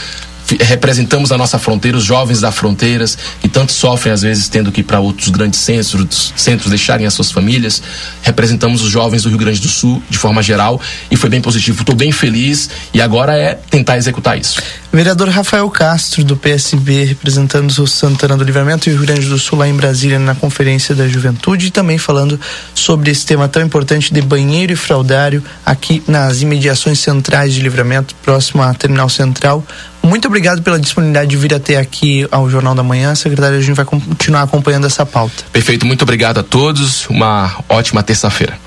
representamos 0.56 1.32
a 1.32 1.38
nossa 1.38 1.60
fronteira, 1.60 1.98
os 1.98 2.04
jovens 2.04 2.42
da 2.42 2.52
fronteiras, 2.52 3.18
que 3.42 3.48
tanto 3.48 3.72
sofrem 3.72 4.14
às 4.14 4.22
vezes 4.22 4.48
tendo 4.48 4.72
que 4.72 4.82
ir 4.82 4.84
para 4.84 5.00
outros 5.00 5.30
grandes 5.30 5.60
centros, 5.60 6.34
centros 6.36 6.70
deixarem 6.70 7.06
as 7.06 7.14
suas 7.14 7.32
famílias. 7.32 7.82
Representamos 8.22 8.82
os 8.82 8.90
jovens 8.90 9.24
do 9.24 9.30
Rio 9.30 9.38
Grande 9.38 9.60
do 9.60 9.68
Sul 9.68 10.02
de 10.10 10.18
forma 10.18 10.42
geral 10.42 10.80
e 11.12 11.16
foi 11.16 11.30
bem 11.30 11.42
positivo. 11.42 11.82
Estou 11.82 11.96
bem 11.96 12.12
feliz 12.12 12.70
e 12.94 13.02
agora 13.02 13.38
é 13.38 13.56
tentar 13.56 13.98
executar 13.98 14.38
isso. 14.38 14.62
Vereador 14.92 15.30
Rafael 15.30 15.70
Castro, 15.70 16.24
do 16.24 16.38
PSB, 16.38 17.04
representando 17.04 17.70
o 17.70 17.88
Santana 17.88 18.38
do 18.38 18.44
Livramento 18.44 18.90
e 18.90 18.94
o 18.94 18.96
Rio 18.96 19.06
Grande 19.06 19.28
do 19.28 19.38
Sul 19.38 19.60
lá 19.60 19.68
em 19.68 19.76
Brasília 19.76 20.18
na 20.18 20.34
Conferência 20.34 20.96
da 20.96 21.08
Juventude 21.08 21.68
e 21.68 21.72
também 21.72 21.98
falando 21.98 22.40
sobre 22.74 23.12
esse 23.12 23.26
tema 23.26 23.48
tão 23.48 23.62
importante 23.62 24.14
de 24.14 24.22
banheiro 24.22 24.74
e 24.74 24.76
fraudário 24.76 25.44
aqui 25.66 26.02
nas 26.08 26.42
imediações 26.42 27.00
centrais 27.00 27.54
de 27.54 27.62
Livramento, 27.62 28.16
próximo 28.24 28.62
à 28.64 28.74
Terminal 28.74 29.10
Central. 29.10 29.64
Muito 30.08 30.26
obrigado 30.26 30.62
pela 30.62 30.80
disponibilidade 30.80 31.30
de 31.30 31.36
vir 31.36 31.54
até 31.54 31.76
aqui 31.76 32.26
ao 32.32 32.50
Jornal 32.50 32.74
da 32.74 32.82
Manhã. 32.82 33.14
Secretário, 33.14 33.58
a 33.58 33.62
gente 33.62 33.76
vai 33.76 33.84
continuar 33.84 34.44
acompanhando 34.44 34.88
essa 34.88 35.06
pauta. 35.06 35.44
Perfeito, 35.52 35.86
muito 35.86 36.04
obrigado 36.04 36.38
a 36.38 36.44
todos. 36.44 37.06
Uma 37.10 37.54
ótima 37.68 38.02
terça-feira. 38.02 38.58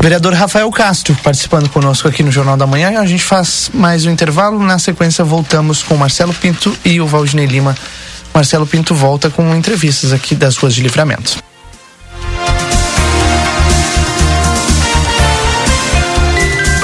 Vereador 0.00 0.34
Rafael 0.34 0.68
Castro 0.72 1.16
participando 1.22 1.68
conosco 1.68 2.08
aqui 2.08 2.24
no 2.24 2.32
Jornal 2.32 2.56
da 2.56 2.66
Manhã. 2.66 2.98
A 2.98 3.06
gente 3.06 3.22
faz 3.22 3.70
mais 3.72 4.04
um 4.04 4.10
intervalo. 4.10 4.58
Na 4.58 4.80
sequência, 4.80 5.22
voltamos 5.24 5.80
com 5.80 5.96
Marcelo 5.96 6.34
Pinto 6.34 6.76
e 6.84 7.00
o 7.00 7.06
Valdinei 7.06 7.46
Lima. 7.46 7.76
Marcelo 8.34 8.66
Pinto 8.66 8.96
volta 8.96 9.30
com 9.30 9.54
entrevistas 9.54 10.12
aqui 10.12 10.34
das 10.34 10.56
ruas 10.56 10.74
de 10.74 10.82
livramento. 10.82 11.38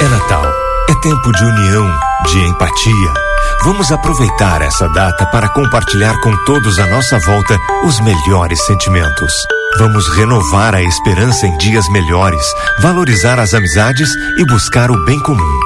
É 0.01 0.09
Natal. 0.09 0.45
É 0.89 0.95
tempo 1.01 1.33
de 1.33 1.43
união, 1.43 1.99
de 2.27 2.39
empatia. 2.41 3.15
Vamos 3.63 3.93
aproveitar 3.93 4.61
essa 4.63 4.89
data 4.89 5.27
para 5.27 5.49
compartilhar 5.49 6.21
com 6.21 6.37
todos 6.45 6.79
à 6.79 6.87
nossa 6.87 7.19
volta 7.21 7.57
os 7.85 8.01
melhores 8.01 8.65
sentimentos. 8.67 9.33
Vamos 9.79 10.09
renovar 10.09 10.75
a 10.75 10.83
esperança 10.83 11.47
em 11.47 11.57
dias 11.59 11.89
melhores, 11.89 12.43
valorizar 12.81 13.39
as 13.39 13.55
amizades 13.55 14.09
e 14.39 14.45
buscar 14.47 14.91
o 14.91 15.05
bem 15.05 15.21
comum. 15.21 15.61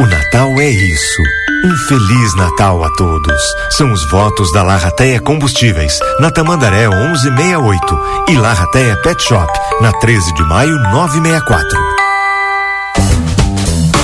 O 0.00 0.06
Natal 0.06 0.48
é 0.60 0.70
isso. 0.70 1.22
Um 1.64 1.76
Feliz 1.88 2.34
Natal 2.36 2.84
a 2.84 2.90
todos. 2.90 3.42
São 3.70 3.92
os 3.92 4.08
votos 4.10 4.52
da 4.52 4.62
Larrateia 4.62 5.20
Combustíveis, 5.20 5.98
na 6.20 6.30
Tamandaré 6.30 6.88
1168 6.88 8.00
e 8.28 8.36
Larrateia 8.36 8.96
Pet 9.02 9.22
Shop, 9.22 9.52
na 9.80 9.92
13 9.92 10.32
de 10.34 10.42
maio 10.44 10.74
964. 10.92 12.07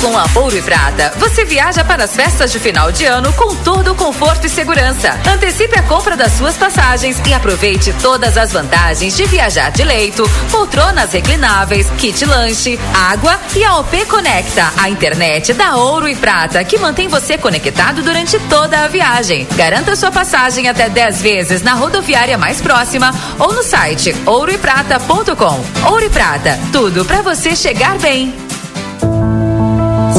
Com 0.00 0.16
a 0.16 0.24
Ouro 0.34 0.56
e 0.56 0.62
Prata, 0.62 1.12
você 1.18 1.44
viaja 1.44 1.84
para 1.84 2.04
as 2.04 2.16
festas 2.16 2.50
de 2.50 2.58
final 2.58 2.90
de 2.90 3.04
ano 3.04 3.30
com 3.34 3.54
todo 3.56 3.92
o 3.92 3.94
conforto 3.94 4.46
e 4.46 4.48
segurança. 4.48 5.20
Antecipe 5.30 5.78
a 5.78 5.82
compra 5.82 6.16
das 6.16 6.32
suas 6.32 6.56
passagens 6.56 7.20
e 7.28 7.34
aproveite 7.34 7.92
todas 8.00 8.38
as 8.38 8.50
vantagens 8.50 9.14
de 9.14 9.26
viajar 9.26 9.70
de 9.70 9.84
leito, 9.84 10.22
poltronas 10.50 11.12
reclináveis, 11.12 11.86
kit 11.98 12.24
lanche, 12.24 12.80
água 12.94 13.38
e 13.54 13.62
a 13.62 13.76
OP 13.76 14.06
Conecta, 14.06 14.72
a 14.78 14.88
internet 14.88 15.52
da 15.52 15.76
Ouro 15.76 16.08
e 16.08 16.16
Prata, 16.16 16.64
que 16.64 16.78
mantém 16.78 17.06
você 17.06 17.36
conectado 17.36 18.02
durante 18.02 18.38
toda 18.48 18.84
a 18.84 18.88
viagem. 18.88 19.46
Garanta 19.54 19.94
sua 19.94 20.10
passagem 20.10 20.66
até 20.66 20.88
10 20.88 21.20
vezes 21.20 21.62
na 21.62 21.74
rodoviária 21.74 22.38
mais 22.38 22.58
próxima 22.62 23.14
ou 23.38 23.52
no 23.52 23.62
site 23.62 24.16
ouroeprata.com. 24.24 25.90
Ouro 25.90 26.04
e 26.06 26.08
Prata, 26.08 26.58
tudo 26.72 27.04
para 27.04 27.20
você 27.20 27.54
chegar 27.54 27.98
bem. 27.98 28.49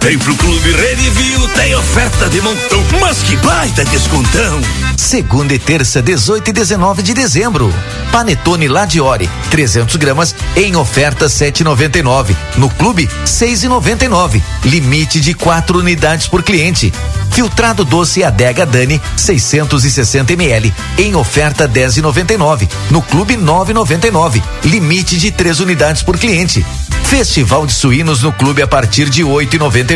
Vem 0.00 0.16
pro 0.18 0.34
Clube 0.36 0.70
Redivio, 0.72 1.48
tem 1.48 1.74
oferta 1.74 2.28
de 2.28 2.40
montão, 2.40 2.82
mas 3.00 3.18
que 3.22 3.36
baita 3.36 3.84
descontão. 3.84 4.60
Segunda 4.96 5.52
e 5.54 5.58
terça, 5.58 6.00
18 6.00 6.48
e 6.48 6.52
19 6.52 7.02
de 7.02 7.12
dezembro. 7.12 7.72
Panetone 8.10 8.68
Ladiori, 8.68 9.28
300 9.50 9.96
gramas, 9.96 10.34
em 10.56 10.76
oferta 10.76 11.26
7,99. 11.26 12.34
No 12.56 12.70
clube, 12.70 13.08
6,99. 13.26 14.42
Limite 14.64 15.20
de 15.20 15.34
quatro 15.34 15.78
unidades 15.78 16.26
por 16.26 16.42
cliente. 16.42 16.92
Filtrado 17.32 17.84
doce 17.84 18.24
Adega 18.24 18.64
Dani, 18.64 19.00
660 19.16 20.32
ml, 20.32 20.72
em 20.96 21.14
oferta 21.14 21.68
10,99. 21.68 22.68
No 22.90 23.02
clube, 23.02 23.36
9,99. 23.36 24.42
Limite 24.64 25.16
de 25.18 25.30
três 25.30 25.60
unidades 25.60 26.02
por 26.02 26.16
cliente. 26.16 26.64
Festival 27.04 27.66
de 27.66 27.72
suínos 27.72 28.22
no 28.22 28.32
clube 28.32 28.60
a 28.60 28.66
partir 28.66 29.08
de 29.08 29.22
8,99. 29.22 29.87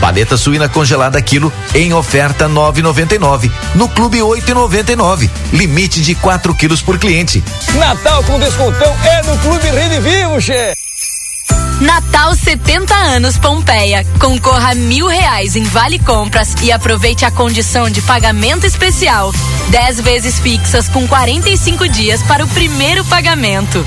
Paleta 0.00 0.36
suína 0.36 0.68
congelada 0.68 1.20
quilo 1.20 1.52
em 1.74 1.92
oferta 1.92 2.48
9,99. 2.48 3.50
No 3.74 3.88
clube 3.88 4.18
8,99. 4.18 5.28
Limite 5.52 6.00
de 6.00 6.14
4 6.14 6.54
quilos 6.54 6.80
por 6.80 6.98
cliente. 6.98 7.42
Natal 7.74 8.22
com 8.24 8.38
descontão 8.38 8.96
é 9.04 9.22
no 9.22 9.36
Clube 9.38 9.68
Rede 9.68 10.00
Vivo, 10.00 10.40
che. 10.40 10.74
Natal 11.80 12.34
70 12.34 12.92
anos 12.92 13.38
Pompeia. 13.38 14.04
Concorra 14.18 14.72
a 14.72 14.74
mil 14.74 15.06
reais 15.06 15.54
em 15.54 15.62
Vale 15.62 15.98
Compras 15.98 16.54
e 16.62 16.72
aproveite 16.72 17.24
a 17.24 17.30
condição 17.30 17.88
de 17.88 18.02
pagamento 18.02 18.66
especial. 18.66 19.32
10 19.70 20.00
vezes 20.00 20.40
fixas 20.40 20.88
com 20.88 21.06
45 21.06 21.88
dias 21.88 22.22
para 22.22 22.44
o 22.44 22.48
primeiro 22.48 23.04
pagamento. 23.04 23.86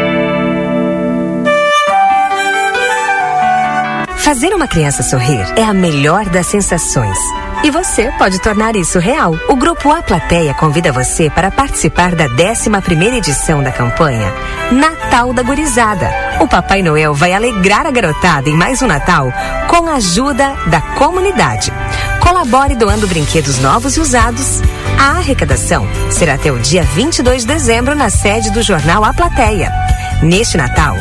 Fazer 4.23 4.53
uma 4.53 4.67
criança 4.67 5.01
sorrir 5.01 5.43
é 5.57 5.63
a 5.63 5.73
melhor 5.73 6.29
das 6.29 6.45
sensações. 6.45 7.17
E 7.63 7.69
você 7.69 8.11
pode 8.17 8.39
tornar 8.39 8.75
isso 8.75 8.97
real. 8.97 9.35
O 9.47 9.55
Grupo 9.55 9.91
A 9.91 10.01
Plateia 10.01 10.51
convida 10.51 10.91
você 10.91 11.29
para 11.29 11.51
participar 11.51 12.15
da 12.15 12.25
11 12.25 13.17
edição 13.17 13.61
da 13.61 13.71
campanha 13.71 14.33
Natal 14.71 15.31
da 15.31 15.43
Gurizada. 15.43 16.09
O 16.39 16.47
Papai 16.47 16.81
Noel 16.81 17.13
vai 17.13 17.33
alegrar 17.33 17.85
a 17.85 17.91
garotada 17.91 18.49
em 18.49 18.55
mais 18.55 18.81
um 18.81 18.87
Natal 18.87 19.31
com 19.67 19.87
a 19.87 19.93
ajuda 19.93 20.55
da 20.67 20.81
comunidade. 20.81 21.71
Colabore 22.19 22.75
doando 22.75 23.05
brinquedos 23.05 23.59
novos 23.59 23.95
e 23.95 23.99
usados. 23.99 24.59
A 24.99 25.17
arrecadação 25.19 25.87
será 26.09 26.33
até 26.33 26.51
o 26.51 26.57
dia 26.57 26.83
22 26.83 27.41
de 27.41 27.47
dezembro 27.47 27.93
na 27.93 28.09
sede 28.09 28.49
do 28.49 28.63
jornal 28.63 29.05
A 29.05 29.13
Plateia. 29.13 29.71
Neste 30.23 30.57
Natal, 30.57 30.95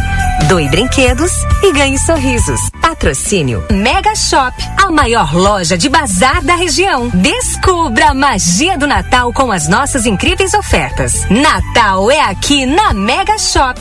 doe 0.48 0.68
brinquedos 0.68 1.30
e 1.62 1.72
ganhe 1.72 1.98
sorrisos. 1.98 2.60
Patrocínio 2.80 3.64
Mega 3.70 4.14
Shop, 4.16 4.52
a 4.76 4.90
maior 4.90 5.34
loja 5.34 5.78
de 5.78 5.88
bazar 5.88 6.42
da 6.42 6.49
região. 6.56 7.08
Descubra 7.08 8.10
a 8.10 8.14
magia 8.14 8.76
do 8.76 8.86
Natal 8.86 9.32
com 9.32 9.50
as 9.50 9.68
nossas 9.68 10.06
incríveis 10.06 10.54
ofertas. 10.54 11.24
Natal 11.28 12.10
é 12.10 12.20
aqui 12.20 12.66
na 12.66 12.92
Mega 12.92 13.38
Shop. 13.38 13.80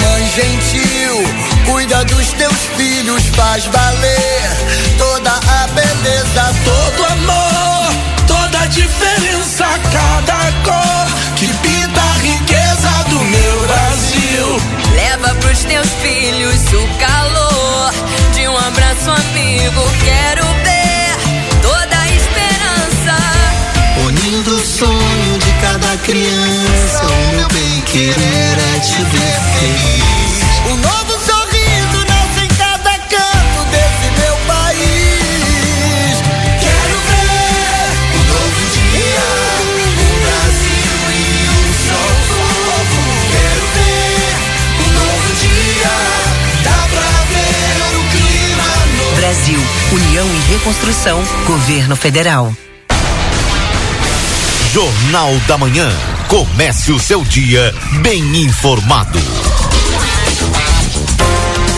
Mãe 0.00 0.26
gentil, 0.34 1.22
cuida 1.66 2.04
dos 2.04 2.32
teus 2.32 2.58
filhos, 2.76 3.22
faz 3.36 3.64
valer 3.66 4.72
toda 4.98 5.30
a 5.30 5.66
beleza, 5.68 6.51
amigo. 19.72 19.90
Quero 20.04 20.44
ver 20.64 21.60
toda 21.60 21.98
a 21.98 22.08
esperança. 22.08 23.16
Unindo 24.06 24.54
o 24.54 24.66
sonho 24.66 25.38
de 25.38 25.52
cada 25.60 25.96
criança, 25.98 27.04
o 27.04 27.36
meu 27.36 27.48
bem 27.48 27.80
querer 27.82 28.58
é 28.76 28.80
te 28.80 29.02
ver 29.04 29.40
feliz. 29.58 30.21
Construção, 50.72 51.22
Governo 51.46 51.96
Federal. 51.96 52.54
Jornal 54.72 55.34
da 55.46 55.58
Manhã. 55.58 55.90
Comece 56.28 56.92
o 56.92 56.98
seu 56.98 57.22
dia 57.24 57.74
bem 58.00 58.42
informado. 58.42 59.18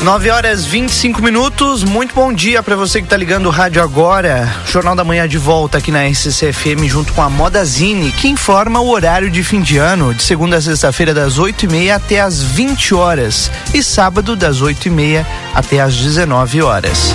9 0.03 0.31
horas 0.31 0.67
25 0.67 1.23
minutos. 1.23 1.83
Muito 1.83 2.15
bom 2.15 2.33
dia 2.33 2.63
para 2.63 2.77
você 2.77 3.01
que 3.01 3.09
tá 3.09 3.17
ligando 3.17 3.47
o 3.47 3.51
rádio 3.51 3.83
agora. 3.83 4.55
Jornal 4.71 4.95
da 4.95 5.03
Manhã 5.03 5.27
de 5.27 5.39
volta 5.39 5.79
aqui 5.79 5.91
na 5.91 6.09
SCFM 6.09 6.87
junto 6.87 7.13
com 7.15 7.23
a 7.23 7.31
Modazine, 7.31 8.13
que 8.13 8.29
informa 8.29 8.81
o 8.81 8.91
horário 8.91 9.31
de 9.31 9.43
fim 9.43 9.61
de 9.61 9.79
ano, 9.79 10.15
de 10.15 10.23
segunda 10.23 10.59
a 10.59 10.63
sexta-feira, 10.63 11.15
das 11.15 11.39
8 11.39 11.65
e 11.65 11.69
meia 11.69 11.97
até 11.97 12.21
as 12.21 12.43
20 12.43 12.95
horas. 12.95 13.51
E 13.73 13.83
sábado, 13.83 14.37
das 14.37 14.61
8 14.61 14.89
e 14.89 14.91
meia 14.91 15.27
até 15.55 15.81
as 15.81 15.97
19 15.97 16.63
horas. 16.63 17.15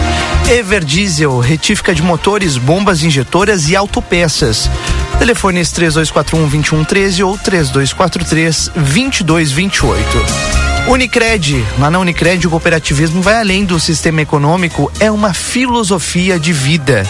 Everdiesel, 0.49 1.37
retífica 1.37 1.93
de 1.93 2.01
motores, 2.01 2.57
bombas 2.57 3.03
injetoras 3.03 3.69
e 3.69 3.75
autopeças. 3.75 4.67
Telefones 5.19 5.71
3241 5.71 6.49
2113 6.49 7.23
ou 7.23 7.37
3243 7.37 8.71
2228. 8.75 10.07
Unicred, 10.87 11.63
lá 11.77 11.91
na 11.91 11.99
Unicred 11.99 12.47
o 12.47 12.49
cooperativismo 12.49 13.21
vai 13.21 13.35
além 13.35 13.63
do 13.63 13.79
sistema 13.79 14.21
econômico, 14.23 14.91
é 14.99 15.11
uma 15.11 15.35
filosofia 15.35 16.39
de 16.39 16.51
vida. 16.51 17.03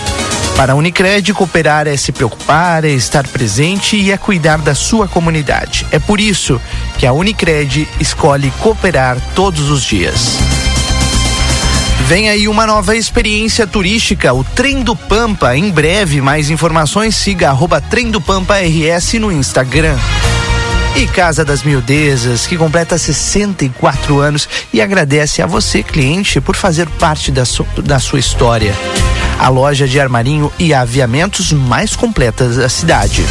Para 0.58 0.74
a 0.74 0.76
Unicred, 0.76 1.34
cooperar 1.34 1.88
é 1.88 1.96
se 1.96 2.12
preocupar, 2.12 2.84
é 2.84 2.90
estar 2.90 3.26
presente 3.26 3.96
e 3.96 4.12
é 4.12 4.18
cuidar 4.18 4.58
da 4.58 4.76
sua 4.76 5.08
comunidade. 5.08 5.88
É 5.94 6.00
por 6.00 6.20
isso 6.20 6.60
que 6.98 7.06
a 7.06 7.14
Unicred 7.14 7.88
escolhe 8.02 8.52
cooperar 8.60 9.18
todos 9.34 9.70
os 9.70 9.82
dias. 9.82 10.59
Vem 12.10 12.28
aí 12.28 12.48
uma 12.48 12.66
nova 12.66 12.96
experiência 12.96 13.68
turística, 13.68 14.34
o 14.34 14.44
Trem 14.44 14.82
do 14.82 14.96
Pampa. 14.96 15.56
Em 15.56 15.70
breve, 15.70 16.22
mais 16.22 16.50
informações, 16.50 17.16
siga 17.16 17.50
arroba 17.50 17.80
Trem 17.80 18.10
do 18.10 18.20
Pampa 18.20 18.56
RS 18.56 19.14
no 19.20 19.32
Instagram. 19.32 19.96
E 20.96 21.06
Casa 21.06 21.46
das 21.46 21.62
Miudezas, 21.62 22.48
que 22.48 22.58
completa 22.58 22.98
64 22.98 24.20
anos 24.20 24.50
e 24.74 24.82
agradece 24.82 25.44
a 25.44 25.46
você, 25.46 25.84
cliente, 25.84 26.42
por 26.42 26.56
fazer 26.56 26.90
parte 26.90 27.30
da, 27.30 27.46
su 27.46 27.64
da 27.84 28.00
sua 28.00 28.18
história. 28.18 28.74
A 29.38 29.48
loja 29.48 29.88
de 29.88 30.00
armarinho 30.00 30.52
e 30.58 30.74
aviamentos 30.74 31.54
mais 31.54 31.96
completa 31.96 32.50
da 32.50 32.70
cidade. 32.70 33.24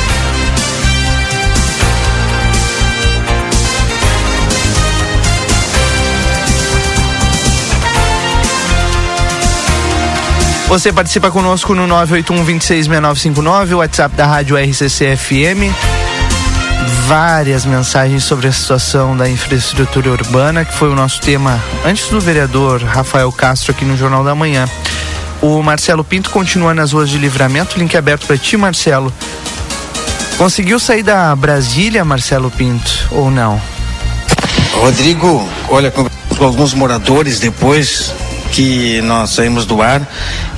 Você 10.69 10.93
participa 10.93 11.31
conosco 11.31 11.75
no 11.75 11.87
981 11.87 12.45
266959, 12.45 13.75
o 13.75 13.79
WhatsApp 13.79 14.15
da 14.15 14.27
Rádio 14.27 14.55
RCC-FM. 14.55 15.73
Várias 17.07 17.65
mensagens 17.65 18.23
sobre 18.23 18.49
a 18.49 18.53
situação 18.53 19.17
da 19.17 19.27
infraestrutura 19.31 20.11
urbana, 20.11 20.67
que 20.67 20.75
foi 20.75 20.91
o 20.91 20.95
nosso 20.95 21.23
tema 21.23 21.59
antes 21.87 22.09
do 22.09 22.21
vereador 22.21 22.83
Rafael 22.83 23.33
Castro 23.33 23.73
aqui 23.73 23.87
no 23.87 23.97
Jornal 23.97 24.23
da 24.23 24.35
Manhã. 24.35 24.69
O 25.41 25.63
Marcelo 25.63 26.05
Pinto 26.05 26.29
continua 26.29 26.75
nas 26.75 26.93
ruas 26.93 27.09
de 27.09 27.17
livramento, 27.17 27.79
link 27.79 27.97
aberto 27.97 28.27
para 28.27 28.37
ti, 28.37 28.55
Marcelo. 28.59 29.11
Conseguiu 30.37 30.79
sair 30.79 31.03
da 31.03 31.35
Brasília, 31.35 32.05
Marcelo 32.05 32.51
Pinto, 32.51 33.09
ou 33.11 33.31
não? 33.31 33.59
Rodrigo, 34.75 35.49
olha, 35.71 35.91
com 35.91 36.07
alguns 36.45 36.75
moradores 36.75 37.41
depois 37.41 38.13
que 38.53 39.01
nós 39.03 39.31
saímos 39.31 39.67
do 39.67 39.83
ar 39.83 40.03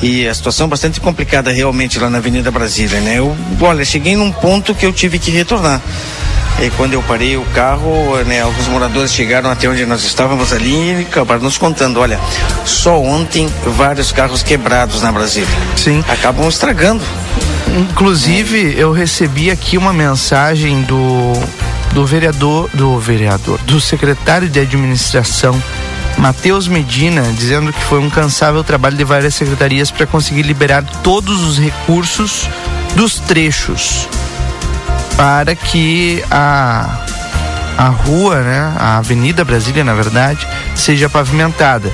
e 0.02 0.26
a 0.26 0.34
situação 0.34 0.68
bastante 0.68 1.00
complicada 1.00 1.50
realmente 1.50 1.98
lá 1.98 2.08
na 2.08 2.18
Avenida 2.18 2.50
Brasília, 2.50 3.00
né? 3.00 3.18
Eu, 3.18 3.36
olha, 3.60 3.84
cheguei 3.84 4.16
num 4.16 4.32
ponto 4.32 4.74
que 4.74 4.86
eu 4.86 4.92
tive 4.92 5.18
que 5.18 5.30
retornar. 5.30 5.80
E 6.60 6.68
quando 6.70 6.92
eu 6.92 7.02
parei 7.02 7.36
o 7.36 7.44
carro, 7.54 8.16
né, 8.26 8.42
alguns 8.42 8.68
moradores 8.68 9.12
chegaram 9.12 9.50
até 9.50 9.66
onde 9.66 9.86
nós 9.86 10.04
estávamos 10.04 10.52
ali 10.52 10.92
e 10.92 11.06
acabaram 11.08 11.42
nos 11.42 11.56
contando, 11.56 11.98
olha, 12.00 12.20
só 12.66 13.00
ontem 13.00 13.48
vários 13.76 14.12
carros 14.12 14.42
quebrados 14.42 15.00
na 15.00 15.10
Brasília. 15.10 15.48
Sim. 15.74 16.04
Acabam 16.06 16.46
estragando. 16.48 17.02
Inclusive, 17.78 18.74
eu 18.76 18.92
recebi 18.92 19.50
aqui 19.50 19.78
uma 19.78 19.92
mensagem 19.92 20.82
do 20.82 21.32
do 21.92 22.06
vereador, 22.06 22.70
do 22.72 22.98
vereador, 22.98 23.58
do 23.62 23.80
secretário 23.80 24.48
de 24.48 24.60
administração 24.60 25.60
Matheus 26.20 26.68
Medina, 26.68 27.22
dizendo 27.32 27.72
que 27.72 27.82
foi 27.82 27.98
um 27.98 28.10
cansável 28.10 28.62
trabalho 28.62 28.96
de 28.96 29.04
várias 29.04 29.34
secretarias 29.34 29.90
para 29.90 30.06
conseguir 30.06 30.42
liberar 30.42 30.84
todos 31.02 31.42
os 31.42 31.58
recursos 31.58 32.46
dos 32.94 33.14
trechos 33.14 34.06
para 35.16 35.54
que 35.54 36.22
a 36.30 37.06
a 37.78 37.88
rua, 37.88 38.42
né, 38.42 38.74
a 38.78 38.98
Avenida 38.98 39.42
Brasília, 39.42 39.82
na 39.82 39.94
verdade, 39.94 40.46
seja 40.74 41.08
pavimentada. 41.08 41.90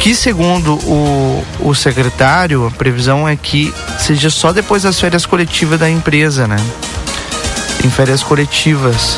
Que 0.00 0.12
segundo 0.12 0.74
o, 0.74 1.44
o 1.60 1.74
secretário, 1.76 2.66
a 2.66 2.70
previsão 2.72 3.28
é 3.28 3.36
que 3.36 3.72
seja 4.00 4.30
só 4.30 4.52
depois 4.52 4.82
das 4.82 4.98
férias 4.98 5.24
coletivas 5.24 5.78
da 5.78 5.88
empresa, 5.88 6.48
né? 6.48 6.56
Em 7.84 7.90
férias 7.90 8.20
coletivas 8.24 9.16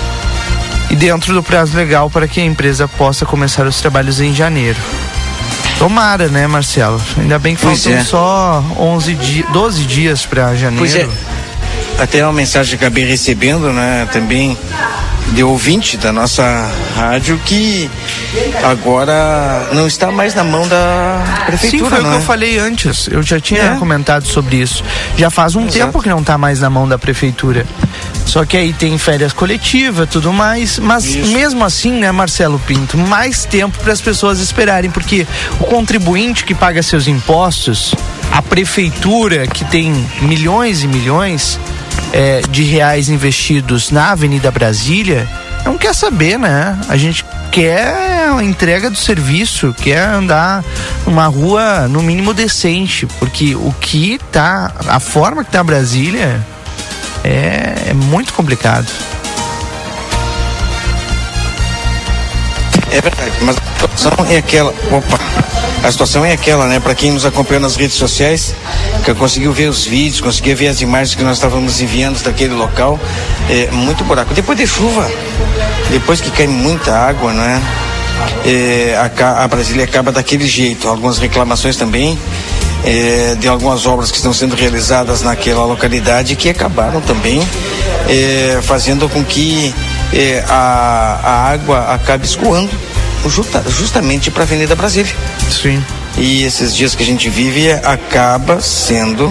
e 0.91 0.97
dentro 0.97 1.33
do 1.33 1.43
prazo 1.43 1.77
legal 1.77 2.11
para 2.11 2.27
que 2.29 2.41
a 2.41 2.45
empresa 2.45 2.87
possa 2.89 3.25
começar 3.25 3.67
os 3.67 3.81
trabalhos 3.81 4.21
em 4.21 4.35
janeiro. 4.35 4.79
Tomara, 5.79 6.29
né, 6.29 6.47
Marcelo? 6.47 7.01
Ainda 7.19 7.39
bem 7.39 7.55
que 7.57 7.63
Pois 7.63 7.83
faltam 7.83 8.01
é. 8.01 8.05
só 8.05 8.65
11 8.79 9.15
dias, 9.15 9.47
12 9.51 9.85
dias 9.85 10.27
para 10.27 10.55
janeiro. 10.55 10.79
Pois 10.79 10.95
é. 10.95 11.09
Até 11.99 12.23
uma 12.25 12.33
mensagem 12.33 12.79
que 12.79 12.85
acabei 12.85 13.05
recebendo, 13.05 13.73
né, 13.73 14.07
também 14.13 14.57
de 15.33 15.45
ouvinte 15.45 15.97
da 15.97 16.13
nossa 16.13 16.69
rádio 16.97 17.39
que 17.45 17.89
agora 18.65 19.69
não 19.73 19.87
está 19.87 20.11
mais 20.11 20.35
na 20.35 20.43
mão 20.43 20.67
da 20.67 21.23
prefeitura, 21.47 21.85
Sim, 21.85 21.91
foi 21.91 22.01
o 22.01 22.03
que 22.03 22.15
é? 22.15 22.17
eu 22.17 22.21
falei 22.23 22.59
antes. 22.59 23.09
Eu 23.11 23.23
já 23.23 23.39
tinha 23.39 23.63
É. 23.63 23.77
comentado 23.77 24.27
sobre 24.27 24.57
isso. 24.57 24.83
Já 25.17 25.31
faz 25.31 25.55
um 25.57 25.63
Exato. 25.67 25.79
tempo 25.79 26.03
que 26.03 26.09
não 26.09 26.21
está 26.21 26.37
mais 26.37 26.61
na 26.61 26.69
mão 26.71 26.89
da 26.89 26.99
prefeitura. 26.99 27.65
Só 28.31 28.45
que 28.45 28.57
aí 28.57 28.73
tem 28.73 28.97
férias 28.97 29.33
coletivas, 29.33 30.09
tudo 30.09 30.33
mais, 30.33 30.79
mas 30.79 31.17
mesmo 31.17 31.65
assim, 31.65 31.91
né, 31.91 32.13
Marcelo 32.13 32.61
Pinto, 32.61 32.97
mais 32.97 33.45
tempo 33.45 33.77
para 33.81 33.93
as 33.93 34.01
pessoas 34.01 34.39
esperarem, 34.39 34.89
porque 34.89 35.27
o 35.59 35.65
contribuinte 35.65 36.45
que 36.45 36.55
paga 36.55 36.81
seus 36.81 37.09
impostos, 37.09 37.93
a 38.31 38.41
prefeitura 38.41 39.49
que 39.49 39.65
tem 39.65 39.93
milhões 40.23 40.85
e 40.85 40.87
milhões 40.87 41.59
eh, 42.13 42.41
de 42.49 42.63
reais 42.63 43.09
investidos 43.09 43.91
na 43.91 44.13
Avenida 44.13 44.49
Brasília, 44.53 45.29
não 45.65 45.77
quer 45.77 45.93
saber, 45.93 46.39
né? 46.39 46.79
A 46.89 46.97
gente 46.97 47.25
quer 47.51 48.29
a 48.31 48.45
entrega 48.45 48.89
do 48.89 48.97
serviço, 48.97 49.75
quer 49.77 50.07
andar 50.07 50.65
numa 51.05 51.27
rua 51.27 51.89
no 51.89 52.01
mínimo 52.01 52.33
decente, 52.33 53.09
porque 53.19 53.57
o 53.57 53.75
que 53.81 54.21
tá, 54.31 54.73
a 54.87 55.01
forma 55.01 55.43
que 55.43 55.51
tá 55.51 55.65
Brasília 55.65 56.41
é, 57.25 57.91
é 57.91 57.95
muito 57.95 58.33
complicado. 58.33 58.91
É 62.93 63.01
verdade, 63.01 63.33
mas 63.43 63.57
a 63.57 63.87
situação 63.87 64.27
é 64.29 64.37
aquela. 64.39 64.75
Opa! 64.91 65.21
A 65.83 65.91
situação 65.91 66.25
é 66.25 66.33
aquela, 66.33 66.67
né? 66.67 66.79
Para 66.79 66.95
quem 66.95 67.11
nos 67.11 67.25
acompanhou 67.25 67.63
nas 67.63 67.77
redes 67.77 67.97
sociais, 67.97 68.55
que 69.05 69.15
conseguiu 69.15 69.53
ver 69.53 69.69
os 69.69 69.87
vídeos, 69.87 70.21
conseguiu 70.21 70.55
ver 70.57 70.69
as 70.69 70.81
imagens 70.81 71.15
que 71.15 71.23
nós 71.23 71.37
estávamos 71.37 71.81
enviando 71.81 72.23
daquele 72.23 72.53
local, 72.53 73.01
é 73.49 73.71
muito 73.71 74.05
buraco. 74.05 74.35
Depois 74.35 74.59
de 74.59 74.67
chuva, 74.67 75.11
depois 75.91 76.21
que 76.21 76.31
cai 76.31 76.47
muita 76.47 76.95
água, 76.95 77.33
né? 77.33 77.63
É, 78.45 78.95
a, 78.97 79.45
a 79.45 79.49
Brasília 79.49 79.85
acaba 79.85 80.13
daquele 80.13 80.47
jeito. 80.47 80.89
Algumas 80.89 81.19
reclamações 81.19 81.77
também 81.77 82.19
é, 82.85 83.35
de 83.39 83.47
algumas 83.49 83.87
obras 83.87 84.11
que 84.11 84.17
estão 84.17 84.33
sendo 84.33 84.55
realizadas 84.57 85.23
naquela 85.23 85.65
localidade 85.65 86.35
que 86.37 86.49
acabaram 86.49 87.01
também 87.01 87.47
é, 88.09 88.61
fazendo 88.63 89.09
com 89.09 89.23
que 89.25 89.75
é, 90.13 90.45
a, 90.49 91.21
a 91.23 91.53
água 91.53 91.93
acabe 91.95 92.25
escoando 92.25 92.71
justa- 93.29 93.63
justamente 93.69 94.31
para 94.31 94.43
a 94.43 94.47
Avenida 94.47 94.75
Brasília. 94.75 95.15
Sim. 95.51 95.83
E 96.17 96.43
esses 96.43 96.75
dias 96.75 96.95
que 96.95 97.03
a 97.03 97.07
gente 97.07 97.29
vive 97.31 97.71
acaba 97.73 98.61
sendo 98.61 99.31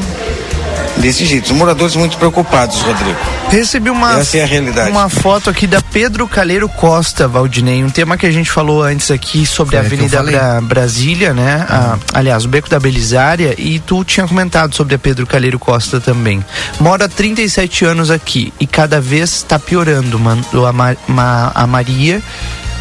desse 1.00 1.26
jeito. 1.26 1.46
Os 1.46 1.52
moradores 1.52 1.96
muito 1.96 2.18
preocupados, 2.18 2.82
Rodrigo. 2.82 3.18
Recebi 3.50 3.90
uma, 3.90 4.20
Essa 4.20 4.38
é 4.38 4.44
a 4.44 4.46
realidade. 4.46 4.92
uma 4.92 5.10
foto 5.10 5.50
aqui 5.50 5.66
da 5.66 5.82
Pedro 5.82 6.28
Caleiro 6.28 6.68
Costa, 6.70 7.28
Valdinei, 7.28 7.84
um 7.84 7.90
tema 7.90 8.18
que 8.18 8.26
a 8.26 8.32
gente 8.32 8.52
falou 8.52 8.84
antes 8.84 9.10
aqui 9.10 9.46
sobre 9.46 9.78
a 9.78 9.84
Foi 9.84 9.98
que 9.98 10.04
eu 10.04 10.20
Avenida. 10.20 10.32
Bra 10.40 10.62
Brasília, 10.62 11.34
né? 11.34 11.66
A- 11.70 11.98
aliás, 12.14 12.46
o 12.46 12.48
Beco 12.48 12.70
da 12.70 12.80
Belisária, 12.80 13.56
e 13.58 13.80
tu 13.80 14.04
tinha 14.04 14.28
comentado 14.28 14.76
sobre 14.76 14.96
a 14.96 15.00
Pedro 15.00 15.26
Caleiro 15.26 15.58
Costa 15.58 16.00
também. 16.00 16.44
Mora 16.80 17.06
há 17.06 17.10
37 17.10 17.86
anos 17.86 18.12
aqui 18.12 18.54
e 18.60 18.68
cada 18.68 19.00
vez 19.02 19.32
está 19.38 19.58
piorando, 19.58 20.20
mandou 20.20 20.68
a, 20.68 20.74
Ma- 20.74 20.96
Ma- 21.08 21.52
a 21.56 21.66
Maria 21.66 22.22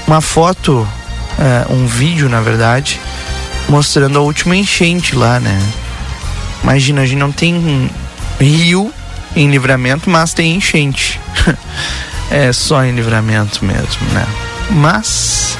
uma 0.06 0.20
foto, 0.20 0.86
eh, 1.38 1.66
um 1.70 1.86
vídeo, 1.86 2.28
na 2.30 2.40
verdade, 2.40 2.98
mostrando 3.68 4.18
a 4.18 4.22
última 4.22 4.56
enchente 4.56 5.14
lá, 5.14 5.38
né? 5.38 5.60
Imagina, 6.62 7.02
a 7.02 7.06
gente 7.06 7.18
não 7.18 7.30
tem 7.30 7.90
rio 8.38 8.92
em 9.34 9.50
livramento, 9.50 10.08
mas 10.08 10.32
tem 10.32 10.54
enchente. 10.54 11.20
é 12.30 12.52
só 12.52 12.84
em 12.84 12.94
livramento 12.94 13.64
mesmo, 13.64 14.06
né? 14.12 14.26
Mas 14.70 15.56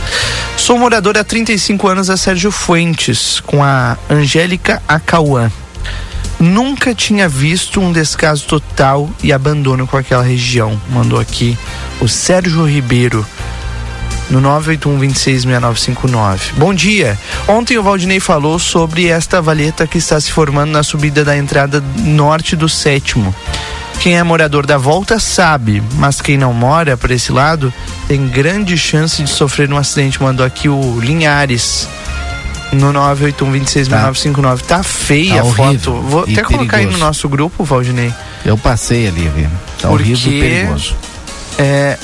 sou 0.57 0.79
morador 0.79 1.17
há 1.17 1.25
35 1.25 1.89
anos 1.89 2.11
a 2.11 2.17
Sérgio 2.17 2.51
Fuentes, 2.51 3.41
com 3.41 3.63
a 3.63 3.97
Angélica 4.11 4.83
Acauã. 4.87 5.51
Nunca 6.39 6.95
tinha 6.95 7.29
visto 7.29 7.81
um 7.81 7.91
descaso 7.91 8.47
total 8.47 9.11
e 9.23 9.33
abandono 9.33 9.87
com 9.87 9.97
aquela 9.97 10.23
região. 10.23 10.81
Mandou 10.91 11.19
aqui 11.19 11.59
o 12.01 12.07
Sérgio 12.07 12.65
Ribeiro 12.65 13.27
no 14.31 14.41
981-266959. 14.43 16.53
Bom 16.57 16.75
dia. 16.75 17.19
Ontem 17.47 17.79
o 17.79 17.83
Valdinei 17.83 18.21
falou 18.21 18.59
sobre 18.59 19.09
esta 19.09 19.41
valeta 19.41 19.87
que 19.87 19.99
está 19.99 20.21
se 20.21 20.31
formando 20.31 20.71
na 20.71 20.83
subida 20.83 21.25
da 21.25 21.37
entrada 21.37 21.83
norte 21.99 22.57
do 22.57 22.69
sétimo. 22.69 23.35
Quem 24.01 24.17
é 24.17 24.23
morador 24.23 24.65
da 24.65 24.79
volta 24.79 25.19
sabe, 25.19 25.83
mas 25.95 26.21
quem 26.21 26.39
não 26.39 26.53
mora 26.53 26.97
por 26.97 27.11
esse 27.11 27.33
lado 27.33 27.73
tem 28.07 28.29
grande 28.29 28.79
chance 28.79 29.23
de 29.23 29.29
sofrer 29.29 29.73
um 29.73 29.77
acidente. 29.77 30.23
Mandou 30.23 30.47
aqui 30.47 30.69
o 30.69 31.01
Linhares 31.01 31.89
no 32.73 32.93
981266959. 32.93 34.61
Tá, 34.61 34.77
tá 34.77 34.83
feia 34.83 35.43
tá 35.43 35.49
a 35.49 35.53
foto. 35.53 35.93
Vou 35.95 36.21
até 36.21 36.33
perigoso. 36.33 36.57
colocar 36.57 36.77
aí 36.77 36.87
no 36.87 36.99
nosso 36.99 37.29
grupo, 37.29 37.65
Valdinei. 37.65 38.13
Eu 38.45 38.57
passei 38.57 39.09
ali, 39.09 39.29
viu? 39.35 39.49
Tá 39.81 39.89
Porque 39.89 40.13
horrível 40.13 40.33
e 40.33 40.41
perigoso. 40.41 40.95
É, 41.59 41.99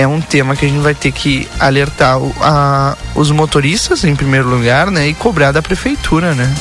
é 0.00 0.06
um 0.06 0.20
tema 0.20 0.56
que 0.56 0.64
a 0.64 0.68
gente 0.68 0.80
vai 0.80 0.94
ter 0.94 1.12
que 1.12 1.48
alertar 1.58 2.18
a, 2.40 2.96
os 3.14 3.30
motoristas 3.30 4.04
em 4.04 4.16
primeiro 4.16 4.48
lugar, 4.48 4.90
né? 4.90 5.08
E 5.08 5.14
cobrar 5.14 5.52
da 5.52 5.60
prefeitura, 5.60 6.34
né? 6.34 6.52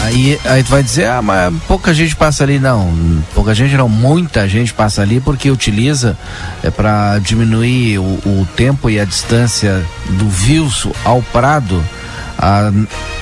Aí, 0.00 0.38
aí 0.44 0.62
tu 0.62 0.70
vai 0.70 0.82
dizer, 0.82 1.06
ah, 1.06 1.22
mas 1.22 1.54
pouca 1.66 1.94
gente 1.94 2.14
passa 2.14 2.44
ali. 2.44 2.58
Não, 2.58 2.92
pouca 3.34 3.54
gente 3.54 3.76
não, 3.76 3.88
muita 3.88 4.48
gente 4.48 4.72
passa 4.72 5.02
ali 5.02 5.20
porque 5.20 5.50
utiliza 5.50 6.16
é, 6.62 6.70
para 6.70 7.18
diminuir 7.18 7.98
o, 7.98 8.02
o 8.02 8.48
tempo 8.54 8.90
e 8.90 9.00
a 9.00 9.04
distância 9.04 9.84
do 10.10 10.28
Vilso 10.28 10.92
ao 11.04 11.22
Prado, 11.22 11.82
a 12.38 12.72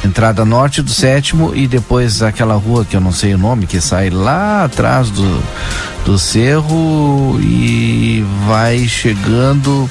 entrada 0.04 0.44
norte 0.44 0.82
do 0.82 0.90
sétimo 0.90 1.54
e 1.54 1.66
depois 1.66 2.22
aquela 2.22 2.54
rua 2.54 2.84
que 2.84 2.96
eu 2.96 3.00
não 3.00 3.12
sei 3.12 3.34
o 3.34 3.38
nome, 3.38 3.66
que 3.66 3.80
sai 3.80 4.10
lá 4.10 4.64
atrás 4.64 5.10
do, 5.10 5.42
do 6.04 6.18
cerro 6.18 7.38
e 7.40 8.24
vai 8.46 8.86
chegando 8.86 9.88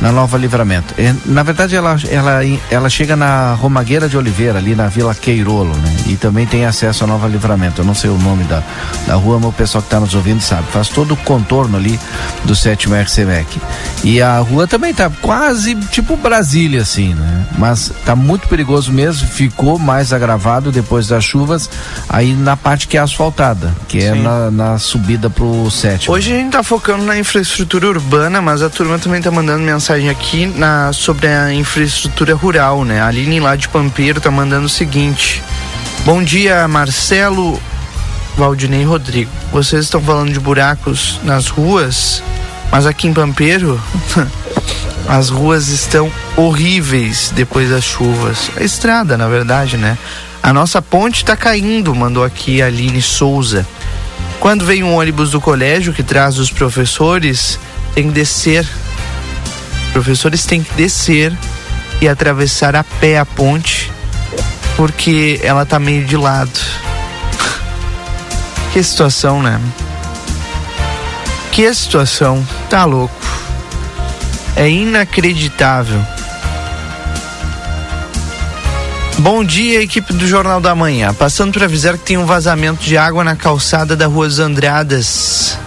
na 0.00 0.12
Nova 0.12 0.38
Livramento. 0.38 0.94
É, 0.96 1.14
na 1.26 1.42
verdade, 1.42 1.74
ela, 1.74 1.96
ela, 2.08 2.40
ela 2.70 2.88
chega 2.88 3.16
na 3.16 3.54
Romagueira 3.54 4.08
de 4.08 4.16
Oliveira, 4.16 4.58
ali 4.58 4.74
na 4.74 4.86
Vila 4.86 5.14
Queirolo, 5.14 5.76
né? 5.76 5.96
E 6.06 6.16
também 6.16 6.46
tem 6.46 6.64
acesso 6.64 7.04
à 7.04 7.06
Nova 7.06 7.26
Livramento. 7.26 7.80
Eu 7.80 7.84
não 7.84 7.94
sei 7.94 8.10
o 8.10 8.18
nome 8.18 8.44
da, 8.44 8.62
da 9.06 9.14
rua, 9.14 9.38
mas 9.38 9.50
o 9.50 9.52
pessoal 9.52 9.82
que 9.82 9.88
está 9.88 10.00
nos 10.00 10.14
ouvindo 10.14 10.40
sabe. 10.40 10.64
Faz 10.70 10.88
todo 10.88 11.14
o 11.14 11.16
contorno 11.16 11.76
ali 11.76 11.98
do 12.44 12.54
sétimo 12.54 12.94
RCMEC. 12.94 13.60
E 14.04 14.22
a 14.22 14.38
rua 14.38 14.66
também 14.66 14.94
tá 14.94 15.10
quase 15.20 15.74
tipo 15.74 16.16
Brasília, 16.16 16.82
assim, 16.82 17.14
né? 17.14 17.46
Mas 17.58 17.92
tá 18.04 18.14
muito 18.14 18.48
perigoso 18.48 18.92
mesmo. 18.92 19.26
Ficou 19.26 19.78
mais 19.78 20.12
agravado 20.12 20.70
depois 20.70 21.08
das 21.08 21.24
chuvas, 21.24 21.68
aí 22.08 22.32
na 22.34 22.56
parte 22.56 22.86
que 22.86 22.96
é 22.96 23.00
asfaltada, 23.00 23.74
que 23.88 23.98
é 23.98 24.14
na, 24.14 24.50
na 24.50 24.78
subida 24.78 25.28
pro 25.28 25.68
sétimo. 25.70 26.14
Hoje 26.14 26.32
a 26.32 26.36
gente 26.36 26.52
tá 26.52 26.62
focando 26.62 27.04
na 27.04 27.18
infraestrutura 27.18 27.88
urbana, 27.88 28.40
mas 28.40 28.62
a 28.62 28.70
turma 28.70 28.98
também 28.98 29.20
tá 29.20 29.30
mandando 29.30 29.64
mensagem 29.64 29.87
aqui 29.94 30.44
na, 30.44 30.92
sobre 30.92 31.26
a 31.26 31.52
infraestrutura 31.52 32.34
rural, 32.34 32.84
né? 32.84 33.00
A 33.00 33.06
Aline 33.06 33.40
lá 33.40 33.56
de 33.56 33.68
Pampeiro 33.68 34.20
tá 34.20 34.30
mandando 34.30 34.66
o 34.66 34.68
seguinte. 34.68 35.42
Bom 36.04 36.22
dia, 36.22 36.68
Marcelo, 36.68 37.58
Valdinei 38.36 38.82
e 38.82 38.84
Rodrigo. 38.84 39.30
Vocês 39.50 39.84
estão 39.84 40.00
falando 40.02 40.30
de 40.30 40.38
buracos 40.38 41.18
nas 41.24 41.48
ruas, 41.48 42.22
mas 42.70 42.84
aqui 42.84 43.08
em 43.08 43.14
Pampeiro 43.14 43.80
as 45.08 45.30
ruas 45.30 45.68
estão 45.68 46.12
horríveis 46.36 47.32
depois 47.34 47.70
das 47.70 47.84
chuvas. 47.84 48.50
A 48.58 48.62
estrada, 48.62 49.16
na 49.16 49.26
verdade, 49.26 49.78
né? 49.78 49.96
A 50.42 50.52
nossa 50.52 50.82
ponte 50.82 51.24
tá 51.24 51.34
caindo, 51.34 51.94
mandou 51.94 52.22
aqui 52.22 52.60
a 52.60 52.66
Aline 52.66 53.00
Souza. 53.00 53.66
Quando 54.38 54.66
vem 54.66 54.84
um 54.84 54.94
ônibus 54.94 55.30
do 55.30 55.40
colégio 55.40 55.94
que 55.94 56.02
traz 56.02 56.38
os 56.38 56.50
professores, 56.50 57.58
tem 57.94 58.08
que 58.08 58.12
descer. 58.12 58.66
Professores 59.92 60.44
têm 60.44 60.62
que 60.62 60.72
descer 60.74 61.32
e 62.00 62.08
atravessar 62.08 62.76
a 62.76 62.84
pé 62.84 63.18
a 63.18 63.26
ponte, 63.26 63.90
porque 64.76 65.40
ela 65.42 65.66
tá 65.66 65.78
meio 65.78 66.04
de 66.04 66.16
lado. 66.16 66.58
Que 68.72 68.82
situação, 68.82 69.42
né? 69.42 69.60
Que 71.50 71.72
situação. 71.74 72.46
Tá 72.70 72.84
louco. 72.84 73.14
É 74.54 74.68
inacreditável. 74.68 76.00
Bom 79.18 79.42
dia, 79.42 79.82
equipe 79.82 80.12
do 80.12 80.28
Jornal 80.28 80.60
da 80.60 80.76
Manhã. 80.76 81.12
Passando 81.12 81.52
para 81.52 81.64
avisar 81.64 81.98
que 81.98 82.04
tem 82.04 82.16
um 82.16 82.24
vazamento 82.24 82.84
de 82.84 82.96
água 82.96 83.24
na 83.24 83.34
calçada 83.34 83.96
da 83.96 84.06
Rua 84.06 84.28
Andradas. 84.40 85.58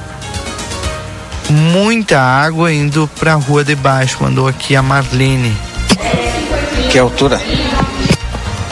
Muita 1.51 2.17
água 2.17 2.71
indo 2.71 3.09
pra 3.19 3.33
rua 3.33 3.61
de 3.61 3.75
baixo, 3.75 4.17
mandou 4.21 4.47
aqui 4.47 4.73
a 4.73 4.81
Marlene. 4.81 5.53
Que 6.89 6.97
altura? 6.97 7.41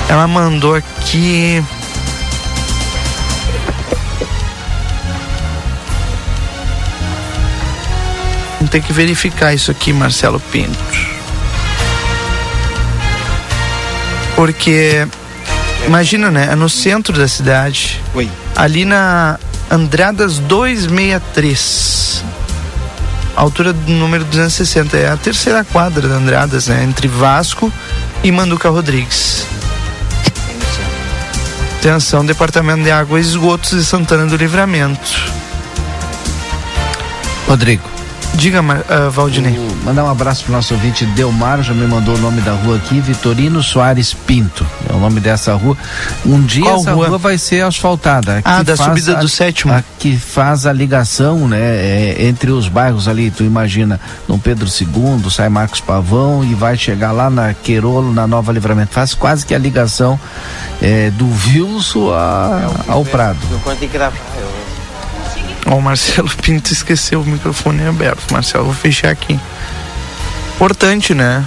Ela 0.07 0.25
mandou 0.27 0.75
aqui. 0.75 1.61
Vamos 8.57 8.71
ter 8.71 8.81
que 8.81 8.93
verificar 8.93 9.53
isso 9.53 9.69
aqui, 9.71 9.91
Marcelo 9.91 10.39
Pinto. 10.39 10.79
Porque, 14.35 15.05
imagina, 15.85 16.31
né? 16.31 16.47
É 16.51 16.55
no 16.55 16.69
centro 16.69 17.17
da 17.17 17.27
cidade. 17.27 18.01
Oi. 18.13 18.31
Ali 18.55 18.85
na 18.85 19.37
Andradas 19.69 20.39
263. 20.39 22.23
Altura 23.39 23.71
do 23.71 23.89
número 23.93 24.25
260. 24.25 24.97
É 24.97 25.09
a 25.09 25.15
terceira 25.15 25.63
quadra 25.63 26.09
da 26.09 26.15
Andradas, 26.15 26.67
né? 26.67 26.83
Entre 26.83 27.07
Vasco 27.07 27.71
e 28.21 28.33
Manduca 28.33 28.69
Rodrigues. 28.69 29.47
Atenção, 31.79 32.25
Departamento 32.25 32.83
de 32.83 32.91
Água 32.91 33.17
e 33.17 33.21
Esgotos 33.21 33.71
de 33.71 33.85
Santana 33.85 34.25
do 34.25 34.35
Livramento. 34.35 35.15
Rodrigo. 37.47 37.98
Diga, 38.35 38.61
ah, 38.89 39.09
Valdinei. 39.09 39.57
O- 39.57 39.85
mandar 39.85 40.05
um 40.05 40.09
abraço 40.09 40.45
pro 40.45 40.53
nosso 40.53 40.73
ouvinte 40.73 41.05
Delmar, 41.07 41.61
já 41.61 41.73
me 41.73 41.85
mandou 41.85 42.15
o 42.15 42.17
nome 42.19 42.39
da 42.41 42.53
rua 42.53 42.77
aqui, 42.77 43.01
Vitorino 43.01 43.61
Soares 43.61 44.13
Pinto. 44.13 44.65
É 44.89 44.93
o 44.93 44.99
nome 44.99 45.19
dessa 45.19 45.53
rua. 45.55 45.75
Um 46.25 46.41
dia 46.41 46.63
Qual 46.63 46.77
essa 46.79 46.93
rua? 46.93 47.07
rua? 47.09 47.17
vai 47.17 47.37
ser 47.37 47.65
asfaltada. 47.65 48.41
a 48.45 48.59
Ah, 48.59 48.63
da 48.63 48.77
subida 48.77 49.17
a- 49.17 49.19
do 49.19 49.27
sétimo. 49.27 49.73
A 49.73 49.83
que 49.97 50.15
faz 50.17 50.65
a 50.65 50.71
ligação, 50.71 51.49
né, 51.49 51.59
é, 51.59 52.15
entre 52.27 52.49
os 52.51 52.69
bairros 52.69 53.09
ali. 53.09 53.29
Tu 53.29 53.43
imagina, 53.43 53.99
Dom 54.25 54.39
Pedro 54.39 54.67
II, 54.69 55.29
sai 55.29 55.49
Marcos 55.49 55.81
Pavão 55.81 56.41
e 56.43 56.53
vai 56.53 56.77
chegar 56.77 57.11
lá 57.11 57.29
na 57.29 57.53
Queirolo, 57.53 58.13
na 58.13 58.25
Nova 58.25 58.53
Livramento. 58.53 58.93
Faz 58.93 59.13
quase 59.13 59.45
que 59.45 59.53
a 59.53 59.59
ligação 59.59 60.17
é, 60.81 61.09
do 61.11 61.27
Vilso 61.27 62.09
a- 62.13 62.69
ao 62.87 63.03
Prado. 63.03 63.37
Eu 63.51 63.75
de 63.75 63.87
gravar. 63.87 64.15
Eu... 64.39 64.58
O 65.69 65.81
Marcelo 65.81 66.29
Pinto 66.41 66.73
esqueceu 66.73 67.21
o 67.21 67.25
microfone 67.25 67.85
aberto. 67.85 68.31
Marcelo, 68.31 68.65
vou 68.65 68.73
fechar 68.73 69.11
aqui. 69.11 69.39
Importante, 70.55 71.13
né? 71.13 71.45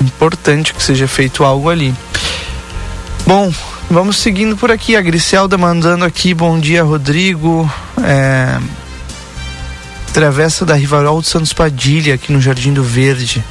Importante 0.00 0.74
que 0.74 0.82
seja 0.82 1.06
feito 1.06 1.44
algo 1.44 1.70
ali. 1.70 1.94
Bom, 3.24 3.52
vamos 3.88 4.16
seguindo 4.16 4.56
por 4.56 4.70
aqui. 4.70 4.96
A 4.96 5.00
Griselda 5.00 5.56
mandando 5.56 6.04
aqui. 6.04 6.34
Bom 6.34 6.58
dia, 6.58 6.82
Rodrigo. 6.82 7.70
É... 8.02 8.58
Travessa 10.12 10.66
da 10.66 10.74
Rivarol 10.74 11.20
de 11.20 11.28
Santos 11.28 11.52
Padilha, 11.52 12.14
aqui 12.14 12.32
no 12.32 12.40
Jardim 12.40 12.72
do 12.72 12.82
Verde. 12.82 13.44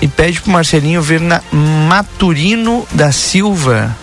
E 0.00 0.06
pede 0.06 0.40
pro 0.40 0.52
Marcelinho 0.52 1.02
ver 1.02 1.20
na 1.20 1.42
Maturino 1.52 2.86
da 2.92 3.10
Silva. 3.10 3.96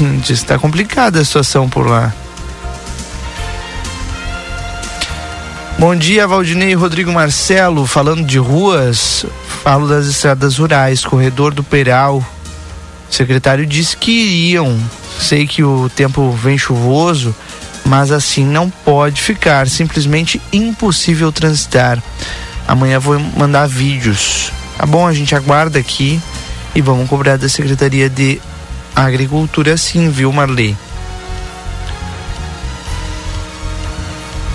Hum, 0.00 0.18
Diz 0.18 0.42
tá 0.42 0.58
complicada 0.58 1.20
a 1.20 1.24
situação 1.24 1.68
por 1.68 1.86
lá. 1.86 2.14
Bom 5.80 5.96
dia, 5.96 6.28
Valdinei 6.28 6.74
Rodrigo 6.74 7.10
Marcelo. 7.10 7.86
Falando 7.86 8.24
de 8.24 8.38
ruas, 8.38 9.24
falo 9.62 9.88
das 9.88 10.06
estradas 10.06 10.58
rurais, 10.58 11.04
corredor 11.04 11.54
do 11.54 11.64
Peral. 11.64 12.18
O 13.10 13.14
secretário 13.14 13.66
disse 13.66 13.96
que 13.96 14.10
iriam. 14.10 14.78
Sei 15.18 15.46
que 15.46 15.64
o 15.64 15.90
tempo 15.96 16.30
vem 16.32 16.56
chuvoso, 16.56 17.34
mas 17.84 18.12
assim 18.12 18.44
não 18.44 18.70
pode 18.70 19.20
ficar. 19.20 19.68
Simplesmente 19.68 20.40
impossível 20.52 21.32
transitar. 21.32 22.02
Amanhã 22.70 23.00
vou 23.00 23.18
mandar 23.36 23.66
vídeos. 23.66 24.52
Tá 24.78 24.86
bom, 24.86 25.04
a 25.04 25.12
gente 25.12 25.34
aguarda 25.34 25.76
aqui 25.76 26.20
e 26.72 26.80
vamos 26.80 27.08
cobrar 27.08 27.36
da 27.36 27.48
Secretaria 27.48 28.08
de 28.08 28.40
Agricultura 28.94 29.76
sim, 29.76 30.08
viu, 30.08 30.32
Marley? 30.32 30.76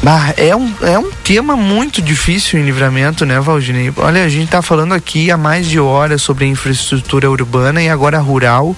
Bah, 0.01 0.33
é, 0.37 0.55
um, 0.55 0.73
é 0.81 0.97
um 0.97 1.11
tema 1.11 1.57
muito 1.57 2.01
difícil 2.01 2.57
em 2.57 2.63
livramento, 2.63 3.25
né, 3.25 3.37
Valdinei? 3.41 3.91
Olha, 3.97 4.23
a 4.23 4.29
gente 4.29 4.49
tá 4.49 4.61
falando 4.61 4.93
aqui 4.93 5.29
há 5.29 5.35
mais 5.35 5.67
de 5.67 5.77
horas 5.77 6.21
sobre 6.21 6.45
infraestrutura 6.45 7.29
urbana 7.29 7.83
e 7.83 7.89
agora 7.89 8.17
rural 8.19 8.73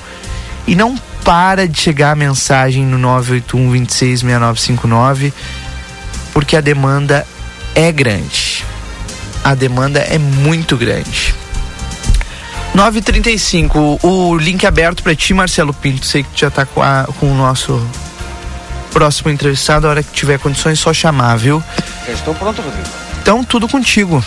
e 0.66 0.74
não 0.74 0.96
para 1.24 1.68
de 1.68 1.80
chegar 1.80 2.14
a 2.14 2.16
mensagem 2.16 2.84
no 2.84 2.98
981 2.98 3.70
266959 3.70 5.32
porque 6.34 6.58
a 6.58 6.62
demanda 6.62 7.24
é 7.76 7.92
grande. 7.92 8.66
A 9.48 9.56
demanda 9.56 10.00
é 10.00 10.18
muito 10.18 10.76
grande. 10.76 11.34
935, 12.76 13.98
o 14.04 14.36
link 14.36 14.68
aberto 14.68 15.02
para 15.02 15.16
ti, 15.16 15.34
Marcelo 15.34 15.74
Pinto. 15.74 16.06
Sei 16.06 16.22
que 16.22 16.30
tu 16.32 16.40
já 16.42 16.52
tá 16.52 16.66
com, 16.66 16.82
a, 16.82 17.08
com 17.18 17.32
o 17.32 17.34
nosso 17.34 17.82
próximo 18.92 19.32
entrevistado, 19.32 19.88
a 19.88 19.92
hora 19.92 20.04
que 20.04 20.12
tiver 20.12 20.38
condições, 20.38 20.78
só 20.78 20.94
chamar, 20.94 21.38
viu? 21.38 21.64
Estou 22.10 22.36
pronto, 22.36 22.62
Rodrigo. 22.62 22.90
Então, 23.22 23.42
tudo 23.42 23.70
contigo. 23.70 24.22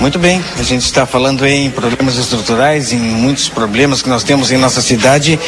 Muito 0.00 0.18
bem, 0.18 0.42
a 0.58 0.62
gente 0.62 0.86
está 0.86 1.04
falando 1.04 1.44
em 1.46 1.70
problemas 1.70 2.16
estruturais, 2.16 2.94
em 2.94 2.98
muitos 2.98 3.50
problemas 3.50 4.00
que 4.00 4.08
nós 4.08 4.24
temos 4.24 4.50
em 4.50 4.56
nossa 4.56 4.80
cidade 4.80 5.38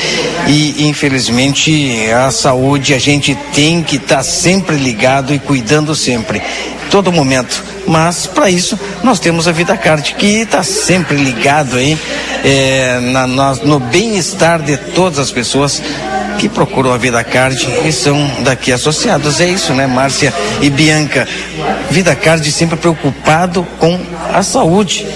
e 0.46 0.86
infelizmente 0.86 2.10
a 2.12 2.30
saúde 2.30 2.92
a 2.92 2.98
gente 2.98 3.34
tem 3.54 3.82
que 3.82 3.96
estar 3.96 4.16
tá 4.16 4.22
sempre 4.22 4.76
ligado 4.76 5.32
e 5.32 5.38
cuidando 5.38 5.94
sempre, 5.94 6.42
todo 6.90 7.10
momento. 7.10 7.75
Mas 7.86 8.26
para 8.26 8.50
isso 8.50 8.78
nós 9.02 9.20
temos 9.20 9.46
a 9.46 9.52
Vida 9.52 9.76
Card 9.76 10.14
que 10.14 10.40
está 10.40 10.62
sempre 10.62 11.16
ligado 11.16 11.76
aí 11.76 11.96
é, 12.44 12.98
na, 13.00 13.26
na, 13.26 13.54
no 13.56 13.78
bem-estar 13.78 14.60
de 14.60 14.76
todas 14.76 15.18
as 15.18 15.30
pessoas 15.30 15.82
que 16.38 16.48
procuram 16.48 16.92
a 16.92 16.98
Vida 16.98 17.22
Card 17.24 17.66
e 17.84 17.92
são 17.92 18.30
daqui 18.40 18.72
associados. 18.72 19.40
É 19.40 19.48
isso, 19.48 19.72
né, 19.72 19.86
Márcia 19.86 20.32
e 20.60 20.68
Bianca? 20.68 21.26
Vida 21.90 22.14
Card 22.14 22.50
sempre 22.52 22.76
preocupado 22.76 23.66
com 23.78 23.98
a 24.32 24.42
saúde 24.42 25.06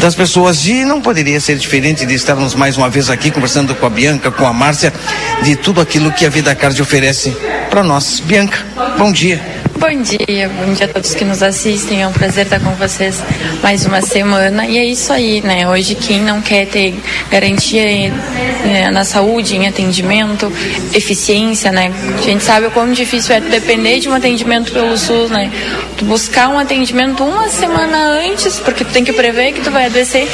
das 0.00 0.14
pessoas 0.14 0.66
e 0.66 0.84
não 0.84 1.00
poderia 1.00 1.40
ser 1.40 1.56
diferente 1.56 2.06
de 2.06 2.14
estarmos 2.14 2.54
mais 2.54 2.76
uma 2.76 2.88
vez 2.88 3.10
aqui 3.10 3.30
conversando 3.30 3.74
com 3.74 3.86
a 3.86 3.90
Bianca, 3.90 4.30
com 4.30 4.46
a 4.46 4.52
Márcia, 4.52 4.92
de 5.42 5.56
tudo 5.56 5.80
aquilo 5.80 6.12
que 6.12 6.24
a 6.24 6.30
Vida 6.30 6.54
Card 6.54 6.80
oferece 6.80 7.36
para 7.68 7.82
nós. 7.82 8.20
Bianca, 8.20 8.64
bom 8.96 9.12
dia. 9.12 9.59
Bom 9.80 10.02
dia, 10.02 10.46
bom 10.50 10.74
dia 10.74 10.84
a 10.84 10.88
todos 10.90 11.14
que 11.14 11.24
nos 11.24 11.42
assistem. 11.42 12.02
É 12.02 12.06
um 12.06 12.12
prazer 12.12 12.44
estar 12.44 12.60
com 12.60 12.72
vocês 12.72 13.18
mais 13.62 13.86
uma 13.86 14.02
semana. 14.02 14.66
E 14.66 14.76
é 14.76 14.84
isso 14.84 15.10
aí, 15.10 15.40
né? 15.40 15.66
Hoje, 15.66 15.94
quem 15.94 16.20
não 16.20 16.42
quer 16.42 16.66
ter 16.66 16.94
garantia 17.30 18.12
né, 18.62 18.90
na 18.92 19.04
saúde, 19.04 19.56
em 19.56 19.66
atendimento, 19.66 20.52
eficiência, 20.92 21.72
né? 21.72 21.90
A 22.18 22.20
gente 22.20 22.44
sabe 22.44 22.66
o 22.66 22.70
quão 22.70 22.92
difícil 22.92 23.34
é 23.34 23.40
depender 23.40 24.00
de 24.00 24.08
um 24.10 24.12
atendimento 24.12 24.70
pelo 24.70 24.98
SUS, 24.98 25.30
né? 25.30 25.50
Tu 25.96 26.04
buscar 26.04 26.50
um 26.50 26.58
atendimento 26.58 27.24
uma 27.24 27.48
semana 27.48 28.20
antes, 28.22 28.60
porque 28.60 28.84
tu 28.84 28.92
tem 28.92 29.02
que 29.02 29.14
prever 29.14 29.52
que 29.52 29.62
tu 29.62 29.70
vai 29.70 29.86
adoecer 29.86 30.28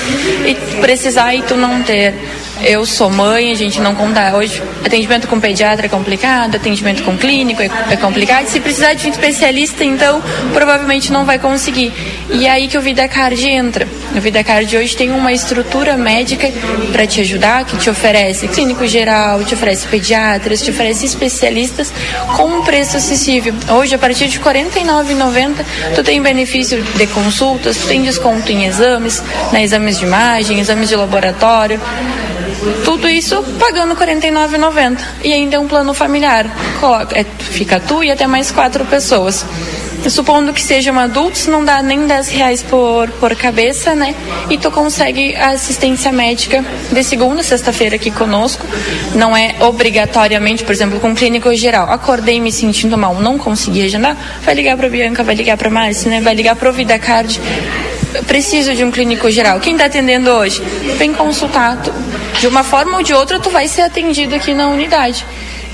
e 0.45 0.57
precisar 0.81 1.37
e 1.37 1.43
tu 1.43 1.55
não 1.55 1.85
ter. 1.85 2.13
Eu 2.63 2.87
sou 2.87 3.11
mãe, 3.11 3.53
a 3.53 3.55
gente 3.55 3.81
não 3.81 3.95
conta 3.95 4.35
hoje. 4.35 4.63
Atendimento 4.85 5.29
com 5.29 5.39
pediatra 5.39 5.87
é 5.87 5.89
complicado, 5.89 6.57
atendimento 6.57 7.03
com 7.03 7.17
clínico 7.17 7.63
é, 7.63 7.71
é 7.91 7.97
complicado. 7.97 8.47
Se 8.47 8.61
precisar 8.61 8.95
de 8.95 9.07
um 9.07 9.11
especialista, 9.11 9.85
então 9.85 10.23
provavelmente 10.53 11.13
não 11.13 11.25
vai 11.25 11.39
conseguir. 11.39 11.93
E 12.31 12.47
é 12.47 12.51
aí 12.51 12.69
que 12.69 12.79
o 12.79 12.81
VidaCard 12.81 13.49
entra. 13.49 13.87
O 14.15 14.21
VidaCard 14.21 14.77
hoje 14.77 14.97
tem 14.97 15.11
uma 15.11 15.33
estrutura 15.33 15.97
médica 15.97 16.51
para 16.93 17.07
te 17.07 17.21
ajudar, 17.21 17.65
que 17.65 17.77
te 17.77 17.91
oferece 17.91 18.49
clínico 18.49 18.87
geral, 18.87 19.45
te 19.45 19.55
oferece 19.55 19.87
pediatras, 19.87 20.63
te 20.63 20.71
oferece 20.71 21.05
especialistas 21.05 21.93
com 22.37 22.45
um 22.45 22.63
preço 22.63 22.97
acessível. 22.97 23.55
Hoje, 23.79 23.95
a 23.95 23.99
partir 23.99 24.29
de 24.29 24.39
R$ 24.39 24.45
49,90, 24.45 25.65
tu 25.95 26.03
tem 26.03 26.23
benefício 26.23 26.83
de 26.83 27.07
consultas, 27.09 27.77
tu 27.77 27.87
tem 27.87 28.03
desconto 28.03 28.51
em 28.51 28.65
exames, 28.65 29.23
né, 29.53 29.63
exames 29.63 29.99
de 29.99 30.05
imagem, 30.05 30.59
exames 30.59 30.89
de 30.89 30.97
laboratório. 30.97 31.81
Tudo 32.85 33.09
isso 33.09 33.43
pagando 33.59 33.95
R$ 33.95 34.07
49,90. 34.07 34.99
E 35.25 35.33
ainda 35.33 35.57
é 35.57 35.59
um 35.59 35.69
plano 35.69 35.93
familiar. 35.95 36.47
Coloca, 36.81 37.19
é, 37.19 37.25
fica 37.25 37.81
tu 37.81 38.03
e 38.03 38.11
até 38.11 38.27
mais 38.27 38.51
quatro 38.51 38.85
pessoas. 38.85 39.45
Supondo 40.09 40.53
que 40.53 40.63
sejam 40.63 40.97
adultos, 41.01 41.49
não 41.49 41.65
dá 41.65 41.83
nem 41.83 42.07
10 42.07 42.29
reais 42.29 42.63
por, 42.63 43.09
por 43.19 43.35
cabeça, 43.35 43.93
né? 43.93 44.15
E 44.49 44.57
tu 44.57 44.71
consegue 44.71 45.35
a 45.35 45.49
assistência 45.49 46.13
médica 46.13 46.65
de 46.93 47.03
segunda 47.03 47.41
a 47.41 47.45
sexta-feira 47.45 47.97
aqui 47.97 48.13
conosco. 48.13 48.65
Não 49.17 49.37
é 49.37 49.57
obrigatoriamente, 49.61 50.63
por 50.63 50.73
exemplo, 50.73 51.01
com 51.01 51.13
clínico 51.13 51.53
geral. 51.57 51.91
Acordei 51.91 52.39
me 52.41 52.53
sentindo 52.53 52.97
mal, 52.97 53.17
não 53.17 53.37
consegui 53.37 53.85
agendar. 53.85 54.17
Vai 54.45 54.55
ligar 54.55 54.77
para 54.77 54.89
Bianca, 54.89 55.25
vai 55.25 55.35
ligar 55.35 55.57
para 55.57 55.71
Márcia, 55.71 56.09
né? 56.09 56.21
Vai 56.21 56.35
ligar 56.35 56.55
para 56.55 56.71
o 56.71 56.73
VidaCard 56.73 57.41
preciso 58.27 58.75
de 58.75 58.85
um 58.85 58.91
clínico 58.91 59.31
geral. 59.31 59.61
Quem 59.61 59.75
está 59.75 59.87
atendendo 59.87 60.31
hoje? 60.31 60.63
Vem 60.97 61.13
consultar. 61.13 61.79
De 62.39 62.47
uma 62.47 62.63
forma 62.63 62.99
ou 62.99 63.03
de 63.03 63.15
outra, 63.15 63.41
tu 63.41 63.49
vai 63.49 63.67
ser 63.67 63.83
atendido 63.83 64.35
aqui 64.35 64.53
na 64.53 64.69
unidade. 64.69 65.25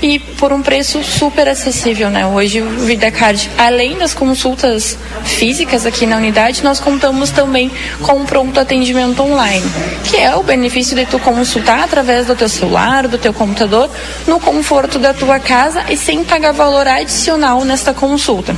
E 0.01 0.19
por 0.19 0.51
um 0.51 0.61
preço 0.61 1.03
super 1.03 1.47
acessível, 1.47 2.09
né? 2.09 2.25
Hoje 2.25 2.61
o 2.61 2.69
VidaCard, 2.79 3.49
além 3.57 3.97
das 3.97 4.13
consultas 4.13 4.97
físicas 5.23 5.85
aqui 5.85 6.05
na 6.05 6.17
unidade, 6.17 6.63
nós 6.63 6.79
contamos 6.79 7.31
também 7.31 7.71
com 8.01 8.13
um 8.13 8.25
pronto 8.25 8.59
atendimento 8.59 9.21
online, 9.21 9.65
que 10.03 10.17
é 10.17 10.35
o 10.35 10.43
benefício 10.43 10.95
de 10.95 11.05
tu 11.05 11.19
consultar 11.19 11.83
através 11.83 12.27
do 12.27 12.35
teu 12.35 12.49
celular, 12.49 13.07
do 13.07 13.17
teu 13.17 13.33
computador, 13.33 13.89
no 14.27 14.39
conforto 14.39 14.99
da 14.99 15.13
tua 15.13 15.39
casa 15.39 15.85
e 15.89 15.95
sem 15.95 16.23
pagar 16.23 16.51
valor 16.51 16.87
adicional 16.87 17.63
nesta 17.63 17.93
consulta 17.93 18.53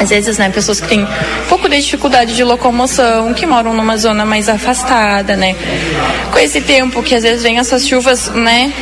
às 0.00 0.10
vezes, 0.10 0.38
né, 0.38 0.50
pessoas 0.50 0.80
que 0.80 0.88
têm 0.88 1.02
um 1.02 1.48
pouco 1.48 1.68
de 1.68 1.80
dificuldade 1.80 2.34
de 2.34 2.44
locomoção, 2.44 3.32
que 3.34 3.46
moram 3.46 3.74
numa 3.74 3.96
zona 3.96 4.24
mais 4.24 4.48
afastada, 4.48 5.36
né, 5.36 5.54
com 6.30 6.38
esse 6.38 6.60
tempo 6.60 7.02
que 7.02 7.14
às 7.14 7.22
vezes 7.22 7.42
vem 7.42 7.58
essas 7.58 7.86
chuvas, 7.86 8.28
né, 8.30 8.72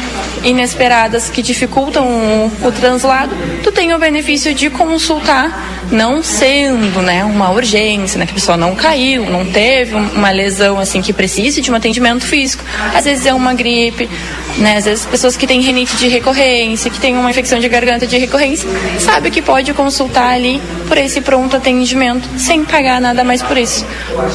inesperadas 0.42 1.30
que 1.30 1.42
dificultam 1.42 2.06
o, 2.06 2.52
o 2.66 2.72
translado, 2.72 3.34
tu 3.62 3.70
tem 3.70 3.92
o 3.94 3.98
benefício 3.98 4.54
de 4.54 4.68
consultar 4.70 5.70
não 5.90 6.22
sendo, 6.22 7.02
né, 7.02 7.22
uma 7.24 7.50
urgência, 7.50 8.18
né, 8.18 8.24
que 8.24 8.32
a 8.32 8.34
pessoa 8.34 8.56
não 8.56 8.74
caiu, 8.74 9.26
não 9.30 9.44
teve 9.44 9.94
uma 9.94 10.30
lesão 10.30 10.78
assim 10.78 11.02
que 11.02 11.12
precise 11.12 11.60
de 11.60 11.70
um 11.70 11.74
atendimento 11.74 12.24
físico. 12.24 12.64
Às 12.94 13.04
vezes 13.04 13.26
é 13.26 13.34
uma 13.34 13.52
gripe, 13.52 14.08
né, 14.58 14.76
às 14.76 14.84
vezes 14.84 15.06
pessoas 15.06 15.36
que 15.36 15.46
têm 15.46 15.60
renite 15.60 15.96
de 15.96 16.08
recorrência, 16.08 16.90
que 16.90 17.00
têm 17.00 17.16
uma 17.16 17.30
infecção 17.30 17.58
de 17.58 17.68
garganta 17.68 18.06
de 18.06 18.16
recorrência, 18.18 18.68
sabe 18.98 19.30
que 19.30 19.42
pode 19.42 19.72
consultar 19.74 20.32
ali 20.32 20.60
por 20.88 20.98
esse 20.98 21.20
pronto 21.20 21.56
atendimento 21.56 22.28
sem 22.38 22.64
pagar 22.64 23.00
nada 23.00 23.24
mais 23.24 23.42
por 23.42 23.56
isso. 23.56 23.86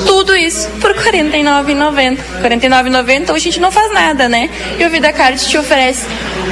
Tudo 0.06 0.36
isso 0.36 0.70
por 0.82 0.92
R$ 0.92 1.12
49,90. 1.12 2.18
R$ 2.42 2.50
49,90 2.50 3.34
hoje 3.34 3.36
a 3.36 3.40
gente 3.40 3.60
não 3.60 3.72
faz 3.72 3.92
nada, 3.92 4.28
né? 4.28 4.50
E 4.80 4.86
o 4.86 4.90
Vida 4.90 5.12
Card 5.14 5.40
te 5.46 5.58
oferece 5.58 6.06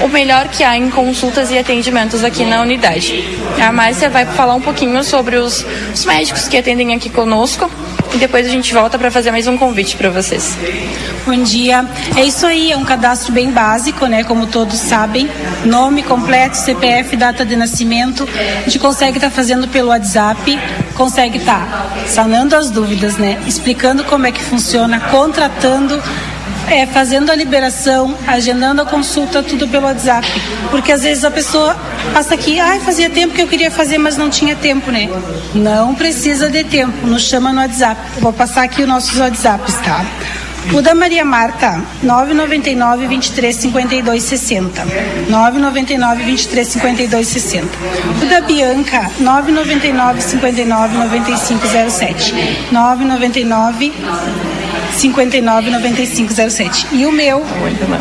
o 0.03 0.07
melhor 0.07 0.47
que 0.47 0.63
há 0.63 0.77
em 0.77 0.89
consultas 0.89 1.51
e 1.51 1.57
atendimentos 1.57 2.23
aqui 2.23 2.45
na 2.45 2.61
unidade. 2.61 3.23
A 3.61 3.71
Márcia 3.71 4.09
vai 4.09 4.25
falar 4.25 4.55
um 4.55 4.61
pouquinho 4.61 5.03
sobre 5.03 5.37
os, 5.37 5.65
os 5.93 6.05
médicos 6.05 6.47
que 6.47 6.57
atendem 6.57 6.93
aqui 6.93 7.09
conosco 7.09 7.69
e 8.15 8.17
depois 8.17 8.47
a 8.47 8.49
gente 8.49 8.73
volta 8.73 8.97
para 8.97 9.11
fazer 9.11 9.29
mais 9.29 9.45
um 9.45 9.57
convite 9.57 9.97
para 9.97 10.09
vocês. 10.09 10.57
Bom 11.25 11.43
dia. 11.43 11.85
É 12.15 12.23
isso 12.23 12.45
aí, 12.47 12.71
é 12.71 12.77
um 12.77 12.85
cadastro 12.85 13.33
bem 13.33 13.51
básico, 13.51 14.05
né? 14.05 14.23
Como 14.23 14.47
todos 14.47 14.79
sabem. 14.79 15.29
Nome 15.65 16.01
completo, 16.01 16.55
CPF, 16.55 17.17
data 17.17 17.45
de 17.45 17.57
nascimento. 17.57 18.27
A 18.59 18.63
gente 18.63 18.79
consegue 18.79 19.17
estar 19.17 19.29
tá 19.29 19.35
fazendo 19.35 19.67
pelo 19.67 19.89
WhatsApp, 19.89 20.57
consegue 20.93 21.39
estar 21.39 21.59
tá 21.65 22.07
sanando 22.07 22.55
as 22.55 22.69
dúvidas, 22.69 23.17
né? 23.17 23.37
Explicando 23.45 24.05
como 24.05 24.25
é 24.25 24.31
que 24.31 24.41
funciona, 24.41 24.97
contratando 25.11 26.01
é, 26.69 26.85
fazendo 26.85 27.31
a 27.31 27.35
liberação, 27.35 28.15
agendando 28.27 28.81
a 28.81 28.85
consulta, 28.85 29.43
tudo 29.43 29.67
pelo 29.67 29.85
WhatsApp. 29.85 30.27
Porque 30.69 30.91
às 30.91 31.03
vezes 31.03 31.23
a 31.23 31.31
pessoa 31.31 31.75
passa 32.13 32.33
aqui, 32.33 32.59
ai, 32.59 32.79
fazia 32.79 33.09
tempo 33.09 33.33
que 33.33 33.41
eu 33.41 33.47
queria 33.47 33.71
fazer, 33.71 33.97
mas 33.97 34.17
não 34.17 34.29
tinha 34.29 34.55
tempo, 34.55 34.91
né? 34.91 35.09
Não 35.53 35.95
precisa 35.95 36.49
de 36.49 36.63
tempo, 36.63 37.05
nos 37.07 37.23
chama 37.23 37.51
no 37.51 37.61
WhatsApp. 37.61 37.99
Vou 38.19 38.33
passar 38.33 38.63
aqui 38.63 38.81
os 38.81 38.87
nossos 38.87 39.17
WhatsApps, 39.17 39.75
tá? 39.75 40.05
O 40.73 40.81
da 40.81 40.95
Maria 40.95 41.23
Marta, 41.23 41.79
999 42.01 43.07
23 43.07 43.55
52 43.55 44.23
60. 44.23 44.85
999 45.29 46.23
23 46.23 46.67
52 46.67 47.27
60. 47.27 47.67
O 48.21 48.25
da 48.25 48.41
Bianca, 48.41 49.11
999 49.19 50.21
59 50.21 50.97
95 50.97 51.67
07. 51.67 52.33
999 52.71 53.93
59 54.95 55.69
95 55.71 56.33
07. 56.49 56.87
E 56.91 57.05
o 57.05 57.11
meu, 57.11 57.45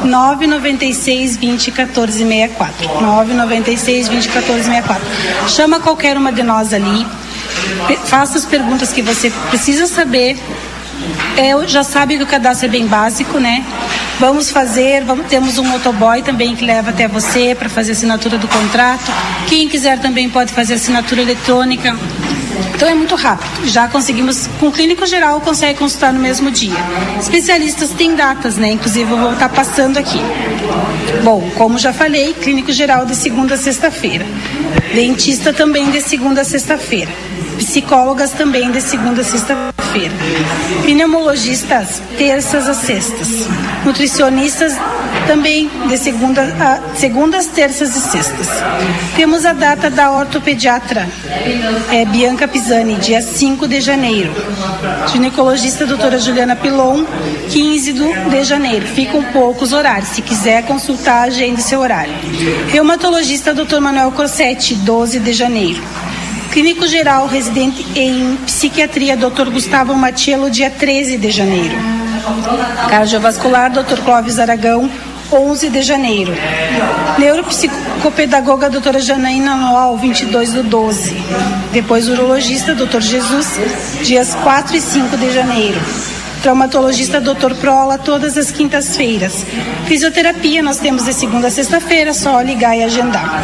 996 0.04 1.36
20 1.36 1.70
14 1.72 2.18
64. 2.18 3.00
996 3.00 4.08
20 4.08 4.28
14 4.28 4.62
64. 4.64 5.06
Chama 5.48 5.80
qualquer 5.80 6.16
uma 6.16 6.32
de 6.32 6.42
nós 6.42 6.72
ali, 6.72 7.06
faça 8.04 8.38
as 8.38 8.44
perguntas 8.44 8.92
que 8.92 9.02
você 9.02 9.30
precisa 9.50 9.86
saber 9.86 10.36
é, 11.36 11.66
já 11.66 11.82
sabe 11.82 12.16
que 12.16 12.22
o 12.22 12.26
cadastro 12.26 12.66
é 12.66 12.70
bem 12.70 12.86
básico, 12.86 13.38
né? 13.38 13.64
Vamos 14.20 14.50
fazer, 14.50 15.02
vamos, 15.04 15.26
temos 15.26 15.58
um 15.58 15.64
motoboy 15.64 16.22
também 16.22 16.54
que 16.54 16.64
leva 16.64 16.90
até 16.90 17.08
você 17.08 17.54
para 17.54 17.68
fazer 17.68 17.92
assinatura 17.92 18.38
do 18.38 18.46
contrato. 18.46 19.10
Quem 19.48 19.68
quiser 19.68 19.98
também 19.98 20.30
pode 20.30 20.52
fazer 20.52 20.74
assinatura 20.74 21.22
eletrônica. 21.22 21.96
Então 22.74 22.88
é 22.88 22.94
muito 22.94 23.14
rápido. 23.14 23.66
Já 23.68 23.88
conseguimos, 23.88 24.48
com 24.60 24.68
o 24.68 24.72
clínico 24.72 25.06
geral, 25.06 25.40
consegue 25.40 25.78
consultar 25.78 26.12
no 26.12 26.20
mesmo 26.20 26.50
dia. 26.50 26.76
Especialistas 27.20 27.90
têm 27.90 28.14
datas, 28.14 28.56
né? 28.56 28.72
Inclusive 28.72 29.10
eu 29.10 29.18
vou 29.18 29.32
estar 29.32 29.48
passando 29.48 29.98
aqui. 29.98 30.20
Bom, 31.22 31.50
como 31.56 31.78
já 31.78 31.92
falei, 31.92 32.34
clínico 32.34 32.72
geral 32.72 33.06
de 33.06 33.14
segunda 33.14 33.54
a 33.54 33.58
sexta-feira. 33.58 34.26
Dentista 34.94 35.52
também 35.52 35.90
de 35.90 36.00
segunda 36.00 36.42
a 36.42 36.44
sexta-feira. 36.44 37.10
Psicólogas 37.58 38.32
também 38.32 38.70
de 38.70 38.80
segunda 38.80 39.20
a 39.20 39.24
sexta-feira. 39.24 40.14
Pneumologistas, 40.82 42.02
terças 42.18 42.68
a 42.68 42.74
sextas. 42.74 43.46
Nutricionistas 43.84 44.74
também 45.26 45.70
de 45.88 45.98
segunda 45.98 46.42
a, 46.42 46.96
segundas, 46.96 47.46
terças 47.46 47.96
e 47.96 48.00
sextas. 48.00 48.48
Temos 49.16 49.44
a 49.44 49.52
data 49.52 49.88
da 49.88 50.10
ortopediatra 50.10 51.08
é, 51.90 52.04
Bianca 52.04 52.46
Pisani, 52.46 52.96
dia 52.96 53.22
5 53.22 53.66
de 53.66 53.80
janeiro. 53.80 54.32
Ginecologista 55.12 55.86
doutora 55.86 56.18
Juliana 56.18 56.56
Pilon, 56.56 57.04
15 57.50 57.92
do, 57.92 58.30
de 58.30 58.44
janeiro. 58.44 58.86
Ficam 58.86 59.22
poucos 59.32 59.72
horários. 59.72 60.10
Se 60.10 60.22
quiser 60.22 60.64
consultar, 60.64 61.28
agende 61.28 61.62
seu 61.62 61.80
horário. 61.80 62.12
Reumatologista 62.68 63.54
doutor 63.54 63.80
Manuel 63.80 64.12
Cossetti, 64.12 64.74
12 64.74 65.20
de 65.20 65.32
janeiro. 65.32 65.82
Clínico 66.54 66.86
geral 66.86 67.26
residente 67.26 67.84
em 67.96 68.36
psiquiatria, 68.46 69.16
Dr. 69.16 69.50
Gustavo 69.50 69.92
Matiello, 69.96 70.48
dia 70.48 70.70
13 70.70 71.18
de 71.18 71.28
janeiro. 71.28 71.74
Cardiovascular, 72.88 73.72
Dr. 73.72 74.00
Clóvis 74.04 74.38
Aragão, 74.38 74.88
11 75.32 75.68
de 75.68 75.82
janeiro. 75.82 76.32
Neuropsicopedagoga, 77.18 78.70
doutora 78.70 79.00
Janaína 79.00 79.56
Noal, 79.56 79.96
22 79.96 80.52
do 80.52 80.62
12. 80.62 81.16
Depois, 81.72 82.08
urologista, 82.08 82.72
doutor 82.72 83.00
Jesus, 83.00 83.58
dias 84.04 84.32
4 84.36 84.76
e 84.76 84.80
5 84.80 85.16
de 85.16 85.32
janeiro. 85.32 85.80
Traumatologista 86.44 87.22
Dr. 87.22 87.54
Prola, 87.58 87.96
todas 87.96 88.36
as 88.36 88.50
quintas-feiras. 88.50 89.46
Fisioterapia 89.86 90.62
nós 90.62 90.76
temos 90.76 91.06
de 91.06 91.14
segunda 91.14 91.48
a 91.48 91.50
sexta-feira, 91.50 92.12
só 92.12 92.38
ligar 92.42 92.76
e 92.76 92.84
agendar. 92.84 93.42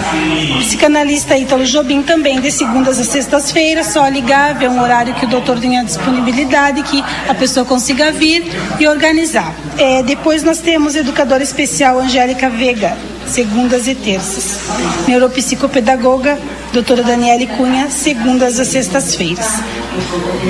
Psicanalista 0.59 1.35
Ítalo 1.35 1.65
Jobim 1.65 2.03
também 2.03 2.43
de 2.43 2.53
segundas 2.53 3.01
a 3.01 3.05
sextas-feiras, 3.05 3.87
só 3.87 4.07
ligar, 4.07 4.55
ver 4.59 4.69
um 4.69 4.83
horário 4.83 5.15
que 5.15 5.25
o 5.25 5.29
doutor 5.29 5.59
tenha 5.59 5.83
disponibilidade, 5.83 6.83
que 6.83 7.03
a 7.27 7.35
pessoa 7.35 7.65
consiga 7.65 8.13
vir 8.13 8.45
e 8.79 8.87
organizar. 8.87 9.55
É, 9.79 10.03
depois 10.03 10.43
nós 10.43 10.59
temos 10.59 10.95
educadora 10.95 11.43
especial 11.43 11.99
Angélica 12.01 12.51
Vega, 12.51 12.99
segundas 13.31 13.87
e 13.87 13.95
terças. 13.95 14.61
Neuropsicopedagoga, 15.07 16.39
doutora 16.73 17.03
Daniele 17.03 17.47
Cunha, 17.47 17.89
segundas 17.91 18.59
a 18.59 18.65
sextas-feiras. 18.65 19.47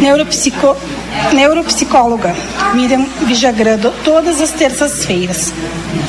Neuropsico, 0.01 0.77
neuropsicóloga, 1.33 2.35
Miriam 2.75 3.07
Vijagrado, 3.27 3.93
todas 4.05 4.41
as 4.41 4.51
terças-feiras. 4.51 5.53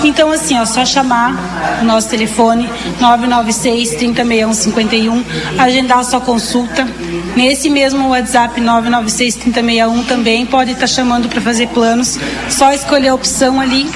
Então, 0.03 0.31
assim, 0.31 0.57
ó, 0.57 0.65
só 0.65 0.85
chamar 0.85 1.79
o 1.81 1.85
nosso 1.85 2.09
telefone 2.09 2.69
996 2.99 3.89
3061 3.95 4.53
51, 4.53 5.23
agendar 5.59 5.99
a 5.99 6.03
sua 6.03 6.21
consulta. 6.21 6.87
Nesse 7.35 7.69
mesmo 7.69 8.09
WhatsApp 8.09 8.59
996 8.59 9.35
3061 9.35 10.03
também 10.03 10.45
pode 10.45 10.71
estar 10.71 10.87
chamando 10.87 11.29
para 11.29 11.39
fazer 11.39 11.67
planos. 11.67 12.17
Só 12.49 12.71
escolher 12.71 13.09
a 13.09 13.15
opção 13.15 13.59
ali. 13.59 13.89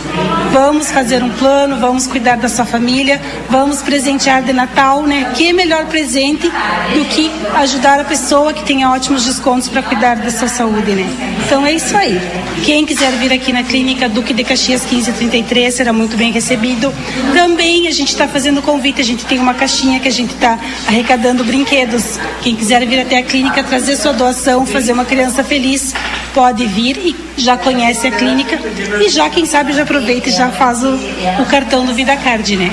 Vamos 0.52 0.92
fazer 0.92 1.24
um 1.24 1.30
plano, 1.32 1.80
vamos 1.80 2.08
cuidar 2.08 2.38
da 2.38 2.48
sua 2.48 2.65
família, 2.66 3.22
vamos 3.50 3.82
presentear 3.82 4.44
de 4.44 4.54
Natal, 4.54 5.04
né? 5.04 5.32
Que 5.36 5.54
melhor 5.54 5.86
presente 5.86 6.50
do 6.94 7.06
que 7.06 7.32
ajudar 7.56 8.00
a 8.00 8.04
pessoa 8.04 8.54
que 8.54 8.64
tenha 8.64 8.90
ótimos 8.90 9.26
descontos 9.26 9.68
para 9.68 9.82
cuidar 9.82 10.16
da 10.16 10.30
sua 10.30 10.48
saúde, 10.48 10.92
né? 10.92 11.36
Então 11.46 11.66
é 11.66 11.74
isso 11.74 11.96
aí. 11.96 12.20
Quem 12.66 12.86
quiser 12.86 13.12
vir 13.14 13.32
aqui 13.32 13.54
na 13.54 13.64
clínica 13.64 14.10
Duque 14.10 14.34
de 14.34 14.44
Caxias 14.44 14.82
1533 14.82 15.74
será 15.74 15.94
muito 15.94 16.18
bem 16.18 16.32
recebido. 16.32 16.94
Também 17.34 17.88
a 17.88 17.92
gente 17.92 18.10
está 18.10 18.28
fazendo 18.28 18.62
convite, 18.62 19.02
a 19.02 19.04
gente 19.04 19.26
tem 19.26 19.40
uma 19.40 19.54
caixinha 19.54 20.00
que 20.00 20.08
a 20.08 20.12
gente 20.12 20.34
está 20.34 20.60
arrecadando 20.88 21.44
brinquedos. 21.44 22.20
Quem 22.42 22.56
quiser 22.56 22.86
vir 22.86 23.00
até 23.00 23.18
a 23.18 23.24
clínica 23.24 23.64
trazer 23.64 23.96
sua 23.96 24.14
doação, 24.14 24.66
fazer 24.66 24.94
uma 24.94 25.06
criança 25.06 25.44
feliz, 25.44 25.94
pode 26.34 26.66
vir 26.66 26.98
e 26.98 27.16
já 27.38 27.58
conhece 27.58 28.08
a 28.08 28.12
clínica 28.12 28.60
e 29.02 29.10
já, 29.10 29.30
quem 29.30 29.46
sabe, 29.46 29.74
já 29.74 29.84
aproveita 29.84 30.30
e 30.30 30.32
já 30.32 30.50
faz 30.50 30.84
o, 30.84 30.96
o 31.42 31.46
cartão 31.46 31.86
do 31.86 31.94
Vida 31.94 32.16
Card, 32.18 32.55
né? 32.57 32.72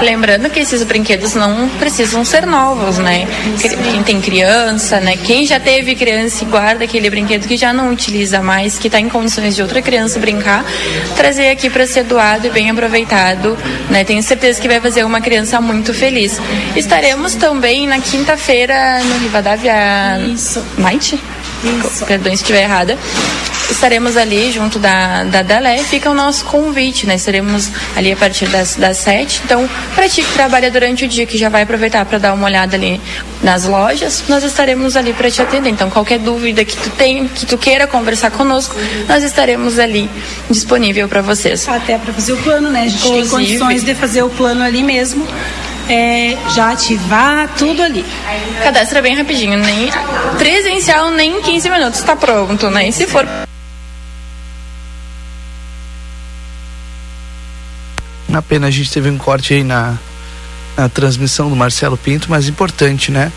Lembrando 0.00 0.48
que 0.50 0.60
esses 0.60 0.82
brinquedos 0.82 1.34
não 1.34 1.68
precisam 1.78 2.24
ser 2.24 2.46
novos, 2.46 2.98
né? 2.98 3.26
Quem 3.90 4.02
tem 4.02 4.20
criança, 4.20 5.00
né? 5.00 5.16
Quem 5.16 5.46
já 5.46 5.58
teve 5.58 5.94
criança 5.94 6.44
e 6.44 6.46
guarda 6.46 6.84
aquele 6.84 7.10
brinquedo 7.10 7.46
que 7.46 7.56
já 7.56 7.72
não 7.72 7.90
utiliza 7.90 8.40
mais, 8.40 8.78
que 8.78 8.88
está 8.88 9.00
em 9.00 9.08
condições 9.08 9.56
de 9.56 9.62
outra 9.62 9.82
criança 9.82 10.18
brincar, 10.18 10.64
trazer 11.16 11.50
aqui 11.50 11.68
para 11.68 11.86
ser 11.86 12.04
doado 12.04 12.46
e 12.46 12.50
bem 12.50 12.70
aproveitado, 12.70 13.56
né? 13.90 14.04
Tenho 14.04 14.22
certeza 14.22 14.60
que 14.60 14.68
vai 14.68 14.80
fazer 14.80 15.04
uma 15.04 15.20
criança 15.20 15.60
muito 15.60 15.92
feliz. 15.92 16.40
Estaremos 16.76 17.34
também 17.34 17.86
na 17.86 17.98
quinta-feira 17.98 19.00
no 19.04 19.18
Rivadavia 19.18 20.18
Isso. 20.32 20.64
Night? 20.76 21.18
Isso. 21.64 22.04
Perdão 22.06 22.30
se 22.36 22.42
estiver 22.42 22.62
errada. 22.62 22.96
Estaremos 23.70 24.16
ali 24.16 24.50
junto 24.50 24.78
da, 24.78 25.24
da 25.24 25.42
Dalé. 25.42 25.78
Fica 25.78 26.10
o 26.10 26.14
nosso 26.14 26.44
convite, 26.46 27.06
né? 27.06 27.14
Estaremos 27.14 27.70
ali 27.96 28.10
a 28.12 28.16
partir 28.16 28.46
das, 28.48 28.74
das 28.76 28.96
sete. 28.98 29.40
Então, 29.44 29.68
para 29.94 30.08
ti 30.08 30.22
que 30.22 30.32
trabalha 30.32 30.70
durante 30.70 31.04
o 31.04 31.08
dia, 31.08 31.26
que 31.26 31.36
já 31.38 31.48
vai 31.48 31.62
aproveitar 31.62 32.04
para 32.06 32.18
dar 32.18 32.32
uma 32.34 32.46
olhada 32.46 32.76
ali 32.76 33.00
nas 33.42 33.64
lojas, 33.66 34.24
nós 34.28 34.42
estaremos 34.42 34.96
ali 34.96 35.12
para 35.12 35.30
te 35.30 35.40
atender. 35.42 35.70
Então, 35.70 35.90
qualquer 35.90 36.18
dúvida 36.18 36.64
que 36.64 36.76
tu 36.76 36.90
tenha, 36.90 37.28
que 37.28 37.46
tu 37.46 37.56
queira 37.58 37.86
conversar 37.86 38.30
conosco, 38.30 38.74
nós 39.06 39.22
estaremos 39.22 39.78
ali 39.78 40.10
disponível 40.50 41.08
para 41.08 41.20
vocês. 41.22 41.68
Até 41.68 41.98
para 41.98 42.12
fazer 42.12 42.32
o 42.32 42.36
plano, 42.38 42.70
né? 42.70 42.82
A 42.82 42.88
gente 42.88 43.02
tem 43.02 43.20
Inclusive- 43.20 43.58
condições 43.58 43.84
de 43.84 43.94
fazer 43.94 44.22
o 44.22 44.30
plano 44.30 44.62
ali 44.64 44.82
mesmo. 44.82 45.26
É, 45.90 46.36
já 46.54 46.70
ativar 46.72 47.48
tudo 47.56 47.82
ali. 47.82 48.04
Cadastra 48.62 49.00
bem 49.00 49.14
rapidinho, 49.16 49.56
nem 49.58 49.88
presencial, 50.36 51.10
nem 51.10 51.38
em 51.38 51.42
15 51.42 51.70
minutos 51.70 52.02
tá 52.02 52.14
pronto, 52.14 52.68
né? 52.68 52.88
E 52.88 52.92
se 52.92 53.06
for 53.06 53.26
Na 58.28 58.42
pena 58.42 58.66
a 58.66 58.70
gente 58.70 58.90
teve 58.90 59.10
um 59.10 59.16
corte 59.16 59.54
aí 59.54 59.64
na, 59.64 59.96
na 60.76 60.88
transmissão 60.88 61.48
do 61.48 61.56
Marcelo 61.56 61.96
Pinto, 61.96 62.26
mas 62.28 62.48
importante, 62.48 63.10
né? 63.10 63.32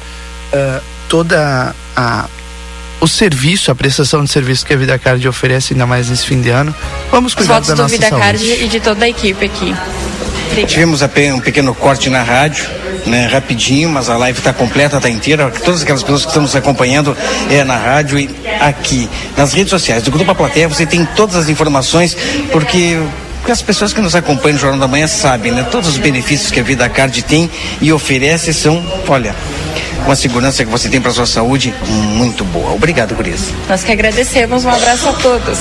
Ah, 0.53 0.81
toda 1.07 1.76
a 1.95 2.26
o 2.99 3.07
serviço, 3.07 3.72
a 3.72 3.76
prestação 3.76 4.23
de 4.23 4.30
serviço 4.30 4.63
que 4.63 4.73
a 4.73 4.77
Vida 4.77 4.97
Card 4.99 5.27
oferece, 5.27 5.73
ainda 5.73 5.88
mais 5.88 6.07
nesse 6.07 6.23
fim 6.23 6.39
de 6.39 6.49
ano. 6.49 6.73
Vamos 7.09 7.31
os 7.31 7.35
cuidar 7.35 7.55
votos 7.55 7.69
da 7.69 7.73
do 7.73 7.81
nossa 7.81 7.95
Vida 7.95 8.09
saúde. 8.09 8.23
Card 8.23 8.63
e 8.63 8.68
de 8.68 8.80
toda 8.80 9.03
a 9.05 9.09
equipe 9.09 9.43
aqui. 9.43 9.76
Tivemos 10.68 11.01
apenas 11.01 11.38
um 11.38 11.39
pequeno 11.39 11.73
corte 11.73 12.09
na 12.11 12.22
rádio, 12.22 12.63
né, 13.07 13.26
rapidinho, 13.26 13.89
mas 13.89 14.07
a 14.07 14.18
live 14.18 14.38
está 14.38 14.53
completa, 14.53 14.97
está 14.97 15.09
inteira. 15.09 15.49
Todas 15.49 15.81
aquelas 15.81 16.03
pessoas 16.03 16.22
que 16.22 16.27
estão 16.27 16.43
nos 16.43 16.55
acompanhando 16.55 17.18
é 17.49 17.63
na 17.63 17.76
rádio 17.76 18.19
e 18.19 18.30
aqui 18.59 19.09
nas 19.35 19.53
redes 19.53 19.72
sociais 19.72 20.03
do 20.03 20.11
Grupo 20.11 20.30
A 20.30 20.35
Plateia 20.35 20.68
você 20.68 20.85
tem 20.85 21.03
todas 21.03 21.35
as 21.35 21.49
informações, 21.49 22.15
porque 22.51 22.99
porque 23.41 23.51
as 23.51 23.61
pessoas 23.61 23.91
que 23.91 23.99
nos 23.99 24.15
acompanham 24.15 24.53
no 24.53 24.61
Jornal 24.61 24.80
da 24.80 24.88
Manhã 24.88 25.07
sabem, 25.07 25.51
né? 25.51 25.63
Todos 25.63 25.89
os 25.89 25.97
benefícios 25.97 26.51
que 26.51 26.59
a 26.59 26.63
Vida 26.63 26.88
Card 26.88 27.23
tem 27.23 27.49
e 27.81 27.91
oferece 27.91 28.53
são, 28.53 28.84
olha, 29.07 29.35
uma 30.05 30.15
segurança 30.15 30.63
que 30.63 30.69
você 30.69 30.88
tem 30.89 31.01
para 31.01 31.11
sua 31.11 31.26
saúde 31.26 31.73
muito 31.88 32.45
boa. 32.45 32.72
Obrigado 32.72 33.15
por 33.15 33.26
isso. 33.26 33.51
Nós 33.68 33.84
que 33.84 33.91
agradecemos. 33.91 34.63
Um 34.63 34.69
abraço 34.69 35.09
a 35.09 35.13
todos. 35.13 35.57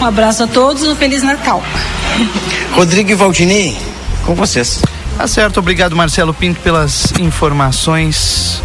Um 0.00 0.04
abraço 0.04 0.44
a 0.44 0.46
todos 0.46 0.82
e 0.82 0.88
um 0.88 0.94
Feliz 0.94 1.22
Natal. 1.22 1.62
Rodrigo 2.72 3.10
e 3.10 3.14
Valdinei, 3.14 3.76
com 4.26 4.34
vocês. 4.34 4.82
Tá 5.16 5.26
certo, 5.26 5.58
obrigado 5.58 5.96
Marcelo 5.96 6.34
Pinto 6.34 6.60
pelas 6.60 7.12
informações. 7.18 8.62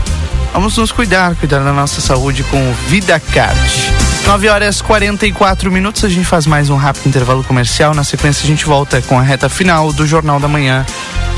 Vamos 0.52 0.78
nos 0.78 0.92
cuidar, 0.92 1.34
cuidar 1.36 1.64
da 1.64 1.72
nossa 1.72 2.02
saúde 2.02 2.44
com 2.44 2.58
o 2.58 2.74
Vida 2.88 3.20
Card. 3.20 4.03
9 4.26 4.50
horas 4.50 4.82
44 4.82 5.72
minutos, 5.72 6.04
a 6.04 6.10
gente 6.10 6.26
faz 6.26 6.48
mais 6.48 6.70
um 6.70 6.76
rápido 6.76 7.08
intervalo 7.08 7.44
comercial. 7.44 7.94
Na 7.94 8.04
sequência, 8.04 8.44
a 8.44 8.48
gente 8.48 8.66
volta 8.66 9.02
com 9.02 9.20
a 9.20 9.22
reta 9.22 9.50
final 9.50 9.92
do 9.92 10.08
Jornal 10.08 10.40
da 10.40 10.48
Manhã 10.48 10.86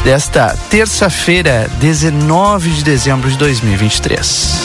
desta 0.03 0.55
terça-feira, 0.69 1.69
19 1.79 2.69
de 2.69 2.83
dezembro 2.83 3.29
de 3.29 3.37
2023. 3.37 4.59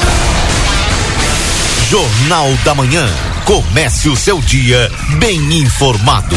Jornal 1.88 2.48
da 2.62 2.74
Manhã. 2.74 3.08
Comece 3.44 4.08
o 4.08 4.16
seu 4.16 4.38
dia 4.40 4.92
bem 5.18 5.58
informado. 5.58 6.36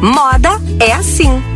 Moda 0.00 0.60
é 0.78 0.92
assim. 0.92 1.55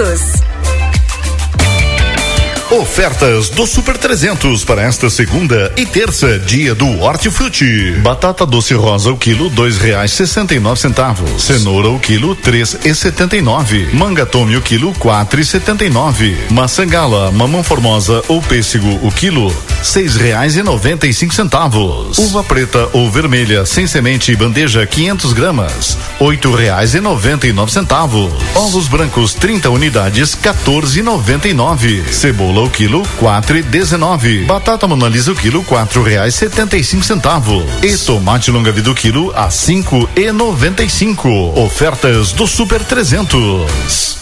todos. 0.00 0.79
Ofertas 2.70 3.48
do 3.48 3.66
Super 3.66 3.98
300 3.98 4.62
para 4.62 4.82
esta 4.82 5.10
segunda 5.10 5.72
e 5.76 5.84
terça, 5.84 6.38
dia 6.38 6.72
do 6.72 7.00
Hortifruti. 7.00 7.96
Batata 8.00 8.46
doce 8.46 8.74
rosa 8.74 9.10
o 9.10 9.16
quilo 9.16 9.50
dois 9.50 9.76
reais 9.76 10.12
sessenta 10.12 10.54
e 10.54 10.60
nove 10.60 10.80
centavos. 10.80 11.42
Cenoura 11.42 11.88
o 11.88 11.98
quilo 11.98 12.36
três 12.36 12.78
e 12.84 12.94
setenta 12.94 13.36
e 13.36 13.40
nove. 13.40 13.88
Manga 13.92 14.24
tome 14.24 14.56
o 14.56 14.62
quilo 14.62 14.92
quatro 15.00 15.40
e 15.40 15.44
setenta 15.44 15.84
e 15.84 15.90
nove. 15.90 16.36
Maçã 16.48 16.86
gala, 16.86 17.32
mamão 17.32 17.64
formosa 17.64 18.22
ou 18.28 18.40
pêssego 18.40 19.00
o 19.02 19.10
quilo 19.10 19.52
seis 19.82 20.14
reais 20.14 20.54
e 20.56 20.62
noventa 20.62 21.08
e 21.08 21.12
cinco 21.12 21.34
centavos. 21.34 22.18
Uva 22.18 22.44
preta 22.44 22.88
ou 22.92 23.10
vermelha 23.10 23.66
sem 23.66 23.88
semente 23.88 24.36
bandeja 24.36 24.86
500 24.86 25.32
gramas 25.32 25.98
oito 26.20 26.54
reais 26.54 26.94
e 26.94 27.00
noventa 27.00 27.48
e 27.48 27.52
nove 27.52 27.72
centavos. 27.72 28.32
Ovos 28.54 28.86
brancos 28.86 29.34
30 29.34 29.70
unidades 29.70 30.36
14,99. 30.36 32.08
Cebola 32.12 32.59
o 32.62 32.70
quilo 32.70 33.02
quatro 33.18 33.56
e 33.56 33.62
dezenove. 33.62 34.44
Batata 34.44 34.86
monalisa 34.86 35.32
o 35.32 35.34
quilo 35.34 35.62
quatro 35.64 36.02
reais 36.02 36.34
setenta 36.34 36.76
e 36.76 36.84
cinco 36.84 37.04
centavos. 37.04 37.64
E 37.82 37.96
tomate 37.96 38.50
longa 38.50 38.72
vida 38.72 38.90
o 38.90 38.94
quilo 38.94 39.32
a 39.34 39.50
cinco 39.50 40.08
e 40.14 40.30
noventa 40.32 40.82
e 40.82 40.90
cinco. 40.90 41.28
Ofertas 41.58 42.32
do 42.32 42.46
Super 42.46 42.84
300. 42.84 44.19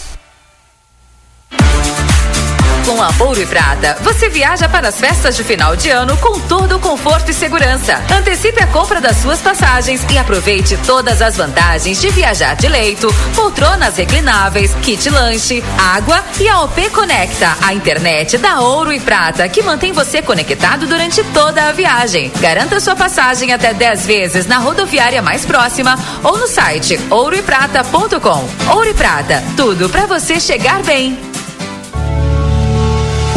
Com 2.89 2.99
a 3.03 3.13
Ouro 3.19 3.39
e 3.39 3.45
Prata, 3.45 3.95
você 4.01 4.29
viaja 4.29 4.67
para 4.67 4.87
as 4.87 4.99
festas 4.99 5.37
de 5.37 5.43
final 5.43 5.75
de 5.75 5.91
ano 5.91 6.17
com 6.17 6.39
todo 6.39 6.77
o 6.77 6.79
conforto 6.79 7.29
e 7.29 7.33
segurança. 7.35 8.01
Antecipe 8.11 8.63
a 8.63 8.65
compra 8.65 8.99
das 8.99 9.17
suas 9.17 9.39
passagens 9.39 10.03
e 10.11 10.17
aproveite 10.17 10.75
todas 10.87 11.21
as 11.21 11.37
vantagens 11.37 12.01
de 12.01 12.09
viajar 12.09 12.55
de 12.55 12.67
leito, 12.67 13.13
poltronas 13.35 13.95
reclináveis, 13.95 14.73
kit 14.81 15.07
lanche, 15.07 15.63
água 15.77 16.25
e 16.39 16.49
a 16.49 16.61
OP 16.61 16.89
Conecta, 16.89 17.55
a 17.61 17.75
internet 17.75 18.39
da 18.39 18.59
Ouro 18.59 18.91
e 18.91 18.99
Prata, 18.99 19.47
que 19.47 19.61
mantém 19.61 19.93
você 19.93 20.23
conectado 20.23 20.87
durante 20.87 21.23
toda 21.25 21.65
a 21.65 21.71
viagem. 21.71 22.31
Garanta 22.39 22.79
sua 22.79 22.95
passagem 22.95 23.53
até 23.53 23.71
10 23.71 24.07
vezes 24.07 24.47
na 24.47 24.57
rodoviária 24.57 25.21
mais 25.21 25.45
próxima 25.45 25.95
ou 26.23 26.39
no 26.39 26.47
site 26.47 26.99
ouroeprata.com. 27.11 28.49
Ouro 28.73 28.89
e 28.89 28.95
Prata, 28.95 29.43
tudo 29.55 29.87
para 29.89 30.07
você 30.07 30.39
chegar 30.39 30.81
bem. 30.81 31.28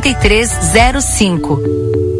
8305. 0.00 2.19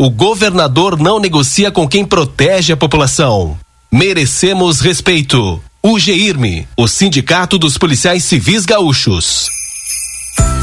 O 0.00 0.10
governador 0.10 0.96
não 0.96 1.18
negocia 1.18 1.72
com 1.72 1.88
quem 1.88 2.04
protege 2.04 2.72
a 2.72 2.76
população. 2.76 3.58
Merecemos 3.90 4.80
respeito. 4.80 5.60
O 5.82 5.98
GIRME, 5.98 6.68
o 6.76 6.86
Sindicato 6.86 7.58
dos 7.58 7.76
Policiais 7.76 8.22
Civis 8.22 8.64
Gaúchos. 8.64 9.48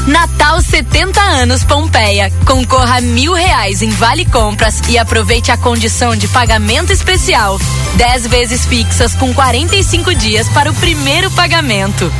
Natal 0.06 0.62
70 0.62 1.20
anos 1.20 1.62
Pompeia. 1.64 2.32
Concorra 2.46 2.96
a 2.96 3.00
mil 3.02 3.34
reais 3.34 3.82
em 3.82 3.90
Vale 3.90 4.24
Compras 4.24 4.80
e 4.88 4.96
aproveite 4.96 5.52
a 5.52 5.58
condição 5.58 6.16
de 6.16 6.28
pagamento 6.28 6.90
especial. 6.90 7.58
10 7.96 8.28
vezes 8.28 8.64
fixas 8.64 9.14
com 9.14 9.34
45 9.34 10.14
dias 10.14 10.48
para 10.48 10.70
o 10.70 10.74
primeiro 10.76 11.30
pagamento. 11.32 12.10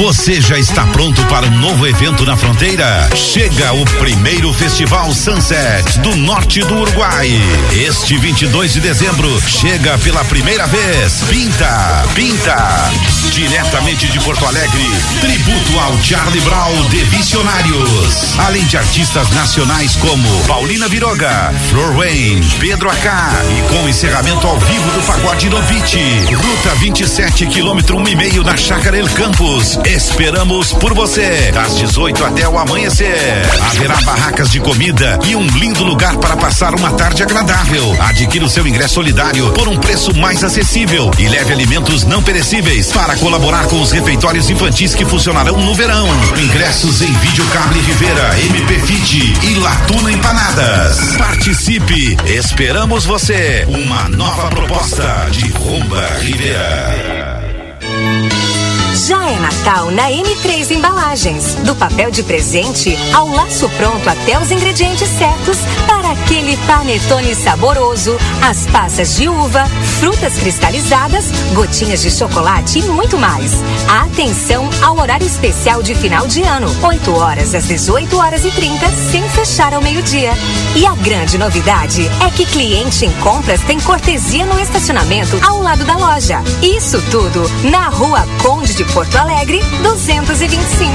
Você 0.00 0.40
já 0.40 0.58
está 0.58 0.86
pronto 0.86 1.22
para 1.26 1.46
um 1.46 1.58
novo 1.58 1.86
evento 1.86 2.24
na 2.24 2.34
fronteira? 2.34 3.06
Chega 3.14 3.74
o 3.74 3.84
primeiro 3.98 4.50
Festival 4.50 5.12
Sunset 5.12 5.98
do 5.98 6.16
norte 6.16 6.60
do 6.60 6.74
Uruguai. 6.74 7.28
Este 7.86 8.16
22 8.16 8.72
de 8.72 8.80
dezembro 8.80 9.28
chega 9.46 9.98
pela 9.98 10.24
primeira 10.24 10.66
vez. 10.66 11.22
Pinta, 11.28 12.02
pinta. 12.14 12.90
Diretamente 13.30 14.08
de 14.08 14.18
Porto 14.20 14.44
Alegre, 14.46 14.88
tributo 15.20 15.78
ao 15.78 16.02
Charlie 16.02 16.40
Brown 16.40 16.88
de 16.88 17.04
Visionários. 17.04 18.38
Além 18.38 18.64
de 18.64 18.78
artistas 18.78 19.28
nacionais 19.30 19.96
como 19.96 20.26
Paulina 20.46 20.88
Viroga, 20.88 21.52
Flor 21.68 21.94
Wayne, 21.94 22.44
Pedro 22.58 22.90
Acá 22.90 23.30
e 23.50 23.68
com 23.68 23.88
encerramento 23.88 24.46
ao 24.46 24.58
vivo 24.58 24.90
do 24.92 25.02
Pagode 25.02 25.50
no 25.50 25.60
Beach. 25.62 25.98
Ruta 26.34 26.74
27, 26.76 27.46
quilômetro 27.48 27.98
um 27.98 28.08
e 28.08 28.16
meio 28.16 28.42
na 28.42 28.56
Chácara 28.56 28.96
El 28.96 29.08
Campos. 29.10 29.78
Esperamos 29.90 30.72
por 30.74 30.94
você, 30.94 31.50
das 31.52 31.76
18 31.76 32.24
até 32.24 32.48
o 32.48 32.56
amanhecer. 32.56 33.42
Haverá 33.70 33.96
barracas 34.02 34.48
de 34.48 34.60
comida 34.60 35.18
e 35.26 35.34
um 35.34 35.44
lindo 35.44 35.82
lugar 35.82 36.16
para 36.18 36.36
passar 36.36 36.76
uma 36.76 36.92
tarde 36.92 37.24
agradável. 37.24 37.96
Adquira 38.00 38.44
o 38.44 38.48
seu 38.48 38.64
ingresso 38.68 38.94
solidário 38.94 39.50
por 39.52 39.66
um 39.66 39.76
preço 39.76 40.14
mais 40.14 40.44
acessível 40.44 41.10
e 41.18 41.26
leve 41.26 41.52
alimentos 41.52 42.04
não 42.04 42.22
perecíveis 42.22 42.92
para 42.92 43.16
colaborar 43.16 43.66
com 43.66 43.80
os 43.82 43.90
refeitórios 43.90 44.48
infantis 44.48 44.94
que 44.94 45.04
funcionarão 45.04 45.58
no 45.58 45.74
verão. 45.74 46.06
Ingressos 46.38 47.02
em 47.02 47.12
Videocable 47.12 47.80
Rivera, 47.80 48.38
MP 48.38 48.78
Fit 48.86 49.34
e 49.42 49.54
Latuna 49.56 50.12
Empanadas. 50.12 51.16
Participe, 51.16 52.16
esperamos 52.26 53.04
você. 53.04 53.66
Uma 53.68 54.08
nova 54.08 54.50
proposta 54.50 55.26
de 55.32 55.48
Rumba 55.48 56.06
Rivera. 56.20 57.40
Já 59.10 59.28
é 59.28 59.40
Natal 59.40 59.90
na 59.90 60.08
M3 60.08 60.70
Embalagens. 60.70 61.56
Do 61.64 61.74
papel 61.74 62.12
de 62.12 62.22
presente 62.22 62.96
ao 63.12 63.26
laço 63.26 63.68
pronto 63.70 64.08
até 64.08 64.38
os 64.38 64.52
ingredientes 64.52 65.08
certos 65.08 65.58
para 65.84 66.12
aquele 66.12 66.56
panetone 66.58 67.34
saboroso, 67.34 68.16
as 68.40 68.68
passas 68.68 69.16
de 69.16 69.28
uva, 69.28 69.64
frutas 69.98 70.38
cristalizadas, 70.38 71.24
gotinhas 71.52 72.02
de 72.02 72.10
chocolate 72.12 72.78
e 72.78 72.82
muito 72.82 73.18
mais. 73.18 73.50
Atenção 74.04 74.70
ao 74.80 74.96
horário 74.96 75.26
especial 75.26 75.82
de 75.82 75.92
final 75.96 76.28
de 76.28 76.42
ano, 76.42 76.68
8 76.80 77.12
horas 77.12 77.52
às 77.52 77.64
18 77.66 78.16
horas 78.16 78.44
e 78.44 78.50
30, 78.52 78.88
sem 79.10 79.28
fechar 79.30 79.74
ao 79.74 79.82
meio-dia. 79.82 80.30
E 80.76 80.86
a 80.86 80.94
grande 80.94 81.36
novidade 81.36 82.08
é 82.24 82.30
que 82.30 82.46
cliente 82.46 83.04
em 83.04 83.12
compras 83.14 83.60
tem 83.62 83.80
cortesia 83.80 84.46
no 84.46 84.60
estacionamento 84.60 85.36
ao 85.44 85.60
lado 85.60 85.84
da 85.84 85.96
loja. 85.96 86.40
Isso 86.62 87.02
tudo 87.10 87.42
na 87.68 87.88
Rua 87.88 88.24
Conde 88.40 88.72
de 88.72 88.84
Porto 88.84 88.99
Alegre, 89.00 89.64
225. 89.82 90.94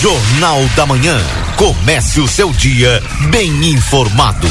Jornal 0.00 0.64
da 0.76 0.86
Manhã. 0.86 1.20
Comece 1.56 2.20
o 2.20 2.28
seu 2.28 2.52
dia 2.52 3.02
bem 3.28 3.70
informado. 3.70 4.48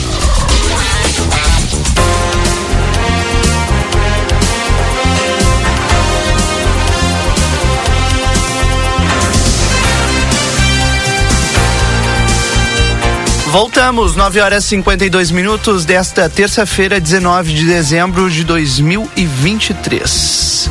Voltamos, 13.49 14.17
9 14.17 14.41
horas 14.41 14.65
e 14.65 14.69
52 14.69 15.31
minutos 15.31 15.85
desta 15.85 16.29
terça-feira, 16.29 16.99
19 16.99 17.53
de 17.53 17.65
dezembro 17.65 18.29
de 18.29 18.43
2023. 18.43 20.69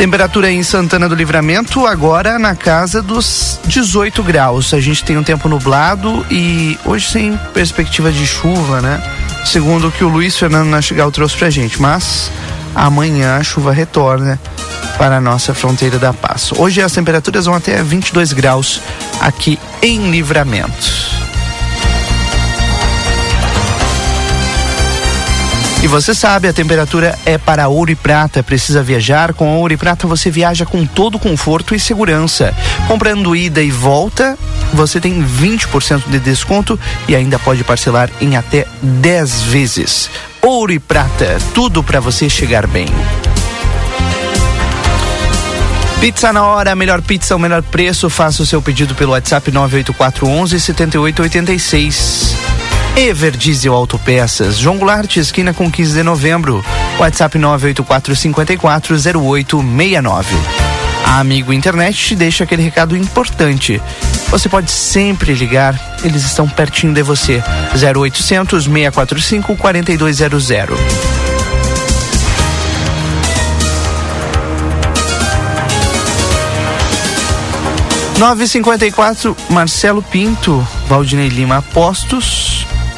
Temperatura 0.00 0.50
em 0.50 0.62
Santana 0.62 1.06
do 1.10 1.14
Livramento 1.14 1.86
agora 1.86 2.38
na 2.38 2.54
casa 2.56 3.02
dos 3.02 3.60
18 3.66 4.22
graus. 4.22 4.72
A 4.72 4.80
gente 4.80 5.04
tem 5.04 5.18
um 5.18 5.22
tempo 5.22 5.46
nublado 5.46 6.24
e 6.30 6.78
hoje 6.86 7.10
sem 7.10 7.36
perspectiva 7.52 8.10
de 8.10 8.26
chuva, 8.26 8.80
né? 8.80 8.98
Segundo 9.44 9.88
o 9.88 9.92
que 9.92 10.02
o 10.02 10.08
Luiz 10.08 10.38
Fernando 10.38 10.70
Nastigal 10.70 11.12
trouxe 11.12 11.36
pra 11.36 11.50
gente. 11.50 11.78
Mas 11.82 12.32
amanhã 12.74 13.36
a 13.36 13.44
chuva 13.44 13.72
retorna 13.72 14.40
para 14.96 15.18
a 15.18 15.20
nossa 15.20 15.52
fronteira 15.52 15.98
da 15.98 16.14
paz. 16.14 16.50
Hoje 16.56 16.80
as 16.80 16.92
temperaturas 16.92 17.44
vão 17.44 17.54
até 17.54 17.82
22 17.82 18.32
graus 18.32 18.80
aqui 19.20 19.58
em 19.82 20.10
Livramento. 20.10 21.09
E 25.82 25.86
você 25.86 26.14
sabe, 26.14 26.46
a 26.46 26.52
temperatura 26.52 27.18
é 27.24 27.38
para 27.38 27.68
ouro 27.68 27.90
e 27.90 27.94
prata. 27.94 28.42
Precisa 28.42 28.82
viajar? 28.82 29.32
Com 29.32 29.56
ouro 29.56 29.72
e 29.72 29.78
prata 29.78 30.06
você 30.06 30.30
viaja 30.30 30.66
com 30.66 30.84
todo 30.84 31.18
conforto 31.18 31.74
e 31.74 31.80
segurança. 31.80 32.54
Comprando 32.86 33.34
ida 33.34 33.62
e 33.62 33.70
volta, 33.70 34.38
você 34.74 35.00
tem 35.00 35.24
20% 35.24 36.02
de 36.08 36.18
desconto 36.18 36.78
e 37.08 37.16
ainda 37.16 37.38
pode 37.38 37.64
parcelar 37.64 38.10
em 38.20 38.36
até 38.36 38.66
10 38.82 39.42
vezes. 39.42 40.10
Ouro 40.42 40.70
e 40.70 40.78
prata, 40.78 41.38
tudo 41.54 41.82
para 41.82 41.98
você 41.98 42.28
chegar 42.28 42.66
bem. 42.66 42.86
Pizza 45.98 46.32
na 46.32 46.44
hora, 46.44 46.74
melhor 46.74 47.00
pizza, 47.00 47.34
o 47.34 47.38
melhor 47.38 47.62
preço. 47.62 48.10
Faça 48.10 48.42
o 48.42 48.46
seu 48.46 48.60
pedido 48.60 48.94
pelo 48.94 49.12
WhatsApp 49.12 49.50
98411 49.50 50.60
7886. 50.60 52.59
Ever 52.96 53.36
Diesel 53.36 53.72
Autopeças, 53.72 54.58
João 54.58 54.76
Goulart, 54.76 55.16
esquina 55.16 55.54
com 55.54 55.70
15 55.70 55.94
de 55.94 56.02
novembro. 56.02 56.64
WhatsApp 56.98 57.38
984 57.38 58.16
54 58.16 58.96
0869. 58.96 60.36
A 61.04 61.18
Amigo 61.18 61.52
Internet 61.52 61.96
te 61.96 62.14
deixa 62.14 62.44
aquele 62.44 62.62
recado 62.62 62.96
importante. 62.96 63.80
Você 64.28 64.48
pode 64.48 64.70
sempre 64.70 65.34
ligar, 65.34 65.98
eles 66.04 66.24
estão 66.24 66.48
pertinho 66.48 66.92
de 66.92 67.02
você. 67.02 67.42
0800 67.74 68.64
645 68.64 69.56
4200. 69.56 70.78
Nove 78.20 78.46
cinquenta 78.46 78.84
e 78.86 78.92
quatro, 78.92 79.34
Marcelo 79.48 80.02
Pinto, 80.02 80.66
Valdinei 80.86 81.28
Lima 81.28 81.56
Apostos, 81.56 82.49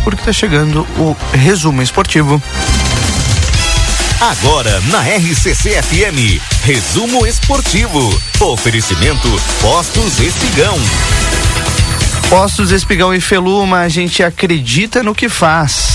porque 0.05 0.21
está 0.21 0.33
chegando 0.33 0.87
o 0.99 1.17
resumo 1.33 1.83
esportivo. 1.83 2.43
Agora 4.21 4.81
na 4.83 5.01
RCC 5.01 5.83
FM, 5.83 6.41
resumo 6.63 7.27
esportivo. 7.27 8.23
Oferecimento 8.41 9.29
Postos 9.61 10.21
Espigão. 10.21 10.79
Postos 12.29 12.71
Espigão 12.71 13.13
e 13.13 13.21
Feluma, 13.21 13.81
a 13.81 13.89
gente 13.89 14.23
acredita 14.23 15.03
no 15.03 15.15
que 15.15 15.29
faz. 15.29 15.92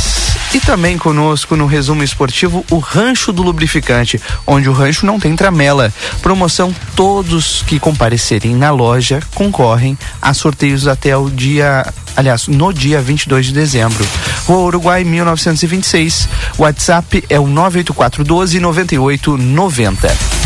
E 0.53 0.59
também 0.61 0.97
conosco 0.97 1.55
no 1.55 1.65
resumo 1.65 2.03
esportivo 2.03 2.65
o 2.71 2.79
Rancho 2.79 3.33
do 3.33 3.43
Lubrificante, 3.43 4.19
onde 4.45 4.69
o 4.69 4.73
rancho 4.73 5.05
não 5.05 5.19
tem 5.19 5.35
tramela. 5.35 5.93
Promoção: 6.21 6.73
todos 6.95 7.63
que 7.67 7.79
comparecerem 7.79 8.55
na 8.55 8.71
loja 8.71 9.19
concorrem 9.35 9.97
a 10.21 10.33
sorteios 10.33 10.87
até 10.87 11.15
o 11.17 11.29
dia, 11.29 11.85
aliás, 12.15 12.47
no 12.47 12.71
dia 12.73 13.01
22 13.01 13.47
de 13.47 13.53
dezembro. 13.53 14.07
Rua 14.45 14.59
Uruguai 14.59 15.03
1926. 15.03 16.29
WhatsApp 16.57 17.23
é 17.29 17.39
o 17.39 17.47
98412 17.47 18.59
9890. 18.59 20.36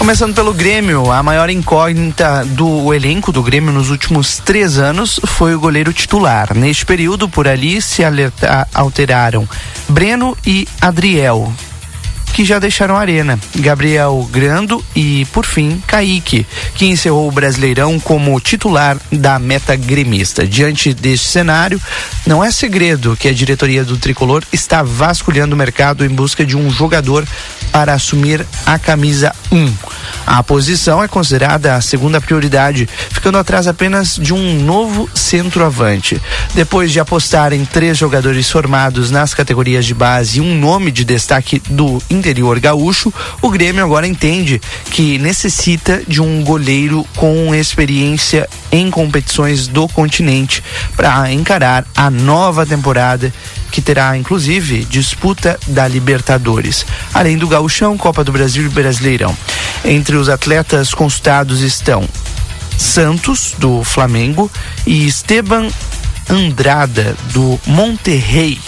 Começando 0.00 0.34
pelo 0.34 0.54
Grêmio, 0.54 1.12
a 1.12 1.22
maior 1.22 1.50
incógnita 1.50 2.42
do 2.42 2.94
elenco 2.94 3.30
do 3.30 3.42
Grêmio 3.42 3.70
nos 3.70 3.90
últimos 3.90 4.38
três 4.38 4.78
anos 4.78 5.20
foi 5.26 5.54
o 5.54 5.60
goleiro 5.60 5.92
titular. 5.92 6.56
Neste 6.56 6.86
período, 6.86 7.28
por 7.28 7.46
ali 7.46 7.82
se 7.82 8.02
alteraram 8.72 9.46
Breno 9.86 10.34
e 10.46 10.66
Adriel, 10.80 11.52
que 12.32 12.44
já 12.44 12.58
deixaram 12.58 12.96
a 12.96 13.00
arena. 13.00 13.38
Gabriel 13.56 14.28
Grando 14.30 14.84
e, 14.94 15.26
por 15.32 15.44
fim, 15.44 15.82
Kaique, 15.86 16.46
que 16.74 16.86
encerrou 16.86 17.28
o 17.28 17.32
Brasileirão 17.32 17.98
como 18.00 18.38
titular 18.40 18.96
da 19.10 19.38
meta 19.38 19.76
gremista. 19.76 20.46
Diante 20.46 20.94
deste 20.94 21.28
cenário, 21.28 21.80
não 22.26 22.42
é 22.42 22.50
segredo 22.50 23.16
que 23.16 23.28
a 23.28 23.32
diretoria 23.32 23.84
do 23.84 23.96
Tricolor 23.96 24.42
está 24.52 24.82
vasculhando 24.82 25.54
o 25.54 25.58
mercado 25.58 26.04
em 26.04 26.08
busca 26.08 26.44
de 26.44 26.56
um 26.56 26.70
jogador 26.70 27.26
para 27.72 27.94
assumir 27.94 28.44
a 28.66 28.78
camisa 28.78 29.32
1. 29.50 29.72
A 30.26 30.42
posição 30.42 31.02
é 31.02 31.08
considerada 31.08 31.74
a 31.74 31.80
segunda 31.80 32.20
prioridade, 32.20 32.88
ficando 33.10 33.38
atrás 33.38 33.66
apenas 33.66 34.16
de 34.16 34.32
um 34.32 34.60
novo 34.60 35.08
centroavante. 35.14 36.20
Depois 36.54 36.92
de 36.92 37.00
apostar 37.00 37.52
em 37.52 37.64
três 37.64 37.98
jogadores 37.98 38.50
formados 38.50 39.10
nas 39.10 39.34
categorias 39.34 39.84
de 39.84 39.94
base 39.94 40.38
e 40.38 40.40
um 40.40 40.58
nome 40.58 40.90
de 40.90 41.04
destaque 41.04 41.60
do 41.68 42.00
interior 42.20 42.60
gaúcho, 42.60 43.12
o 43.42 43.50
Grêmio 43.50 43.84
agora 43.84 44.06
entende 44.06 44.60
que 44.90 45.18
necessita 45.18 46.02
de 46.06 46.20
um 46.20 46.44
goleiro 46.44 47.04
com 47.16 47.54
experiência 47.54 48.48
em 48.70 48.90
competições 48.90 49.66
do 49.66 49.88
continente 49.88 50.62
para 50.96 51.32
encarar 51.32 51.84
a 51.96 52.10
nova 52.10 52.64
temporada 52.64 53.32
que 53.72 53.80
terá 53.80 54.16
inclusive 54.16 54.84
disputa 54.84 55.58
da 55.68 55.88
Libertadores, 55.88 56.84
além 57.14 57.38
do 57.38 57.48
Gauchão, 57.48 57.96
Copa 57.96 58.22
do 58.22 58.32
Brasil 58.32 58.64
e 58.64 58.68
Brasileirão. 58.68 59.36
Entre 59.84 60.16
os 60.16 60.28
atletas 60.28 60.92
consultados 60.92 61.60
estão 61.60 62.06
Santos, 62.76 63.54
do 63.58 63.84
Flamengo, 63.84 64.50
e 64.86 65.06
Esteban 65.06 65.68
Andrada, 66.28 67.16
do 67.32 67.60
Monterrey. 67.66 68.58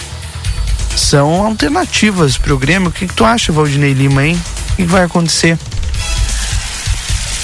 São 0.96 1.46
alternativas 1.46 2.36
para 2.36 2.54
o 2.54 2.58
Grêmio. 2.58 2.88
O 2.88 2.92
que, 2.92 3.06
que 3.06 3.14
tu 3.14 3.24
acha, 3.24 3.52
Valdinei 3.52 3.92
Lima, 3.92 4.24
hein? 4.24 4.40
O 4.72 4.76
que, 4.76 4.82
que 4.82 4.90
vai 4.90 5.04
acontecer? 5.04 5.58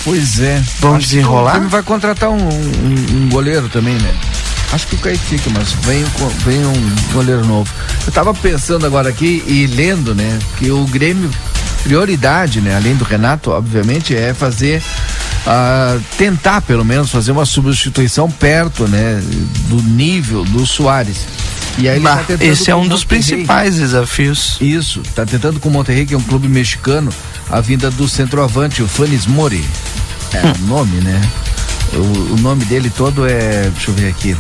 Pois 0.05 0.41
é. 0.41 0.63
Vamos 0.81 1.05
desenrolar? 1.05 1.51
O 1.51 1.53
Grêmio 1.53 1.69
vai 1.69 1.83
contratar 1.83 2.31
um, 2.31 2.37
um, 2.37 3.25
um 3.25 3.29
goleiro 3.29 3.69
também, 3.69 3.95
né? 3.95 4.15
Acho 4.73 4.87
que 4.87 4.97
o 4.97 4.99
Kaique 4.99 5.25
fica, 5.25 5.51
mas 5.51 5.73
vem, 5.73 6.05
vem 6.45 6.65
um 6.67 7.13
goleiro 7.13 7.45
novo. 7.47 7.71
Eu 8.07 8.13
tava 8.13 8.35
pensando 8.35 8.85
agora 8.85 9.09
aqui 9.09 9.43
e 9.47 9.67
lendo, 9.67 10.15
né, 10.15 10.39
que 10.59 10.71
o 10.71 10.85
Grêmio, 10.85 11.31
prioridade, 11.83 12.61
né, 12.61 12.77
além 12.77 12.95
do 12.95 13.05
Renato, 13.05 13.51
obviamente, 13.51 14.15
é 14.15 14.35
fazer. 14.35 14.83
Uh, 15.47 16.03
tentar 16.19 16.61
pelo 16.61 16.85
menos 16.85 17.11
fazer 17.11 17.33
uma 17.33 17.47
substituição 17.47 18.31
perto, 18.31 18.87
né, 18.87 19.23
do 19.69 19.83
nível 19.83 20.45
do 20.45 20.67
Soares. 20.67 21.27
E 21.79 21.89
aí 21.89 22.01
bah, 22.01 22.17
tá 22.17 22.35
esse 22.45 22.71
é 22.71 22.77
um 22.77 22.87
dos 22.87 23.05
principais 23.05 23.77
desafios. 23.77 24.59
Isso, 24.61 25.01
tá 25.15 25.25
tentando 25.25 25.61
com 25.61 25.69
o 25.69 25.73
Monterrey, 25.73 26.05
que 26.05 26.15
é 26.15 26.17
um 26.17 26.23
clube 26.23 26.49
mexicano, 26.49 27.13
a 27.49 27.61
vinda 27.61 27.91
do 27.91 28.09
centroavante, 28.09 28.83
o 28.83 28.89
Fanis 28.89 29.27
Mori. 29.27 29.65
É 30.33 30.47
hum. 30.47 30.53
o 30.63 30.67
nome, 30.67 31.01
né? 31.01 31.31
O, 31.93 32.35
o, 32.35 32.37
nome 32.41 32.65
dele 32.65 32.91
todo 32.91 33.27
é. 33.27 33.71
Deixa 33.71 33.91
eu 33.91 33.95
ver 33.95 34.09
aqui. 34.09 34.37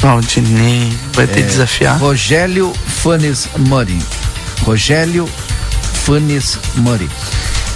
Valdinei. 0.00 0.92
Vai 1.12 1.26
ter 1.26 1.40
é, 1.40 1.42
desafiar? 1.42 1.98
Rogério 1.98 2.72
Fanes 2.86 3.48
Mori. 3.56 3.98
Rogério 4.62 5.28
Fanes 6.04 6.58
Mori. 6.76 7.08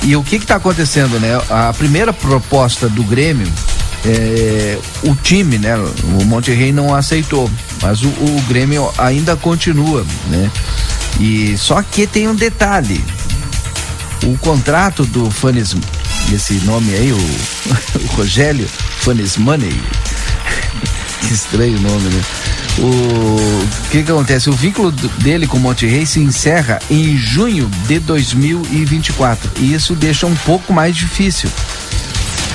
E 0.03 0.17
o 0.17 0.23
que 0.23 0.37
está 0.37 0.57
acontecendo, 0.57 1.21
né? 1.21 1.41
A 1.49 1.73
primeira 1.73 2.13
proposta 2.13 2.89
do 2.89 3.05
Grêmio, 3.05 3.47
é, 4.05 4.79
o 5.05 5.15
time, 5.15 5.59
né? 5.59 5.77
O 5.77 6.25
Monterrey 6.25 6.73
não 6.73 6.93
aceitou, 6.95 7.49
mas 7.83 8.03
o, 8.03 8.09
o 8.09 8.43
Grêmio 8.49 8.91
ainda 8.97 9.37
continua, 9.37 10.07
né? 10.29 10.51
E 11.21 11.57
só 11.59 11.83
que 11.83 12.07
tem 12.07 12.29
um 12.29 12.35
detalhe. 12.35 13.05
O 14.25 14.39
contrato 14.39 15.05
do 15.05 15.31
Fanes, 15.31 15.75
esse 16.33 16.55
nome 16.65 16.95
aí, 16.95 17.13
o, 17.13 17.17
o 17.99 18.07
Rogério 18.15 18.69
Fanes 19.01 19.37
Money, 19.37 19.81
que 21.21 21.35
estranho 21.35 21.79
nome, 21.81 22.09
né? 22.09 22.23
O 22.79 23.91
que, 23.91 24.03
que 24.03 24.11
acontece? 24.11 24.49
O 24.49 24.53
vínculo 24.53 24.91
dele 24.91 25.47
com 25.47 25.59
o 25.59 25.61
Monterrey 25.61 26.07
se 26.07 26.21
encerra 26.21 26.79
em 26.91 27.17
junho 27.19 27.69
de 27.87 27.99
2024 27.99 29.51
e 29.59 29.75
isso 29.75 29.95
deixa 29.95 30.27
um 30.27 30.35
pouco 30.37 30.73
mais 30.73 30.97
difícil. 30.97 31.51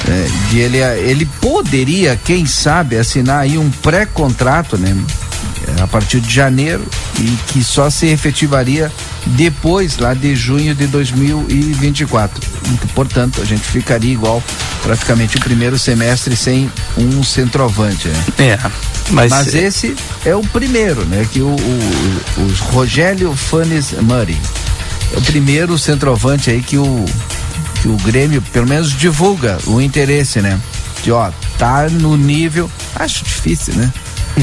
É, 0.07 0.49
de 0.49 0.59
ele, 0.59 0.77
ele 0.77 1.25
poderia, 1.41 2.15
quem 2.15 2.45
sabe, 2.45 2.97
assinar 2.97 3.41
aí 3.41 3.57
um 3.57 3.69
pré-contrato, 3.69 4.77
né? 4.77 4.95
A 5.81 5.87
partir 5.87 6.21
de 6.21 6.33
janeiro 6.33 6.85
e 7.19 7.37
que 7.47 7.61
só 7.61 7.89
se 7.89 8.07
efetivaria 8.07 8.91
depois 9.25 9.97
lá 9.97 10.13
de 10.13 10.33
junho 10.33 10.73
de 10.73 10.87
2024. 10.87 12.41
E, 12.65 12.87
portanto, 12.93 13.41
a 13.41 13.45
gente 13.45 13.63
ficaria 13.63 14.13
igual 14.13 14.41
praticamente 14.81 15.35
o 15.35 15.39
primeiro 15.41 15.77
semestre 15.77 16.37
sem 16.37 16.71
um 16.97 17.21
centroavante. 17.21 18.07
Né? 18.07 18.23
É. 18.39 18.59
Mas, 19.09 19.29
mas 19.29 19.53
esse 19.53 19.95
é 20.25 20.35
o 20.35 20.41
primeiro, 20.41 21.03
né? 21.05 21.27
Que 21.31 21.41
o, 21.41 21.49
o, 21.49 22.41
o 22.41 22.71
Rogério 22.71 23.35
Fanes 23.35 23.91
Murray 24.01 24.37
é 25.13 25.17
o 25.17 25.21
primeiro 25.21 25.77
centroavante 25.77 26.49
aí 26.49 26.61
que 26.61 26.77
o 26.77 27.05
que 27.87 27.89
o 27.89 27.97
Grêmio 27.97 28.41
pelo 28.41 28.67
menos 28.67 28.91
divulga 28.91 29.57
o 29.65 29.79
interesse, 29.79 30.41
né? 30.41 30.59
De 31.03 31.11
ó, 31.11 31.31
tá 31.57 31.87
no 31.89 32.17
nível, 32.17 32.69
acho 32.95 33.23
difícil, 33.23 33.75
né? 33.75 33.91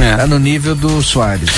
É. 0.00 0.16
Tá 0.16 0.26
no 0.26 0.38
nível 0.38 0.74
do 0.74 1.02
Soares. 1.02 1.50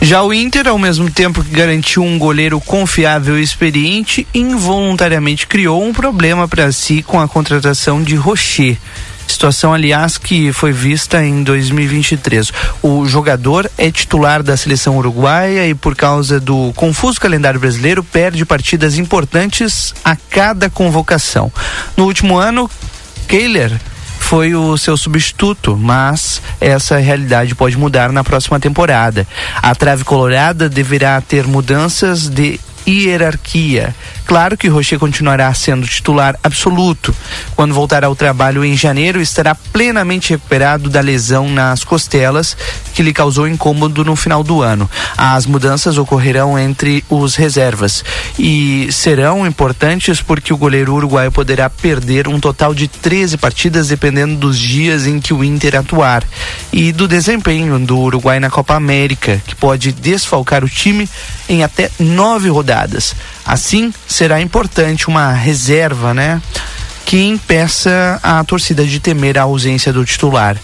Já 0.00 0.22
o 0.22 0.32
Inter, 0.32 0.66
ao 0.66 0.78
mesmo 0.78 1.10
tempo 1.10 1.44
que 1.44 1.50
garantiu 1.50 2.02
um 2.02 2.18
goleiro 2.18 2.60
confiável 2.60 3.38
e 3.38 3.42
experiente, 3.42 4.26
involuntariamente 4.34 5.46
criou 5.46 5.84
um 5.84 5.92
problema 5.92 6.48
para 6.48 6.72
si 6.72 7.02
com 7.02 7.20
a 7.20 7.28
contratação 7.28 8.02
de 8.02 8.14
Rocher. 8.14 8.78
Situação, 9.26 9.72
aliás, 9.72 10.18
que 10.18 10.52
foi 10.52 10.72
vista 10.72 11.24
em 11.24 11.42
2023. 11.42 12.52
O 12.82 13.06
jogador 13.06 13.70
é 13.76 13.90
titular 13.90 14.42
da 14.42 14.56
seleção 14.56 14.96
uruguaia 14.96 15.66
e, 15.66 15.74
por 15.74 15.96
causa 15.96 16.38
do 16.38 16.72
confuso 16.74 17.20
calendário 17.20 17.58
brasileiro, 17.58 18.04
perde 18.04 18.44
partidas 18.44 18.98
importantes 18.98 19.94
a 20.04 20.16
cada 20.16 20.68
convocação. 20.68 21.50
No 21.96 22.04
último 22.04 22.36
ano, 22.36 22.70
Kehler 23.26 23.72
foi 24.18 24.54
o 24.54 24.76
seu 24.78 24.96
substituto, 24.96 25.76
mas 25.76 26.40
essa 26.60 26.96
realidade 26.96 27.54
pode 27.54 27.76
mudar 27.76 28.10
na 28.10 28.24
próxima 28.24 28.58
temporada. 28.58 29.26
A 29.62 29.74
trave 29.74 30.02
colorada 30.02 30.68
deverá 30.68 31.20
ter 31.20 31.46
mudanças 31.46 32.28
de 32.28 32.58
hierarquia. 32.86 33.94
Claro 34.26 34.56
que 34.56 34.68
Rocher 34.68 34.98
continuará 34.98 35.52
sendo 35.52 35.86
titular 35.86 36.38
absoluto. 36.42 37.14
Quando 37.54 37.74
voltar 37.74 38.04
ao 38.04 38.16
trabalho 38.16 38.64
em 38.64 38.76
janeiro, 38.76 39.20
estará 39.20 39.54
plenamente 39.54 40.30
recuperado 40.30 40.88
da 40.88 41.00
lesão 41.00 41.48
nas 41.48 41.84
costelas 41.84 42.56
que 42.94 43.02
lhe 43.02 43.12
causou 43.12 43.46
incômodo 43.46 44.04
no 44.04 44.16
final 44.16 44.42
do 44.42 44.62
ano. 44.62 44.88
As 45.16 45.44
mudanças 45.46 45.98
ocorrerão 45.98 46.58
entre 46.58 47.04
os 47.10 47.36
reservas 47.36 48.04
e 48.38 48.88
serão 48.90 49.46
importantes 49.46 50.22
porque 50.22 50.52
o 50.52 50.56
goleiro 50.56 50.94
uruguaio 50.94 51.30
poderá 51.30 51.68
perder 51.68 52.28
um 52.28 52.40
total 52.40 52.74
de 52.74 52.88
13 52.88 53.36
partidas 53.36 53.88
dependendo 53.88 54.36
dos 54.36 54.58
dias 54.58 55.06
em 55.06 55.20
que 55.20 55.34
o 55.34 55.44
Inter 55.44 55.76
atuar 55.76 56.24
e 56.72 56.92
do 56.92 57.06
desempenho 57.06 57.78
do 57.78 57.98
Uruguai 57.98 58.40
na 58.40 58.50
Copa 58.50 58.74
América, 58.74 59.40
que 59.46 59.54
pode 59.54 59.92
desfalcar 59.92 60.64
o 60.64 60.68
time 60.68 61.08
em 61.48 61.62
até 61.62 61.90
nove 61.98 62.48
rodadas. 62.48 62.73
Assim, 63.44 63.92
será 64.06 64.40
importante 64.40 65.08
uma 65.08 65.32
reserva, 65.32 66.12
né? 66.12 66.40
Que 67.04 67.22
impeça 67.22 68.18
a 68.22 68.42
torcida 68.44 68.84
de 68.84 69.00
temer 69.00 69.38
a 69.38 69.42
ausência 69.42 69.92
do 69.92 70.04
titular. 70.04 70.56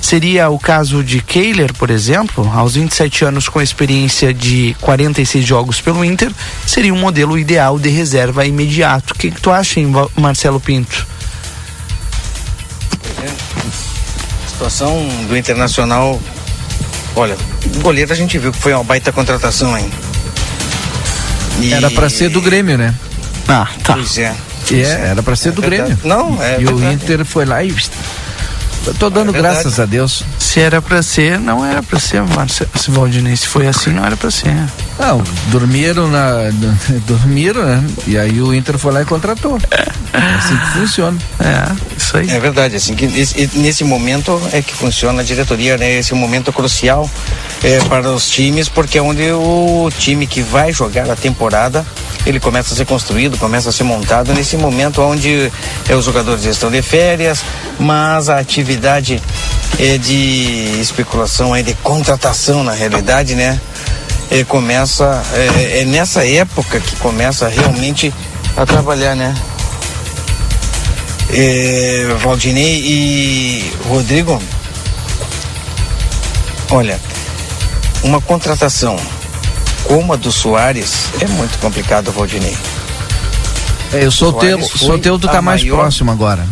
Seria 0.00 0.50
o 0.50 0.58
caso 0.58 1.02
de 1.02 1.22
Kehler, 1.22 1.72
por 1.72 1.88
exemplo, 1.90 2.50
aos 2.54 2.74
27 2.74 3.24
anos 3.24 3.48
com 3.48 3.60
experiência 3.60 4.34
de 4.34 4.76
46 4.82 5.44
jogos 5.44 5.80
pelo 5.80 6.04
Inter, 6.04 6.30
seria 6.66 6.92
um 6.92 6.98
modelo 6.98 7.38
ideal 7.38 7.78
de 7.78 7.88
reserva 7.88 8.44
imediato. 8.44 9.14
O 9.14 9.16
que, 9.16 9.30
que 9.30 9.40
tu 9.40 9.50
acha, 9.50 9.80
hein, 9.80 9.90
Marcelo 10.16 10.60
Pinto? 10.60 11.06
situação 14.54 15.06
do 15.28 15.36
Internacional, 15.36 16.18
olha, 17.14 17.36
o 17.76 17.80
goleiro 17.80 18.12
a 18.12 18.16
gente 18.16 18.38
viu 18.38 18.52
que 18.52 18.58
foi 18.58 18.72
uma 18.72 18.84
baita 18.84 19.12
contratação, 19.12 19.76
hein? 19.76 19.90
E... 21.60 21.72
Era 21.72 21.90
para 21.90 22.08
ser 22.08 22.28
do 22.30 22.40
Grêmio, 22.40 22.76
né? 22.78 22.94
Ah, 23.48 23.68
tá. 23.82 23.94
Pois 23.94 24.18
é. 24.18 24.34
É, 24.72 25.08
era 25.10 25.22
para 25.22 25.36
ser 25.36 25.50
é 25.50 25.52
do 25.52 25.60
Grêmio. 25.62 25.98
Não, 26.04 26.42
é. 26.42 26.54
E 26.60 26.64
verdade. 26.64 26.72
o 26.86 26.92
Inter 26.92 27.24
foi 27.24 27.44
lá 27.44 27.62
e 27.62 27.74
eu 28.86 28.94
tô 28.94 29.08
dando 29.08 29.30
É 29.30 29.32
verdade. 29.32 29.54
graças 29.54 29.80
a 29.80 29.86
Deus. 29.86 30.24
Se 30.38 30.60
era 30.60 30.80
pra 30.82 31.02
ser, 31.02 31.38
não 31.38 31.64
era 31.64 31.82
pra 31.82 31.98
ser, 31.98 32.22
Marcelo. 32.22 32.70
Se 32.74 32.90
Valdinei, 32.90 33.34
se 33.36 33.46
foi 33.46 33.66
assim, 33.66 33.90
não 33.90 34.04
era 34.04 34.16
pra 34.16 34.30
ser. 34.30 34.54
Não, 34.98 35.22
dormiram 35.48 36.06
na. 36.08 36.50
dormiram, 37.06 37.64
né? 37.64 37.84
E 38.06 38.16
aí 38.18 38.40
o 38.42 38.54
Inter 38.54 38.78
foi 38.78 38.92
lá 38.92 39.02
e 39.02 39.04
contratou. 39.06 39.58
É 39.70 40.18
assim 40.38 40.56
que 40.56 40.78
funciona. 40.78 41.18
É, 41.40 41.72
isso 41.96 42.16
aí. 42.16 42.30
É 42.30 42.38
verdade, 42.38 42.76
assim, 42.76 42.94
que 42.94 43.04
esse- 43.06 43.50
nesse 43.54 43.84
momento 43.84 44.40
é 44.52 44.60
que 44.62 44.74
funciona 44.74 45.22
a 45.22 45.24
diretoria, 45.24 45.76
né? 45.78 45.98
Esse 45.98 46.12
é 46.12 46.16
momento 46.16 46.52
crucial 46.52 47.10
é, 47.64 47.80
para 47.88 48.10
os 48.12 48.30
times, 48.30 48.68
porque 48.68 48.98
é 48.98 49.02
onde 49.02 49.32
o 49.32 49.90
time 49.98 50.26
que 50.26 50.42
vai 50.42 50.72
jogar 50.72 51.10
a 51.10 51.16
temporada, 51.16 51.84
ele 52.24 52.38
começa 52.38 52.74
a 52.74 52.76
ser 52.76 52.86
construído, 52.86 53.36
começa 53.38 53.70
a 53.70 53.72
ser 53.72 53.82
montado 53.82 54.32
nesse 54.32 54.56
momento 54.56 55.02
onde 55.02 55.50
é, 55.88 55.94
os 55.94 56.04
jogadores 56.04 56.44
estão 56.44 56.70
de 56.70 56.82
férias, 56.82 57.42
mas 57.78 58.28
a 58.28 58.38
atividade 58.38 59.20
é 59.78 59.98
de 59.98 60.78
especulação, 60.80 61.56
é 61.56 61.62
de 61.62 61.74
contratação 61.74 62.62
na 62.62 62.72
realidade, 62.72 63.34
né? 63.34 63.60
É, 64.30 64.44
começa, 64.44 65.22
é, 65.32 65.80
é 65.80 65.84
nessa 65.84 66.26
época 66.26 66.78
que 66.78 66.94
começa 66.96 67.48
realmente 67.48 68.12
a 68.56 68.64
trabalhar, 68.64 69.16
né? 69.16 69.34
é, 71.34 72.16
Valdinei 72.20 72.80
e 72.80 73.72
Rodrigo, 73.88 74.40
olha, 76.70 77.00
uma 78.04 78.20
contratação 78.20 78.96
como 79.84 80.12
a 80.12 80.16
do 80.16 80.30
Soares 80.30 80.92
é 81.20 81.26
muito 81.26 81.58
complicado, 81.58 82.12
Valdinei. 82.12 82.56
É, 83.92 84.06
o 84.06 84.12
foi 84.12 84.78
Soteudo 84.78 85.28
tá 85.28 85.42
mais 85.42 85.62
maior- 85.62 85.76
próximo 85.80 86.10
agora. 86.10 86.46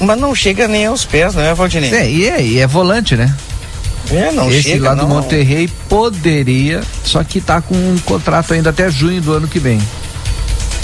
Mas 0.00 0.18
não 0.18 0.34
chega 0.34 0.66
nem 0.66 0.86
aos 0.86 1.04
pés, 1.04 1.34
não 1.34 1.42
é, 1.42 1.52
Valdinei? 1.54 1.92
É, 1.94 2.10
e 2.10 2.28
é, 2.28 2.42
e 2.42 2.58
é 2.58 2.66
volante, 2.66 3.16
né? 3.16 3.34
É, 4.10 4.30
não 4.32 4.50
Esse 4.50 4.62
chega, 4.62 4.88
lá 4.90 4.94
do 4.94 5.02
não. 5.02 5.08
Monterrey 5.08 5.68
poderia, 5.88 6.82
só 7.04 7.22
que 7.24 7.40
tá 7.40 7.60
com 7.60 7.74
um 7.74 7.98
contrato 8.04 8.52
ainda 8.54 8.70
até 8.70 8.90
junho 8.90 9.20
do 9.20 9.32
ano 9.32 9.48
que 9.48 9.58
vem. 9.58 9.80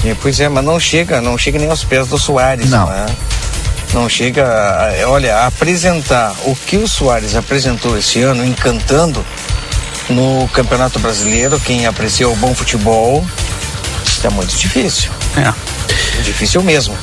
É, 0.04 0.14
pois 0.22 0.40
é, 0.40 0.48
mas 0.48 0.64
não 0.64 0.80
chega, 0.80 1.20
não 1.20 1.36
chega 1.36 1.58
nem 1.58 1.68
aos 1.70 1.84
pés 1.84 2.08
do 2.08 2.18
Soares, 2.18 2.70
Não. 2.70 2.86
não, 2.86 2.92
é? 2.92 3.06
Não 3.92 4.08
chega, 4.08 4.44
a- 4.46 5.08
olha, 5.08 5.36
a 5.36 5.46
apresentar 5.48 6.32
o 6.44 6.54
que 6.54 6.76
o 6.78 6.88
Soares 6.88 7.34
apresentou 7.36 7.98
esse 7.98 8.22
ano, 8.22 8.44
encantando 8.44 9.22
no 10.10 10.48
Campeonato 10.48 10.98
Brasileiro, 10.98 11.58
quem 11.60 11.86
aprecia 11.86 12.28
o 12.28 12.36
bom 12.36 12.54
futebol, 12.54 13.24
é 14.22 14.28
muito 14.30 14.54
difícil. 14.56 15.10
É. 15.36 15.52
Difícil 16.22 16.62
mesmo. 16.62 16.96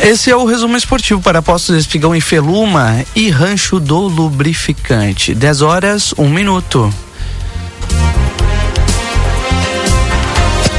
Esse 0.00 0.30
é 0.30 0.36
o 0.36 0.44
resumo 0.44 0.76
esportivo 0.76 1.20
para 1.20 1.40
Postos 1.40 1.76
Espigão 1.76 2.14
em 2.14 2.20
Feluma 2.20 3.04
e 3.14 3.30
Rancho 3.30 3.78
do 3.78 3.98
Lubrificante. 3.98 5.32
10 5.34 5.62
horas, 5.62 6.12
1 6.18 6.28
minuto. 6.28 6.92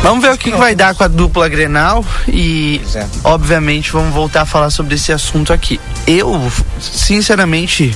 Vamos 0.02 0.22
ver 0.22 0.34
o 0.34 0.38
que, 0.38 0.52
que 0.52 0.58
vai 0.58 0.76
dar 0.76 0.94
com 0.94 1.06
a 1.06 1.08
dupla 1.08 1.48
Grenal 1.48 2.04
e, 2.28 2.82
obviamente, 3.24 3.90
vamos 3.94 4.14
voltar 4.14 4.42
a 4.42 4.46
falar 4.46 4.70
sobre 4.70 4.96
esse 4.96 5.14
assunto 5.14 5.54
aqui. 5.54 5.80
Eu, 6.06 6.52
sinceramente, 6.82 7.96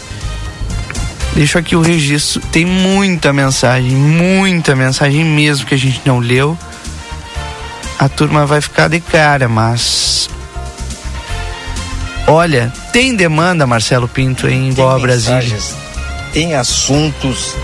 deixo 1.37 1.57
aqui 1.59 1.75
o 1.75 1.81
registro. 1.81 2.41
Tem 2.51 2.65
muita 2.65 3.31
mensagem, 3.31 3.91
muita 3.91 4.75
mensagem 4.75 5.23
mesmo 5.23 5.67
que 5.67 5.75
a 5.75 5.77
gente 5.77 6.01
não 6.03 6.17
leu. 6.17 6.57
A 7.99 8.09
turma 8.09 8.43
vai 8.45 8.59
ficar 8.59 8.87
de 8.89 8.99
cara, 8.99 9.47
mas 9.47 10.29
Olha, 12.29 12.73
tem 12.91 13.15
demanda, 13.15 13.65
Marcelo 13.65 14.07
Pinto, 14.07 14.49
em 14.49 14.69
igual 14.69 14.95
a 14.95 14.99
Brasília. 14.99 15.57
Tem 16.33 16.55
assuntos, 16.55 17.55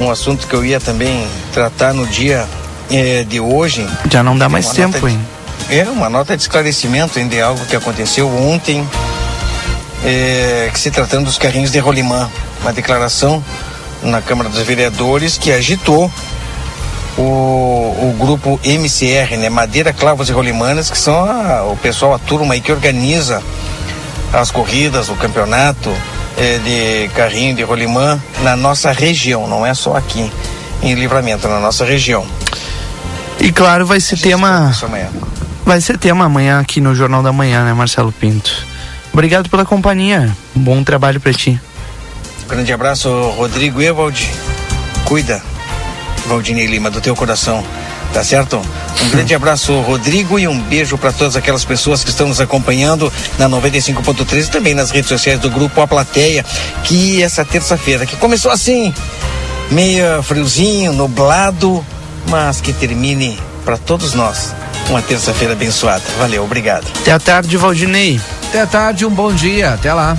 um 0.00 0.10
assunto 0.10 0.46
que 0.48 0.54
eu 0.54 0.64
ia 0.64 0.80
também 0.80 1.24
tratar 1.52 1.94
no 1.94 2.04
dia 2.06 2.44
eh, 2.90 3.24
de 3.28 3.38
hoje. 3.38 3.86
Já 4.10 4.22
não 4.24 4.36
dá 4.36 4.48
mais 4.48 4.70
tempo, 4.70 5.06
de- 5.06 5.12
hein? 5.14 5.20
É, 5.70 5.84
uma 5.84 6.08
nota 6.10 6.34
de 6.34 6.42
esclarecimento 6.42 7.18
ainda 7.18 7.36
de 7.36 7.40
algo 7.40 7.64
que 7.66 7.76
aconteceu 7.76 8.26
ontem, 8.28 8.84
eh, 10.04 10.70
que 10.72 10.78
se 10.80 10.90
tratando 10.90 11.24
dos 11.26 11.38
carrinhos 11.38 11.70
de 11.72 11.78
rolimã. 11.78 12.28
Uma 12.62 12.72
declaração 12.72 13.42
na 14.02 14.20
Câmara 14.22 14.48
dos 14.48 14.60
Vereadores 14.62 15.38
que 15.38 15.50
agitou 15.52 16.10
o, 17.16 17.22
o 17.22 18.16
grupo 18.18 18.60
MCR, 18.64 19.36
né? 19.36 19.48
Madeira, 19.48 19.92
Clavos 19.92 20.28
e 20.28 20.32
Rolimanas, 20.32 20.90
que 20.90 20.98
são 20.98 21.24
a- 21.24 21.64
o 21.64 21.76
pessoal, 21.76 22.14
a 22.14 22.18
turma 22.18 22.54
aí 22.54 22.60
que 22.60 22.70
organiza 22.72 23.42
as 24.32 24.50
corridas, 24.50 25.08
o 25.08 25.14
campeonato 25.14 25.90
eh, 26.36 26.58
de 26.64 27.08
carrinho 27.14 27.54
de 27.56 27.62
rolimã 27.62 28.20
na 28.42 28.54
nossa 28.56 28.92
região, 28.92 29.46
não 29.48 29.66
é 29.66 29.74
só 29.74 29.96
aqui 29.96 30.30
em 30.82 30.94
Livramento, 30.94 31.48
na 31.48 31.58
nossa 31.58 31.84
região. 31.84 32.24
E 33.40 33.50
claro, 33.52 33.86
vai 33.86 34.00
ser 34.00 34.16
tema. 34.18 34.68
Vai 35.64 35.80
ser 35.80 35.98
tema 35.98 36.24
amanhã 36.26 36.60
aqui 36.60 36.80
no 36.80 36.94
Jornal 36.94 37.22
da 37.22 37.32
Manhã, 37.32 37.64
né, 37.64 37.72
Marcelo 37.72 38.12
Pinto? 38.12 38.66
Obrigado 39.18 39.50
pela 39.50 39.64
companhia. 39.64 40.30
Bom 40.54 40.84
trabalho 40.84 41.20
pra 41.20 41.32
ti. 41.32 41.60
Grande 42.46 42.72
abraço, 42.72 43.10
Rodrigo 43.30 43.82
Evald. 43.82 44.30
Cuida, 45.04 45.42
Valdinei 46.28 46.66
Lima, 46.66 46.88
do 46.88 47.00
teu 47.00 47.16
coração. 47.16 47.64
Tá 48.12 48.22
certo? 48.22 48.62
Um 49.02 49.10
grande 49.10 49.34
abraço, 49.34 49.76
Rodrigo, 49.80 50.38
e 50.38 50.46
um 50.46 50.60
beijo 50.60 50.96
para 50.96 51.10
todas 51.10 51.34
aquelas 51.34 51.64
pessoas 51.64 52.04
que 52.04 52.10
estão 52.10 52.28
nos 52.28 52.40
acompanhando 52.40 53.12
na 53.40 53.48
95.3 53.48 54.44
e 54.44 54.50
também 54.50 54.72
nas 54.72 54.92
redes 54.92 55.08
sociais 55.08 55.40
do 55.40 55.50
grupo 55.50 55.80
A 55.80 55.86
Plateia, 55.88 56.44
que 56.84 57.20
essa 57.20 57.44
terça-feira, 57.44 58.06
que 58.06 58.14
começou 58.14 58.52
assim, 58.52 58.94
meio 59.68 60.22
friozinho, 60.22 60.92
nublado, 60.92 61.84
mas 62.28 62.60
que 62.60 62.72
termine 62.72 63.36
para 63.64 63.76
todos 63.76 64.14
nós 64.14 64.54
uma 64.88 65.02
terça-feira 65.02 65.54
abençoada. 65.54 66.04
Valeu, 66.20 66.44
obrigado. 66.44 66.86
Até 67.00 67.10
a 67.10 67.18
tarde, 67.18 67.56
Valdinei. 67.56 68.20
Até 68.48 68.64
tarde, 68.64 69.04
um 69.04 69.10
bom 69.10 69.32
dia. 69.32 69.74
Até 69.74 69.92
lá. 69.92 70.16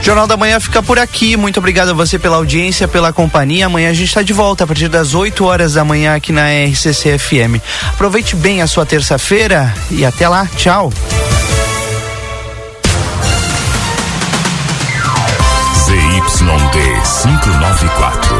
Jornal 0.00 0.26
da 0.26 0.36
Manhã 0.36 0.58
fica 0.60 0.82
por 0.82 0.98
aqui. 0.98 1.36
Muito 1.36 1.58
obrigado 1.58 1.90
a 1.90 1.92
você 1.92 2.18
pela 2.18 2.36
audiência, 2.36 2.88
pela 2.88 3.12
companhia. 3.12 3.66
Amanhã 3.66 3.90
a 3.90 3.92
gente 3.92 4.08
está 4.08 4.22
de 4.22 4.32
volta 4.32 4.64
a 4.64 4.66
partir 4.66 4.88
das 4.88 5.14
8 5.14 5.44
horas 5.44 5.74
da 5.74 5.84
manhã 5.84 6.14
aqui 6.14 6.32
na 6.32 6.46
RCC 6.48 7.18
FM. 7.18 7.60
Aproveite 7.92 8.34
bem 8.36 8.62
a 8.62 8.66
sua 8.66 8.86
terça-feira 8.86 9.72
e 9.90 10.04
até 10.04 10.28
lá. 10.28 10.46
Tchau. 10.56 10.92
ZYD 15.84 16.78
594, 17.22 18.39